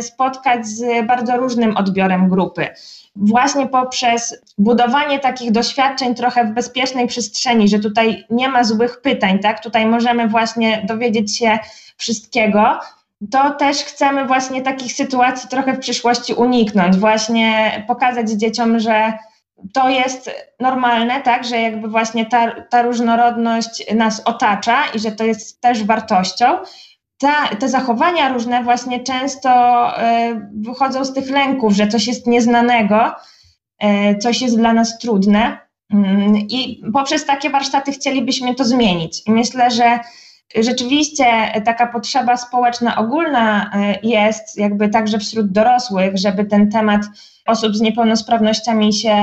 spotkać 0.01 0.67
z 0.67 1.07
bardzo 1.07 1.37
różnym 1.37 1.77
odbiorem 1.77 2.29
grupy 2.29 2.67
właśnie 3.15 3.67
poprzez 3.67 4.41
budowanie 4.57 5.19
takich 5.19 5.51
doświadczeń 5.51 6.15
trochę 6.15 6.45
w 6.45 6.53
bezpiecznej 6.53 7.07
przestrzeni, 7.07 7.67
że 7.67 7.79
tutaj 7.79 8.25
nie 8.29 8.49
ma 8.49 8.63
złych 8.63 9.01
pytań, 9.01 9.39
tak? 9.39 9.63
Tutaj 9.63 9.85
możemy 9.85 10.27
właśnie 10.27 10.85
dowiedzieć 10.87 11.37
się 11.37 11.59
wszystkiego. 11.97 12.79
To 13.31 13.49
też 13.49 13.77
chcemy 13.77 14.25
właśnie 14.25 14.61
takich 14.61 14.93
sytuacji 14.93 15.49
trochę 15.49 15.73
w 15.73 15.79
przyszłości 15.79 16.33
uniknąć, 16.33 16.97
właśnie 16.97 17.83
pokazać 17.87 18.29
dzieciom, 18.29 18.79
że 18.79 19.13
to 19.73 19.89
jest 19.89 20.31
normalne, 20.59 21.21
tak, 21.21 21.45
że 21.45 21.61
jakby 21.61 21.87
właśnie 21.87 22.25
ta, 22.25 22.61
ta 22.61 22.81
różnorodność 22.81 23.93
nas 23.95 24.21
otacza 24.25 24.83
i 24.95 24.99
że 24.99 25.11
to 25.11 25.23
jest 25.23 25.61
też 25.61 25.83
wartością, 25.83 26.45
te 27.59 27.69
zachowania 27.69 28.33
różne 28.33 28.63
właśnie 28.63 28.99
często 28.99 29.49
e, 29.97 30.49
wychodzą 30.53 31.05
z 31.05 31.13
tych 31.13 31.29
lęków, 31.29 31.73
że 31.73 31.87
coś 31.87 32.07
jest 32.07 32.27
nieznanego, 32.27 33.15
e, 33.79 34.17
coś 34.17 34.41
jest 34.41 34.57
dla 34.57 34.73
nas 34.73 34.99
trudne. 34.99 35.57
Mm, 35.93 36.35
I 36.35 36.81
poprzez 36.93 37.25
takie 37.25 37.49
warsztaty 37.49 37.91
chcielibyśmy 37.91 38.55
to 38.55 38.63
zmienić. 38.63 39.27
I 39.27 39.31
myślę, 39.31 39.71
że 39.71 39.99
rzeczywiście 40.55 41.25
taka 41.65 41.87
potrzeba 41.87 42.37
społeczna 42.37 42.97
ogólna 42.97 43.71
e, 43.73 43.99
jest, 44.03 44.57
jakby 44.57 44.89
także 44.89 45.19
wśród 45.19 45.51
dorosłych, 45.51 46.17
żeby 46.17 46.45
ten 46.45 46.71
temat 46.71 47.01
osób 47.47 47.75
z 47.75 47.81
niepełnosprawnościami 47.81 48.93
się 48.93 49.15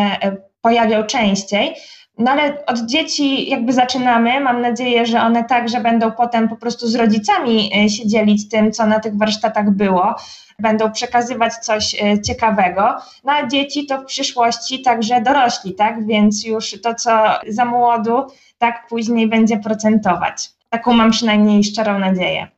pojawiał 0.61 1.07
częściej. 1.07 1.75
No 2.19 2.31
ale 2.31 2.67
od 2.67 2.79
dzieci 2.87 3.51
jakby 3.51 3.73
zaczynamy. 3.73 4.41
Mam 4.41 4.61
nadzieję, 4.61 5.07
że 5.07 5.21
one 5.21 5.45
także 5.45 5.81
będą 5.81 6.13
potem 6.13 6.49
po 6.49 6.57
prostu 6.57 6.89
z 6.89 6.95
rodzicami 6.95 7.71
e, 7.77 7.89
się 7.89 8.07
dzielić 8.07 8.49
tym, 8.49 8.73
co 8.73 8.87
na 8.87 9.01
tych 9.01 9.17
warsztatach 9.17 9.71
było. 9.71 10.15
Będą 10.59 10.93
przekazywać 10.93 11.55
coś 11.55 12.03
e, 12.03 12.23
ciekawego. 12.23 12.97
No 13.25 13.33
a 13.33 13.47
dzieci 13.47 13.87
to 13.87 14.01
w 14.01 14.05
przyszłości 14.05 14.83
także 14.83 15.21
dorośli, 15.21 15.75
tak? 15.75 16.07
Więc 16.07 16.45
już 16.45 16.81
to, 16.83 16.95
co 16.95 17.11
za 17.49 17.65
młodu, 17.65 18.27
tak 18.59 18.87
później 18.89 19.29
będzie 19.29 19.59
procentować. 19.59 20.51
Taką 20.69 20.93
mam 20.93 21.11
przynajmniej 21.11 21.65
szczerą 21.65 21.99
nadzieję. 21.99 22.58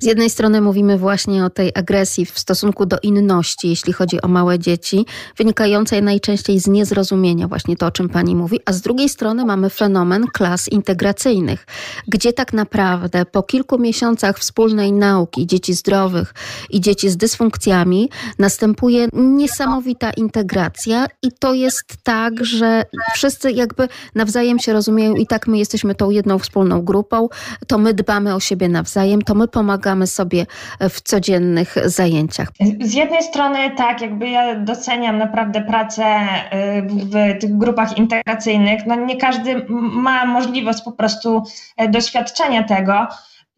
Z 0.00 0.04
jednej 0.04 0.30
strony 0.30 0.60
mówimy 0.60 0.98
właśnie 0.98 1.44
o 1.44 1.50
tej 1.50 1.72
agresji 1.74 2.26
w 2.26 2.38
stosunku 2.38 2.86
do 2.86 2.96
inności, 3.02 3.68
jeśli 3.68 3.92
chodzi 3.92 4.22
o 4.22 4.28
małe 4.28 4.58
dzieci, 4.58 5.06
wynikającej 5.36 6.02
najczęściej 6.02 6.60
z 6.60 6.66
niezrozumienia, 6.66 7.48
właśnie 7.48 7.76
to, 7.76 7.86
o 7.86 7.90
czym 7.90 8.08
pani 8.08 8.36
mówi, 8.36 8.60
a 8.66 8.72
z 8.72 8.80
drugiej 8.80 9.08
strony 9.08 9.44
mamy 9.44 9.70
fenomen 9.70 10.26
klas 10.32 10.68
integracyjnych, 10.68 11.66
gdzie 12.08 12.32
tak 12.32 12.52
naprawdę 12.52 13.24
po 13.24 13.42
kilku 13.42 13.78
miesiącach 13.78 14.38
wspólnej 14.38 14.92
nauki 14.92 15.46
dzieci 15.46 15.74
zdrowych 15.74 16.34
i 16.70 16.80
dzieci 16.80 17.10
z 17.10 17.16
dysfunkcjami 17.16 18.10
następuje 18.38 19.08
niesamowita 19.12 20.10
integracja 20.10 21.06
i 21.22 21.32
to 21.32 21.54
jest 21.54 21.84
tak, 22.02 22.44
że 22.44 22.84
wszyscy 23.14 23.52
jakby 23.52 23.88
nawzajem 24.14 24.58
się 24.58 24.72
rozumieją 24.72 25.14
i 25.14 25.26
tak 25.26 25.46
my 25.46 25.58
jesteśmy 25.58 25.94
tą 25.94 26.10
jedną 26.10 26.38
wspólną 26.38 26.82
grupą, 26.82 27.28
to 27.66 27.78
my 27.78 27.94
dbamy 27.94 28.34
o 28.34 28.40
siebie 28.40 28.68
nawzajem, 28.68 29.22
to 29.22 29.34
my 29.34 29.48
pomagamy 29.48 29.59
sobie 30.06 30.46
w 30.80 31.00
codziennych 31.00 31.74
zajęciach? 31.84 32.48
Z 32.80 32.94
jednej 32.94 33.22
strony 33.22 33.58
tak, 33.76 34.00
jakby 34.00 34.28
ja 34.28 34.54
doceniam 34.54 35.18
naprawdę 35.18 35.60
pracę 35.60 36.04
y, 36.04 36.82
w 36.82 37.40
tych 37.40 37.58
grupach 37.58 37.98
integracyjnych. 37.98 38.86
No 38.86 38.94
nie 38.94 39.16
każdy 39.16 39.66
ma 39.68 40.24
możliwość 40.26 40.82
po 40.82 40.92
prostu 40.92 41.42
e, 41.76 41.88
doświadczenia 41.88 42.62
tego. 42.62 43.06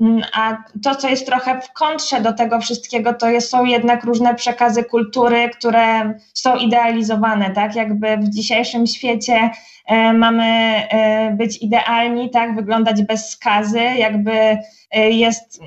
Mm, 0.02 0.22
a 0.32 0.56
to, 0.82 0.94
co 0.94 1.08
jest 1.08 1.26
trochę 1.26 1.60
w 1.60 1.72
kontrze 1.72 2.20
do 2.20 2.32
tego 2.32 2.60
wszystkiego, 2.60 3.14
to 3.14 3.30
jest, 3.30 3.50
są 3.50 3.64
jednak 3.64 4.04
różne 4.04 4.34
przekazy 4.34 4.84
kultury, 4.84 5.48
które 5.48 6.14
są 6.34 6.56
idealizowane, 6.56 7.50
tak? 7.50 7.76
Jakby 7.76 8.16
w 8.16 8.28
dzisiejszym 8.28 8.86
świecie 8.86 9.50
e, 9.86 10.12
mamy 10.12 10.44
e, 10.44 11.30
być 11.30 11.62
idealni, 11.62 12.30
tak? 12.30 12.56
Wyglądać 12.56 13.02
bez 13.02 13.30
skazy, 13.30 13.80
jakby 13.80 14.32
e, 14.90 15.10
jest 15.10 15.60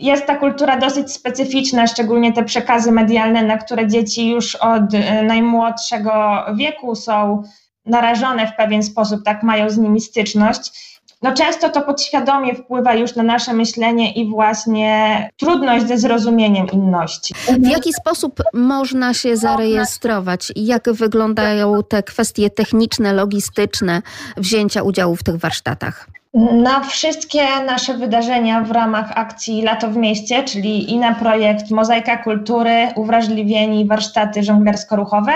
jest 0.00 0.26
ta 0.26 0.36
kultura 0.36 0.76
dosyć 0.76 1.12
specyficzna, 1.12 1.86
szczególnie 1.86 2.32
te 2.32 2.44
przekazy 2.44 2.92
medialne, 2.92 3.42
na 3.42 3.58
które 3.58 3.88
dzieci 3.88 4.30
już 4.30 4.54
od 4.54 4.94
e, 4.94 5.22
najmłodszego 5.22 6.44
wieku 6.54 6.94
są 6.94 7.42
narażone 7.86 8.46
w 8.46 8.56
pewien 8.56 8.82
sposób, 8.82 9.24
tak 9.24 9.42
mają 9.42 9.70
z 9.70 9.78
nimi 9.78 10.00
styczność. 10.00 10.90
No 11.22 11.32
często 11.34 11.68
to 11.68 11.82
podświadomie 11.82 12.54
wpływa 12.54 12.94
już 12.94 13.16
na 13.16 13.22
nasze 13.22 13.52
myślenie 13.52 14.12
i 14.12 14.30
właśnie 14.30 15.28
trudność 15.36 15.86
ze 15.86 15.98
zrozumieniem 15.98 16.66
inności. 16.72 17.34
W 17.58 17.66
jaki 17.66 17.92
sposób 17.92 18.42
można 18.54 19.14
się 19.14 19.36
zarejestrować? 19.36 20.52
Jak 20.56 20.92
wyglądają 20.92 21.82
te 21.88 22.02
kwestie 22.02 22.50
techniczne, 22.50 23.12
logistyczne 23.12 24.02
wzięcia 24.36 24.82
udziału 24.82 25.16
w 25.16 25.22
tych 25.22 25.36
warsztatach? 25.36 26.06
Na 26.34 26.80
wszystkie 26.80 27.60
nasze 27.66 27.94
wydarzenia 27.94 28.60
w 28.60 28.70
ramach 28.70 29.12
akcji 29.14 29.62
Lato 29.62 29.88
w 29.88 29.96
mieście, 29.96 30.44
czyli 30.44 30.98
na 30.98 31.14
projekt 31.14 31.70
Mozaika 31.70 32.16
Kultury, 32.16 32.88
Uwrażliwieni, 32.96 33.86
warsztaty 33.86 34.42
żonglersko-ruchowe, 34.42 35.32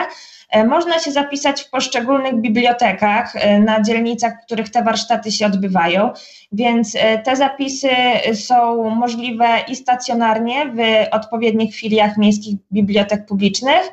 e, 0.50 0.64
można 0.64 0.98
się 0.98 1.12
zapisać 1.12 1.62
w 1.62 1.70
poszczególnych 1.70 2.34
bibliotekach 2.34 3.36
e, 3.36 3.60
na 3.60 3.82
dzielnicach, 3.82 4.32
w 4.42 4.46
których 4.46 4.70
te 4.70 4.82
warsztaty 4.82 5.32
się 5.32 5.46
odbywają, 5.46 6.10
więc 6.52 6.96
e, 6.96 7.18
te 7.18 7.36
zapisy 7.36 7.88
są 8.34 8.90
możliwe 8.90 9.46
i 9.68 9.76
stacjonarnie 9.76 10.66
w 10.66 10.78
odpowiednich 11.14 11.76
filiach 11.76 12.16
miejskich 12.16 12.56
bibliotek 12.72 13.26
publicznych, 13.26 13.92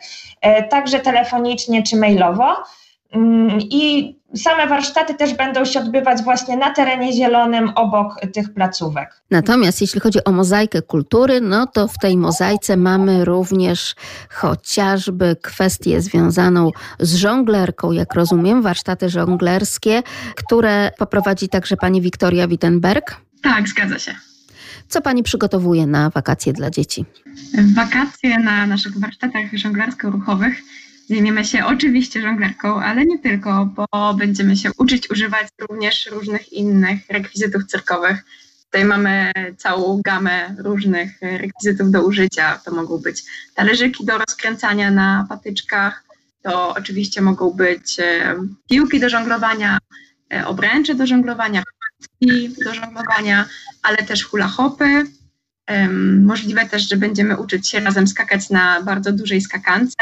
także 0.70 1.00
telefonicznie 1.00 1.84
czy 1.84 1.96
mailowo. 1.96 2.56
Mm, 3.12 3.60
I 3.62 4.16
same 4.36 4.68
warsztaty 4.68 5.14
też 5.14 5.34
będą 5.34 5.66
się 5.66 5.80
odbywać 5.80 6.24
właśnie 6.24 6.58
na 6.58 6.74
terenie 6.74 7.14
zielonym 7.14 7.70
obok 7.70 8.20
tych 8.34 8.54
placówek. 8.54 9.22
Natomiast 9.32 9.82
jeśli 9.82 10.00
chodzi 10.00 10.24
o 10.24 10.32
mozaikę 10.32 10.82
kultury, 10.82 11.42
no 11.42 11.68
to 11.68 11.88
w 11.88 11.98
tej 11.98 12.18
mozaice 12.18 12.78
mamy 12.78 13.26
również 13.26 13.96
chociażby 14.30 15.36
kwestię 15.42 16.02
związaną 16.02 16.72
z 17.00 17.16
żonglerką, 17.16 17.92
jak 17.92 18.14
rozumiem, 18.14 18.62
warsztaty 18.62 19.10
żonglerskie, 19.10 20.04
które 20.36 20.92
poprowadzi 20.98 21.50
także 21.50 21.78
pani 21.78 22.02
Wiktoria 22.02 22.48
Wittenberg. 22.48 23.18
Tak, 23.42 23.68
zgadza 23.68 24.00
się. 24.00 24.16
Co 24.88 25.02
pani 25.02 25.24
przygotowuje 25.24 25.88
na 25.88 26.10
wakacje 26.10 26.54
dla 26.54 26.70
dzieci? 26.70 27.06
Wakacje 27.76 28.40
na 28.40 28.68
naszych 28.68 29.00
warsztatach 29.00 29.46
żonglersko-ruchowych 29.54 30.54
Zajmiemy 31.12 31.46
się 31.46 31.66
oczywiście 31.66 32.22
żonglerką, 32.22 32.82
ale 32.82 33.06
nie 33.06 33.20
tylko, 33.20 33.66
bo 33.66 34.14
będziemy 34.14 34.58
się 34.58 34.70
uczyć 34.78 35.10
używać 35.10 35.48
również 35.70 36.10
różnych 36.12 36.54
innych 36.54 37.00
rekwizytów 37.10 37.66
cyrkowych. 37.66 38.26
Tutaj 38.66 38.86
mamy 38.86 39.32
całą 39.58 40.02
gamę 40.06 40.56
różnych 40.60 41.22
rekwizytów 41.22 41.92
do 41.92 42.04
użycia. 42.04 42.62
To 42.66 42.72
mogą 42.72 42.98
być 42.98 43.24
talerzyki 43.56 44.06
do 44.06 44.18
rozkręcania 44.18 44.92
na 44.92 45.26
patyczkach, 45.30 46.04
to 46.42 46.74
oczywiście 46.74 47.22
mogą 47.22 47.52
być 47.52 48.00
e, 48.00 48.36
piłki 48.70 49.00
do 49.00 49.10
żonglowania, 49.10 49.78
e, 50.34 50.48
obręcze 50.48 50.96
do 50.96 51.08
żonglowania, 51.08 51.64
do 52.66 52.74
żonglowania, 52.74 53.46
ale 53.84 53.98
też 53.98 54.24
hula 54.24 54.48
hopy. 54.48 55.04
Możliwe 56.20 56.66
też, 56.66 56.90
że 56.90 56.98
będziemy 56.98 57.38
uczyć 57.38 57.70
się 57.70 57.80
razem 57.80 58.08
skakać 58.08 58.50
na 58.50 58.82
bardzo 58.82 59.12
dużej 59.12 59.42
skakance, 59.42 59.96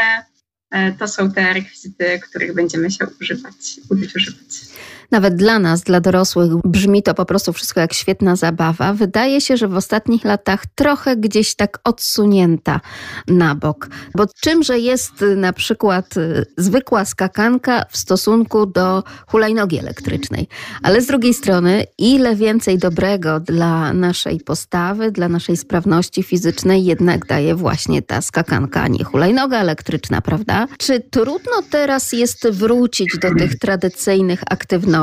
to 1.00 1.08
są 1.08 1.32
te 1.32 1.54
rekwizyty, 1.54 2.20
których 2.20 2.54
będziemy 2.54 2.92
się 2.92 3.06
używać, 3.22 3.80
używać. 4.16 4.69
Nawet 5.12 5.36
dla 5.36 5.60
nas, 5.60 5.82
dla 5.82 6.00
dorosłych, 6.00 6.52
brzmi 6.66 7.04
to 7.04 7.14
po 7.14 7.26
prostu 7.26 7.54
wszystko 7.54 7.80
jak 7.80 7.94
świetna 7.94 8.36
zabawa. 8.36 8.94
Wydaje 8.94 9.42
się, 9.42 9.58
że 9.58 9.68
w 9.68 9.76
ostatnich 9.76 10.26
latach 10.26 10.64
trochę 10.76 11.18
gdzieś 11.18 11.56
tak 11.56 11.80
odsunięta 11.84 12.82
na 13.28 13.56
bok. 13.56 13.90
Bo 14.16 14.26
czymże 14.42 14.80
jest 14.80 15.14
na 15.36 15.54
przykład 15.54 16.18
y, 16.18 16.46
zwykła 16.58 17.06
skakanka 17.06 17.86
w 17.90 17.98
stosunku 17.98 18.66
do 18.66 19.04
hulajnogi 19.28 19.80
elektrycznej? 19.80 20.48
Ale 20.84 21.02
z 21.02 21.08
drugiej 21.08 21.34
strony, 21.34 21.84
ile 21.98 22.36
więcej 22.36 22.78
dobrego 22.78 23.40
dla 23.40 23.94
naszej 23.94 24.40
postawy, 24.40 25.12
dla 25.12 25.30
naszej 25.30 25.58
sprawności 25.58 26.24
fizycznej 26.24 26.86
jednak 26.86 27.26
daje 27.26 27.56
właśnie 27.56 28.02
ta 28.02 28.22
skakanka, 28.22 28.82
a 28.82 28.88
nie 28.88 29.04
hulajnoga 29.04 29.60
elektryczna, 29.60 30.22
prawda? 30.22 30.68
Czy 30.78 31.00
trudno 31.00 31.54
teraz 31.70 32.14
jest 32.14 32.50
wrócić 32.50 33.18
do 33.22 33.36
tych 33.36 33.60
tradycyjnych 33.60 34.42
aktywności? 34.50 34.99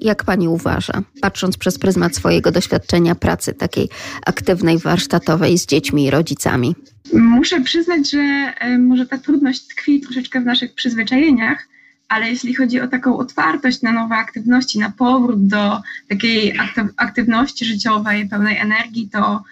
Jak 0.00 0.24
pani 0.24 0.48
uważa, 0.48 1.02
patrząc 1.20 1.56
przez 1.56 1.78
pryzmat 1.78 2.16
swojego 2.16 2.52
doświadczenia 2.52 3.14
pracy 3.14 3.54
takiej 3.54 3.88
aktywnej, 4.26 4.78
warsztatowej 4.78 5.58
z 5.58 5.66
dziećmi 5.66 6.04
i 6.04 6.10
rodzicami? 6.10 6.74
Muszę 7.12 7.60
przyznać, 7.60 8.10
że 8.10 8.18
e, 8.18 8.78
może 8.78 9.06
ta 9.06 9.18
trudność 9.18 9.66
tkwi 9.66 10.00
troszeczkę 10.00 10.40
w 10.40 10.44
naszych 10.44 10.74
przyzwyczajeniach, 10.74 11.68
ale 12.08 12.30
jeśli 12.30 12.54
chodzi 12.54 12.80
o 12.80 12.88
taką 12.88 13.18
otwartość 13.18 13.82
na 13.82 13.92
nowe 13.92 14.14
aktywności, 14.14 14.78
na 14.78 14.90
powrót 14.90 15.46
do 15.46 15.80
takiej 16.08 16.58
aktywności 16.96 17.64
życiowej, 17.64 18.28
pełnej 18.28 18.56
energii, 18.56 19.08
to 19.12 19.42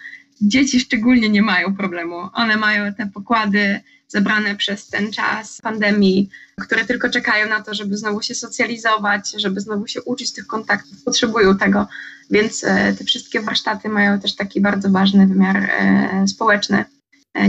dzieci 0.41 0.79
szczególnie 0.79 1.29
nie 1.29 1.41
mają 1.41 1.75
problemu. 1.75 2.15
One 2.33 2.57
mają 2.57 2.93
te 2.93 3.07
pokłady 3.07 3.79
zebrane 4.09 4.55
przez 4.55 4.87
ten 4.87 5.11
czas 5.11 5.61
pandemii, 5.61 6.29
które 6.61 6.85
tylko 6.85 7.09
czekają 7.09 7.49
na 7.49 7.61
to, 7.61 7.73
żeby 7.73 7.97
znowu 7.97 8.21
się 8.21 8.35
socjalizować, 8.35 9.31
żeby 9.37 9.61
znowu 9.61 9.87
się 9.87 10.01
uczyć 10.01 10.33
tych 10.33 10.47
kontaktów, 10.47 11.03
potrzebują 11.03 11.57
tego, 11.57 11.87
więc 12.31 12.63
e, 12.63 12.93
te 12.93 13.03
wszystkie 13.03 13.41
warsztaty 13.41 13.89
mają 13.89 14.19
też 14.19 14.35
taki 14.35 14.61
bardzo 14.61 14.89
ważny 14.89 15.27
wymiar 15.27 15.57
e, 15.57 16.25
społeczny. 16.27 16.85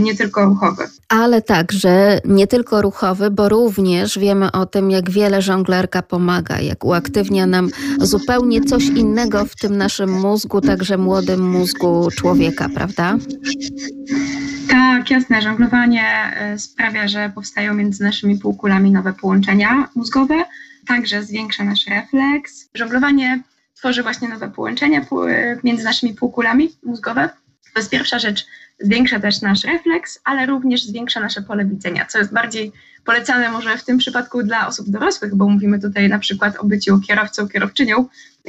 nie 0.01 0.15
tylko 0.15 0.45
ruchowy. 0.45 0.83
Ale 1.09 1.41
także 1.41 2.19
nie 2.25 2.47
tylko 2.47 2.81
ruchowy, 2.81 3.31
bo 3.31 3.49
również 3.49 4.19
wiemy 4.19 4.51
o 4.51 4.65
tym, 4.65 4.91
jak 4.91 5.09
wiele 5.09 5.41
żonglerka 5.41 6.01
pomaga, 6.01 6.59
jak 6.59 6.85
uaktywnia 6.85 7.45
nam 7.45 7.69
zupełnie 7.99 8.61
coś 8.61 8.83
innego 8.83 9.45
w 9.45 9.55
tym 9.55 9.77
naszym 9.77 10.11
mózgu, 10.11 10.61
także 10.61 10.97
młodym 10.97 11.49
mózgu 11.49 12.09
człowieka, 12.11 12.69
prawda? 12.75 13.17
Tak, 14.71 15.11
jasne. 15.11 15.41
Żonglowanie 15.41 16.03
e, 16.35 16.59
sprawia, 16.59 17.07
że 17.07 17.31
powstają 17.35 17.73
między 17.73 18.03
naszymi 18.03 18.37
półkulami 18.37 18.91
nowe 18.91 19.13
połączenia 19.13 19.89
mózgowe, 19.95 20.43
także 20.87 21.23
zwiększa 21.23 21.63
nasz 21.63 21.87
refleks. 21.87 22.69
Żonglowanie 22.73 23.43
tworzy 23.75 24.03
właśnie 24.03 24.27
nowe 24.27 24.49
połączenia 24.49 24.99
e, 24.99 25.57
między 25.63 25.83
naszymi 25.83 26.13
półkulami 26.13 26.69
mózgowe. 26.83 27.29
To 27.73 27.79
jest 27.79 27.89
pierwsza 27.89 28.19
rzecz. 28.19 28.45
Zwiększa 28.79 29.19
też 29.19 29.41
nasz 29.41 29.63
refleks, 29.63 30.19
ale 30.23 30.45
również 30.45 30.83
zwiększa 30.83 31.19
nasze 31.19 31.41
pole 31.41 31.65
widzenia, 31.65 32.05
co 32.05 32.19
jest 32.19 32.33
bardziej 32.33 32.71
polecane 33.05 33.49
może 33.49 33.77
w 33.77 33.85
tym 33.85 33.97
przypadku 33.97 34.43
dla 34.43 34.67
osób 34.67 34.89
dorosłych, 34.89 35.35
bo 35.35 35.49
mówimy 35.49 35.79
tutaj 35.79 36.09
na 36.09 36.19
przykład 36.19 36.57
o 36.59 36.65
byciu 36.65 36.99
kierowcą, 36.99 37.47
kierowczynią, 37.47 38.05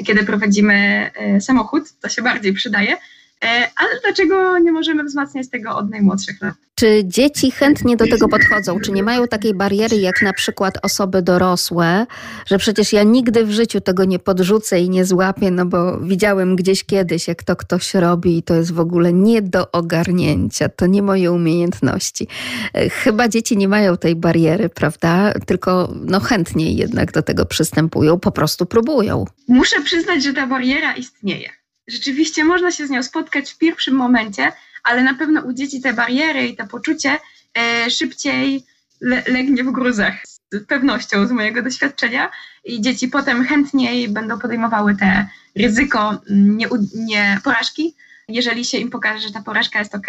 kiedy 0.06 0.24
prowadzimy 0.24 0.74
e, 1.14 1.40
samochód, 1.40 1.92
to 2.00 2.08
się 2.08 2.22
bardziej 2.22 2.52
przydaje. 2.52 2.96
E, 3.42 3.70
ale 3.76 4.00
dlaczego 4.04 4.58
nie 4.58 4.72
możemy 4.72 5.04
wzmacniać 5.04 5.48
tego 5.48 5.76
od 5.76 5.90
najmłodszych 5.90 6.42
lat? 6.42 6.54
Czy 6.74 7.02
dzieci 7.04 7.50
chętnie 7.50 7.96
do 7.96 8.06
tego 8.06 8.28
podchodzą? 8.28 8.80
Czy 8.80 8.92
nie 8.92 9.02
mają 9.02 9.28
takiej 9.28 9.54
bariery 9.54 9.96
jak 9.96 10.22
na 10.22 10.32
przykład 10.32 10.78
osoby 10.82 11.22
dorosłe, 11.22 12.06
że 12.46 12.58
przecież 12.58 12.92
ja 12.92 13.02
nigdy 13.02 13.44
w 13.44 13.50
życiu 13.50 13.80
tego 13.80 14.04
nie 14.04 14.18
podrzucę 14.18 14.80
i 14.80 14.90
nie 14.90 15.04
złapię, 15.04 15.50
no 15.50 15.66
bo 15.66 15.98
widziałem 15.98 16.56
gdzieś 16.56 16.84
kiedyś, 16.84 17.28
jak 17.28 17.42
to 17.42 17.56
ktoś 17.56 17.94
robi 17.94 18.38
i 18.38 18.42
to 18.42 18.54
jest 18.54 18.72
w 18.72 18.80
ogóle 18.80 19.12
nie 19.12 19.42
do 19.42 19.72
ogarnięcia, 19.72 20.68
to 20.68 20.86
nie 20.86 21.02
moje 21.02 21.32
umiejętności. 21.32 22.28
E, 22.74 22.88
chyba 22.88 23.28
dzieci 23.28 23.56
nie 23.56 23.68
mają 23.68 23.96
tej 23.96 24.16
bariery, 24.16 24.68
prawda? 24.68 25.32
Tylko 25.46 25.94
no 26.04 26.20
chętniej 26.20 26.76
jednak 26.76 27.12
do 27.12 27.22
tego 27.22 27.46
przystępują, 27.46 28.20
po 28.20 28.32
prostu 28.32 28.66
próbują. 28.66 29.24
Muszę 29.48 29.82
przyznać, 29.82 30.22
że 30.22 30.32
ta 30.32 30.46
bariera 30.46 30.94
istnieje 30.94 31.61
rzeczywiście 31.88 32.44
można 32.44 32.70
się 32.70 32.86
z 32.86 32.90
nią 32.90 33.02
spotkać 33.02 33.52
w 33.52 33.58
pierwszym 33.58 33.94
momencie, 33.94 34.52
ale 34.84 35.02
na 35.02 35.14
pewno 35.14 35.40
u 35.40 35.52
dzieci 35.52 35.80
te 35.80 35.92
bariery 35.92 36.46
i 36.46 36.56
to 36.56 36.66
poczucie 36.66 37.18
e, 37.58 37.90
szybciej 37.90 38.64
le, 39.00 39.22
legnie 39.26 39.64
w 39.64 39.72
gruzach. 39.72 40.14
Z 40.52 40.66
pewnością, 40.66 41.26
z 41.26 41.32
mojego 41.32 41.62
doświadczenia. 41.62 42.30
I 42.64 42.80
dzieci 42.80 43.08
potem 43.08 43.44
chętniej 43.44 44.08
będą 44.08 44.38
podejmowały 44.38 44.96
te 44.96 45.28
ryzyko 45.56 46.20
mm, 46.30 46.56
nie, 46.56 46.68
nie 46.94 47.38
porażki, 47.44 47.94
jeżeli 48.28 48.64
się 48.64 48.78
im 48.78 48.90
pokaże, 48.90 49.28
że 49.28 49.32
ta 49.32 49.42
porażka 49.42 49.78
jest 49.78 49.94
ok. 49.94 50.06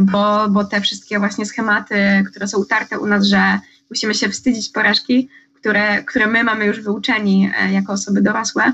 Bo, 0.00 0.48
bo 0.48 0.64
te 0.64 0.80
wszystkie 0.80 1.18
właśnie 1.18 1.46
schematy, 1.46 2.24
które 2.30 2.48
są 2.48 2.58
utarte 2.58 2.98
u 2.98 3.06
nas, 3.06 3.26
że 3.26 3.58
musimy 3.90 4.14
się 4.14 4.28
wstydzić 4.28 4.68
porażki, 4.68 5.28
które, 5.54 6.02
które 6.02 6.26
my 6.26 6.44
mamy 6.44 6.64
już 6.64 6.80
wyuczeni 6.80 7.50
e, 7.58 7.72
jako 7.72 7.92
osoby 7.92 8.22
dorosłe, 8.22 8.72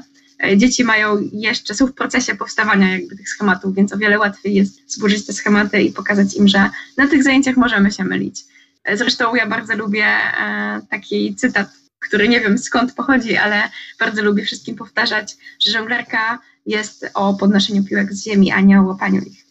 dzieci 0.57 0.85
mają 0.85 1.29
jeszcze, 1.33 1.75
są 1.75 1.87
w 1.87 1.93
procesie 1.93 2.35
powstawania 2.35 2.99
jakby 2.99 3.17
tych 3.17 3.29
schematów, 3.29 3.75
więc 3.75 3.93
o 3.93 3.99
wiele 3.99 4.19
łatwiej 4.19 4.55
jest 4.55 4.93
zburzyć 4.95 5.27
te 5.27 5.33
schematy 5.33 5.83
i 5.83 5.93
pokazać 5.93 6.35
im, 6.35 6.49
że 6.49 6.71
na 6.97 7.09
tych 7.09 7.23
zajęciach 7.23 7.57
możemy 7.57 7.93
się 7.93 8.05
mylić. 8.05 8.45
E, 8.85 8.97
zresztą 8.97 9.35
ja 9.35 9.47
bardzo 9.47 9.77
lubię 9.77 10.07
e, 10.07 10.81
taki 10.91 11.35
cytat, 11.35 11.69
który 11.99 12.29
nie 12.29 12.41
wiem 12.41 12.59
skąd 12.59 12.95
pochodzi, 12.95 13.37
ale 13.37 13.63
bardzo 13.99 14.23
lubię 14.23 14.45
wszystkim 14.45 14.77
powtarzać, 14.77 15.37
że 15.67 15.73
żonglerka 15.73 16.39
jest 16.67 17.11
o 17.15 17.35
podnoszeniu 17.35 17.85
piłek 17.85 18.13
z 18.13 18.25
ziemi, 18.25 18.53
a 18.53 18.61
nie 18.61 18.81
o 18.81 18.83
łapaniu 18.83 19.21
ich. 19.21 19.50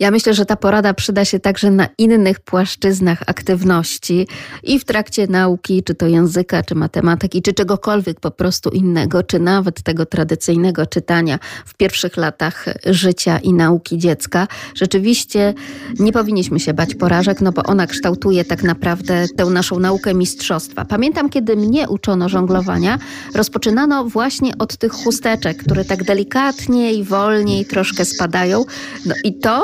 Ja 0.00 0.10
myślę, 0.10 0.34
że 0.34 0.46
ta 0.46 0.56
porada 0.56 0.94
przyda 0.94 1.24
się 1.24 1.40
także 1.40 1.70
na 1.70 1.88
innych 1.98 2.40
płaszczyznach 2.40 3.22
aktywności 3.26 4.26
i 4.62 4.78
w 4.78 4.84
trakcie 4.84 5.26
nauki, 5.26 5.82
czy 5.82 5.94
to 5.94 6.06
języka, 6.06 6.62
czy 6.62 6.74
matematyki, 6.74 7.42
czy 7.42 7.52
czegokolwiek 7.52 8.20
po 8.20 8.30
prostu 8.30 8.70
innego, 8.70 9.22
czy 9.22 9.38
nawet 9.38 9.82
tego 9.82 10.06
tradycyjnego 10.06 10.86
czytania 10.86 11.38
w 11.66 11.74
pierwszych 11.74 12.16
latach 12.16 12.64
życia 12.86 13.38
i 13.38 13.52
nauki 13.52 13.98
dziecka. 13.98 14.48
Rzeczywiście 14.74 15.54
nie 15.98 16.12
powinniśmy 16.12 16.60
się 16.60 16.74
bać 16.74 16.94
porażek, 16.94 17.40
no 17.40 17.52
bo 17.52 17.62
ona 17.62 17.86
kształtuje 17.86 18.44
tak 18.44 18.62
naprawdę 18.62 19.26
tę 19.36 19.44
naszą 19.44 19.78
naukę 19.78 20.14
mistrzostwa. 20.14 20.84
Pamiętam, 20.84 21.30
kiedy 21.30 21.56
mnie 21.56 21.88
uczono 21.88 22.28
żonglowania, 22.28 22.98
rozpoczynano 23.34 24.04
właśnie 24.04 24.58
od 24.58 24.76
tych 24.76 24.92
chusteczek, 24.92 25.56
które 25.64 25.84
tak 25.84 26.04
delikatnie 26.04 26.92
i 26.92 27.04
wolniej 27.04 27.64
troszkę 27.64 28.04
spadają. 28.04 28.64
No 29.06 29.14
i 29.24 29.34
to 29.34 29.59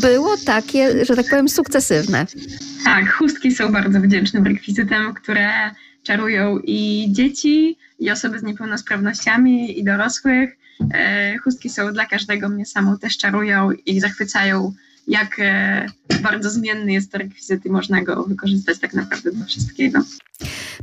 było 0.00 0.36
takie, 0.46 1.04
że 1.04 1.16
tak 1.16 1.26
powiem, 1.30 1.48
sukcesywne. 1.48 2.26
Tak, 2.84 3.12
chustki 3.12 3.54
są 3.54 3.72
bardzo 3.72 4.00
wdzięcznym 4.00 4.44
rekwizytem, 4.44 5.14
które 5.14 5.50
czarują 6.02 6.58
i 6.58 7.08
dzieci, 7.10 7.76
i 7.98 8.10
osoby 8.10 8.38
z 8.38 8.42
niepełnosprawnościami, 8.42 9.78
i 9.78 9.84
dorosłych. 9.84 10.58
E, 10.94 11.38
chustki 11.38 11.70
są 11.70 11.92
dla 11.92 12.06
każdego, 12.06 12.48
mnie 12.48 12.66
samą 12.66 12.98
też 12.98 13.16
czarują 13.16 13.70
i 13.86 14.00
zachwycają, 14.00 14.72
jak 15.08 15.36
e, 15.38 15.86
bardzo 16.22 16.50
zmienny 16.50 16.92
jest 16.92 17.12
to 17.12 17.18
rekwizyt 17.18 17.66
i 17.66 17.70
można 17.70 18.02
go 18.02 18.24
wykorzystać 18.24 18.78
tak 18.78 18.94
naprawdę 18.94 19.32
do 19.32 19.44
wszystkiego. 19.44 20.00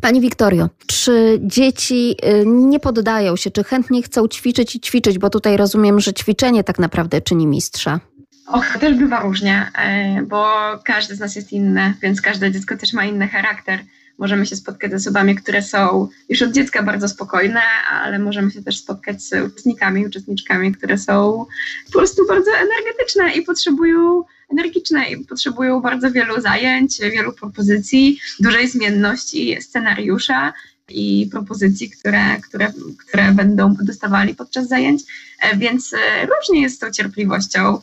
Pani 0.01 0.21
Wiktorio, 0.21 0.69
czy 0.87 1.39
dzieci 1.41 2.15
y, 2.25 2.45
nie 2.45 2.79
poddają 2.79 3.35
się, 3.35 3.51
czy 3.51 3.63
chętnie 3.63 4.03
chcą 4.03 4.27
ćwiczyć 4.27 4.75
i 4.75 4.79
ćwiczyć, 4.79 5.19
bo 5.19 5.29
tutaj 5.29 5.57
rozumiem, 5.57 5.99
że 5.99 6.13
ćwiczenie 6.13 6.63
tak 6.63 6.79
naprawdę 6.79 7.21
czyni 7.21 7.47
mistrza? 7.47 7.99
Och, 8.47 8.77
też 8.79 8.97
bywa 8.97 9.19
różnie, 9.19 9.71
e, 9.77 10.21
bo 10.21 10.47
każdy 10.83 11.15
z 11.15 11.19
nas 11.19 11.35
jest 11.35 11.51
inny, 11.51 11.93
więc 12.01 12.21
każde 12.21 12.51
dziecko 12.51 12.77
też 12.77 12.93
ma 12.93 13.05
inny 13.05 13.27
charakter. 13.27 13.79
Możemy 14.17 14.45
się 14.45 14.55
spotkać 14.55 14.91
z 14.91 14.93
osobami, 14.93 15.35
które 15.35 15.61
są 15.61 16.07
już 16.29 16.41
od 16.41 16.51
dziecka 16.51 16.83
bardzo 16.83 17.07
spokojne, 17.07 17.61
ale 17.91 18.19
możemy 18.19 18.51
się 18.51 18.63
też 18.63 18.77
spotkać 18.77 19.23
z 19.23 19.33
uczestnikami, 19.33 20.05
uczestniczkami, 20.05 20.71
które 20.71 20.97
są 20.97 21.45
po 21.85 21.99
prostu 21.99 22.27
bardzo 22.27 22.51
energetyczne 22.51 23.31
i 23.31 23.41
potrzebują 23.41 24.23
energiczne 24.51 25.05
i 25.05 25.25
potrzebują 25.25 25.81
bardzo 25.81 26.11
wielu 26.11 26.41
zajęć, 26.41 26.99
wielu 26.99 27.33
propozycji, 27.33 28.19
dużej 28.39 28.69
zmienności 28.69 29.61
scenariusza 29.61 30.53
i 30.89 31.29
propozycji, 31.31 31.89
które, 31.89 32.41
które, 32.41 32.73
które 32.97 33.31
będą 33.31 33.75
dostawali 33.81 34.35
podczas 34.35 34.67
zajęć, 34.67 35.03
e, 35.41 35.57
więc 35.57 35.93
e, 35.93 36.25
różnie 36.25 36.61
jest 36.61 36.75
z 36.75 36.79
tą 36.79 36.91
cierpliwością. 36.91 37.79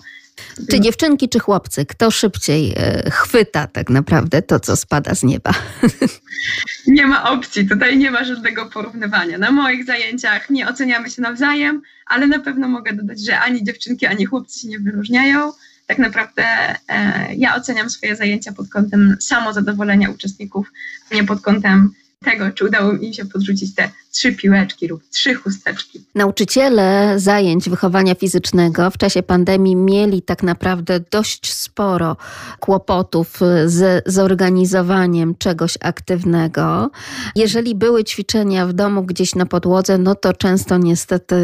Czy 0.71 0.81
dziewczynki, 0.81 1.29
czy 1.29 1.39
chłopcy? 1.39 1.87
Kto 1.87 2.11
szybciej 2.11 2.73
e, 2.77 3.11
chwyta 3.11 3.67
tak 3.67 3.91
naprawdę 3.91 4.43
to, 4.43 4.61
co 4.61 4.77
spada 4.77 5.15
z 5.15 5.23
nieba? 5.23 5.51
Nie 6.87 7.07
ma 7.07 7.31
opcji, 7.31 7.69
tutaj 7.69 7.99
nie 7.99 8.11
ma 8.11 8.25
żadnego 8.25 8.67
porównywania. 8.67 9.39
Na 9.39 9.51
moich 9.51 9.85
zajęciach 9.85 10.51
nie 10.51 10.69
oceniamy 10.69 11.11
się 11.11 11.23
nawzajem, 11.23 11.83
ale 12.07 12.27
na 12.27 12.39
pewno 12.39 12.69
mogę 12.69 12.93
dodać, 12.93 13.25
że 13.25 13.41
ani 13.41 13.65
dziewczynki, 13.65 14.07
ani 14.07 14.25
chłopcy 14.25 14.61
się 14.61 14.69
nie 14.69 14.79
wyróżniają. 14.79 15.53
Tak 15.87 15.99
naprawdę 15.99 16.45
e, 16.89 17.35
ja 17.35 17.57
oceniam 17.57 17.91
swoje 17.91 18.17
zajęcia 18.17 18.53
pod 18.53 18.69
kątem 18.69 19.17
samozadowolenia 19.21 20.11
uczestników, 20.11 20.73
nie 21.13 21.25
pod 21.25 21.41
kątem 21.41 21.91
tego, 22.25 22.51
czy 22.51 22.65
udało 22.65 22.93
mi 22.93 23.15
się 23.15 23.25
podrzucić 23.25 23.75
te 23.75 23.91
trzy 24.13 24.33
piłeczki 24.33 24.89
lub 24.89 25.03
trzy 25.09 25.35
chusteczki. 25.35 26.01
Nauczyciele 26.15 27.15
zajęć 27.17 27.69
wychowania 27.69 28.15
fizycznego 28.15 28.91
w 28.91 28.99
czasie 28.99 29.23
pandemii 29.23 29.77
mieli 29.77 30.23
tak 30.23 30.43
naprawdę 30.43 31.01
dość 31.11 31.53
sporo 31.53 32.17
kłopotów 32.61 33.41
z 33.67 34.05
zorganizowaniem 34.07 35.35
czegoś 35.39 35.79
aktywnego. 35.81 36.91
Jeżeli 37.37 37.75
były 37.75 38.05
ćwiczenia 38.05 38.67
w 38.67 38.73
domu 38.73 39.03
gdzieś 39.03 39.35
na 39.35 39.47
podłodze, 39.47 39.99
no 39.99 40.15
to 40.15 40.33
często 40.33 40.79
niestety 40.79 41.35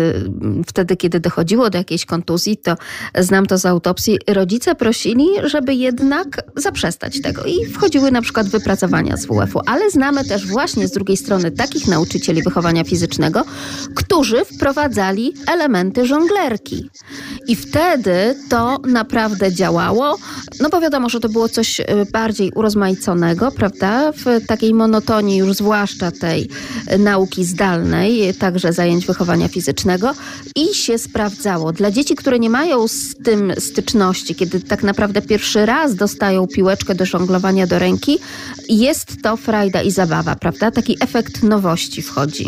wtedy, 0.67 0.97
kiedy 0.97 1.21
dochodziło 1.21 1.71
do 1.71 1.79
jakiejś 1.79 2.05
kontuzji, 2.05 2.57
to 2.57 2.77
znam 3.19 3.47
to 3.47 3.59
z 3.59 3.67
autopsji, 3.67 4.19
rodzice 4.29 4.75
prosili, 4.75 5.27
żeby 5.45 5.75
jednak 5.75 6.43
zaprzestać 6.57 7.23
tego 7.23 7.45
i 7.45 7.67
wchodziły 7.67 8.11
na 8.11 8.23
przykład 8.23 8.49
wypracowania 8.49 9.17
z 9.17 9.27
WF-u, 9.27 9.61
ale 9.67 9.91
znamy 9.91 10.25
też 10.25 10.47
właśnie 10.47 10.89
z 10.89 10.93
drugiej 10.93 11.17
strony 11.17 11.51
takich 11.51 11.87
nauczycieli 11.87 12.43
wychowania 12.43 12.58
wychowania 12.59 12.85
fizycznego, 12.85 13.45
którzy 13.95 14.45
wprowadzali 14.45 15.35
elementy 15.47 16.07
żonglerki. 16.07 16.91
I 17.47 17.57
wtedy 17.57 18.35
to 18.49 18.79
naprawdę 18.87 19.53
działało, 19.53 20.19
no 20.61 20.69
bo 20.69 20.81
wiadomo, 20.81 21.09
że 21.09 21.21
to 21.21 21.29
było 21.29 21.49
coś 21.49 21.81
y, 21.81 21.85
bardziej 22.13 22.53
urozmaiconego, 22.55 23.51
prawda? 23.51 24.13
W 24.13 24.47
takiej 24.47 24.75
monotonii 24.75 25.37
już 25.39 25.57
zwłaszcza 25.57 26.11
tej 26.11 26.49
y, 26.93 26.99
nauki 26.99 27.45
zdalnej, 27.45 28.35
także 28.35 28.73
zajęć 28.73 29.07
wychowania 29.07 29.49
fizycznego 29.49 30.15
i 30.57 30.75
się 30.75 30.99
sprawdzało. 30.99 31.73
Dla 31.73 31.91
dzieci, 31.91 32.17
które 32.17 32.39
nie 32.39 32.51
mają 32.51 32.89
z 32.89 33.15
tym 33.25 33.53
styczności, 33.59 34.35
kiedy 34.35 34.61
tak 34.61 34.83
naprawdę 34.83 35.23
pierwszy 35.23 35.67
raz 35.67 35.95
dostają 35.95 36.47
piłeczkę 36.47 36.95
do 36.95 37.05
żonglowania 37.05 37.67
do 37.67 37.79
ręki, 37.79 38.19
jest 38.69 39.23
to 39.23 39.37
frajda 39.37 39.83
i 39.83 39.91
zabawa, 39.91 40.35
prawda? 40.37 40.71
Taki 40.71 40.97
efekt 41.01 41.43
nowości 41.43 42.03
wchodzi. 42.03 42.48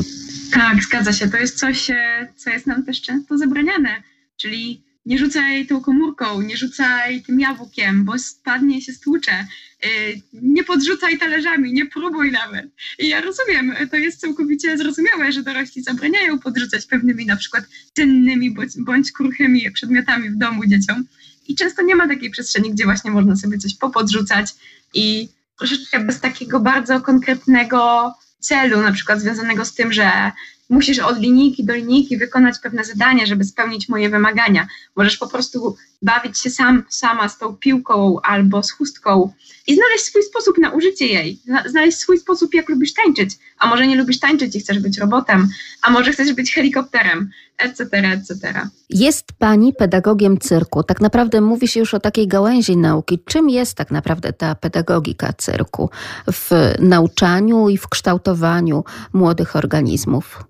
Tak, 0.53 0.83
zgadza 0.83 1.13
się. 1.13 1.29
To 1.29 1.37
jest 1.37 1.59
coś, 1.59 1.91
e, 1.91 2.29
co 2.37 2.51
jest 2.51 2.67
nam 2.67 2.85
też 2.85 3.03
często 3.03 3.39
zabraniane, 3.39 4.03
czyli 4.37 4.83
nie 5.07 5.19
rzucaj 5.19 5.67
tą 5.67 5.81
komórką, 5.81 6.41
nie 6.41 6.57
rzucaj 6.57 7.23
tym 7.23 7.41
jabłkiem, 7.41 8.05
bo 8.05 8.19
spadnie 8.19 8.83
się 8.83 8.93
stłucze. 8.93 9.47
Y, 9.85 10.21
nie 10.33 10.65
podrzucaj 10.65 11.19
talerzami, 11.19 11.73
nie 11.73 11.87
próbuj 11.87 12.33
nawet. 12.33 12.67
I 12.99 13.09
ja 13.09 13.21
rozumiem, 13.21 13.75
to 13.91 13.97
jest 13.97 14.21
całkowicie 14.21 14.79
zrozumiałe, 14.79 15.33
że 15.33 15.43
dorośli 15.43 15.83
zabraniają 15.83 16.39
podrzucać 16.39 16.87
pewnymi 16.87 17.27
na 17.27 17.37
przykład 17.37 17.65
cennymi 17.93 18.55
bądź 18.79 19.13
kruchymi 19.13 19.71
przedmiotami 19.71 20.31
w 20.31 20.37
domu 20.37 20.67
dzieciom. 20.67 21.05
I 21.49 21.55
często 21.55 21.83
nie 21.83 21.97
ma 21.97 22.09
takiej 22.09 22.31
przestrzeni, 22.31 22.71
gdzie 22.71 22.85
właśnie 22.85 23.11
można 23.11 23.37
sobie 23.37 23.59
coś 23.59 23.75
popodrzucać 23.75 24.55
i 24.95 25.29
troszeczkę 25.59 26.01
bez 26.01 26.21
takiego 26.21 26.61
bardzo 26.61 27.01
konkretnego 27.01 28.13
celu, 28.41 28.81
na 28.81 28.93
przykład 28.93 29.21
związanego 29.21 29.65
z 29.65 29.75
tym, 29.75 29.93
że 29.93 30.33
musisz 30.71 30.99
od 30.99 31.19
linijki 31.19 31.65
do 31.65 31.75
linijki 31.75 32.17
wykonać 32.17 32.59
pewne 32.59 32.85
zadanie, 32.85 33.27
żeby 33.27 33.45
spełnić 33.45 33.89
moje 33.89 34.11
wymagania. 34.11 34.69
Możesz 34.97 35.17
po 35.17 35.29
prostu 35.29 35.77
bawić 36.03 36.39
się 36.39 36.51
sam, 36.51 36.85
sama 36.89 37.29
z 37.29 37.39
tą 37.39 37.57
piłką 37.57 38.21
albo 38.23 38.63
z 38.63 38.71
chustką 38.71 39.33
i 39.67 39.75
znaleźć 39.75 40.05
swój 40.05 40.23
sposób 40.23 40.59
na 40.59 40.71
użycie 40.71 41.07
jej, 41.07 41.39
znaleźć 41.67 41.99
swój 41.99 42.19
sposób, 42.19 42.55
jak 42.55 42.69
lubisz 42.69 42.95
tańczyć. 42.95 43.31
A 43.59 43.67
może 43.67 43.87
nie 43.87 43.97
lubisz 43.97 44.19
tańczyć 44.19 44.57
i 44.57 44.61
chcesz 44.61 44.79
być 44.79 44.99
robotem, 44.99 45.49
a 45.83 45.91
może 45.91 46.13
chcesz 46.13 46.33
być 46.33 46.55
helikopterem, 46.55 47.31
etc., 47.63 48.09
etc. 48.13 48.69
Jest 48.91 49.27
pani 49.39 49.73
pedagogiem 49.73 50.39
cyrku. 50.39 50.83
Tak 50.83 51.01
naprawdę 51.01 51.41
mówi 51.41 51.69
się 51.69 51.81
już 51.81 51.95
o 51.95 52.01
takiej 52.01 52.29
gałęzi 52.29 52.77
nauki. 52.77 53.19
Czym 53.25 53.51
jest 53.51 53.75
tak 53.75 53.91
naprawdę 53.91 54.33
ta 54.33 54.55
pedagogika 54.55 55.33
cyrku 55.33 55.91
w 56.33 56.51
nauczaniu 56.79 57.69
i 57.69 57.77
w 57.77 57.89
kształtowaniu 57.89 58.85
młodych 59.13 59.57
organizmów? 59.57 60.45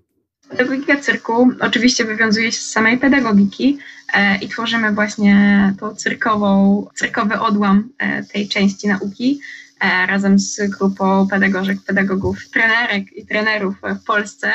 Pedagogika 0.51 0.97
cyrku 0.97 1.51
oczywiście 1.59 2.05
wywiązuje 2.05 2.51
się 2.51 2.59
z 2.59 2.69
samej 2.69 2.97
pedagogiki 2.97 3.77
e, 4.13 4.37
i 4.37 4.47
tworzymy 4.47 4.91
właśnie 4.91 5.73
tą 5.79 5.95
cyrkową, 5.95 6.87
cyrkowy 6.95 7.39
odłam 7.39 7.89
e, 7.97 8.23
tej 8.23 8.47
części 8.47 8.87
nauki 8.87 9.39
e, 9.79 10.05
razem 10.05 10.39
z 10.39 10.69
grupą 10.69 11.27
pedagogów, 11.27 11.83
pedagogów, 11.85 12.49
trenerek 12.49 13.17
i 13.17 13.25
trenerów 13.25 13.75
w 14.01 14.03
Polsce. 14.03 14.51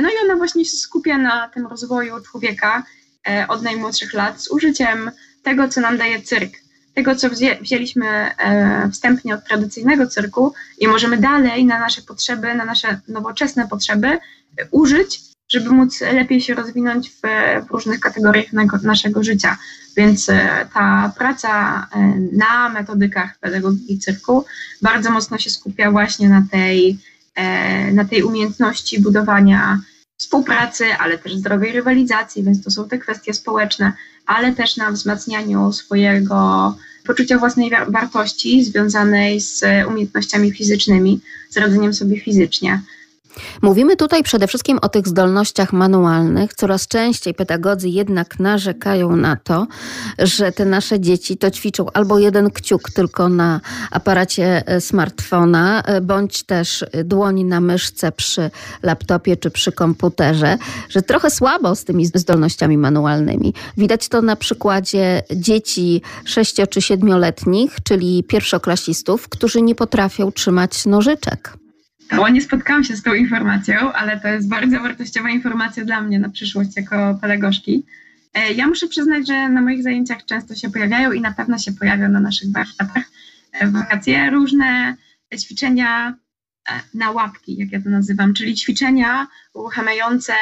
No 0.00 0.08
i 0.08 0.12
ona 0.24 0.36
właśnie 0.36 0.64
się 0.64 0.76
skupia 0.76 1.18
na 1.18 1.48
tym 1.48 1.66
rozwoju 1.66 2.20
człowieka 2.20 2.82
e, 3.28 3.46
od 3.48 3.62
najmłodszych 3.62 4.12
lat 4.12 4.42
z 4.42 4.50
użyciem 4.50 5.10
tego, 5.42 5.68
co 5.68 5.80
nam 5.80 5.98
daje 5.98 6.22
cyrk. 6.22 6.52
Tego, 6.94 7.16
co 7.16 7.28
wzięliśmy 7.60 8.06
e, 8.06 8.90
wstępnie 8.92 9.34
od 9.34 9.44
tradycyjnego 9.44 10.06
cyrku 10.06 10.54
i 10.78 10.88
możemy 10.88 11.18
dalej 11.18 11.64
na 11.64 11.78
nasze 11.78 12.02
potrzeby, 12.02 12.54
na 12.54 12.64
nasze 12.64 13.00
nowoczesne 13.08 13.68
potrzeby 13.68 14.18
użyć, 14.70 15.20
żeby 15.52 15.70
móc 15.70 16.00
lepiej 16.00 16.40
się 16.40 16.54
rozwinąć 16.54 17.10
w, 17.10 17.22
różnych 17.70 18.00
kategoriach 18.00 18.52
naszego 18.82 19.22
życia. 19.22 19.58
Więc 19.96 20.28
e, 20.28 20.68
ta 20.74 21.12
praca 21.18 21.86
e, 21.92 21.98
na 22.32 22.68
metodykach 22.68 23.38
pedagogiki 23.38 23.98
cyrku 23.98 24.44
bardzo 24.82 25.10
mocno 25.10 25.38
się 25.38 25.50
skupia 25.50 25.90
właśnie 25.90 26.28
na 26.28 26.44
tej, 26.50 26.90
e, 26.90 26.94
na 27.92 28.04
tej 28.04 28.22
umiejętności 28.22 29.00
budowania 29.00 29.80
współpracy, 30.16 30.84
ale 30.98 31.18
też 31.18 31.34
zdrowej 31.34 31.72
rywalizacji, 31.72 32.42
więc 32.42 32.64
to 32.64 32.70
są 32.70 32.88
te 32.88 32.98
kwestie 32.98 33.34
społeczne, 33.34 33.92
ale 34.26 34.52
też 34.52 34.76
na 34.76 34.90
wzmacnianiu 34.90 35.72
swojego 35.72 36.74
poczucia 37.06 37.38
własnej 37.38 37.70
wartości 37.88 38.64
związanej 38.64 39.40
z 39.40 39.64
umiejętnościami 39.88 40.52
fizycznymi, 40.52 41.20
z 41.50 41.56
radzeniem 41.56 41.94
sobie 41.94 42.20
fizycznie. 42.20 42.80
Mówimy 43.62 43.96
tutaj 43.96 44.22
przede 44.22 44.46
wszystkim 44.46 44.78
o 44.82 44.88
tych 44.88 45.08
zdolnościach 45.08 45.72
manualnych. 45.72 46.54
Coraz 46.54 46.88
częściej 46.88 47.34
pedagodzy 47.34 47.88
jednak 47.88 48.40
narzekają 48.40 49.16
na 49.16 49.36
to, 49.36 49.66
że 50.18 50.52
te 50.52 50.64
nasze 50.64 51.00
dzieci 51.00 51.36
to 51.36 51.50
ćwiczą 51.50 51.86
albo 51.94 52.18
jeden 52.18 52.50
kciuk 52.50 52.90
tylko 52.90 53.28
na 53.28 53.60
aparacie 53.90 54.62
e, 54.66 54.80
smartfona, 54.80 55.82
e, 55.82 56.00
bądź 56.00 56.42
też 56.42 56.84
dłoni 57.04 57.44
na 57.44 57.60
myszce 57.60 58.12
przy 58.12 58.50
laptopie 58.82 59.36
czy 59.36 59.50
przy 59.50 59.72
komputerze, 59.72 60.58
że 60.88 61.02
trochę 61.02 61.30
słabo 61.30 61.74
z 61.74 61.84
tymi 61.84 62.06
zdolnościami 62.06 62.78
manualnymi. 62.78 63.54
Widać 63.76 64.08
to 64.08 64.22
na 64.22 64.36
przykładzie 64.36 65.22
dzieci 65.36 66.02
6 66.24 66.54
czy 66.70 66.80
7-letnich, 66.80 67.68
czyli 67.82 68.24
pierwszoklasistów, 68.24 69.28
którzy 69.28 69.62
nie 69.62 69.74
potrafią 69.74 70.32
trzymać 70.32 70.86
nożyczek. 70.86 71.61
Nie 72.32 72.40
spotkałam 72.40 72.84
się 72.84 72.96
z 72.96 73.02
tą 73.02 73.14
informacją, 73.14 73.92
ale 73.92 74.20
to 74.20 74.28
jest 74.28 74.48
bardzo 74.48 74.80
wartościowa 74.80 75.30
informacja 75.30 75.84
dla 75.84 76.00
mnie 76.00 76.18
na 76.18 76.28
przyszłość 76.28 76.76
jako 76.76 77.18
pedagogzki. 77.20 77.86
E, 78.34 78.52
ja 78.52 78.66
muszę 78.66 78.88
przyznać, 78.88 79.26
że 79.26 79.48
na 79.48 79.62
moich 79.62 79.82
zajęciach 79.82 80.24
często 80.24 80.54
się 80.54 80.70
pojawiają 80.70 81.12
i 81.12 81.20
na 81.20 81.32
pewno 81.32 81.58
się 81.58 81.72
pojawią 81.72 82.08
na 82.08 82.20
naszych 82.20 82.52
warsztatach 82.52 83.04
e, 83.52 83.66
wakacje 83.66 84.30
różne 84.30 84.96
ćwiczenia 85.38 86.14
e, 86.68 86.80
na 86.94 87.10
łapki, 87.10 87.56
jak 87.56 87.72
ja 87.72 87.82
to 87.82 87.90
nazywam, 87.90 88.34
czyli 88.34 88.54
ćwiczenia 88.54 89.26
uruchamiające 89.54 90.32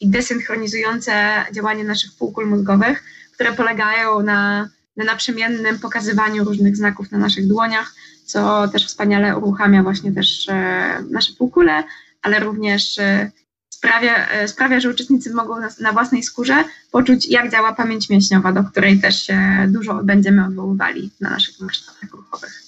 i 0.00 0.08
desynchronizujące 0.08 1.44
działanie 1.52 1.84
naszych 1.84 2.10
półkul 2.18 2.46
mózgowych, 2.46 3.04
które 3.32 3.52
polegają 3.52 4.22
na, 4.22 4.68
na 4.96 5.04
naprzemiennym 5.04 5.78
pokazywaniu 5.78 6.44
różnych 6.44 6.76
znaków 6.76 7.12
na 7.12 7.18
naszych 7.18 7.48
dłoniach, 7.48 7.94
co 8.24 8.68
też 8.68 8.86
wspaniale 8.86 9.38
uruchamia 9.38 9.82
właśnie 9.82 10.12
też 10.12 10.48
e, 10.48 11.04
nasze 11.10 11.32
półkule, 11.32 11.84
ale 12.22 12.40
również 12.40 12.98
e, 12.98 13.30
sprawia, 13.70 14.28
e, 14.28 14.48
sprawia 14.48 14.80
że 14.80 14.90
uczestnicy 14.90 15.34
mogą 15.34 15.60
na, 15.60 15.68
na, 15.80 15.92
własnej 15.92 16.22
skórze 16.22 16.64
poczuć, 16.90 17.26
jak 17.26 17.50
działa 17.50 17.72
pamięć 17.72 18.10
mięśniowa, 18.10 18.52
do 18.52 18.64
której 18.64 19.00
też 19.00 19.26
się 19.26 19.66
dużo 19.68 19.94
będziemy 20.04 20.46
odwoływali 20.46 21.10
na 21.20 21.30
naszych 21.30 21.58
warsztatach 21.60 22.10
ruchowych. 22.10 22.63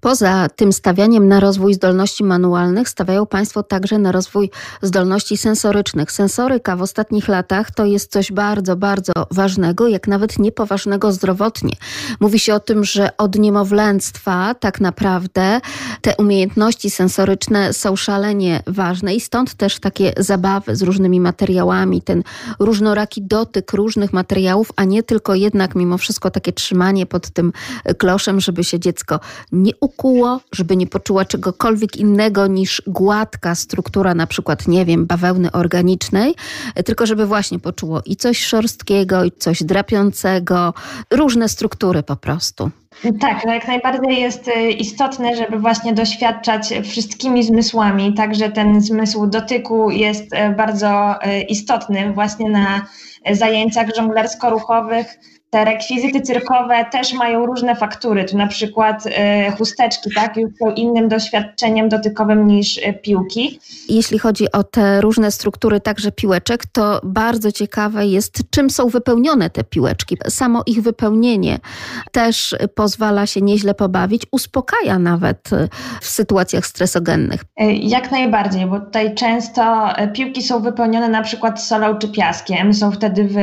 Poza 0.00 0.48
tym 0.48 0.72
stawianiem 0.72 1.28
na 1.28 1.40
rozwój 1.40 1.74
zdolności 1.74 2.24
manualnych, 2.24 2.88
stawiają 2.88 3.26
Państwo 3.26 3.62
także 3.62 3.98
na 3.98 4.12
rozwój 4.12 4.50
zdolności 4.82 5.36
sensorycznych. 5.36 6.12
Sensoryka 6.12 6.76
w 6.76 6.82
ostatnich 6.82 7.28
latach 7.28 7.70
to 7.70 7.84
jest 7.84 8.12
coś 8.12 8.32
bardzo, 8.32 8.76
bardzo 8.76 9.12
ważnego, 9.30 9.88
jak 9.88 10.08
nawet 10.08 10.38
niepoważnego 10.38 11.12
zdrowotnie. 11.12 11.72
Mówi 12.20 12.38
się 12.38 12.54
o 12.54 12.60
tym, 12.60 12.84
że 12.84 13.16
od 13.16 13.38
niemowlęctwa 13.38 14.54
tak 14.54 14.80
naprawdę 14.80 15.60
te 16.06 16.16
umiejętności 16.16 16.90
sensoryczne 16.90 17.72
są 17.72 17.96
szalenie 17.96 18.62
ważne 18.66 19.14
i 19.14 19.20
stąd 19.20 19.54
też 19.54 19.80
takie 19.80 20.12
zabawy 20.18 20.76
z 20.76 20.82
różnymi 20.82 21.20
materiałami, 21.20 22.02
ten 22.02 22.22
różnoraki 22.58 23.22
dotyk 23.22 23.72
różnych 23.72 24.12
materiałów, 24.12 24.72
a 24.76 24.84
nie 24.84 25.02
tylko 25.02 25.34
jednak 25.34 25.74
mimo 25.74 25.98
wszystko 25.98 26.30
takie 26.30 26.52
trzymanie 26.52 27.06
pod 27.06 27.30
tym 27.30 27.52
kloszem, 27.98 28.40
żeby 28.40 28.64
się 28.64 28.80
dziecko 28.80 29.20
nie 29.52 29.72
ukuło, 29.80 30.40
żeby 30.52 30.76
nie 30.76 30.86
poczuła 30.86 31.24
czegokolwiek 31.24 31.96
innego 31.96 32.46
niż 32.46 32.82
gładka 32.86 33.54
struktura, 33.54 34.14
na 34.14 34.26
przykład, 34.26 34.68
nie 34.68 34.84
wiem, 34.84 35.06
bawełny 35.06 35.52
organicznej, 35.52 36.34
tylko 36.84 37.06
żeby 37.06 37.26
właśnie 37.26 37.58
poczuło 37.58 38.02
i 38.04 38.16
coś 38.16 38.44
szorstkiego, 38.44 39.24
i 39.24 39.32
coś 39.32 39.62
drapiącego, 39.62 40.74
różne 41.10 41.48
struktury 41.48 42.02
po 42.02 42.16
prostu. 42.16 42.70
Tak, 43.20 43.44
no 43.46 43.54
jak 43.54 43.68
najbardziej 43.68 44.20
jest 44.20 44.48
y, 44.48 44.70
istotne, 44.70 45.36
żeby 45.36 45.58
właśnie 45.58 45.92
doświadczać 45.92 46.74
wszystkimi 46.84 47.42
zmysłami, 47.42 48.14
także 48.14 48.50
ten 48.50 48.80
zmysł 48.80 49.26
dotyku 49.26 49.90
jest 49.90 50.32
y, 50.32 50.54
bardzo 50.56 51.14
y, 51.26 51.40
istotny 51.40 52.12
właśnie 52.12 52.50
na 52.50 52.86
zajęciach 53.30 53.86
żonglersko-ruchowych 53.96 55.18
te 55.50 55.64
rekwizyty 55.64 56.20
cyrkowe 56.20 56.84
też 56.92 57.12
mają 57.12 57.46
różne 57.46 57.76
faktury, 57.76 58.24
tu 58.24 58.36
na 58.36 58.46
przykład 58.46 59.06
y, 59.06 59.10
chusteczki, 59.58 60.10
tak, 60.14 60.36
już 60.36 60.50
są 60.58 60.70
innym 60.70 61.08
doświadczeniem 61.08 61.88
dotykowym 61.88 62.46
niż 62.46 62.78
y, 62.78 62.98
piłki. 63.02 63.60
Jeśli 63.88 64.18
chodzi 64.18 64.52
o 64.52 64.64
te 64.64 65.00
różne 65.00 65.30
struktury, 65.30 65.80
także 65.80 66.12
piłeczek, 66.12 66.62
to 66.72 67.00
bardzo 67.04 67.52
ciekawe 67.52 68.06
jest, 68.06 68.42
czym 68.50 68.70
są 68.70 68.88
wypełnione 68.88 69.50
te 69.50 69.64
piłeczki. 69.64 70.16
Samo 70.28 70.62
ich 70.66 70.82
wypełnienie 70.82 71.58
też 72.12 72.56
pozwala 72.74 73.26
się 73.26 73.40
nieźle 73.40 73.74
pobawić, 73.74 74.22
uspokaja 74.32 74.98
nawet 74.98 75.52
y, 75.52 75.68
w 76.00 76.06
sytuacjach 76.06 76.66
stresogennych. 76.66 77.44
Jak 77.80 78.10
najbardziej, 78.10 78.66
bo 78.66 78.80
tutaj 78.80 79.14
często 79.14 79.88
piłki 80.14 80.42
są 80.42 80.60
wypełnione 80.60 81.08
na 81.08 81.22
przykład 81.22 81.62
solą 81.62 81.98
czy 81.98 82.08
piaskiem, 82.08 82.74
są 82.74 82.92
wtedy 82.92 83.24
w 83.24 83.36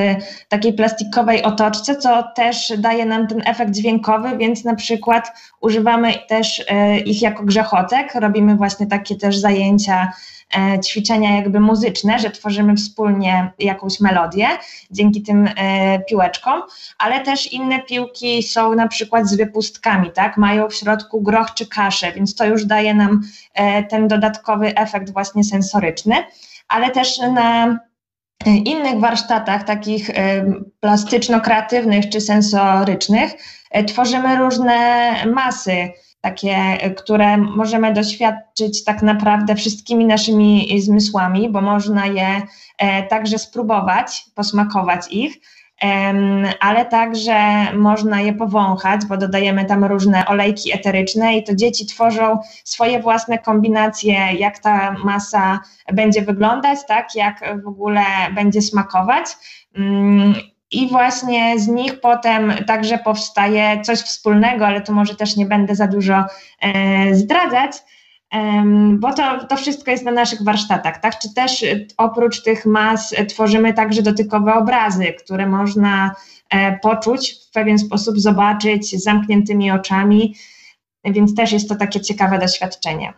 takiej 0.49 0.73
plastikowej 0.73 1.43
otoczce, 1.43 1.92
co 1.95 2.23
też 2.35 2.73
daje 2.77 3.05
nam 3.05 3.27
ten 3.27 3.41
efekt 3.45 3.71
dźwiękowy, 3.71 4.37
więc 4.37 4.63
na 4.63 4.75
przykład 4.75 5.31
używamy 5.61 6.13
też 6.27 6.63
e, 6.67 6.99
ich 6.99 7.21
jako 7.21 7.43
grzechocek, 7.43 8.15
robimy 8.15 8.55
właśnie 8.55 8.87
takie 8.87 9.15
też 9.15 9.37
zajęcia, 9.37 10.11
e, 10.57 10.79
ćwiczenia 10.79 11.35
jakby 11.35 11.59
muzyczne, 11.59 12.19
że 12.19 12.29
tworzymy 12.29 12.75
wspólnie 12.75 13.51
jakąś 13.59 13.99
melodię 13.99 14.47
dzięki 14.91 15.21
tym 15.21 15.49
e, 15.57 15.99
piłeczkom, 15.99 16.61
ale 16.97 17.19
też 17.19 17.53
inne 17.53 17.79
piłki 17.79 18.43
są 18.43 18.75
na 18.75 18.87
przykład 18.87 19.27
z 19.27 19.35
wypustkami, 19.35 20.11
tak? 20.11 20.37
Mają 20.37 20.69
w 20.69 20.75
środku 20.75 21.21
groch 21.21 21.53
czy 21.53 21.67
kaszę, 21.67 22.11
więc 22.11 22.35
to 22.35 22.45
już 22.45 22.65
daje 22.65 22.93
nam 22.93 23.21
ten 23.89 24.07
dodatkowy 24.07 24.75
efekt 24.75 25.13
właśnie 25.13 25.43
sensoryczny, 25.43 26.15
ale 26.67 26.89
też 26.89 27.17
na 27.19 27.79
innych 28.45 28.99
warsztatach, 28.99 29.63
takich 29.63 30.11
plastyczno-kreatywnych 30.79 32.09
czy 32.09 32.21
sensorycznych, 32.21 33.31
tworzymy 33.87 34.35
różne 34.35 35.13
masy, 35.25 35.89
takie, 36.21 36.55
które 36.97 37.37
możemy 37.37 37.93
doświadczyć 37.93 38.83
tak 38.83 39.01
naprawdę 39.01 39.55
wszystkimi 39.55 40.05
naszymi 40.05 40.81
zmysłami, 40.81 41.49
bo 41.49 41.61
można 41.61 42.05
je 42.05 42.41
także 43.09 43.37
spróbować, 43.37 44.25
posmakować 44.35 45.07
ich 45.11 45.39
ale 46.59 46.85
także 46.85 47.35
można 47.73 48.21
je 48.21 48.33
powąchać, 48.33 49.05
bo 49.05 49.17
dodajemy 49.17 49.65
tam 49.65 49.83
różne 49.83 50.25
olejki 50.25 50.73
eteryczne 50.73 51.37
i 51.37 51.43
to 51.43 51.55
dzieci 51.55 51.85
tworzą 51.85 52.39
swoje 52.63 52.99
własne 52.99 53.39
kombinacje, 53.39 54.13
jak 54.39 54.59
ta 54.59 54.91
masa 54.91 55.59
będzie 55.93 56.21
wyglądać, 56.21 56.79
tak, 56.87 57.15
jak 57.15 57.61
w 57.63 57.67
ogóle 57.67 58.01
będzie 58.35 58.61
smakować. 58.61 59.25
Mm, 59.75 60.33
I 60.71 60.89
właśnie 60.89 61.59
z 61.59 61.67
nich 61.67 62.01
potem 62.01 62.53
także 62.67 62.97
powstaje 62.97 63.81
coś 63.81 63.99
wspólnego, 63.99 64.67
ale 64.67 64.81
to 64.81 64.93
może 64.93 65.15
też 65.15 65.35
nie 65.35 65.45
będę 65.45 65.75
za 65.75 65.87
dużo 65.87 66.23
e, 66.61 67.15
zdradzać 67.15 67.71
bo 68.93 69.13
to, 69.13 69.45
to 69.49 69.57
wszystko 69.57 69.91
jest 69.91 70.05
na 70.05 70.11
naszych 70.11 70.43
warsztatach, 70.43 71.01
tak? 71.01 71.19
Czy 71.19 71.33
też 71.33 71.63
y, 71.63 71.87
oprócz 71.97 72.43
tych 72.43 72.65
mas 72.65 73.13
y, 73.13 73.25
tworzymy 73.25 73.73
także 73.73 74.01
dotykowe 74.01 74.53
obrazy, 74.53 75.13
które 75.23 75.47
można 75.47 76.15
e, 76.49 76.79
poczuć, 76.79 77.35
w 77.49 77.53
pewien 77.53 77.79
sposób 77.79 78.19
zobaczyć 78.19 78.99
z 78.99 79.03
zamkniętymi 79.03 79.71
oczami, 79.71 80.35
więc 81.05 81.35
też 81.35 81.51
jest 81.51 81.69
to 81.69 81.75
takie 81.75 82.01
ciekawe 82.01 82.39
doświadczenie. 82.39 83.13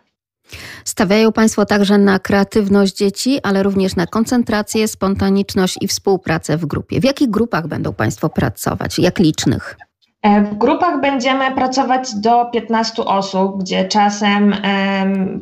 Stawiają 0.85 1.31
Państwo 1.31 1.65
także 1.65 1.97
na 1.97 2.19
kreatywność 2.19 2.95
dzieci, 2.95 3.39
ale 3.43 3.63
również 3.63 3.95
na 3.95 4.07
koncentrację, 4.07 4.87
spontaniczność 4.87 5.77
i 5.81 5.87
współpracę 5.87 6.57
w 6.57 6.65
grupie. 6.65 6.99
W 6.99 7.03
jakich 7.03 7.29
grupach 7.29 7.67
będą 7.67 7.93
Państwo 7.93 8.29
pracować? 8.29 8.99
Jak 8.99 9.19
licznych? 9.19 9.77
E, 10.25 10.41
w 10.41 10.57
grupach 10.57 11.01
będziemy 11.01 11.51
pracować 11.51 12.15
do 12.15 12.45
15 12.45 13.05
osób, 13.05 13.59
gdzie 13.59 13.85
czasem 13.85 14.55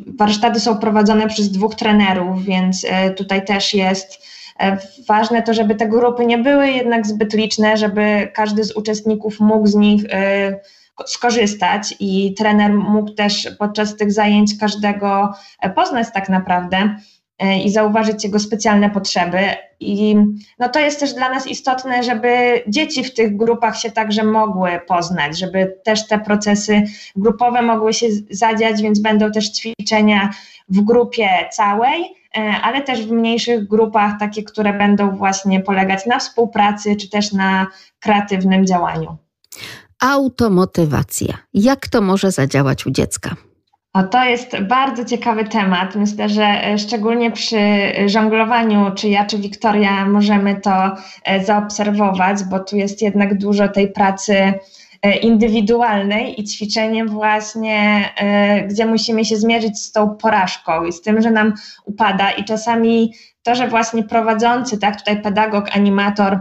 warsztaty 0.06 0.60
są 0.60 0.78
prowadzone 0.78 1.26
przez 1.28 1.50
dwóch 1.50 1.74
trenerów, 1.74 2.44
więc 2.44 2.86
e, 2.88 3.10
tutaj 3.10 3.44
też 3.44 3.74
jest 3.74 4.22
e, 4.60 4.78
ważne 5.08 5.42
to, 5.42 5.54
żeby 5.54 5.74
te 5.74 5.88
grupy 5.88 6.26
nie 6.26 6.38
były 6.38 6.70
jednak 6.70 7.06
zbyt 7.06 7.34
liczne, 7.34 7.76
żeby 7.76 8.30
każdy 8.34 8.64
z 8.64 8.76
uczestników 8.76 9.40
mógł 9.40 9.66
z 9.66 9.74
nich 9.74 10.02
skorzystać 11.06 11.94
i 12.00 12.34
trener 12.34 12.72
mógł 12.72 13.10
też 13.10 13.48
podczas 13.58 13.96
tych 13.96 14.12
zajęć 14.12 14.58
każdego 14.60 15.32
poznać 15.74 16.06
tak 16.14 16.28
naprawdę. 16.28 16.96
E, 17.44 17.58
i 17.58 17.70
zauważyć 17.70 18.24
jego 18.24 18.38
specjalne 18.38 18.90
potrzeby. 18.90 19.38
I 19.80 20.16
no 20.58 20.68
to 20.68 20.80
jest 20.80 21.00
też 21.00 21.14
dla 21.14 21.30
nas 21.30 21.46
istotne, 21.46 22.02
żeby 22.02 22.62
dzieci 22.68 23.04
w 23.04 23.14
tych 23.14 23.36
grupach 23.36 23.78
się 23.78 23.90
także 23.90 24.24
mogły 24.24 24.80
poznać, 24.88 25.38
żeby 25.38 25.76
też 25.84 26.06
te 26.06 26.18
procesy 26.18 26.82
grupowe 27.16 27.62
mogły 27.62 27.92
się 27.92 28.06
zadziać, 28.30 28.82
więc 28.82 29.00
będą 29.00 29.32
też 29.32 29.52
ćwiczenia 29.52 30.30
w 30.68 30.80
grupie 30.80 31.28
całej, 31.52 32.04
e, 32.36 32.40
ale 32.40 32.82
też 32.82 33.06
w 33.06 33.10
mniejszych 33.10 33.68
grupach, 33.68 34.12
takie, 34.20 34.42
które 34.42 34.72
będą 34.72 35.16
właśnie 35.16 35.60
polegać 35.60 36.06
na 36.06 36.18
współpracy 36.18 36.96
czy 36.96 37.10
też 37.10 37.32
na 37.32 37.66
kreatywnym 38.00 38.66
działaniu. 38.66 39.16
Automotywacja. 40.00 41.38
Jak 41.54 41.88
to 41.88 42.00
może 42.00 42.30
zadziałać 42.30 42.86
u 42.86 42.90
dziecka? 42.90 43.36
O, 43.94 44.02
to 44.02 44.24
jest 44.24 44.60
bardzo 44.60 45.04
ciekawy 45.04 45.44
temat. 45.44 45.94
Myślę, 45.94 46.28
że 46.28 46.44
e, 46.44 46.78
szczególnie 46.78 47.30
przy 47.30 47.58
żonglowaniu, 48.06 48.90
czy 48.94 49.08
ja, 49.08 49.24
czy 49.24 49.38
Wiktoria, 49.38 50.06
możemy 50.06 50.60
to 50.60 50.72
e, 51.24 51.44
zaobserwować, 51.44 52.44
bo 52.50 52.58
tu 52.58 52.76
jest 52.76 53.02
jednak 53.02 53.38
dużo 53.38 53.68
tej 53.68 53.92
pracy 53.92 54.52
e, 55.02 55.16
indywidualnej 55.16 56.40
i 56.40 56.44
ćwiczenie 56.44 57.04
właśnie, 57.04 58.04
gdzie 58.68 58.86
musimy 58.86 59.24
się 59.24 59.36
zmierzyć 59.36 59.78
z 59.78 59.92
tą 59.92 60.16
porażką 60.16 60.84
i 60.84 60.92
z 60.92 61.02
tym, 61.02 61.22
że 61.22 61.30
nam 61.30 61.52
upada 61.84 62.30
i 62.30 62.44
czasami 62.44 63.12
to, 63.42 63.54
że 63.54 63.68
właśnie 63.68 64.02
prowadzący, 64.02 64.78
tak, 64.78 64.98
tutaj 64.98 65.22
pedagog, 65.22 65.76
animator 65.76 66.40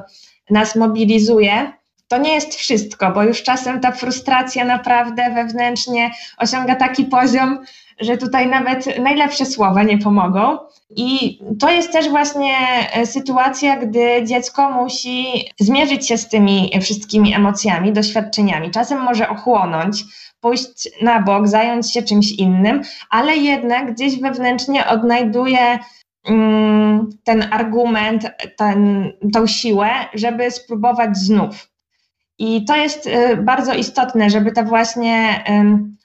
nas 0.50 0.76
mobilizuje, 0.76 1.72
to 2.14 2.18
nie 2.18 2.34
jest 2.34 2.56
wszystko, 2.56 3.12
bo 3.12 3.24
już 3.24 3.44
czasem 3.44 3.80
ta 3.80 3.92
frustracja 3.92 4.66
naprawdę 4.66 5.34
wewnętrznie 5.34 6.12
osiąga 6.38 6.76
taki 6.76 7.06
poziom, 7.06 7.60
że 8.00 8.18
tutaj 8.18 8.48
nawet 8.48 9.00
najlepsze 9.00 9.46
słowa 9.46 9.84
nie 9.84 9.98
pomogą. 9.98 10.58
I 10.96 11.40
to 11.60 11.72
jest 11.72 11.92
też 11.92 12.10
właśnie 12.10 12.56
e, 12.94 13.06
sytuacja, 13.06 13.78
gdy 13.78 14.24
dziecko 14.24 14.70
musi 14.70 15.26
zmierzyć 15.60 16.08
się 16.08 16.18
z 16.18 16.30
tymi 16.30 16.72
wszystkimi 16.82 17.36
emocjami, 17.36 17.94
doświadczeniami. 17.94 18.72
Czasem 18.72 19.02
może 19.02 19.30
ochłonąć, 19.30 20.04
pójść 20.40 20.90
na 21.02 21.22
bok, 21.22 21.48
zająć 21.48 21.94
się 21.94 22.04
czymś 22.04 22.32
innym, 22.32 22.82
ale 23.10 23.36
jednak 23.36 23.94
gdzieś 23.94 24.20
wewnętrznie 24.20 24.88
odnajduje 24.88 25.80
mm, 26.28 27.10
ten 27.24 27.48
argument, 27.52 28.32
tą 29.34 29.48
siłę, 29.48 29.90
żeby 30.14 30.52
spróbować 30.52 31.18
znów. 31.18 31.73
I 32.46 32.66
to 32.66 32.76
jest 32.76 33.08
y, 33.08 33.38
bardzo 33.38 33.74
istotne, 33.74 34.30
żeby 34.30 34.52
ta 34.52 34.64
właśnie 34.64 35.44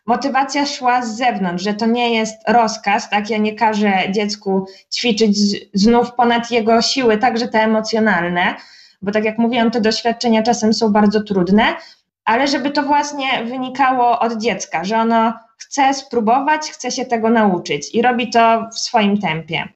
motywacja 0.07 0.67
szła 0.67 1.03
z 1.03 1.17
zewnątrz, 1.17 1.65
że 1.65 1.75
to 1.75 1.87
nie 1.87 2.15
jest 2.15 2.49
rozkaz, 2.49 3.11
tak? 3.11 3.31
Ja 3.31 3.39
nie 3.39 3.55
każę 3.55 3.93
dziecku 4.11 4.67
ćwiczyć 4.95 5.37
znów 5.75 6.15
ponad 6.15 6.51
jego 6.51 6.83
siły, 6.83 7.19
także 7.19 7.49
te 7.49 7.63
emocjonalne, 7.63 8.55
bo 9.03 9.13
tak 9.13 9.25
jak 9.25 9.39
mówiłam, 9.39 9.71
te 9.71 9.81
doświadczenia 9.81 10.43
czasem 10.43 10.75
są 10.75 10.93
bardzo 10.93 11.23
trudne, 11.23 11.63
ale 12.25 12.49
żeby 12.49 12.71
to 12.71 12.83
właśnie 12.83 13.45
wynikało 13.45 14.19
od 14.19 14.37
dziecka, 14.37 14.85
że 14.85 14.99
ono 14.99 15.33
chce 15.59 15.95
spróbować, 15.95 16.71
chce 16.71 16.91
się 16.91 17.05
tego 17.05 17.31
nauczyć 17.31 17.95
i 17.95 18.03
robi 18.03 18.31
to 18.31 18.69
w 18.75 18.79
swoim 18.79 19.21
tempie. 19.21 19.69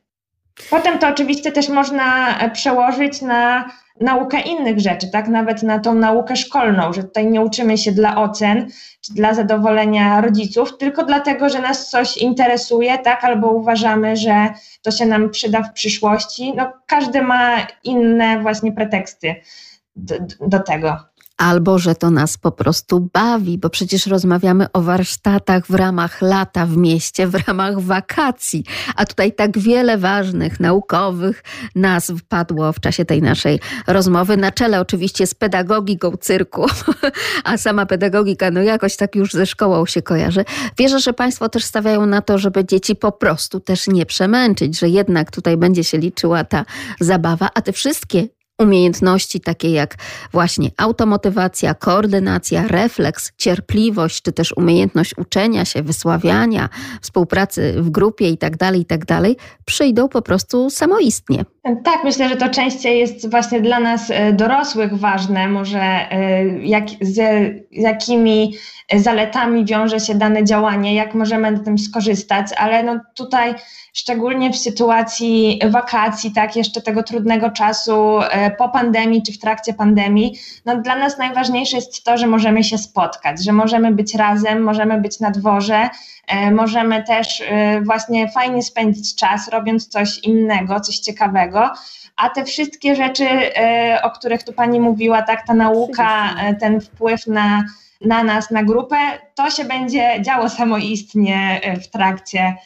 Potem 0.70 0.98
to 0.98 1.08
oczywiście 1.08 1.52
też 1.52 1.68
można 1.68 2.38
e, 2.38 2.50
przełożyć 2.50 3.22
na 3.22 3.70
naukę 4.00 4.40
innych 4.40 4.80
rzeczy, 4.80 5.10
tak? 5.10 5.28
Nawet 5.28 5.62
na 5.62 5.78
tą 5.78 5.94
naukę 5.94 6.36
szkolną, 6.36 6.92
że 6.92 7.02
tutaj 7.02 7.26
nie 7.26 7.40
uczymy 7.40 7.78
się 7.78 7.92
dla 7.92 8.16
ocen 8.16 8.66
czy 9.00 9.14
dla 9.14 9.34
zadowolenia 9.34 10.20
rodziców, 10.20 10.78
tylko 10.78 11.04
dlatego, 11.04 11.48
że 11.48 11.60
nas 11.60 11.90
coś 11.90 12.16
interesuje, 12.16 12.98
tak? 12.98 13.24
Albo 13.24 13.50
uważamy, 13.50 14.16
że 14.16 14.48
to 14.82 14.90
się 14.90 15.06
nam 15.06 15.30
przyda 15.30 15.62
w 15.62 15.72
przyszłości. 15.72 16.52
No, 16.56 16.72
każdy 16.86 17.22
ma 17.22 17.66
inne 17.84 18.40
właśnie 18.40 18.72
preteksty 18.72 19.34
do, 19.96 20.14
do 20.40 20.58
tego 20.60 20.96
albo 21.42 21.78
że 21.78 21.94
to 21.94 22.10
nas 22.10 22.38
po 22.38 22.52
prostu 22.52 23.10
bawi, 23.12 23.58
bo 23.58 23.70
przecież 23.70 24.06
rozmawiamy 24.06 24.66
o 24.72 24.82
warsztatach 24.82 25.66
w 25.66 25.74
ramach 25.74 26.22
lata 26.22 26.66
w 26.66 26.76
mieście, 26.76 27.26
w 27.26 27.34
ramach 27.48 27.80
wakacji, 27.80 28.64
a 28.96 29.06
tutaj 29.06 29.32
tak 29.32 29.58
wiele 29.58 29.98
ważnych 29.98 30.60
naukowych 30.60 31.42
nazw 31.74 32.22
padło 32.28 32.72
w 32.72 32.80
czasie 32.80 33.04
tej 33.04 33.22
naszej 33.22 33.60
rozmowy. 33.86 34.36
Na 34.36 34.52
czele 34.52 34.80
oczywiście 34.80 35.26
z 35.26 35.34
pedagogiką 35.34 36.16
cyrku, 36.16 36.66
a 37.44 37.58
sama 37.58 37.86
pedagogika 37.86 38.50
no 38.50 38.62
jakoś 38.62 38.96
tak 38.96 39.16
już 39.16 39.32
ze 39.32 39.46
szkołą 39.46 39.86
się 39.86 40.02
kojarzy. 40.02 40.44
Wierzę, 40.78 41.00
że 41.00 41.12
Państwo 41.12 41.48
też 41.48 41.64
stawiają 41.64 42.06
na 42.06 42.22
to, 42.22 42.38
żeby 42.38 42.64
dzieci 42.64 42.96
po 42.96 43.12
prostu 43.12 43.60
też 43.60 43.88
nie 43.88 44.06
przemęczyć, 44.06 44.78
że 44.78 44.88
jednak 44.88 45.30
tutaj 45.30 45.56
będzie 45.56 45.84
się 45.84 45.98
liczyła 45.98 46.44
ta 46.44 46.64
zabawa, 47.00 47.50
a 47.54 47.62
te 47.62 47.72
wszystkie 47.72 48.28
umiejętności 48.62 49.40
takie 49.40 49.70
jak 49.70 49.94
właśnie 50.32 50.70
automotywacja, 50.76 51.74
koordynacja, 51.74 52.68
refleks, 52.68 53.32
cierpliwość, 53.36 54.22
czy 54.22 54.32
też 54.32 54.52
umiejętność 54.56 55.18
uczenia 55.18 55.64
się, 55.64 55.82
wysławiania, 55.82 56.68
współpracy 57.00 57.74
w 57.76 57.90
grupie 57.90 58.28
itd., 58.28 58.56
tak 58.56 58.76
itd., 58.76 59.04
tak 59.06 59.22
przyjdą 59.64 60.08
po 60.08 60.22
prostu 60.22 60.70
samoistnie. 60.70 61.44
Tak, 61.84 62.04
myślę, 62.04 62.28
że 62.28 62.36
to 62.36 62.48
częściej 62.48 62.98
jest 62.98 63.30
właśnie 63.30 63.60
dla 63.60 63.80
nas 63.80 64.10
e, 64.10 64.32
dorosłych 64.32 64.94
ważne, 64.94 65.48
może 65.48 65.80
e, 65.80 66.44
jak, 66.58 66.84
z 67.00 67.18
jakimi 67.70 68.54
zaletami 68.94 69.64
wiąże 69.64 70.00
się 70.00 70.14
dane 70.14 70.44
działanie, 70.44 70.94
jak 70.94 71.14
możemy 71.14 71.50
na 71.50 71.58
tym 71.58 71.78
skorzystać, 71.78 72.46
ale 72.56 72.82
no 72.82 73.00
tutaj 73.14 73.54
szczególnie 73.92 74.50
w 74.52 74.56
sytuacji 74.56 75.60
wakacji, 75.70 76.32
tak, 76.32 76.56
jeszcze 76.56 76.82
tego 76.82 77.02
trudnego 77.02 77.50
czasu 77.50 78.20
e, 78.20 78.50
po 78.58 78.68
pandemii 78.68 79.22
czy 79.22 79.32
w 79.32 79.38
trakcie 79.38 79.74
pandemii, 79.74 80.38
no 80.64 80.76
dla 80.76 80.96
nas 80.96 81.18
najważniejsze 81.18 81.76
jest 81.76 82.04
to, 82.04 82.16
że 82.16 82.26
możemy 82.26 82.64
się 82.64 82.78
spotkać, 82.78 83.44
że 83.44 83.52
możemy 83.52 83.92
być 83.92 84.14
razem, 84.14 84.62
możemy 84.62 85.00
być 85.00 85.20
na 85.20 85.30
dworze, 85.30 85.88
e, 86.28 86.50
możemy 86.50 87.02
też 87.02 87.42
e, 87.46 87.80
właśnie 87.80 88.28
fajnie 88.28 88.62
spędzić 88.62 89.14
czas, 89.14 89.48
robiąc 89.48 89.88
coś 89.88 90.18
innego, 90.18 90.80
coś 90.80 90.98
ciekawego. 90.98 91.70
A 92.16 92.30
te 92.30 92.44
wszystkie 92.44 92.96
rzeczy, 92.96 93.26
o 94.02 94.10
których 94.10 94.42
tu 94.42 94.52
Pani 94.52 94.80
mówiła, 94.80 95.22
tak, 95.22 95.46
ta 95.46 95.54
nauka, 95.54 96.34
ten 96.60 96.80
wpływ 96.80 97.26
na, 97.26 97.64
na 98.00 98.24
nas, 98.24 98.50
na 98.50 98.62
grupę, 98.62 98.96
to 99.34 99.50
się 99.50 99.64
będzie 99.64 100.22
działo 100.22 100.48
samoistnie 100.48 101.60
w 101.82 101.88
trakcie 101.88 102.56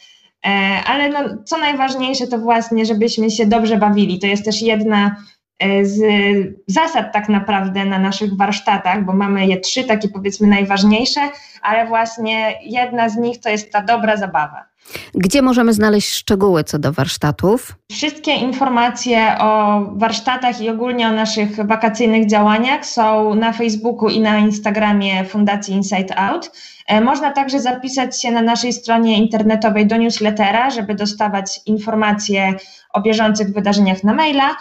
ale 0.85 1.09
no, 1.09 1.19
co 1.45 1.57
najważniejsze 1.57 2.27
to 2.27 2.37
właśnie, 2.37 2.85
żebyśmy 2.85 3.31
się 3.31 3.45
dobrze 3.45 3.77
bawili. 3.77 4.19
To 4.19 4.27
jest 4.27 4.45
też 4.45 4.61
jedna 4.61 5.15
z 5.81 6.01
zasad 6.67 7.13
tak 7.13 7.29
naprawdę 7.29 7.85
na 7.85 7.99
naszych 7.99 8.37
warsztatach, 8.37 9.05
bo 9.05 9.13
mamy 9.13 9.47
je 9.47 9.59
trzy 9.59 9.83
takie 9.83 10.07
powiedzmy 10.09 10.47
najważniejsze, 10.47 11.21
ale 11.61 11.87
właśnie 11.87 12.53
jedna 12.65 13.09
z 13.09 13.17
nich 13.17 13.39
to 13.39 13.49
jest 13.49 13.71
ta 13.71 13.81
dobra 13.81 14.17
zabawa. 14.17 14.65
Gdzie 15.15 15.41
możemy 15.41 15.73
znaleźć 15.73 16.09
szczegóły 16.13 16.63
co 16.63 16.79
do 16.79 16.91
warsztatów? 16.91 17.75
Wszystkie 17.91 18.31
informacje 18.31 19.35
o 19.39 19.81
warsztatach 19.95 20.61
i 20.61 20.69
ogólnie 20.69 21.07
o 21.07 21.11
naszych 21.11 21.65
wakacyjnych 21.65 22.29
działaniach 22.29 22.85
są 22.85 23.35
na 23.35 23.53
Facebooku 23.53 24.09
i 24.09 24.19
na 24.19 24.37
Instagramie 24.37 25.25
Fundacji 25.25 25.73
Inside 25.73 26.17
Out. 26.17 26.51
E, 26.87 27.01
można 27.01 27.31
także 27.31 27.59
zapisać 27.59 28.21
się 28.21 28.31
na 28.31 28.41
naszej 28.41 28.73
stronie 28.73 29.17
internetowej 29.17 29.87
do 29.87 29.97
newslettera, 29.97 30.69
żeby 30.69 30.95
dostawać 30.95 31.59
informacje 31.65 32.53
o 32.93 33.01
bieżących 33.01 33.53
wydarzeniach 33.53 34.03
na 34.03 34.13
maila 34.13 34.55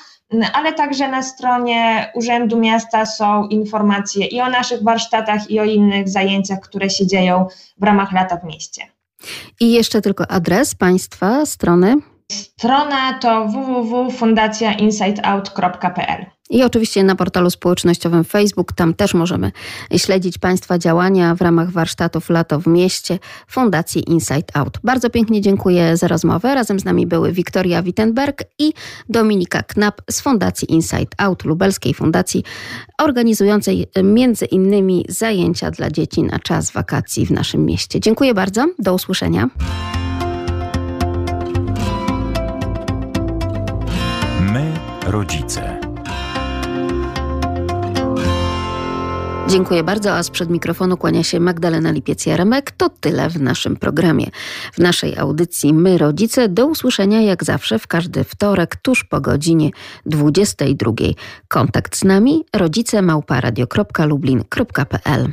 ale 0.52 0.72
także 0.72 1.08
na 1.08 1.22
stronie 1.22 2.10
Urzędu 2.14 2.58
Miasta 2.58 3.06
są 3.06 3.48
informacje 3.48 4.26
i 4.26 4.40
o 4.40 4.50
naszych 4.50 4.82
warsztatach, 4.82 5.50
i 5.50 5.60
o 5.60 5.64
innych 5.64 6.08
zajęciach, 6.08 6.60
które 6.60 6.90
się 6.90 7.06
dzieją 7.06 7.46
w 7.78 7.82
ramach 7.82 8.12
lata 8.12 8.36
w 8.36 8.44
mieście. 8.44 8.82
I 9.60 9.72
jeszcze 9.72 10.02
tylko 10.02 10.30
adres 10.30 10.74
Państwa 10.74 11.46
strony. 11.46 11.96
Strona 12.32 13.18
to 13.18 13.46
www.fundacjainsideout.pl. 13.46 16.35
I 16.50 16.62
oczywiście 16.62 17.04
na 17.04 17.14
portalu 17.14 17.50
społecznościowym 17.50 18.24
Facebook, 18.24 18.72
tam 18.72 18.94
też 18.94 19.14
możemy 19.14 19.52
śledzić 19.96 20.38
Państwa 20.38 20.78
działania 20.78 21.34
w 21.34 21.40
ramach 21.40 21.70
warsztatów 21.70 22.30
Lato 22.30 22.60
w 22.60 22.66
Mieście 22.66 23.18
Fundacji 23.48 24.10
Inside 24.10 24.46
Out. 24.54 24.78
Bardzo 24.84 25.10
pięknie 25.10 25.40
dziękuję 25.40 25.96
za 25.96 26.08
rozmowę. 26.08 26.54
Razem 26.54 26.80
z 26.80 26.84
nami 26.84 27.06
były 27.06 27.32
Wiktoria 27.32 27.82
Wittenberg 27.82 28.42
i 28.58 28.72
Dominika 29.08 29.62
Knap 29.62 30.02
z 30.10 30.20
Fundacji 30.20 30.72
Inside 30.72 31.10
Out, 31.18 31.44
lubelskiej 31.44 31.94
fundacji, 31.94 32.44
organizującej 32.98 33.86
między 34.04 34.44
innymi 34.44 35.04
zajęcia 35.08 35.70
dla 35.70 35.90
dzieci 35.90 36.22
na 36.22 36.38
czas 36.38 36.70
wakacji 36.70 37.26
w 37.26 37.30
naszym 37.30 37.64
mieście. 37.64 38.00
Dziękuję 38.00 38.34
bardzo. 38.34 38.66
Do 38.78 38.94
usłyszenia. 38.94 39.48
My, 44.40 44.72
rodzice. 45.06 45.85
Dziękuję 49.48 49.84
bardzo, 49.84 50.12
a 50.12 50.22
sprzed 50.22 50.50
mikrofonu 50.50 50.96
kłania 50.96 51.22
się 51.22 51.40
Magdalena 51.40 51.92
Lipiec-Jaremek. 51.92 52.62
To 52.76 52.88
tyle 52.88 53.30
w 53.30 53.40
naszym 53.40 53.76
programie. 53.76 54.26
W 54.72 54.78
naszej 54.78 55.18
audycji 55.18 55.74
My 55.74 55.98
Rodzice 55.98 56.48
do 56.48 56.66
usłyszenia 56.66 57.20
jak 57.20 57.44
zawsze 57.44 57.78
w 57.78 57.86
każdy 57.86 58.24
wtorek 58.24 58.76
tuż 58.76 59.04
po 59.04 59.20
godzinie 59.20 59.70
22. 60.06 60.92
Kontakt 61.48 61.96
z 61.96 62.04
nami 62.04 62.44
rodzice 62.54 63.02
małparadio.lublin.pl 63.02 65.32